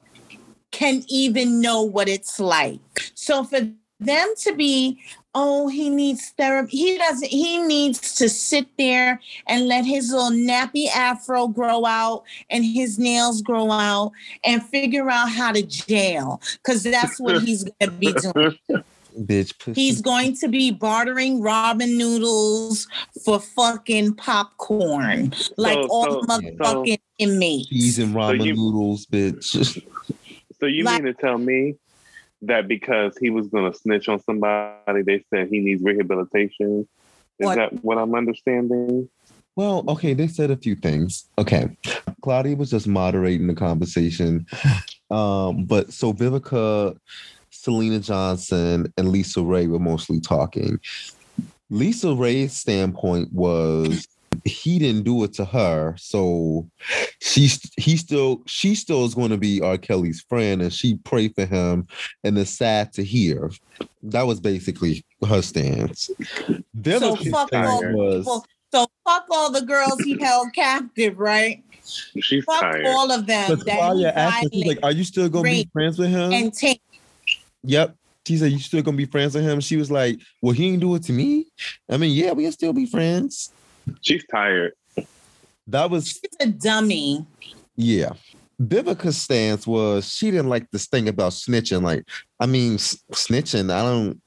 can 0.76 1.02
even 1.08 1.60
know 1.60 1.80
what 1.82 2.06
it's 2.08 2.38
like. 2.38 2.80
So 3.14 3.44
for 3.44 3.60
them 3.98 4.28
to 4.36 4.54
be 4.54 5.00
oh 5.34 5.68
he 5.68 5.88
needs 5.88 6.28
therapy 6.36 6.76
he 6.76 6.98
doesn't 6.98 7.28
he 7.28 7.56
needs 7.62 8.14
to 8.16 8.28
sit 8.28 8.66
there 8.76 9.18
and 9.46 9.68
let 9.68 9.86
his 9.86 10.10
little 10.12 10.30
nappy 10.30 10.86
afro 10.88 11.48
grow 11.48 11.86
out 11.86 12.22
and 12.50 12.62
his 12.62 12.98
nails 12.98 13.40
grow 13.40 13.70
out 13.70 14.12
and 14.44 14.62
figure 14.64 15.08
out 15.08 15.30
how 15.30 15.50
to 15.50 15.62
jail 15.62 16.42
because 16.62 16.82
that's 16.82 17.18
what 17.18 17.40
he's 17.42 17.64
going 17.64 17.74
to 17.80 17.90
be 17.92 18.12
doing 18.12 18.58
Bitch, 19.18 19.58
pussy. 19.58 19.80
he's 19.80 20.02
going 20.02 20.36
to 20.36 20.48
be 20.48 20.70
bartering 20.70 21.40
ramen 21.40 21.96
noodles 21.96 22.86
for 23.24 23.40
fucking 23.40 24.14
popcorn 24.16 25.32
like 25.56 25.78
So- 25.84 25.88
all 25.88 26.04
so- 26.22 26.28
motherfucking 26.28 26.98
inmates 27.18 27.68
cheese 27.70 27.98
and 27.98 28.14
ramen 28.14 28.44
you- 28.44 28.56
noodles, 28.56 29.06
bitch. 29.06 29.82
So 30.66 30.70
you 30.70 30.82
Like- 30.82 31.04
mean 31.04 31.14
to 31.14 31.20
tell 31.20 31.38
me 31.38 31.76
that 32.42 32.66
because 32.66 33.16
he 33.18 33.30
was 33.30 33.46
gonna 33.46 33.72
snitch 33.72 34.08
on 34.08 34.20
somebody, 34.24 35.02
they 35.02 35.22
said 35.30 35.46
he 35.48 35.60
needs 35.60 35.80
rehabilitation? 35.80 36.88
Is 37.38 37.46
What? 37.46 37.54
that 37.54 37.84
what 37.84 37.98
I'm 37.98 38.12
understanding? 38.16 39.08
Well, 39.54 39.84
okay, 39.86 40.12
they 40.12 40.26
said 40.26 40.50
a 40.50 40.56
few 40.56 40.74
things. 40.74 41.26
Okay. 41.38 41.68
Claudia 42.20 42.56
was 42.56 42.70
just 42.70 42.88
moderating 42.88 43.46
the 43.46 43.54
conversation. 43.54 44.44
Um, 45.08 45.66
but 45.66 45.92
so 45.92 46.12
Vivica, 46.12 46.96
Syleena 47.52 48.04
Johnson, 48.04 48.92
and 48.98 49.06
LisaRaye 49.06 49.68
were 49.68 49.78
mostly 49.78 50.18
talking. 50.18 50.80
LisaRaye's 51.70 52.54
standpoint 52.56 53.32
was 53.32 54.04
he 54.44 54.78
didn't 54.78 55.04
do 55.04 55.24
it 55.24 55.32
to 55.34 55.44
her, 55.44 55.94
so 55.98 56.68
she's 57.20 57.60
he 57.76 57.96
still 57.96 58.42
she 58.46 58.74
still 58.74 59.04
is 59.04 59.14
going 59.14 59.30
to 59.30 59.36
be 59.36 59.60
R. 59.60 59.78
Kelly's 59.78 60.20
friend, 60.28 60.62
and 60.62 60.72
she 60.72 60.96
prayed 60.98 61.34
for 61.34 61.46
him, 61.46 61.86
and 62.24 62.38
it's 62.38 62.50
sad 62.50 62.92
to 62.94 63.04
hear. 63.04 63.50
That 64.02 64.26
was 64.26 64.40
basically 64.40 65.04
her 65.26 65.42
stance. 65.42 66.10
Vivica's 66.74 67.28
fuck 67.28 67.52
all 67.52 67.78
stance 67.78 67.94
was 67.96 68.24
people. 68.24 68.46
so 68.72 68.86
fuck 69.04 69.26
all 69.30 69.50
the 69.50 69.62
girls 69.62 69.98
he 70.00 70.18
held 70.20 70.52
captive 70.52 71.18
right 71.18 71.62
She's 72.20 72.44
fuck 72.44 72.60
tired. 72.60 72.86
all 72.86 73.12
of 73.12 73.26
them 73.26 73.50
Because 73.50 73.64
that 73.64 73.72
he 73.72 73.76
Claudia 73.78 74.12
asked 74.12 74.42
her, 74.44 74.48
she's 74.52 74.66
like, 74.66 74.78
"Are 74.82 74.92
you 74.92 75.04
still 75.04 75.28
gonna 75.28 75.44
be 75.44 75.68
friends 75.72 75.98
with 75.98 76.10
him?" 76.10 76.32
and 76.32 76.52
take 76.52 76.80
yep. 77.62 77.94
She 78.26 78.36
said, 78.38 78.50
"You 78.50 78.58
still 78.58 78.82
gonna 78.82 78.96
be 78.96 79.04
friends 79.04 79.36
with 79.36 79.44
him?" 79.44 79.60
She 79.60 79.76
was 79.76 79.88
like, 79.88 80.18
"Well, 80.42 80.52
he 80.52 80.68
didn't 80.70 80.80
do 80.80 80.94
it 80.96 81.04
to 81.04 81.12
me." 81.12 81.46
I 81.88 81.96
mean, 81.96 82.10
yeah, 82.12 82.32
we'll 82.32 82.50
still 82.50 82.72
be 82.72 82.86
friends. 82.86 83.52
She's 84.02 84.24
tired. 84.30 84.72
That 85.68 85.90
was 85.90 86.08
She's 86.08 86.36
a 86.40 86.46
dummy. 86.46 87.26
yeah. 87.76 88.12
Vivica's 88.58 89.20
stance 89.20 89.66
was 89.66 90.10
she 90.10 90.30
didn't 90.30 90.48
like 90.48 90.70
this 90.70 90.86
thing 90.86 91.08
about 91.08 91.32
snitching. 91.32 91.82
Like, 91.82 92.08
I 92.40 92.46
mean, 92.46 92.74
s- 92.74 92.96
snitching. 93.12 93.70
I 93.70 93.82
don't 93.82 94.18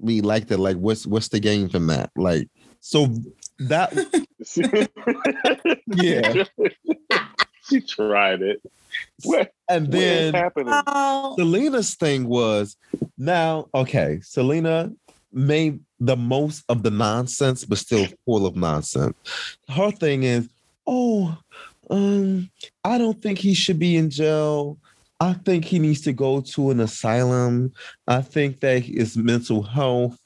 really 0.00 0.22
like 0.22 0.46
that. 0.46 0.58
Like, 0.58 0.76
what's 0.76 1.06
what's 1.06 1.28
the 1.28 1.38
game 1.40 1.68
from 1.68 1.88
that? 1.88 2.10
Like, 2.16 2.48
so 2.80 3.08
that 3.58 3.92
yeah. 5.86 6.44
she 7.68 7.80
tried 7.82 8.40
it. 8.40 8.62
What? 9.24 9.52
And 9.68 9.90
then 9.92 10.32
happening? 10.32 10.72
Syleena's 10.72 11.94
thing 11.94 12.26
was 12.26 12.76
now, 13.18 13.68
okay, 13.74 14.20
Syleena 14.22 14.94
made 15.34 15.80
the 16.00 16.16
most 16.16 16.64
of 16.68 16.82
the 16.82 16.90
nonsense, 16.90 17.64
but 17.64 17.78
still 17.78 18.06
full 18.24 18.46
of 18.46 18.56
nonsense. 18.56 19.16
Her 19.68 19.90
thing 19.90 20.22
is, 20.22 20.48
oh, 20.86 21.36
um, 21.90 22.50
I 22.84 22.98
don't 22.98 23.20
think 23.20 23.38
he 23.38 23.54
should 23.54 23.78
be 23.78 23.96
in 23.96 24.10
jail. 24.10 24.78
I 25.20 25.34
think 25.34 25.64
he 25.64 25.78
needs 25.78 26.02
to 26.02 26.12
go 26.12 26.40
to 26.40 26.70
an 26.70 26.80
asylum. 26.80 27.72
I 28.06 28.20
think 28.22 28.60
that 28.60 28.80
his 28.80 29.16
mental 29.16 29.62
health. 29.62 30.18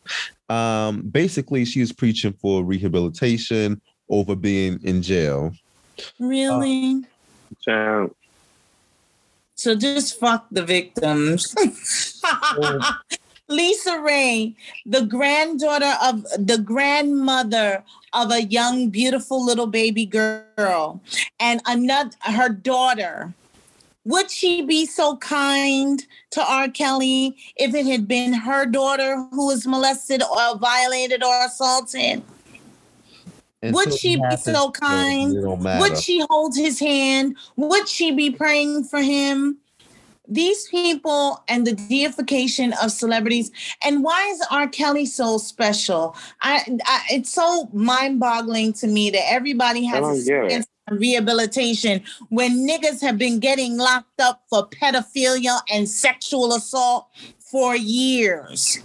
Um, 0.49 1.03
basically, 1.03 1.65
she 1.65 1.81
was 1.81 1.93
preaching 1.93 2.33
for 2.33 2.65
rehabilitation 2.65 3.81
over 4.09 4.35
being 4.35 4.81
in 4.83 5.03
jail. 5.03 5.53
really? 6.19 7.03
Child. 7.61 8.15
So 9.55 9.75
just 9.75 10.19
fuck 10.19 10.47
the 10.51 10.65
victims. 10.65 11.55
LisaRaye, 13.49 14.55
the 14.85 15.03
granddaughter 15.03 15.95
of 16.03 16.25
the 16.39 16.59
grandmother 16.59 17.83
of 18.13 18.31
a 18.31 18.45
young, 18.45 18.91
beautiful 18.91 19.45
little 19.45 19.67
baby 19.67 20.07
girl, 20.07 21.01
and 21.41 21.61
another 21.67 22.11
her 22.21 22.49
daughter. 22.49 23.33
Would 24.05 24.31
she 24.31 24.63
be 24.63 24.87
so 24.87 25.17
kind 25.19 26.03
to 26.31 26.43
R. 26.43 26.69
Kelly 26.69 27.37
if 27.57 27.75
it 27.75 27.85
had 27.85 28.09
been 28.09 28.33
her 28.33 28.65
daughter 28.65 29.23
who 29.33 29.49
was 29.49 29.67
molested 29.67 30.23
or 30.23 30.57
violated 30.57 31.23
or 31.23 31.45
assaulted? 31.45 32.23
Would 33.63 33.93
she 33.93 34.17
be 34.17 34.37
so 34.37 34.71
kind? 34.71 35.37
It. 35.37 35.81
Would 35.81 35.99
she 35.99 36.25
hold 36.31 36.57
his 36.57 36.79
hand? 36.79 37.37
Would 37.57 37.89
she 37.89 38.13
be 38.13 38.31
praying 38.31 38.85
for 38.85 39.03
him? 39.03 39.59
These 40.29 40.69
people 40.69 41.43
and 41.49 41.67
the 41.67 41.73
deification 41.73 42.75
of 42.83 42.93
celebrities. 42.93 43.51
And 43.83 44.05
why 44.05 44.27
is 44.29 44.45
R. 44.51 44.69
Kelly 44.69 45.07
so 45.07 45.39
special? 45.39 46.17
I, 46.43 46.79
I 46.85 47.03
it's 47.11 47.31
so 47.31 47.69
mind-boggling 47.73 48.75
to 48.75 48.87
me 48.87 49.11
that 49.11 49.33
everybody 49.33 49.85
has 49.85 50.27
a 50.27 50.31
get 50.31 50.53
it. 50.53 50.67
rehabilitation 50.91 52.03
when 52.29 52.67
niggas 52.67 53.01
have 53.01 53.17
been 53.17 53.39
getting 53.39 53.79
locked 53.79 54.21
up 54.21 54.43
for 54.51 54.69
pedophilia 54.69 55.61
and 55.71 55.89
sexual 55.89 56.55
assault 56.55 57.09
for 57.39 57.75
years. 57.75 58.79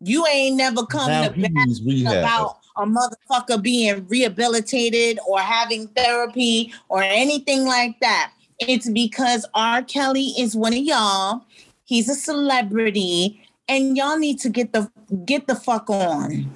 You 0.00 0.26
ain't 0.26 0.56
never 0.56 0.84
come 0.84 1.08
now 1.08 1.28
to 1.28 1.32
he 1.32 1.48
bat 2.04 2.18
about 2.18 2.58
a 2.76 2.84
motherfucker 2.84 3.62
being 3.62 4.06
rehabilitated 4.08 5.18
or 5.26 5.38
having 5.40 5.86
therapy 5.88 6.72
or 6.88 7.02
anything 7.02 7.64
like 7.64 7.98
that. 8.00 8.32
It's 8.60 8.88
because 8.90 9.46
R. 9.54 9.82
Kelly 9.82 10.32
is 10.38 10.56
one 10.56 10.72
of 10.72 10.78
y'all. 10.80 11.44
He's 11.84 12.08
a 12.08 12.14
celebrity, 12.14 13.42
and 13.68 13.96
y'all 13.96 14.18
need 14.18 14.38
to 14.40 14.48
get 14.48 14.72
the 14.72 14.90
get 15.24 15.46
the 15.46 15.54
fuck 15.54 15.90
on 15.90 16.50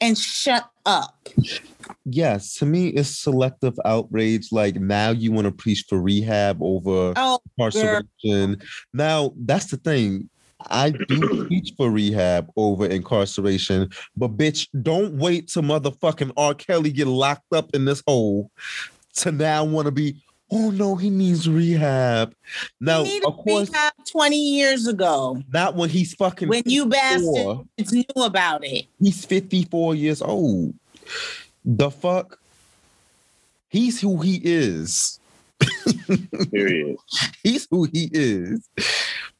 and 0.00 0.16
shut 0.16 0.70
up. 0.86 1.28
yes, 2.04 2.54
to 2.54 2.66
me, 2.66 2.88
it's 2.88 3.18
selective 3.18 3.74
outrage. 3.84 4.48
Like 4.52 4.76
now, 4.76 5.10
you 5.10 5.32
want 5.32 5.46
to 5.46 5.52
preach 5.52 5.84
for 5.88 6.00
rehab 6.00 6.62
over 6.62 7.12
Oh, 7.16 7.40
incarceration. 7.58 8.62
Now, 8.92 9.32
that's 9.36 9.66
the 9.66 9.76
thing. 9.76 10.28
I 10.70 10.90
do 10.90 11.28
preach 11.48 11.72
for 11.76 11.90
rehab 11.90 12.50
over 12.56 12.86
incarceration, 12.86 13.90
but 14.16 14.36
bitch, 14.36 14.66
don't 14.82 15.14
wait 15.14 15.48
till 15.48 15.62
motherfucking 15.62 16.32
R. 16.36 16.54
Kelly 16.54 16.90
get 16.90 17.06
locked 17.06 17.52
up 17.52 17.70
in 17.74 17.84
this 17.84 18.02
hole 18.06 18.50
to 19.16 19.32
now 19.32 19.64
want 19.64 19.86
to 19.86 19.92
be. 19.92 20.16
Oh 20.50 20.70
no, 20.70 20.96
he 20.96 21.10
needs 21.10 21.48
rehab. 21.48 22.34
Now, 22.80 23.04
he 23.04 23.22
of 23.24 23.36
course, 23.36 23.68
rehab 23.68 23.92
20 24.10 24.36
years 24.36 24.86
ago 24.86 25.42
not 25.52 25.76
when 25.76 25.90
he's 25.90 26.14
fucking. 26.14 26.48
when 26.48 26.62
you 26.64 26.88
54. 26.88 27.64
bastards 27.78 27.92
knew 27.92 28.24
about 28.24 28.64
it. 28.64 28.86
He's 28.98 29.24
54 29.24 29.94
years 29.94 30.22
old. 30.22 30.74
The 31.64 31.90
fuck? 31.90 32.38
He's 33.68 34.00
who 34.00 34.20
he 34.22 34.40
is. 34.42 35.20
Period. 36.50 36.96
He's 37.42 37.68
who 37.70 37.84
he 37.92 38.08
is. 38.12 38.66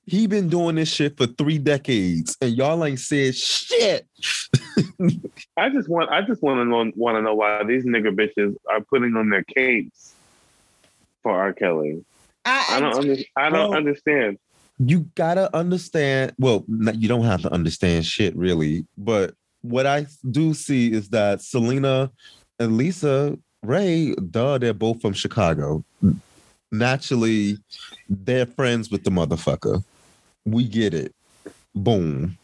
He 0.05 0.27
been 0.27 0.49
doing 0.49 0.77
this 0.77 0.91
shit 0.91 1.17
for 1.17 1.27
three 1.27 1.59
decades, 1.59 2.37
and 2.41 2.53
y'all 2.53 2.85
ain't 2.85 2.99
said 2.99 3.35
shit. 3.35 4.07
I 5.57 5.69
just 5.71 5.89
want 5.89 6.11
I 6.11 6.23
just 6.23 6.43
want 6.43 6.59
to 6.59 6.65
know 6.65 6.91
want 6.97 7.17
to 7.17 7.23
know 7.23 7.35
why 7.35 7.63
these 7.65 7.85
nigga 7.85 8.15
bitches 8.15 8.57
are 8.71 8.81
putting 8.81 9.17
on 9.17 9.29
their 9.31 9.45
capes 9.45 10.15
for 11.23 11.33
R. 11.33 11.53
Kelly. 11.53 12.05
I 12.45 12.65
I, 12.71 12.81
don't 12.81 12.95
under, 12.95 13.17
I 13.37 13.51
don't 13.51 13.71
Well- 13.71 13.75
understand. 13.75 14.39
You 14.81 15.07
gotta 15.17 15.55
understand. 15.57 16.33
Well, 16.39 16.65
you 16.69 17.09
don't 17.09 17.25
have 17.25 17.43
to 17.43 17.53
understand 17.53 18.07
shit 18.07 18.37
really, 18.37 18.87
but 18.97 19.35
what 19.63 19.87
I 19.87 20.07
do 20.31 20.55
see 20.55 20.93
is 20.93 21.09
that 21.09 21.41
Syleena 21.41 22.11
and 22.61 22.77
Lisa 22.77 23.37
Ray, 23.65 24.15
duh, 24.31 24.57
they're 24.59 24.73
both 24.73 25.01
from 25.03 25.15
Chicago. 25.15 25.85
Naturally, 26.71 27.59
they're 28.09 28.47
friends 28.47 28.89
with 28.89 29.03
the 29.03 29.11
motherfucker. 29.11 29.83
We 30.45 30.63
get 30.69 30.95
it. 30.95 31.13
Boom. 31.75 32.39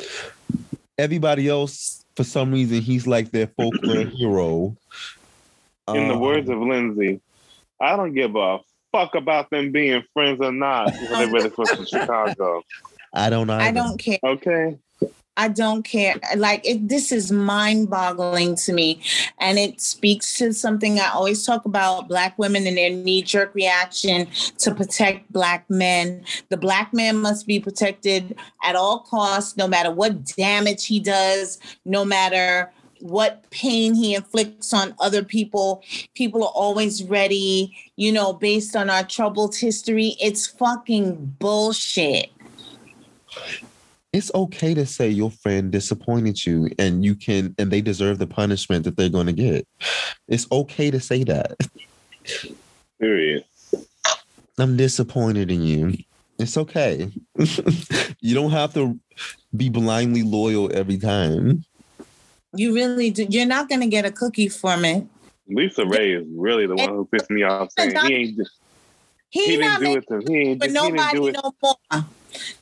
Everybody 0.99 1.49
else, 1.49 2.05
for 2.17 2.25
some 2.25 2.51
reason, 2.53 2.81
he's 2.81 3.07
like 3.07 3.31
their 3.31 3.47
folklore 3.47 4.07
hero. 4.07 4.77
In 5.89 6.09
the 6.09 6.15
Um, 6.15 6.21
words 6.21 6.49
of 6.49 6.59
Lindsay, 6.59 7.21
I 7.85 7.97
don't 7.97 8.15
give 8.15 8.35
a 8.35 8.61
fuck 8.93 9.15
about 9.15 9.51
them 9.51 9.73
being 9.73 10.03
friends 10.13 10.41
or 10.41 10.53
not. 10.53 10.87
because 10.87 11.09
They're 11.11 11.31
really 11.31 11.51
from 11.51 11.85
Chicago. 11.85 12.63
I 13.13 13.29
don't 13.29 13.47
know. 13.47 13.59
I 13.59 13.71
don't 13.71 13.99
care. 13.99 14.19
Okay. 14.25 14.79
I 15.37 15.49
don't 15.49 15.83
care. 15.83 16.15
Like 16.37 16.65
it, 16.65 16.89
this 16.89 17.11
is 17.11 17.33
mind-boggling 17.33 18.55
to 18.57 18.73
me, 18.73 19.03
and 19.41 19.59
it 19.59 19.81
speaks 19.81 20.39
to 20.39 20.53
something 20.53 21.01
I 21.01 21.09
always 21.09 21.45
talk 21.45 21.65
about: 21.65 22.09
black 22.09 22.39
women 22.39 22.69
and 22.69 22.77
their 22.77 22.91
knee-jerk 22.91 23.53
reaction 23.53 24.29
to 24.59 24.73
protect 24.73 25.33
black 25.33 25.69
men. 25.69 26.25
The 26.51 26.57
black 26.57 26.95
man 26.95 27.17
must 27.19 27.49
be 27.49 27.59
protected 27.59 28.37
at 28.63 28.77
all 28.77 29.01
costs, 29.01 29.57
no 29.57 29.67
matter 29.67 29.91
what 29.91 30.25
damage 30.25 30.87
he 30.87 31.01
does, 31.01 31.59
no 31.85 32.05
matter 32.05 32.73
what 33.01 33.49
pain 33.51 33.95
he 33.95 34.15
inflicts 34.15 34.73
on 34.73 34.95
other 34.99 35.23
people. 35.25 35.83
People 36.15 36.43
are 36.45 36.53
always 36.55 37.03
ready, 37.05 37.77
you 37.97 38.13
know, 38.13 38.33
based 38.33 38.77
on 38.77 38.91
our 38.91 39.05
troubled 39.05 39.57
history. 39.57 40.17
It's 40.21 40.47
fucking 40.47 41.37
bullshit. 41.39 42.31
it's 44.13 44.31
okay 44.35 44.75
to 44.75 44.87
say 44.87 45.09
your 45.09 45.31
friend 45.31 45.73
disappointed 45.73 46.47
you 46.47 46.71
and 46.79 47.05
you 47.05 47.15
can 47.17 47.53
and 47.59 47.71
they 47.71 47.81
deserve 47.81 48.19
the 48.19 48.27
punishment 48.27 48.85
that 48.85 48.97
they're 48.97 49.09
going 49.09 49.27
to 49.27 49.33
get 49.33 49.67
it's 50.29 50.47
okay 50.53 50.89
to 50.91 51.01
say 51.01 51.25
that 51.25 51.57
Period. 53.01 53.45
i'm 54.59 54.77
disappointed 54.77 55.51
in 55.51 55.63
you 55.63 55.95
it's 56.39 56.57
okay 56.57 57.11
you 58.21 58.35
don't 58.35 58.53
have 58.53 58.73
to 58.75 58.99
be 59.57 59.69
blindly 59.69 60.23
loyal 60.23 60.71
every 60.73 60.97
time 60.99 61.65
You 62.55 62.75
really 62.75 63.11
do. 63.11 63.27
You're 63.29 63.47
not 63.47 63.69
going 63.69 63.81
to 63.81 63.87
get 63.87 64.05
a 64.05 64.11
cookie 64.11 64.49
from 64.49 64.85
it. 64.85 65.07
LisaRaye 65.51 66.21
is 66.21 66.27
really 66.35 66.67
the 66.67 66.77
one 66.77 66.89
who 66.89 67.05
pissed 67.05 67.31
me 67.31 67.43
off 67.43 67.71
saying 67.77 67.95
he 68.07 68.15
ain't 68.15 68.41
He, 69.31 69.45
he 69.45 69.57
didn't 69.57 69.81
do 69.81 69.97
it 69.97 70.09
to 70.09 70.19
me. 70.31 70.55
for 70.55 70.61
didn't 70.61 70.75
nobody 70.75 71.19
do 71.19 71.27
it. 71.29 71.37
no 71.43 71.53
more. 71.63 72.05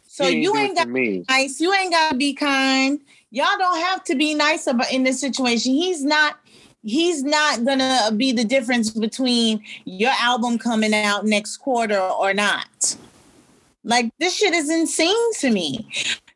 So 0.06 0.26
you 0.26 0.56
ain't 0.56 0.76
got 0.76 0.84
to 0.84 0.90
me. 0.90 1.24
nice. 1.28 1.60
You 1.60 1.72
ain't 1.72 1.92
got 1.92 2.10
to 2.10 2.16
be 2.16 2.34
kind. 2.34 3.00
Y'all 3.30 3.56
don't 3.56 3.80
have 3.80 4.04
to 4.04 4.14
be 4.14 4.34
nice 4.34 4.66
about 4.66 4.92
in 4.92 5.04
this 5.04 5.20
situation. 5.20 5.72
He's 5.72 6.04
not. 6.04 6.38
He's 6.84 7.22
not 7.22 7.64
gonna 7.64 8.10
be 8.16 8.32
the 8.32 8.42
difference 8.44 8.90
between 8.90 9.62
your 9.84 10.10
album 10.18 10.58
coming 10.58 10.92
out 10.92 11.24
next 11.24 11.58
quarter 11.58 12.00
or 12.00 12.34
not. 12.34 12.96
Like 13.84 14.10
this 14.18 14.36
shit 14.36 14.52
is 14.52 14.68
insane 14.68 15.32
to 15.38 15.50
me. 15.50 15.88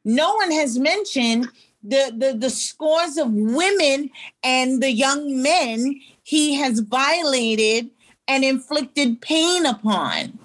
No 0.05 0.35
one 0.37 0.53
has 0.53 0.79
mentioned 0.79 1.49
the 1.89 2.13
the 2.17 2.37
the 2.39 2.51
scores 2.51 3.17
of 3.17 3.31
women 3.33 4.11
and 4.43 4.83
the 4.83 4.91
young 4.91 5.43
men 5.43 6.01
he 6.23 6.55
has 6.55 6.81
violated 6.81 7.91
and 8.29 8.45
inflicted 8.45 9.21
pain 9.21 9.65
upon. 9.67 10.39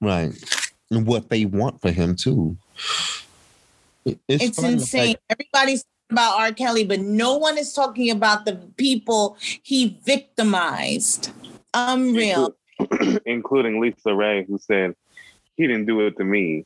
right 0.00 0.32
and 0.90 1.06
what 1.06 1.28
they 1.30 1.44
want 1.44 1.80
for 1.80 1.90
him 1.90 2.14
too 2.16 2.56
It- 4.04 4.20
It's 4.28 4.58
insane. 4.62 5.08
like, 5.08 5.20
Everybody's 5.30 5.82
talking 5.84 6.10
about 6.12 6.38
R. 6.38 6.52
Kelly, 6.52 6.84
but 6.84 7.00
no 7.00 7.36
one 7.36 7.58
is 7.58 7.72
talking 7.72 8.10
about 8.10 8.44
the 8.44 8.54
people 8.76 9.36
he 9.62 9.98
victimized. 10.04 11.30
Unreal. 11.74 12.54
including 13.26 13.80
LisaRaye, 13.80 14.46
who 14.46 14.58
said 14.58 14.94
he 15.56 15.66
didn't 15.66 15.86
do 15.86 16.00
it 16.06 16.16
to 16.18 16.24
me. 16.24 16.64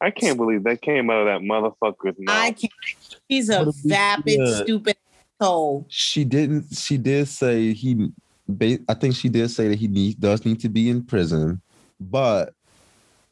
I 0.00 0.10
can't 0.10 0.36
believe 0.36 0.64
that 0.64 0.82
came 0.82 1.08
out 1.08 1.26
of 1.26 1.26
that 1.26 1.40
motherfucker's 1.40 2.18
mouth. 2.18 2.36
I 2.36 2.50
can't. 2.50 2.72
He's 3.28 3.48
a 3.48 3.60
What 3.64 3.68
if 3.68 3.84
we- 3.84 3.90
vapid, 3.90 4.40
yeah. 4.40 4.62
stupid 4.64 4.96
soul. 5.40 5.86
she 5.88 6.24
didn't 6.24 6.66
she 6.74 6.96
did 6.96 7.26
say 7.28 7.72
he 7.74 8.08
i 8.88 8.94
think 8.94 9.14
she 9.16 9.28
did 9.28 9.48
say 9.50 9.68
that 9.68 9.78
he 9.78 9.88
need, 9.88 10.20
does 10.20 10.44
need 10.44 10.60
to 10.60 10.68
be 10.68 10.88
in 10.90 11.02
prison 11.02 11.60
but 11.98 12.52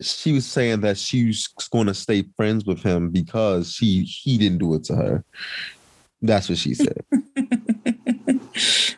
she 0.00 0.32
was 0.32 0.46
saying 0.46 0.80
that 0.80 0.98
she's 0.98 1.46
going 1.70 1.86
to 1.86 1.94
stay 1.94 2.24
friends 2.36 2.64
with 2.64 2.82
him 2.82 3.10
because 3.10 3.72
she 3.72 4.02
he 4.02 4.36
didn't 4.36 4.58
do 4.58 4.74
it 4.74 4.82
to 4.84 4.96
her. 4.96 5.24
That's 6.20 6.48
what 6.48 6.58
she 6.58 6.74
said. 6.74 7.04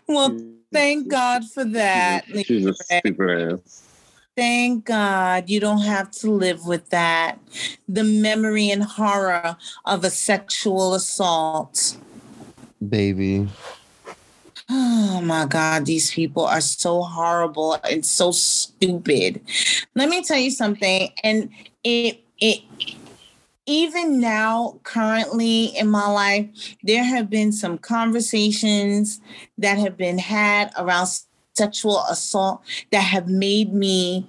well, 0.08 0.38
thank 0.72 1.08
God 1.08 1.44
for 1.52 1.64
that. 1.64 2.24
She's 2.46 2.64
a 2.64 2.72
stupid 2.74 3.52
ass. 3.64 3.83
Thank 4.36 4.86
God 4.86 5.48
you 5.48 5.60
don't 5.60 5.82
have 5.82 6.10
to 6.12 6.30
live 6.30 6.66
with 6.66 6.90
that. 6.90 7.38
The 7.88 8.02
memory 8.02 8.70
and 8.70 8.82
horror 8.82 9.56
of 9.84 10.04
a 10.04 10.10
sexual 10.10 10.94
assault. 10.94 11.96
Baby. 12.86 13.48
Oh 14.68 15.20
my 15.22 15.46
God, 15.46 15.86
these 15.86 16.10
people 16.10 16.44
are 16.46 16.60
so 16.60 17.02
horrible 17.02 17.78
and 17.88 18.04
so 18.04 18.32
stupid. 18.32 19.40
Let 19.94 20.08
me 20.08 20.24
tell 20.24 20.38
you 20.38 20.50
something, 20.50 21.10
and 21.22 21.50
it 21.84 22.24
it 22.40 22.62
even 23.66 24.20
now, 24.20 24.78
currently 24.82 25.66
in 25.66 25.88
my 25.88 26.06
life, 26.08 26.76
there 26.82 27.04
have 27.04 27.30
been 27.30 27.52
some 27.52 27.78
conversations 27.78 29.20
that 29.56 29.78
have 29.78 29.96
been 29.96 30.18
had 30.18 30.70
around 30.76 31.08
sexual 31.56 32.04
assault 32.10 32.62
that 32.90 33.00
have 33.00 33.28
made 33.28 33.72
me 33.72 34.26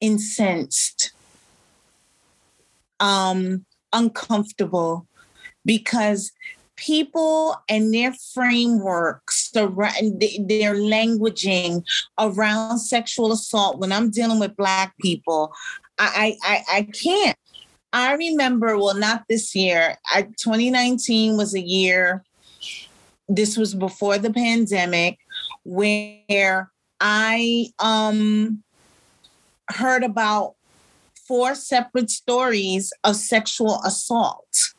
incensed, 0.00 1.12
um, 3.00 3.64
uncomfortable, 3.92 5.06
because 5.64 6.32
people 6.76 7.56
and 7.68 7.92
their 7.92 8.12
frameworks 8.34 9.50
their 9.50 9.72
languaging 9.72 11.82
around 12.18 12.78
sexual 12.78 13.32
assault 13.32 13.78
when 13.78 13.90
i'm 13.90 14.10
dealing 14.10 14.38
with 14.38 14.54
black 14.56 14.94
people 14.98 15.52
i 15.98 16.36
i 16.42 16.62
i 16.70 16.82
can't. 16.82 17.38
I 17.92 18.14
remember 18.14 18.76
well 18.76 18.94
not 18.94 19.24
this 19.26 19.54
year 19.54 19.96
I, 20.12 20.22
2019 20.22 21.38
was 21.38 21.54
a 21.54 21.60
year 21.60 22.22
this 23.26 23.56
was 23.56 23.74
before 23.74 24.18
the 24.18 24.32
pandemic 24.32 25.18
where 25.66 26.70
i 27.00 27.66
um 27.78 28.62
heard 29.70 30.04
about 30.04 30.54
four 31.26 31.54
separate 31.54 32.10
stories 32.10 32.92
of 33.04 33.16
sexual 33.16 33.80
assault. 33.84 34.72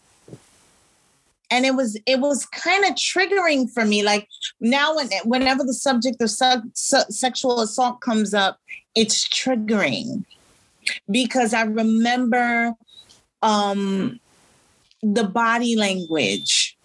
And 1.50 1.66
it 1.66 1.76
was 1.76 1.98
it 2.06 2.20
was 2.20 2.46
kind 2.46 2.84
of 2.86 2.92
triggering 2.96 3.72
for 3.72 3.86
me 3.86 4.04
like 4.04 4.28
now 4.60 4.96
when, 4.96 5.10
whenever 5.24 5.64
the 5.64 5.74
subject 5.74 6.22
of 6.22 6.30
su- 6.30 6.72
su- 6.74 7.10
sexual 7.10 7.62
assault 7.62 8.02
comes 8.02 8.34
up 8.34 8.60
it's 8.96 9.28
triggering. 9.30 10.26
Because 11.10 11.54
i 11.54 11.64
remember 11.64 12.74
um 13.42 14.20
the 15.02 15.24
body 15.24 15.78
language 15.78 16.77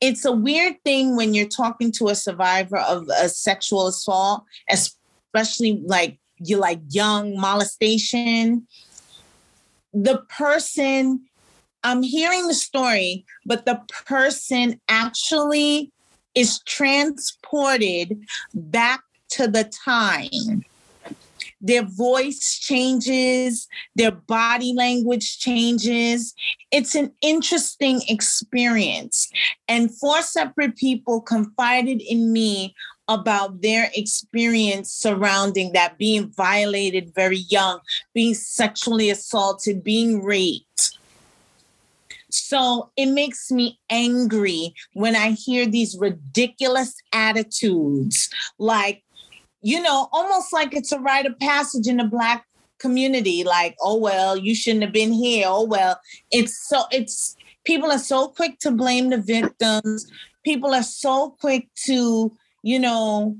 it's 0.00 0.24
a 0.24 0.32
weird 0.32 0.76
thing 0.84 1.16
when 1.16 1.34
you're 1.34 1.48
talking 1.48 1.90
to 1.92 2.08
a 2.08 2.14
survivor 2.14 2.78
of 2.78 3.08
a 3.20 3.28
sexual 3.28 3.86
assault 3.86 4.44
especially 4.70 5.82
like 5.84 6.18
you're 6.38 6.60
like 6.60 6.80
young 6.88 7.38
molestation 7.38 8.66
the 9.92 10.18
person 10.28 11.28
I'm 11.84 12.02
hearing 12.02 12.48
the 12.48 12.54
story, 12.54 13.24
but 13.46 13.64
the 13.64 13.80
person 14.06 14.80
actually 14.88 15.92
is 16.34 16.60
transported 16.66 18.18
back 18.54 19.00
to 19.30 19.48
the 19.48 19.64
time. 19.64 20.64
Their 21.60 21.82
voice 21.82 22.58
changes, 22.60 23.66
their 23.96 24.12
body 24.12 24.72
language 24.76 25.38
changes. 25.38 26.34
It's 26.70 26.94
an 26.94 27.12
interesting 27.20 28.02
experience. 28.08 29.30
And 29.66 29.94
four 29.98 30.22
separate 30.22 30.76
people 30.76 31.20
confided 31.20 32.00
in 32.00 32.32
me 32.32 32.74
about 33.08 33.62
their 33.62 33.90
experience 33.96 34.92
surrounding 34.92 35.72
that 35.72 35.98
being 35.98 36.30
violated 36.36 37.14
very 37.14 37.38
young, 37.48 37.80
being 38.14 38.34
sexually 38.34 39.10
assaulted, 39.10 39.82
being 39.82 40.22
raped. 40.22 40.98
So 42.30 42.90
it 42.96 43.06
makes 43.06 43.50
me 43.50 43.80
angry 43.88 44.74
when 44.92 45.16
I 45.16 45.30
hear 45.30 45.66
these 45.66 45.96
ridiculous 45.98 46.94
attitudes, 47.12 48.28
like, 48.58 49.02
you 49.62 49.80
know, 49.82 50.08
almost 50.12 50.52
like 50.52 50.74
it's 50.74 50.92
a 50.92 51.00
rite 51.00 51.26
of 51.26 51.38
passage 51.38 51.86
in 51.86 51.98
the 51.98 52.04
Black 52.04 52.44
community, 52.78 53.44
like, 53.44 53.76
oh, 53.80 53.96
well, 53.96 54.36
you 54.36 54.54
shouldn't 54.54 54.84
have 54.84 54.92
been 54.92 55.12
here. 55.12 55.46
Oh, 55.48 55.64
well, 55.64 56.00
it's 56.30 56.68
so, 56.68 56.84
it's, 56.90 57.36
people 57.64 57.90
are 57.90 57.98
so 57.98 58.28
quick 58.28 58.58
to 58.60 58.70
blame 58.70 59.10
the 59.10 59.18
victims. 59.18 60.10
People 60.44 60.74
are 60.74 60.82
so 60.82 61.36
quick 61.40 61.68
to, 61.86 62.32
you 62.62 62.78
know, 62.78 63.36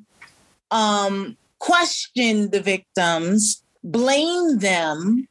um, 0.70 1.36
question 1.58 2.50
the 2.50 2.60
victims, 2.60 3.62
blame 3.82 4.58
them 4.58 5.28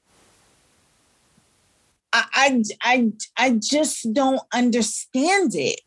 I, 2.14 2.64
I, 2.82 3.12
I 3.38 3.60
just 3.62 4.12
don't 4.14 4.42
understand 4.54 5.54
it. 5.56 5.82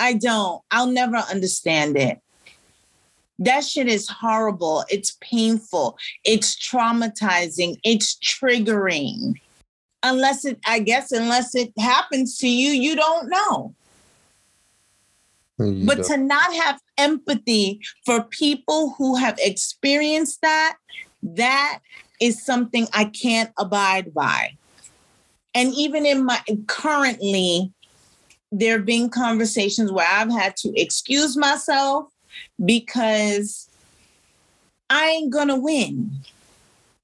I 0.00 0.14
don't. 0.14 0.62
I'll 0.70 0.90
never 0.90 1.16
understand 1.16 1.96
it. 1.96 2.20
That 3.38 3.64
shit 3.64 3.88
is 3.88 4.08
horrible. 4.08 4.84
It's 4.88 5.16
painful. 5.20 5.98
It's 6.24 6.56
traumatizing. 6.56 7.78
It's 7.84 8.16
triggering. 8.16 9.34
Unless 10.02 10.44
it, 10.44 10.58
I 10.66 10.80
guess, 10.80 11.12
unless 11.12 11.54
it 11.54 11.72
happens 11.78 12.38
to 12.38 12.48
you, 12.48 12.70
you 12.70 12.96
don't 12.96 13.28
know. 13.28 13.74
You 15.58 15.86
but 15.86 15.98
don't. 15.98 16.06
to 16.06 16.16
not 16.16 16.52
have 16.54 16.80
empathy 16.98 17.80
for 18.04 18.24
people 18.24 18.94
who 18.98 19.16
have 19.16 19.38
experienced 19.38 20.40
that, 20.42 20.76
that 21.22 21.80
is 22.20 22.44
something 22.44 22.88
I 22.92 23.04
can't 23.04 23.52
abide 23.56 24.12
by 24.12 24.56
and 25.54 25.72
even 25.74 26.06
in 26.06 26.24
my 26.24 26.40
currently 26.66 27.72
there 28.50 28.76
have 28.76 28.86
been 28.86 29.08
conversations 29.08 29.90
where 29.90 30.06
I've 30.08 30.30
had 30.30 30.56
to 30.58 30.72
excuse 30.80 31.36
myself 31.36 32.11
because 32.64 33.68
I 34.90 35.08
ain't 35.08 35.32
gonna 35.32 35.58
win. 35.58 36.10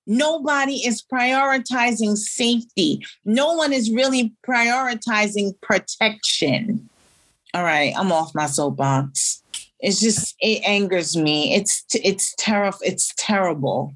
Nobody 0.06 0.86
is 0.86 1.02
prioritizing 1.02 2.16
safety. 2.16 3.04
No 3.24 3.54
one 3.54 3.72
is 3.72 3.90
really 3.90 4.32
prioritizing 4.46 5.60
protection. 5.60 6.88
All 7.54 7.62
right, 7.62 7.92
I'm 7.96 8.12
off 8.12 8.34
my 8.34 8.46
soapbox. 8.46 9.42
It's 9.80 10.00
just 10.00 10.34
it 10.40 10.62
angers 10.64 11.16
me. 11.16 11.54
It's 11.54 11.84
it's 11.94 12.34
terrible. 12.36 12.78
It's 12.82 13.14
terrible, 13.16 13.94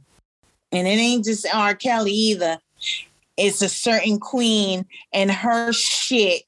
and 0.70 0.86
it 0.86 0.92
ain't 0.92 1.24
just 1.24 1.46
R. 1.52 1.74
Kelly 1.74 2.12
either 2.12 2.58
it's 3.36 3.62
a 3.62 3.68
certain 3.68 4.18
queen 4.18 4.86
and 5.12 5.30
her 5.30 5.72
shit. 5.72 6.42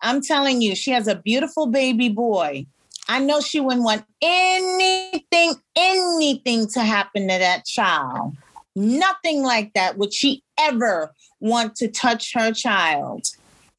I'm 0.00 0.22
telling 0.22 0.62
you, 0.62 0.74
she 0.74 0.92
has 0.92 1.08
a 1.08 1.16
beautiful 1.16 1.66
baby 1.66 2.08
boy. 2.08 2.66
I 3.08 3.20
know 3.20 3.40
she 3.40 3.58
wouldn't 3.58 3.84
want 3.84 4.04
anything, 4.20 5.54
anything 5.74 6.68
to 6.68 6.80
happen 6.80 7.22
to 7.22 7.38
that 7.38 7.64
child. 7.64 8.36
Nothing 8.76 9.42
like 9.42 9.72
that 9.74 9.96
would 9.96 10.12
she 10.12 10.42
ever 10.58 11.14
want 11.40 11.74
to 11.76 11.88
touch 11.88 12.34
her 12.34 12.52
child. 12.52 13.24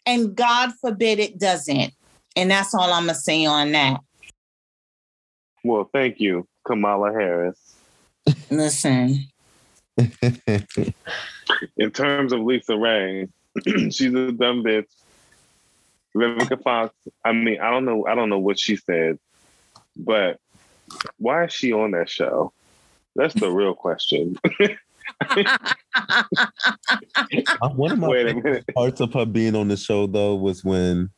And 0.05 0.35
God 0.35 0.71
forbid 0.81 1.19
it 1.19 1.39
doesn't. 1.39 1.93
And 2.35 2.49
that's 2.49 2.73
all 2.73 2.91
I'm 2.91 3.05
going 3.05 3.15
to 3.15 3.21
say 3.21 3.45
on 3.45 3.71
that. 3.73 3.99
Well, 5.63 5.89
thank 5.93 6.19
you, 6.19 6.47
Kamala 6.65 7.11
Harris. 7.11 7.75
Listen. 8.49 9.25
in 11.77 11.91
terms 11.91 12.33
of 12.33 12.39
LisaRaye, 12.39 13.29
she's 13.91 14.13
a 14.13 14.31
dumb 14.31 14.63
bitch. 14.63 14.87
Vivica 16.15 16.61
Fox, 16.61 16.93
I 17.23 17.31
mean, 17.31 17.59
I 17.59 17.69
don't 17.71 17.85
know, 17.85 18.05
I 18.07 18.15
don't 18.15 18.29
know 18.29 18.39
what 18.39 18.59
she 18.59 18.75
said, 18.75 19.19
but 19.95 20.39
why 21.17 21.45
is 21.45 21.53
she 21.53 21.71
on 21.73 21.91
that 21.91 22.09
show? 22.09 22.53
that's 23.15 23.33
the 23.35 23.51
real 23.51 23.75
question. 23.75 24.37
Uh, 27.61 27.69
one 27.69 27.91
of 27.91 27.99
my 27.99 28.61
parts 28.75 29.01
of 29.01 29.11
her 29.13 29.25
being 29.25 29.55
on 29.55 29.67
the 29.67 29.75
show 29.75 30.05
though 30.07 30.35
was 30.35 30.63
when, 30.63 31.09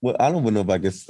well, 0.00 0.16
I 0.18 0.32
don't 0.32 0.42
even 0.42 0.54
know 0.54 0.60
if 0.60 0.70
I 0.70 0.78
guess 0.78 1.06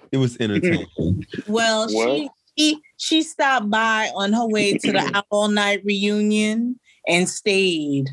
it 0.12 0.18
was 0.18 0.36
entertaining. 0.38 1.24
Well, 1.46 1.88
she 1.88 2.28
she 2.58 2.80
she 2.98 3.22
stopped 3.22 3.70
by 3.70 4.10
on 4.14 4.32
her 4.32 4.46
way 4.46 4.76
to 4.76 4.92
the 4.92 5.24
all 5.30 5.48
night 5.48 5.82
reunion 5.84 6.78
and 7.06 7.28
stayed. 7.28 8.10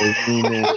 Oh, 0.00 0.76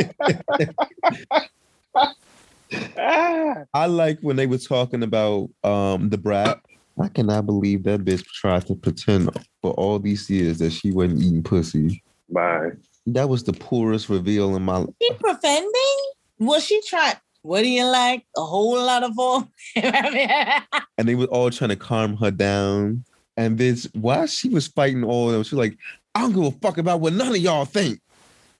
I 3.74 3.86
like 3.86 4.20
when 4.20 4.36
they 4.36 4.46
were 4.46 4.58
talking 4.58 5.02
about 5.02 5.50
um, 5.64 6.08
Da 6.08 6.16
Brat 6.16 6.60
I 7.00 7.08
cannot 7.08 7.46
believe 7.46 7.84
that 7.84 8.04
bitch 8.04 8.24
tried 8.24 8.66
to 8.66 8.74
pretend 8.74 9.30
for 9.62 9.72
all 9.72 9.98
these 9.98 10.28
years 10.28 10.58
that 10.58 10.70
she 10.70 10.92
wasn't 10.92 11.22
eating 11.22 11.42
pussy. 11.42 12.02
Bye. 12.28 12.70
That 13.06 13.28
was 13.28 13.42
the 13.44 13.54
poorest 13.54 14.08
reveal 14.08 14.54
in 14.54 14.62
my 14.62 14.78
life. 14.78 14.94
She 15.00 15.10
pretending? 15.14 15.98
Well, 16.38 16.60
she 16.60 16.80
tried. 16.82 17.16
What 17.42 17.62
do 17.62 17.68
you 17.68 17.84
like? 17.84 18.26
A 18.36 18.42
whole 18.42 18.74
lot 18.74 19.02
of 19.02 19.18
all. 19.18 19.48
and 19.76 21.08
they 21.08 21.14
were 21.14 21.24
all 21.26 21.50
trying 21.50 21.70
to 21.70 21.76
calm 21.76 22.16
her 22.18 22.30
down. 22.30 23.04
And 23.36 23.58
bitch, 23.58 23.88
while 23.94 24.26
she 24.26 24.50
was 24.50 24.66
fighting 24.68 25.02
all 25.02 25.28
of 25.28 25.32
them, 25.32 25.42
she 25.44 25.54
was 25.54 25.66
like, 25.68 25.78
I 26.14 26.20
don't 26.20 26.34
give 26.34 26.44
a 26.44 26.50
fuck 26.58 26.76
about 26.76 27.00
what 27.00 27.14
none 27.14 27.28
of 27.28 27.38
y'all 27.38 27.64
think. 27.64 28.00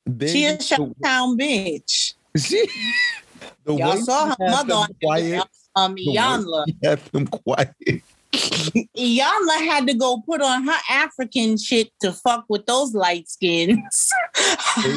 Then 0.06 0.28
she 0.28 0.46
a 0.46 0.56
the- 0.56 0.62
Showtown 0.62 1.38
bitch. 1.38 2.14
She, 2.36 2.66
the 3.64 3.74
Y'all 3.74 3.96
saw 3.98 4.26
her 4.28 4.36
had 4.40 4.50
mother 4.50 4.68
them 4.68 4.78
on 4.78 4.88
quiet. 5.02 5.42
um 5.76 5.94
the 5.94 6.06
Iyanla. 6.06 6.64
she 6.68 6.76
had 6.82 6.98
them 7.06 7.26
quiet. 7.26 7.74
Iyanla 8.32 9.58
had 9.66 9.86
to 9.88 9.94
go 9.94 10.22
put 10.24 10.40
on 10.40 10.64
her 10.66 10.78
African 10.88 11.56
shit 11.56 11.90
to 12.00 12.12
fuck 12.12 12.44
with 12.48 12.66
those 12.66 12.94
light 12.94 13.28
skins. 13.28 14.10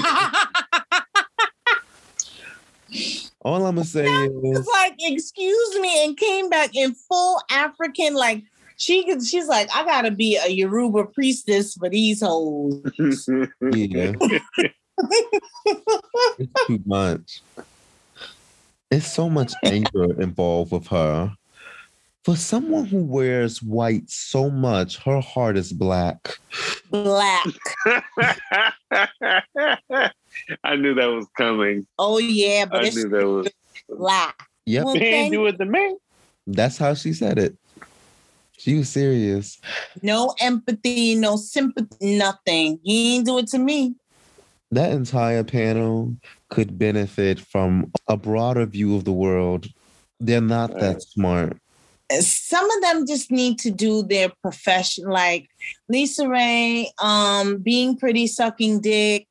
All 3.41 3.65
I'm 3.65 3.75
gonna 3.75 3.85
say 3.85 4.05
is, 4.05 4.67
like, 4.67 4.95
excuse 4.99 5.79
me, 5.79 6.05
and 6.05 6.15
came 6.15 6.49
back 6.49 6.75
in 6.75 6.93
full 6.93 7.41
African, 7.49 8.13
like 8.13 8.43
she 8.77 9.03
could, 9.03 9.23
she's 9.25 9.47
like, 9.47 9.69
I 9.73 9.83
gotta 9.83 10.11
be 10.11 10.37
a 10.37 10.47
Yoruba 10.47 11.05
priestess 11.05 11.73
for 11.73 11.89
these 11.89 12.21
hoes. 12.21 13.27
yeah, 13.73 14.11
it's 16.39 16.53
too 16.67 16.79
much. 16.85 17.41
It's 18.91 19.11
so 19.11 19.29
much 19.29 19.53
anger 19.65 20.19
involved 20.21 20.71
with 20.71 20.87
her. 20.87 21.33
For 22.23 22.35
someone 22.37 22.85
who 22.85 23.03
wears 23.03 23.61
white 23.61 24.09
so 24.09 24.49
much, 24.49 24.97
her 25.03 25.19
heart 25.19 25.57
is 25.57 25.73
black. 25.73 26.37
Black. 26.89 27.45
I 30.63 30.75
knew 30.77 30.93
that 30.95 31.07
was 31.07 31.27
coming. 31.37 31.85
Oh 31.99 32.17
yeah, 32.19 32.65
but 32.65 32.83
I 32.83 32.87
it's 32.87 32.95
knew 32.95 33.09
that 33.09 33.25
was. 33.27 33.47
black. 33.89 34.47
Yep, 34.65 34.85
Well, 34.85 34.93
He 34.95 34.99
ain't 35.01 35.11
thank- 35.11 35.33
do 35.33 35.45
it 35.47 35.57
to 35.57 35.65
me. 35.65 35.95
that's 36.47 36.77
how 36.77 36.93
she 36.93 37.13
said 37.13 37.37
it. 37.39 37.57
She 38.57 38.75
was 38.77 38.87
serious. 38.89 39.59
no 40.01 40.33
empathy, 40.39 41.15
no 41.15 41.35
sympathy, 41.35 42.15
nothing. 42.17 42.79
He 42.83 43.15
ain't 43.17 43.25
do 43.25 43.39
it 43.39 43.47
to 43.47 43.57
me. 43.57 43.95
That 44.73 44.91
entire 44.91 45.43
panel 45.43 46.15
could 46.49 46.79
benefit 46.79 47.39
from 47.39 47.91
a 48.07 48.17
broader 48.17 48.65
view 48.65 48.95
of 48.95 49.05
the 49.05 49.11
world. 49.11 49.67
They're 50.19 50.41
not 50.41 50.79
that 50.79 51.03
smart. 51.03 51.57
some 52.19 52.69
of 52.69 52.81
them 52.81 53.05
just 53.05 53.31
need 53.31 53.59
to 53.59 53.69
do 53.71 54.03
their 54.03 54.29
profession 54.41 55.05
like 55.05 55.47
LisaRaye 55.91 56.87
um 56.99 57.57
being 57.57 57.97
pretty 57.97 58.27
sucking 58.27 58.81
dick 58.81 59.27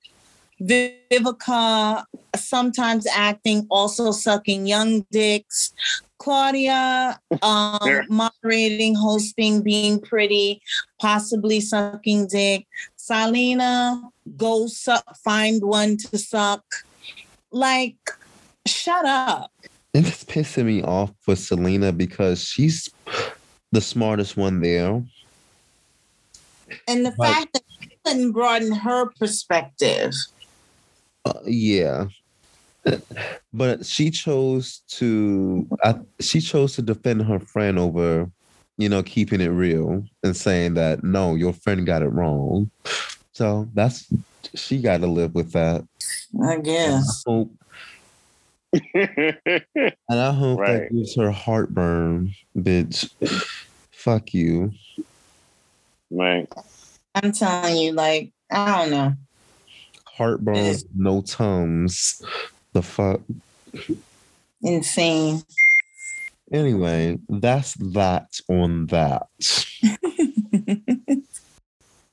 vivica 0.63 2.05
sometimes 2.37 3.07
acting 3.07 3.67
also 3.71 4.11
sucking 4.13 4.67
young 4.67 5.05
dicks 5.11 5.73
claudia 6.19 7.19
um 7.43 7.79
Yeah. 7.85 8.03
moderating 8.09 8.95
hosting 8.95 9.63
being 9.63 10.01
pretty 10.01 10.63
possibly 11.01 11.61
sucking 11.61 12.27
dick 12.29 12.67
Syleena 12.97 14.01
go 14.37 14.67
suck 14.69 15.05
find 15.25 15.63
one 15.63 15.97
to 15.99 16.17
suck 16.19 16.65
like 17.51 17.97
shut 18.67 19.05
up 19.05 19.51
And 19.95 20.07
it's 20.07 20.25
pissing 20.25 20.67
me 20.67 20.83
off 20.83 21.13
for 21.21 21.35
Syleena 21.35 21.95
because 21.97 22.45
she's 22.45 22.89
the 23.73 23.81
smartest 23.81 24.37
one 24.37 24.61
there. 24.61 25.03
And 26.89 27.05
the 27.05 27.15
Right. 27.19 27.35
fact 27.35 27.53
that 27.55 27.63
she 27.81 27.91
couldn't 28.05 28.33
broaden 28.33 28.73
her 28.73 29.11
perspective. 29.19 30.13
Uh, 31.25 31.41
yeah. 31.45 32.07
But 33.55 33.85
she 33.85 34.11
chose 34.11 34.83
to 34.89 35.69
I, 35.85 35.97
she 36.21 36.41
chose 36.41 36.75
to 36.77 36.83
defend 36.83 37.23
her 37.23 37.39
friend 37.39 37.79
over, 37.79 38.31
you 38.79 38.89
know, 38.89 39.03
keeping 39.03 39.43
it 39.43 39.49
real 39.49 40.05
and 40.23 40.35
saying 40.35 40.75
that 40.75 41.05
no, 41.05 41.35
your 41.35 41.53
friend 41.53 41.85
got 41.85 42.03
it 42.03 42.09
wrong. 42.09 42.71
So 43.33 43.69
that's 43.75 44.11
she 44.55 44.81
got 44.81 45.03
to 45.03 45.07
live 45.07 45.35
with 45.35 45.53
that. 45.53 45.85
I 46.43 46.55
And 46.55 46.55
I 46.55 46.57
guess. 46.61 47.25
hope, 47.27 47.53
and 48.95 49.65
I 50.09 50.33
hope 50.33 50.67
that 50.67 50.89
gives 50.91 51.15
her 51.17 51.31
heartburn, 51.31 52.35
bitch. 52.57 53.11
Fuck 53.93 54.35
you. 54.35 54.73
right. 56.11 56.51
I'm 57.15 57.33
telling 57.33 57.77
you, 57.77 57.93
like, 57.93 58.33
I 58.51 58.79
don't 58.79 58.91
know. 58.91 59.13
Heartburn, 60.17 60.57
Yes. 60.57 60.85
Mm. 60.85 60.89
no 60.97 61.23
tums. 61.23 62.23
The 62.73 62.83
fuck. 62.83 63.21
Insane. 64.63 65.43
Anyway, 66.53 67.19
that's 67.29 67.75
that 67.75 68.29
on 68.49 68.87
that. 68.87 69.27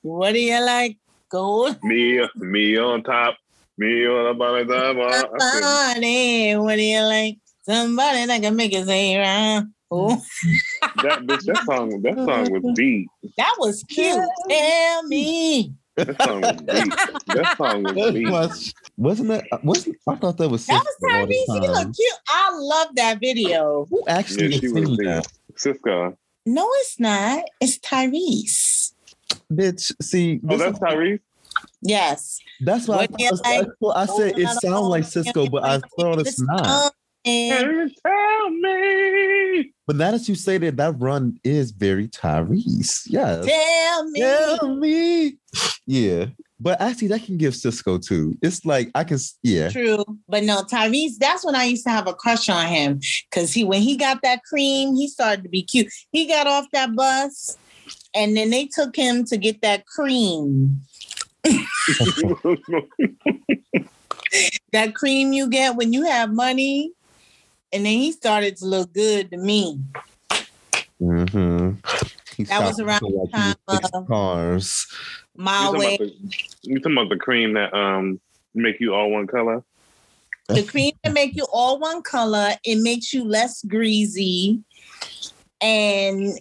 what 0.01 0.31
do 0.33 0.39
you 0.39 0.59
like? 0.63 0.97
Gold? 1.29 1.77
Me, 1.83 2.25
me 2.35 2.77
on 2.77 3.03
top. 3.03 3.37
Me 3.77 4.07
on 4.07 4.25
the 4.25 4.33
bottom. 4.33 4.67
top. 4.67 5.31
I 5.39 5.93
Somebody. 5.93 6.55
What 6.55 6.75
do 6.75 6.81
you 6.81 7.01
like? 7.01 7.37
Somebody 7.63 8.25
that 8.25 8.41
can 8.41 8.55
make 8.55 8.73
it 8.73 8.85
say 8.85 9.17
round. 9.17 9.73
Oh, 9.91 10.21
that 11.03 11.19
bitch, 11.21 11.45
that 11.45 11.63
song, 11.65 12.01
that 12.03 12.15
song 12.15 12.51
was 12.51 12.75
deep. 12.75 13.09
that 13.37 13.55
was 13.57 13.83
cute. 13.89 14.23
Tell 14.47 15.03
me. 15.07 15.73
That 16.05 16.21
song 16.23 16.41
was 16.41 16.55
deep. 16.57 16.93
That 17.35 17.57
song 17.57 17.83
was 17.83 17.93
That 17.95 18.13
deep. 18.13 18.29
was, 18.29 18.73
wasn't 18.97 19.29
that? 19.29 19.45
Uh, 19.51 19.57
wasn't 19.63 19.97
I 20.07 20.15
thought 20.15 20.37
that 20.37 20.49
was 20.49 20.65
That 20.65 20.83
was 20.83 21.11
Tyrese. 21.11 21.29
He 21.31 21.45
time. 21.47 21.61
looked 21.71 21.95
cute. 21.95 22.13
I 22.29 22.49
love 22.57 22.87
that 22.95 23.19
video. 23.19 23.85
Who 23.89 24.03
actually 24.07 24.47
Yeah, 24.47 24.59
she 24.59 24.67
singing 24.67 24.95
that? 24.97 25.27
Sisqó. 25.55 26.15
No, 26.45 26.67
it's 26.75 26.99
not. 26.99 27.43
It's 27.61 27.77
Tyrese. 27.79 28.93
Bitch, 29.51 29.91
see, 30.01 30.39
Oh, 30.49 30.57
that's 30.57 30.73
is- 30.73 30.79
Tyrese. 30.79 31.19
Yes. 31.81 32.39
that's 32.61 32.87
why 32.87 32.95
I, 32.95 32.97
What 33.01 33.17
do 33.17 33.23
you 33.23 33.31
like? 33.31 33.41
that's 33.43 33.71
what 33.79 33.97
I 33.97 34.05
said 34.05 34.37
it 34.39 34.47
sounds 34.61 34.87
like 34.87 35.03
Sisqó, 35.03 35.49
but 35.51 35.63
I 35.65 35.79
thought 35.99 36.19
it's 36.19 36.39
not. 36.39 36.93
And 37.25 37.91
Tell 38.05 38.49
me. 38.49 39.73
But 39.89 39.95
now 39.95 40.11
that 40.11 40.29
you 40.29 40.35
say 40.35 40.59
that, 40.59 40.77
that 40.77 40.99
run 40.99 41.39
is 41.43 41.71
very 41.71 42.07
Tyrese. 42.09 43.07
Yes. 43.07 43.43
tell 43.43 44.03
me. 44.07 44.19
Tell 44.21 44.75
me. 44.75 45.37
Yeah. 45.87 46.25
But 46.59 46.79
actually, 46.79 47.07
that 47.07 47.23
can 47.23 47.39
give 47.39 47.55
Sisqó 47.55 47.99
too. 47.99 48.37
It's 48.43 48.63
like 48.65 48.91
I 48.93 49.03
can, 49.03 49.15
s- 49.15 49.39
yeah. 49.41 49.69
True, 49.69 50.05
but 50.27 50.43
no, 50.43 50.61
Tyrese. 50.61 51.17
That's 51.17 51.43
when 51.43 51.55
I 51.55 51.63
used 51.63 51.85
to 51.85 51.89
have 51.89 52.05
a 52.07 52.13
crush 52.13 52.49
on 52.49 52.67
him 52.67 52.99
because 53.31 53.51
he, 53.51 53.63
when 53.63 53.81
he 53.81 53.97
got 53.97 54.21
that 54.21 54.43
cream, 54.43 54.95
he 54.95 55.07
started 55.07 55.41
to 55.41 55.49
be 55.49 55.63
cute. 55.63 55.87
He 56.11 56.27
got 56.27 56.45
off 56.45 56.67
that 56.71 56.95
bus, 56.95 57.57
and 58.13 58.37
then 58.37 58.51
they 58.51 58.67
took 58.67 58.95
him 58.95 59.25
to 59.25 59.37
get 59.37 59.63
that 59.63 59.87
cream. 59.87 60.81
That 64.71 64.93
cream 64.93 65.33
you 65.33 65.49
get 65.49 65.75
when 65.75 65.93
you 65.93 66.05
have 66.05 66.31
money, 66.31 66.91
and 67.71 67.85
then 67.85 67.93
he 67.97 68.11
started 68.11 68.57
to 68.57 68.65
look 68.65 68.93
good 68.93 69.31
to 69.31 69.37
me. 69.37 69.79
Mm-hmm. 71.01 71.71
He 72.35 72.43
That 72.45 72.63
was 72.63 72.79
around 72.79 73.01
the 73.01 73.07
like 73.07 73.31
time 73.31 73.55
of- 73.93 74.07
cars. 74.07 74.87
My 75.35 75.59
You 75.59 75.65
talking, 75.71 75.79
way, 75.79 75.97
the, 75.97 76.13
you 76.63 76.79
talking 76.79 76.97
about 76.97 77.09
the 77.09 77.17
cream 77.17 77.53
that 77.53 77.73
um 77.73 78.19
make 78.53 78.79
you 78.79 78.93
all 78.93 79.09
one 79.11 79.27
color? 79.27 79.63
the 80.49 80.63
cream 80.63 80.93
that 81.03 81.13
make 81.13 81.35
you 81.35 81.45
all 81.53 81.79
one 81.79 82.01
color. 82.01 82.53
It 82.63 82.77
makes 82.77 83.13
you 83.13 83.23
less 83.23 83.63
greasy, 83.63 84.63
and 85.61 86.39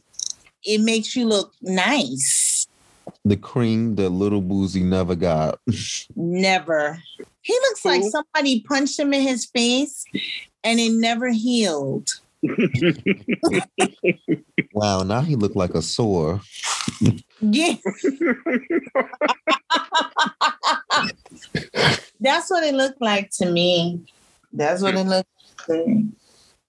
it 0.65 0.81
makes 0.81 1.15
you 1.15 1.27
look 1.27 1.53
nice. 1.61 2.67
The 3.25 3.37
cream 3.37 3.97
that 3.97 4.09
Lil 4.09 4.41
Boosie 4.43 4.83
never 4.83 5.15
got. 5.15 5.61
Never. 6.17 7.03
He 7.49 7.55
looks 7.63 7.83
like 7.83 8.03
somebody 8.03 8.61
punched 8.61 9.01
him 9.01 9.15
in 9.15 9.23
his 9.23 9.47
face 9.47 10.05
and 10.63 10.79
it 10.79 10.93
never 10.93 11.31
healed. 11.31 12.11
Wow, 14.75 15.03
now 15.03 15.23
he 15.23 15.35
looked 15.35 15.57
like 15.57 15.75
a 15.75 15.81
sore. 15.81 16.43
Yeah. 17.41 17.75
That's 22.21 22.51
what 22.51 22.65
it 22.65 22.75
looked 22.75 23.01
like 23.01 23.31
to 23.39 23.51
me. 23.51 24.05
That's 24.53 24.83
what 24.83 24.95
it 24.95 25.07
looked 25.07 25.29
like. 25.69 26.05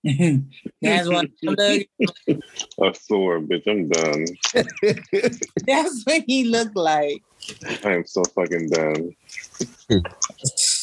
That's 0.82 1.10
what 1.10 1.26
it 1.26 1.44
looked, 1.44 1.62
A 2.82 2.94
sore 2.96 3.42
bitch. 3.42 3.68
I'm 3.68 3.90
done. 3.90 4.26
that's 5.68 6.04
what 6.06 6.24
he 6.26 6.46
looked 6.46 6.78
like. 6.78 7.22
I 7.84 7.92
am 7.94 8.06
so 8.06 8.24
fucking 8.24 8.70
done. 8.70 9.16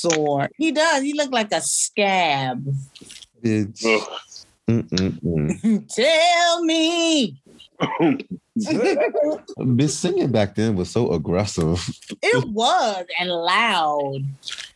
Sore. 0.00 0.48
He 0.56 0.72
does. 0.72 1.02
He 1.02 1.12
looked 1.14 1.32
like 1.32 1.52
a 1.52 1.60
scab. 1.60 2.66
Tell 5.88 6.64
me. 6.64 7.36
Bitch 9.58 9.90
singing 9.90 10.32
back 10.32 10.54
then 10.54 10.76
was 10.76 10.90
so 10.90 11.12
aggressive. 11.12 11.88
It 12.22 12.48
was 12.48 13.04
and 13.20 13.30
loud. 13.30 14.24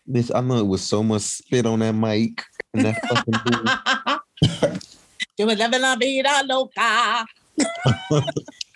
Bitch, 0.09 0.31
I 0.35 0.41
know 0.41 0.59
it 0.59 0.67
was 0.67 0.83
so 0.83 1.03
much 1.03 1.23
spit 1.23 1.67
on 1.67 1.79
that 1.81 1.95
mic 1.95 2.45
and 2.75 2.85
that 2.85 2.97
fucking 3.09 3.41
booth. 3.45 4.21
Yo 5.39 5.47
me 5.47 5.55
leve 5.55 5.81
la 5.81 5.97
vida 5.97 6.43
loca. 6.47 7.25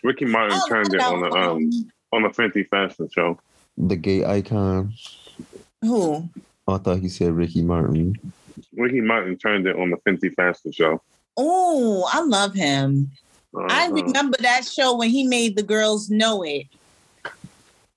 Ricky 0.03 0.25
Martin 0.25 0.59
Oh, 0.61 0.67
turned 0.69 0.95
it 0.95 1.01
on 1.01 1.21
the 1.21 1.31
um 1.31 1.91
on 2.13 2.23
the 2.23 2.31
Fenty 2.31 2.67
Fashion 2.69 3.09
Show. 3.13 3.39
the 3.77 3.97
gay 3.97 4.25
icon. 4.25 4.95
Who? 5.85 6.29
I 6.67 6.79
thought 6.79 6.99
he 7.01 7.09
said 7.09 7.33
Ricky 7.33 7.63
Martin. 7.63 8.15
Ricky 8.73 9.01
Martin 9.01 9.37
turned 9.37 9.67
it 9.67 9.77
on 9.77 9.91
the 9.91 9.97
Fenty 9.99 10.35
Faster 10.35 10.73
Show. 10.73 11.03
Oh, 11.37 12.09
I 12.13 12.21
love 12.23 12.55
him. 12.55 13.11
I 13.69 13.87
Uh-huh. 13.87 13.93
remember 13.95 14.37
that 14.41 14.65
show 14.65 14.97
when 14.97 15.11
he 15.11 15.25
made 15.27 15.57
the 15.57 15.63
girls 15.63 16.11
know 16.11 16.43
it. 16.45 16.67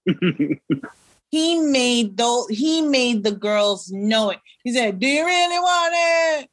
He 1.30 1.60
made 1.60 2.16
those. 2.16 2.48
He 2.48 2.82
made 2.82 3.24
the 3.26 3.34
girls 3.34 3.92
know 3.92 4.30
it. 4.30 4.40
He 4.64 4.72
said, 4.72 4.98
"Do 4.98 5.06
you 5.06 5.26
really 5.26 5.60
want 5.60 5.94
it?" 5.98 6.50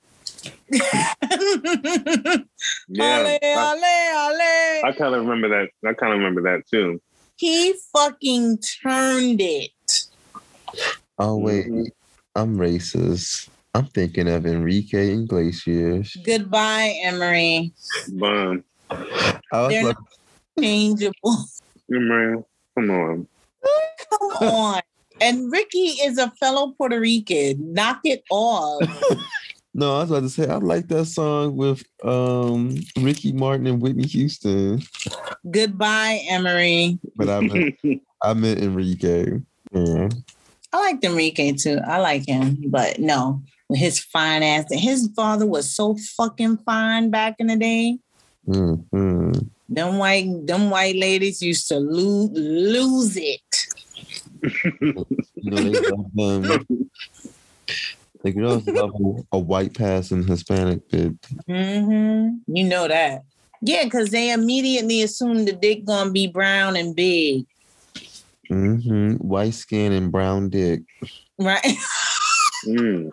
yeah, 2.89 3.05
ale, 3.21 3.39
I, 3.41 3.77
ale, 3.77 4.35
ale. 4.35 4.85
I 4.85 4.93
kind 4.99 5.15
of 5.15 5.25
remember 5.25 5.49
that. 5.51 5.69
I 5.89 5.95
kind 5.95 6.13
of 6.13 6.19
remember 6.19 6.43
that 6.43 6.67
too. 6.69 7.01
He 7.37 7.75
fucking 7.93 8.59
turned 8.83 9.41
it. 9.41 9.71
Oh 11.19 11.37
wait, 11.37 11.67
Mhm. 11.67 11.87
I'm 12.35 12.57
racist. 12.57 13.49
I'm 13.75 13.87
thinking 13.87 14.29
of 14.29 14.47
Enrique 14.47 15.13
Iglesias. 15.15 16.17
Goodbye, 16.25 16.95
Emery. 17.03 17.73
Bun, 18.09 18.65
I 18.91 18.97
was 19.53 19.69
They're 19.71 19.85
like, 19.85 19.97
Changeable. 20.61 21.37
man, 21.89 22.45
come 22.77 22.91
on. 22.91 23.29
Come 24.11 24.49
on. 24.49 24.81
And 25.21 25.51
Ricky 25.51 25.99
is 26.03 26.19
a 26.19 26.31
fellow 26.41 26.73
Puerto 26.77 26.99
Rican. 27.01 27.73
Knock 27.73 28.01
it 28.05 28.25
off. 28.31 28.83
no, 29.75 29.97
I 29.97 30.01
was 30.01 30.11
about 30.11 30.21
to 30.21 30.29
say 30.29 30.49
I 30.49 30.57
like 30.57 30.89
that 30.89 31.07
song 31.07 31.57
with 31.57 31.85
um 32.05 32.77
Ricky 32.99 33.33
Martin 33.33 33.67
and 33.67 33.81
Whitney 33.81 34.07
Houston, 34.09 34.83
Goodbye, 35.51 36.21
Emery. 36.29 36.99
but 37.17 37.29
I 37.29 37.41
meant 37.41 37.75
I 38.23 38.35
meant 38.35 38.61
Enrique. 38.61 39.39
Yeah. 39.73 40.09
I 40.75 40.81
like 40.81 41.05
Enrique 41.05 41.53
too. 41.53 41.79
I 41.87 41.99
like 41.99 42.27
him, 42.27 42.65
but 42.67 42.99
no, 42.99 43.41
with 43.69 43.79
his 43.79 44.01
fine 44.01 44.43
ass. 44.43 44.65
His 44.73 45.09
father 45.15 45.47
was 45.47 45.73
so 45.73 45.97
fucking 46.17 46.59
fine 46.67 47.11
back 47.11 47.37
in 47.39 47.47
the 47.47 47.55
day. 47.57 47.99
Mhm. 48.49 49.51
Them 49.69 49.99
white, 49.99 50.45
them 50.45 50.71
white 50.71 50.97
ladies 50.97 51.41
used 51.41 51.69
to 51.69 51.79
lose 51.79 52.31
lose 52.33 53.17
it. 53.17 53.41
You 54.43 55.51
know, 55.51 55.63
they 55.63 55.79
love 55.89 56.13
them. 56.13 56.67
The 58.25 58.33
girls 58.33 58.67
love 58.67 58.91
a, 59.33 59.39
white 59.39 59.75
passing 59.75 60.27
Hispanic 60.27 60.89
bitch. 60.89 61.17
hmm 61.47 62.39
You 62.53 62.65
know 62.65 62.89
that. 62.89 63.23
Yeah, 63.63 63.85
because 63.85 64.11
they 64.11 64.33
immediately 64.33 65.03
assume 65.03 65.45
the 65.45 65.53
dick 65.53 65.85
gonna 65.85 66.11
be 66.11 66.27
brown 66.27 66.75
and 66.75 66.97
big, 66.97 67.47
hmm 68.55 69.15
White 69.15 69.55
skin 69.55 69.93
and 69.93 70.11
brown 70.13 70.49
dick. 70.51 70.83
right? 71.39 71.63
Mm. 72.67 73.11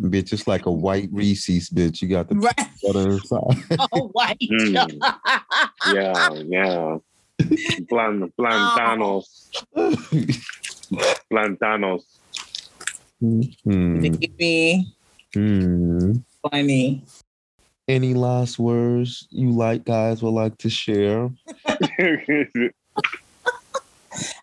Bitch, 0.00 0.32
it's 0.32 0.46
like 0.46 0.66
a 0.66 0.70
white 0.70 1.08
Reese's 1.10 1.68
bitch. 1.68 2.00
You 2.00 2.06
got 2.06 2.28
the 2.28 2.36
right. 2.36 2.54
butter 2.80 3.10
inside. 3.10 3.56
Oh, 3.92 4.08
white. 4.12 4.38
Mm. 4.40 5.00
Yeah, 5.86 6.30
yeah. 6.46 6.98
Plan, 7.90 8.32
plantanos, 8.38 9.50
plantanos. 11.32 12.02
Hmm. 13.20 14.00
Baby, 14.00 14.86
Hmm. 15.34 16.12
funny. 16.48 17.02
Any 17.86 18.14
last 18.14 18.58
words 18.58 19.28
you 19.30 19.50
like 19.50 19.84
guys 19.84 20.22
would 20.22 20.30
like 20.30 20.56
to 20.58 20.70
share? 20.70 21.30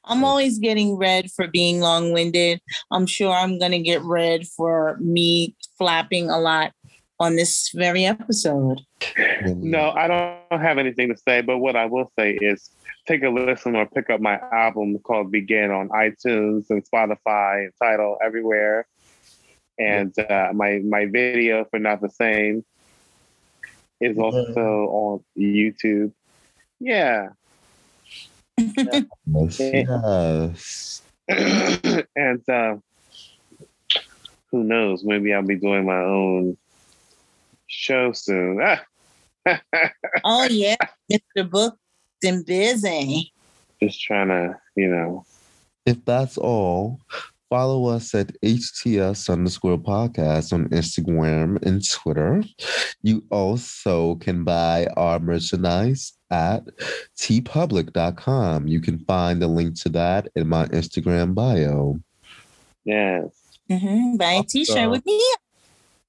I'm 0.05 0.23
always 0.23 0.59
getting 0.59 0.95
read 0.97 1.31
for 1.31 1.47
being 1.47 1.79
long 1.79 2.11
winded. 2.11 2.61
I'm 2.91 3.07
sure 3.07 3.31
I'm 3.31 3.57
going 3.57 3.71
to 3.71 3.79
get 3.79 4.03
read 4.03 4.47
for 4.47 4.97
me 4.99 5.55
flapping 5.77 6.29
a 6.29 6.39
lot 6.39 6.73
on 7.19 7.35
this 7.35 7.71
very 7.73 8.05
episode. 8.05 8.81
no, 9.45 9.91
I 9.91 10.07
don't 10.07 10.61
have 10.61 10.77
anything 10.77 11.09
to 11.09 11.17
say, 11.17 11.41
but 11.41 11.59
what 11.59 11.75
I 11.75 11.85
will 11.85 12.11
say 12.17 12.33
is 12.33 12.69
take 13.07 13.23
a 13.23 13.29
listen 13.29 13.75
or 13.75 13.85
pick 13.87 14.09
up 14.09 14.21
my 14.21 14.39
album 14.51 14.99
called 14.99 15.31
Begin 15.31 15.71
on 15.71 15.89
iTunes 15.89 16.65
and 16.69 16.83
Spotify 16.87 17.63
and 17.63 17.73
Tidal 17.81 18.17
everywhere. 18.23 18.87
And 19.79 20.17
uh, 20.19 20.49
my 20.53 20.79
my 20.83 21.05
video 21.05 21.65
for 21.71 21.79
Not 21.79 22.01
the 22.01 22.09
Same 22.09 22.63
is 24.01 24.17
also 24.17 24.61
on 24.61 25.23
YouTube. 25.37 26.11
Yeah. 26.79 27.29
Yes. 28.57 29.59
yes. 29.59 31.01
and 31.27 32.49
uh, 32.49 32.75
who 34.51 34.63
knows? 34.63 35.03
Maybe 35.03 35.33
I'll 35.33 35.43
be 35.43 35.55
doing 35.55 35.85
my 35.85 36.01
own 36.01 36.57
show 37.67 38.11
soon. 38.11 38.61
Oh, 40.23 40.47
yeah. 40.51 40.75
Mr. 41.11 41.49
Booked 41.49 41.79
and 42.23 42.45
busy. 42.45 43.33
Just 43.81 43.99
trying 43.99 44.27
to, 44.27 44.55
you 44.75 44.87
know. 44.87 45.25
If 45.87 46.05
that's 46.05 46.37
all, 46.37 46.99
follow 47.51 47.87
us 47.87 48.15
at 48.15 48.31
HTS 48.41 49.29
underscore 49.29 49.77
podcast 49.77 50.53
on 50.53 50.69
Instagram 50.69 51.61
and 51.63 51.87
Twitter. 51.87 52.41
You 53.03 53.25
also 53.29 54.15
can 54.15 54.45
buy 54.45 54.87
our 54.95 55.19
merchandise 55.19 56.13
at 56.31 56.63
teepublic.com. 57.19 58.67
You 58.69 58.79
can 58.79 58.99
find 58.99 59.41
the 59.41 59.49
link 59.49 59.77
to 59.81 59.89
that 59.89 60.29
in 60.37 60.47
my 60.47 60.65
Instagram 60.67 61.35
bio. 61.35 61.99
Yes. 62.85 63.27
Mm-hmm. 63.69 64.15
Buy 64.15 64.31
a 64.31 64.43
t 64.43 64.63
shirt 64.63 64.89
with 64.89 65.05
me. 65.05 65.21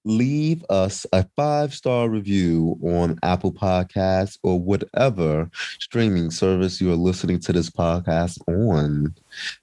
leave 0.04 0.64
us 0.70 1.06
a 1.12 1.26
five 1.36 1.74
star 1.74 2.08
review 2.08 2.78
on 2.82 3.18
Apple 3.24 3.52
Podcasts 3.52 4.38
or 4.44 4.60
whatever 4.60 5.50
streaming 5.80 6.30
service 6.30 6.80
you 6.80 6.92
are 6.92 6.96
listening 6.96 7.40
to 7.40 7.52
this 7.52 7.68
podcast 7.68 8.38
on. 8.48 9.14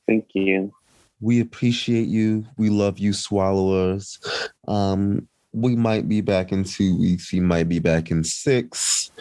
Thank 0.07 0.27
you. 0.34 0.73
We 1.22 1.41
appreciate 1.41 2.08
you. 2.08 2.46
We 2.58 2.70
love 2.70 3.00
you, 3.00 3.14
swallowers. 3.14 4.20
Um, 4.68 5.28
we 5.52 5.76
might 5.76 6.08
be 6.08 6.22
back 6.22 6.52
in 6.52 6.64
two 6.64 6.98
weeks. 6.98 7.34
You 7.34 7.41
might 7.41 7.68
be 7.68 7.80
back 7.80 8.12
in 8.12 8.24
six. 8.24 9.12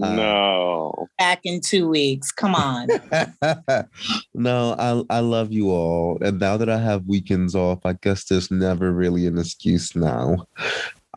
Uh, 0.00 0.14
no. 0.14 1.08
Back 1.18 1.40
in 1.44 1.60
two 1.60 1.88
weeks. 1.88 2.32
Come 2.32 2.54
on. 2.54 2.88
no, 4.34 4.74
I 4.78 5.16
I 5.16 5.20
love 5.20 5.52
you 5.52 5.70
all. 5.70 6.18
And 6.22 6.40
now 6.40 6.56
that 6.56 6.70
I 6.70 6.78
have 6.78 7.06
weekends 7.06 7.54
off, 7.54 7.84
I 7.84 7.92
guess 7.92 8.24
there's 8.24 8.50
never 8.50 8.92
really 8.92 9.26
an 9.26 9.38
excuse 9.38 9.94
now. 9.94 10.46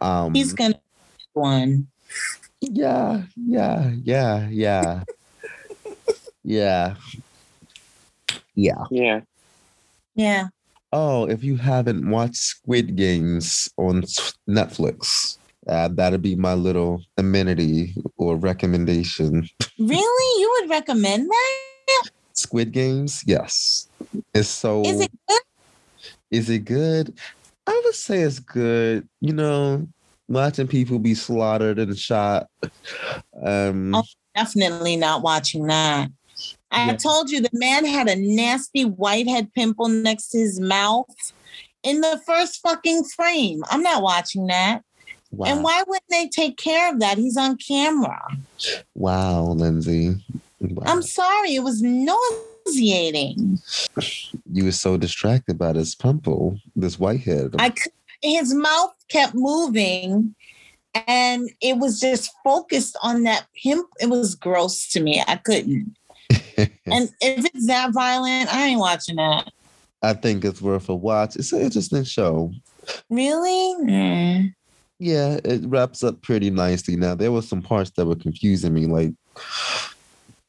Um 0.01 0.33
He's 0.33 0.53
going 0.53 0.73
to 0.73 0.79
one. 1.33 1.87
yeah, 2.61 3.23
yeah, 3.35 3.91
yeah, 4.03 4.47
yeah. 4.49 5.03
yeah. 6.43 6.95
Yeah. 8.55 8.83
Yeah. 8.91 9.21
Yeah. 10.19 10.47
Oh, 10.91 11.29
if 11.29 11.45
you 11.45 11.55
haven't 11.55 12.09
watched 12.09 12.35
Squid 12.35 12.97
Games 12.97 13.69
on 13.77 14.01
Netflix, 14.49 15.37
uh, 15.65 15.87
that'd 15.87 16.21
be 16.21 16.35
my 16.35 16.55
little 16.55 17.01
amenity 17.17 17.95
or 18.17 18.35
recommendation. 18.35 19.47
Really? 19.79 20.41
You 20.41 20.57
would 20.59 20.69
recommend 20.69 21.29
that? 21.29 22.09
Squid 22.33 22.73
Games, 22.73 23.23
yes. 23.25 23.87
It's 24.33 24.49
so. 24.49 24.81
Is 24.81 24.99
it 24.99 25.11
good? 25.29 25.41
Is 26.31 26.49
it 26.49 26.65
good? 26.65 27.13
I 27.65 27.81
would 27.85 27.95
say 27.95 28.19
it's 28.19 28.39
good. 28.39 29.07
You 29.21 29.31
know, 29.31 29.87
watching 30.27 30.67
people 30.67 30.99
be 30.99 31.15
slaughtered 31.15 31.79
and 31.79 31.97
shot. 31.97 32.49
Um, 33.41 33.95
Oh. 33.95 34.03
Definitely 34.35 34.95
not 34.95 35.21
watching 35.21 35.65
that. 35.67 36.09
I 36.71 36.87
Yeah. 36.87 36.95
told 36.97 37.29
you 37.31 37.41
the 37.41 37.49
man 37.53 37.85
had 37.85 38.07
a 38.07 38.15
nasty 38.15 38.83
whitehead 38.85 39.53
pimple 39.53 39.87
next 39.87 40.29
to 40.29 40.37
his 40.39 40.59
mouth 40.59 41.07
in 41.83 42.01
the 42.01 42.21
first 42.25 42.61
fucking 42.61 43.05
frame. 43.05 43.63
I'm 43.69 43.81
not 43.81 44.03
watching 44.03 44.47
that. 44.47 44.83
wow, 45.31 45.47
And 45.51 45.63
why 45.63 45.83
wouldn't 45.87 46.09
they 46.09 46.27
take 46.27 46.57
care 46.57 46.91
of 46.93 46.99
that? 46.99 47.17
He's 47.17 47.37
on 47.37 47.57
camera. 47.57 48.19
wow, 48.95 49.43
Lindsay. 49.45 50.15
Wow. 50.61 50.83
I'm 50.85 51.01
sorry, 51.01 51.55
it 51.55 51.63
was 51.63 51.81
nauseating. 51.81 53.59
you 54.51 54.65
were 54.65 54.71
so 54.71 54.97
distracted 54.97 55.57
by 55.57 55.71
this 55.73 55.95
pimple, 55.95 56.59
this 56.75 56.99
whitehead. 56.99 57.55
I 57.57 57.73
his 58.21 58.53
mouth 58.53 58.93
kept 59.09 59.33
moving 59.33 60.35
and 61.07 61.49
it 61.61 61.77
was 61.77 61.99
just 62.01 62.31
focused 62.43 62.97
on 63.01 63.23
that 63.23 63.47
pimp. 63.63 63.87
It 64.01 64.07
was 64.09 64.35
gross 64.35 64.89
to 64.91 64.99
me. 64.99 65.23
I 65.25 65.37
couldn't. 65.37 65.95
and 66.85 67.09
if 67.21 67.45
it's 67.45 67.67
that 67.67 67.91
violent, 67.93 68.53
I 68.53 68.67
ain't 68.67 68.79
watching 68.79 69.15
that. 69.17 69.51
I 70.01 70.13
think 70.13 70.45
it's 70.45 70.61
worth 70.61 70.89
a 70.89 70.95
watch. 70.95 71.35
It's 71.35 71.51
an 71.51 71.61
interesting 71.61 72.03
show. 72.03 72.51
Really? 73.09 73.75
Mm. 73.85 74.53
Yeah, 74.97 75.39
it 75.43 75.61
wraps 75.65 76.03
up 76.03 76.21
pretty 76.21 76.49
nicely. 76.49 76.95
Now 76.95 77.15
there 77.15 77.31
were 77.31 77.41
some 77.41 77.61
parts 77.61 77.91
that 77.91 78.05
were 78.05 78.15
confusing 78.15 78.73
me, 78.73 78.85
like 78.85 79.13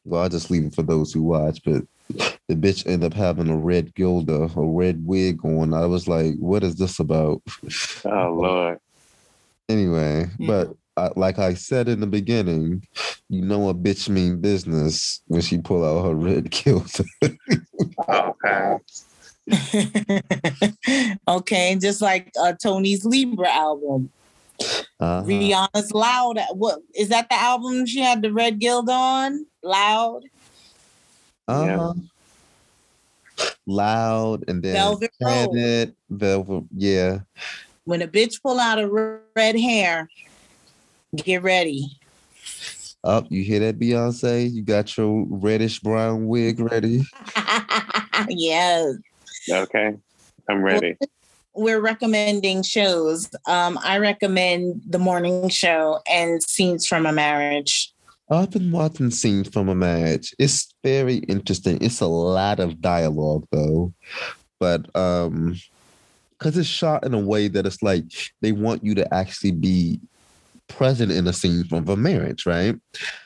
well, 0.05 0.23
I'll 0.23 0.29
just 0.29 0.49
leave 0.49 0.65
it 0.65 0.73
for 0.75 0.81
those 0.83 1.13
who 1.13 1.21
watch, 1.23 1.61
but 1.63 1.83
the 2.09 2.55
bitch 2.55 2.85
ended 2.87 3.13
up 3.13 3.17
having 3.17 3.49
a 3.49 3.55
red 3.55 3.93
gilda, 3.95 4.49
a 4.55 4.61
red 4.61 5.05
wig 5.05 5.45
on. 5.45 5.73
I 5.73 5.85
was 5.85 6.07
like, 6.07 6.35
what 6.37 6.63
is 6.63 6.75
this 6.75 6.99
about? 6.99 7.41
Oh 8.05 8.33
Lord. 8.33 8.79
Anyway, 9.69 10.25
Yeah. 10.37 10.47
but 10.47 10.75
I, 11.01 11.11
like 11.15 11.39
I 11.39 11.55
said 11.55 11.89
in 11.89 11.99
the 11.99 12.07
beginning, 12.07 12.85
you 13.29 13.41
know 13.41 13.69
a 13.69 13.73
bitch 13.73 14.07
mean 14.07 14.39
business 14.39 15.21
when 15.27 15.41
she 15.41 15.57
pull 15.57 15.83
out 15.83 16.05
her 16.05 16.15
red 16.15 16.51
gilda. 16.51 17.03
Okay. 18.09 18.77
okay, 21.27 21.77
just 21.79 22.01
like 22.01 22.31
uh, 22.39 22.53
Toni's 22.63 23.05
Libra 23.05 23.49
album. 23.49 24.11
Uh-huh. 24.99 25.23
Rihanna's 25.25 25.91
Loud. 25.91 26.39
What 26.53 26.79
is 26.95 27.09
that? 27.09 27.29
The 27.29 27.35
album 27.35 27.85
she 27.85 27.99
had 27.99 28.21
the 28.21 28.31
red 28.31 28.59
guild 28.59 28.89
on? 28.89 29.45
Loud. 29.63 30.23
Uh-huh. 31.47 31.93
Loud 33.65 34.43
and 34.47 34.61
then 34.61 34.73
Velvet 34.73 35.11
Rope. 35.21 35.89
Velvet, 36.09 36.63
yeah. 36.75 37.19
When 37.85 38.01
a 38.01 38.07
bitch 38.07 38.41
pull 38.41 38.59
out 38.59 38.79
a 38.79 38.87
red 39.35 39.59
hair, 39.59 40.07
get 41.15 41.43
ready. 41.43 41.97
Up, 43.03 43.25
you 43.29 43.43
hear 43.43 43.59
that, 43.61 43.79
Beyonce? 43.79 44.51
You 44.51 44.61
got 44.61 44.95
your 44.95 45.25
reddish 45.27 45.79
brown 45.79 46.27
wig 46.27 46.59
ready. 46.59 47.03
yes. 48.29 48.95
Okay. 49.49 49.95
I'm 50.47 50.61
ready. 50.61 50.97
We're 51.53 51.81
recommending 51.81 52.63
shows. 52.63 53.29
Um, 53.47 53.79
I 53.83 53.97
recommend 53.97 54.83
The 54.87 54.99
Morning 54.99 55.49
Show 55.49 55.99
and 56.07 56.41
Scenes 56.43 56.85
from 56.85 57.05
a 57.05 57.11
Marriage. 57.11 57.91
I've 58.29 58.51
been 58.51 58.71
watching 58.71 59.11
scenes 59.11 59.49
from 59.49 59.67
a 59.67 59.75
marriage. 59.75 60.33
It's 60.39 60.73
very 60.83 61.17
interesting. 61.17 61.79
It's 61.81 61.99
a 61.99 62.07
lot 62.07 62.61
of 62.61 62.79
dialogue 62.79 63.45
though, 63.51 63.93
but 64.57 64.95
um, 64.95 65.59
because 66.39 66.57
it's 66.57 66.69
shot 66.69 67.05
in 67.05 67.13
a 67.13 67.19
way 67.19 67.49
that 67.49 67.65
it's 67.65 67.83
like 67.83 68.05
they 68.39 68.53
want 68.53 68.85
you 68.85 68.95
to 68.95 69.13
actually 69.13 69.51
be 69.51 69.99
present 70.71 71.11
in 71.11 71.27
a 71.27 71.33
scene 71.33 71.63
from 71.65 71.87
a 71.87 71.95
marriage, 71.95 72.45
right? 72.45 72.75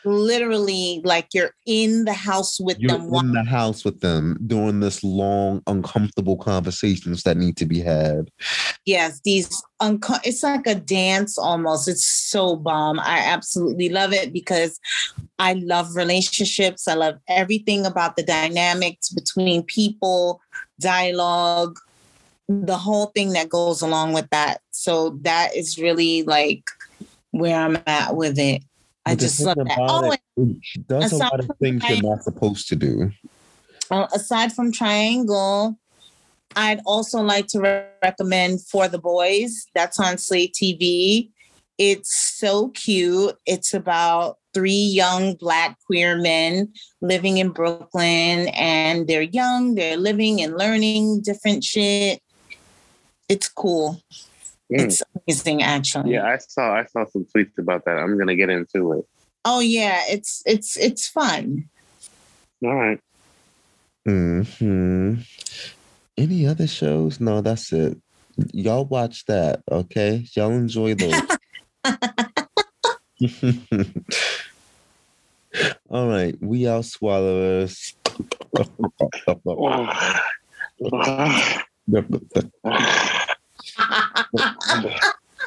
Literally, 0.03 1.01
like 1.03 1.27
you're 1.33 1.51
in 1.65 2.05
the 2.05 2.13
house 2.13 2.59
with 2.59 2.77
You're 2.79 2.97
them. 2.97 3.13
in 3.13 3.31
the 3.31 3.43
house 3.43 3.83
with 3.85 4.01
them 4.01 4.37
during 4.45 4.79
this 4.79 5.03
long, 5.03 5.61
uncomfortable 5.67 6.37
conversations 6.37 7.23
that 7.23 7.37
need 7.37 7.57
to 7.57 7.65
be 7.65 7.79
had. 7.79 8.29
yes 8.85 9.19
these 9.23 9.63
unco- 9.79 10.21
it's 10.23 10.43
like 10.43 10.67
a 10.67 10.75
dance 10.75 11.37
almost 11.37 11.87
it's 11.87 12.05
so 12.05 12.55
bomb 12.55 12.99
i 12.99 13.17
absolutely 13.19 13.89
love 13.89 14.13
it 14.13 14.31
because 14.31 14.79
i 15.39 15.53
love 15.53 15.95
relationships 15.95 16.87
i 16.87 16.93
love 16.93 17.15
everything 17.27 17.85
about 17.85 18.15
the 18.15 18.23
dynamics 18.23 19.09
between 19.09 19.63
people 19.63 20.39
dialogue 20.79 21.79
the 22.47 22.77
whole 22.77 23.07
thing 23.07 23.33
that 23.33 23.49
goes 23.49 23.81
along 23.81 24.13
with 24.13 24.29
that 24.29 24.61
so 24.71 25.17
that 25.21 25.55
is 25.55 25.79
really 25.79 26.21
like 26.23 26.63
where 27.35 27.55
i'm 27.55 27.77
at 27.87 28.15
with 28.15 28.37
it 28.39 28.63
i 29.05 29.11
But 29.11 29.19
the 29.19 29.25
just 29.25 29.39
love 29.41 29.55
that 29.57 29.77
oh 29.89 30.11
it, 30.11 30.19
it 30.75 30.87
does 30.87 31.11
a 31.11 31.17
lot 31.17 31.39
of 31.39 31.51
things 31.59 31.87
you're 31.87 32.01
not 32.01 32.23
supposed 32.23 32.67
to 32.69 32.75
do. 32.75 33.11
uh, 33.91 34.07
aside 34.13 34.51
from 34.51 34.71
Triangle, 34.71 35.77
I'd 36.55 36.81
also 36.85 37.21
like 37.21 37.47
to 37.47 37.59
re- 37.59 37.85
recommend 38.03 38.65
For 38.67 38.87
the 38.87 38.97
Boys. 38.97 39.65
That's 39.75 39.99
on 39.99 40.17
Slate 40.17 40.53
TV. 40.53 41.29
It's 41.77 42.37
so 42.37 42.69
cute. 42.69 43.35
It's 43.45 43.73
about 43.73 44.37
three 44.53 44.71
young 44.71 45.35
Black 45.35 45.77
queer 45.85 46.17
men 46.17 46.71
living 47.01 47.37
in 47.37 47.49
Brooklyn, 47.49 48.47
and 48.49 49.07
they're 49.07 49.21
young, 49.21 49.75
they're 49.75 49.97
living 49.97 50.41
and 50.41 50.57
learning 50.57 51.21
different 51.21 51.63
shit. 51.63 52.21
It's 53.27 53.49
cool. 53.49 54.01
Mm. 54.71 54.85
It's 54.85 55.03
amazing, 55.27 55.63
actually. 55.63 56.13
Yeah, 56.13 56.25
I 56.25 56.37
saw 56.37 56.75
I 56.75 56.85
saw 56.85 57.05
some 57.05 57.25
tweets 57.35 57.57
about 57.57 57.85
that. 57.85 57.97
I'm 57.97 58.17
gonna 58.17 58.35
get 58.35 58.49
into 58.49 58.93
it. 58.93 59.05
Oh 59.43 59.59
yeah, 59.59 60.01
it's 60.07 60.41
it's 60.45 60.75
it's 60.77 61.07
fun. 61.07 61.69
All 62.63 62.73
right. 62.73 62.99
Hmm. 64.05 65.15
Any 66.17 66.47
other 66.47 66.67
shows? 66.67 67.19
No, 67.19 67.41
that's 67.41 67.71
it. 67.73 67.97
Y'all 68.53 68.85
watch 68.85 69.25
that, 69.25 69.61
okay? 69.71 70.25
Y'all 70.33 70.51
enjoy 70.51 70.95
those. 70.95 71.21
All 75.89 76.07
right, 76.09 76.35
we 76.41 76.67
out 76.67 76.85
swallowers. 76.85 77.95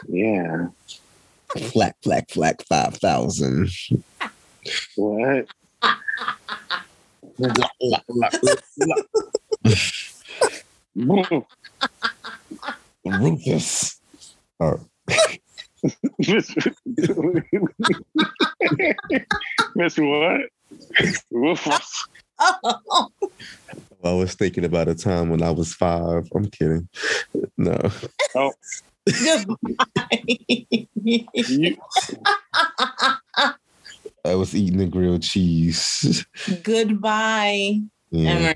Yeah. 0.08 0.68
flack, 1.72 1.96
flack, 2.02 2.30
flack, 2.30 2.62
five 2.68 2.96
thousand. 2.96 3.70
What? 4.96 5.46
Rufus. 13.04 14.00
Oh, 14.60 14.80
Miss 16.18 16.54
Miss 19.76 19.98
what? 19.98 20.40
Rufus. 21.30 22.06
oh, 22.40 23.08
I 24.04 24.12
was 24.12 24.34
thinking 24.34 24.64
about 24.64 24.88
a 24.88 24.94
time 24.94 25.28
when 25.30 25.42
I 25.42 25.50
was 25.50 25.74
five. 25.74 26.28
I'm 26.34 26.50
kidding. 26.50 26.88
No. 27.56 27.76
Oh. 28.34 28.52
goodbye. 29.06 30.38
You, 31.00 31.76
I 34.24 34.34
was 34.34 34.54
eating 34.54 34.78
the 34.78 34.86
grilled 34.86 35.22
cheese. 35.22 36.26
goodbye. 36.62 37.80
Yeah. 38.10 38.30
Emery. 38.30 38.54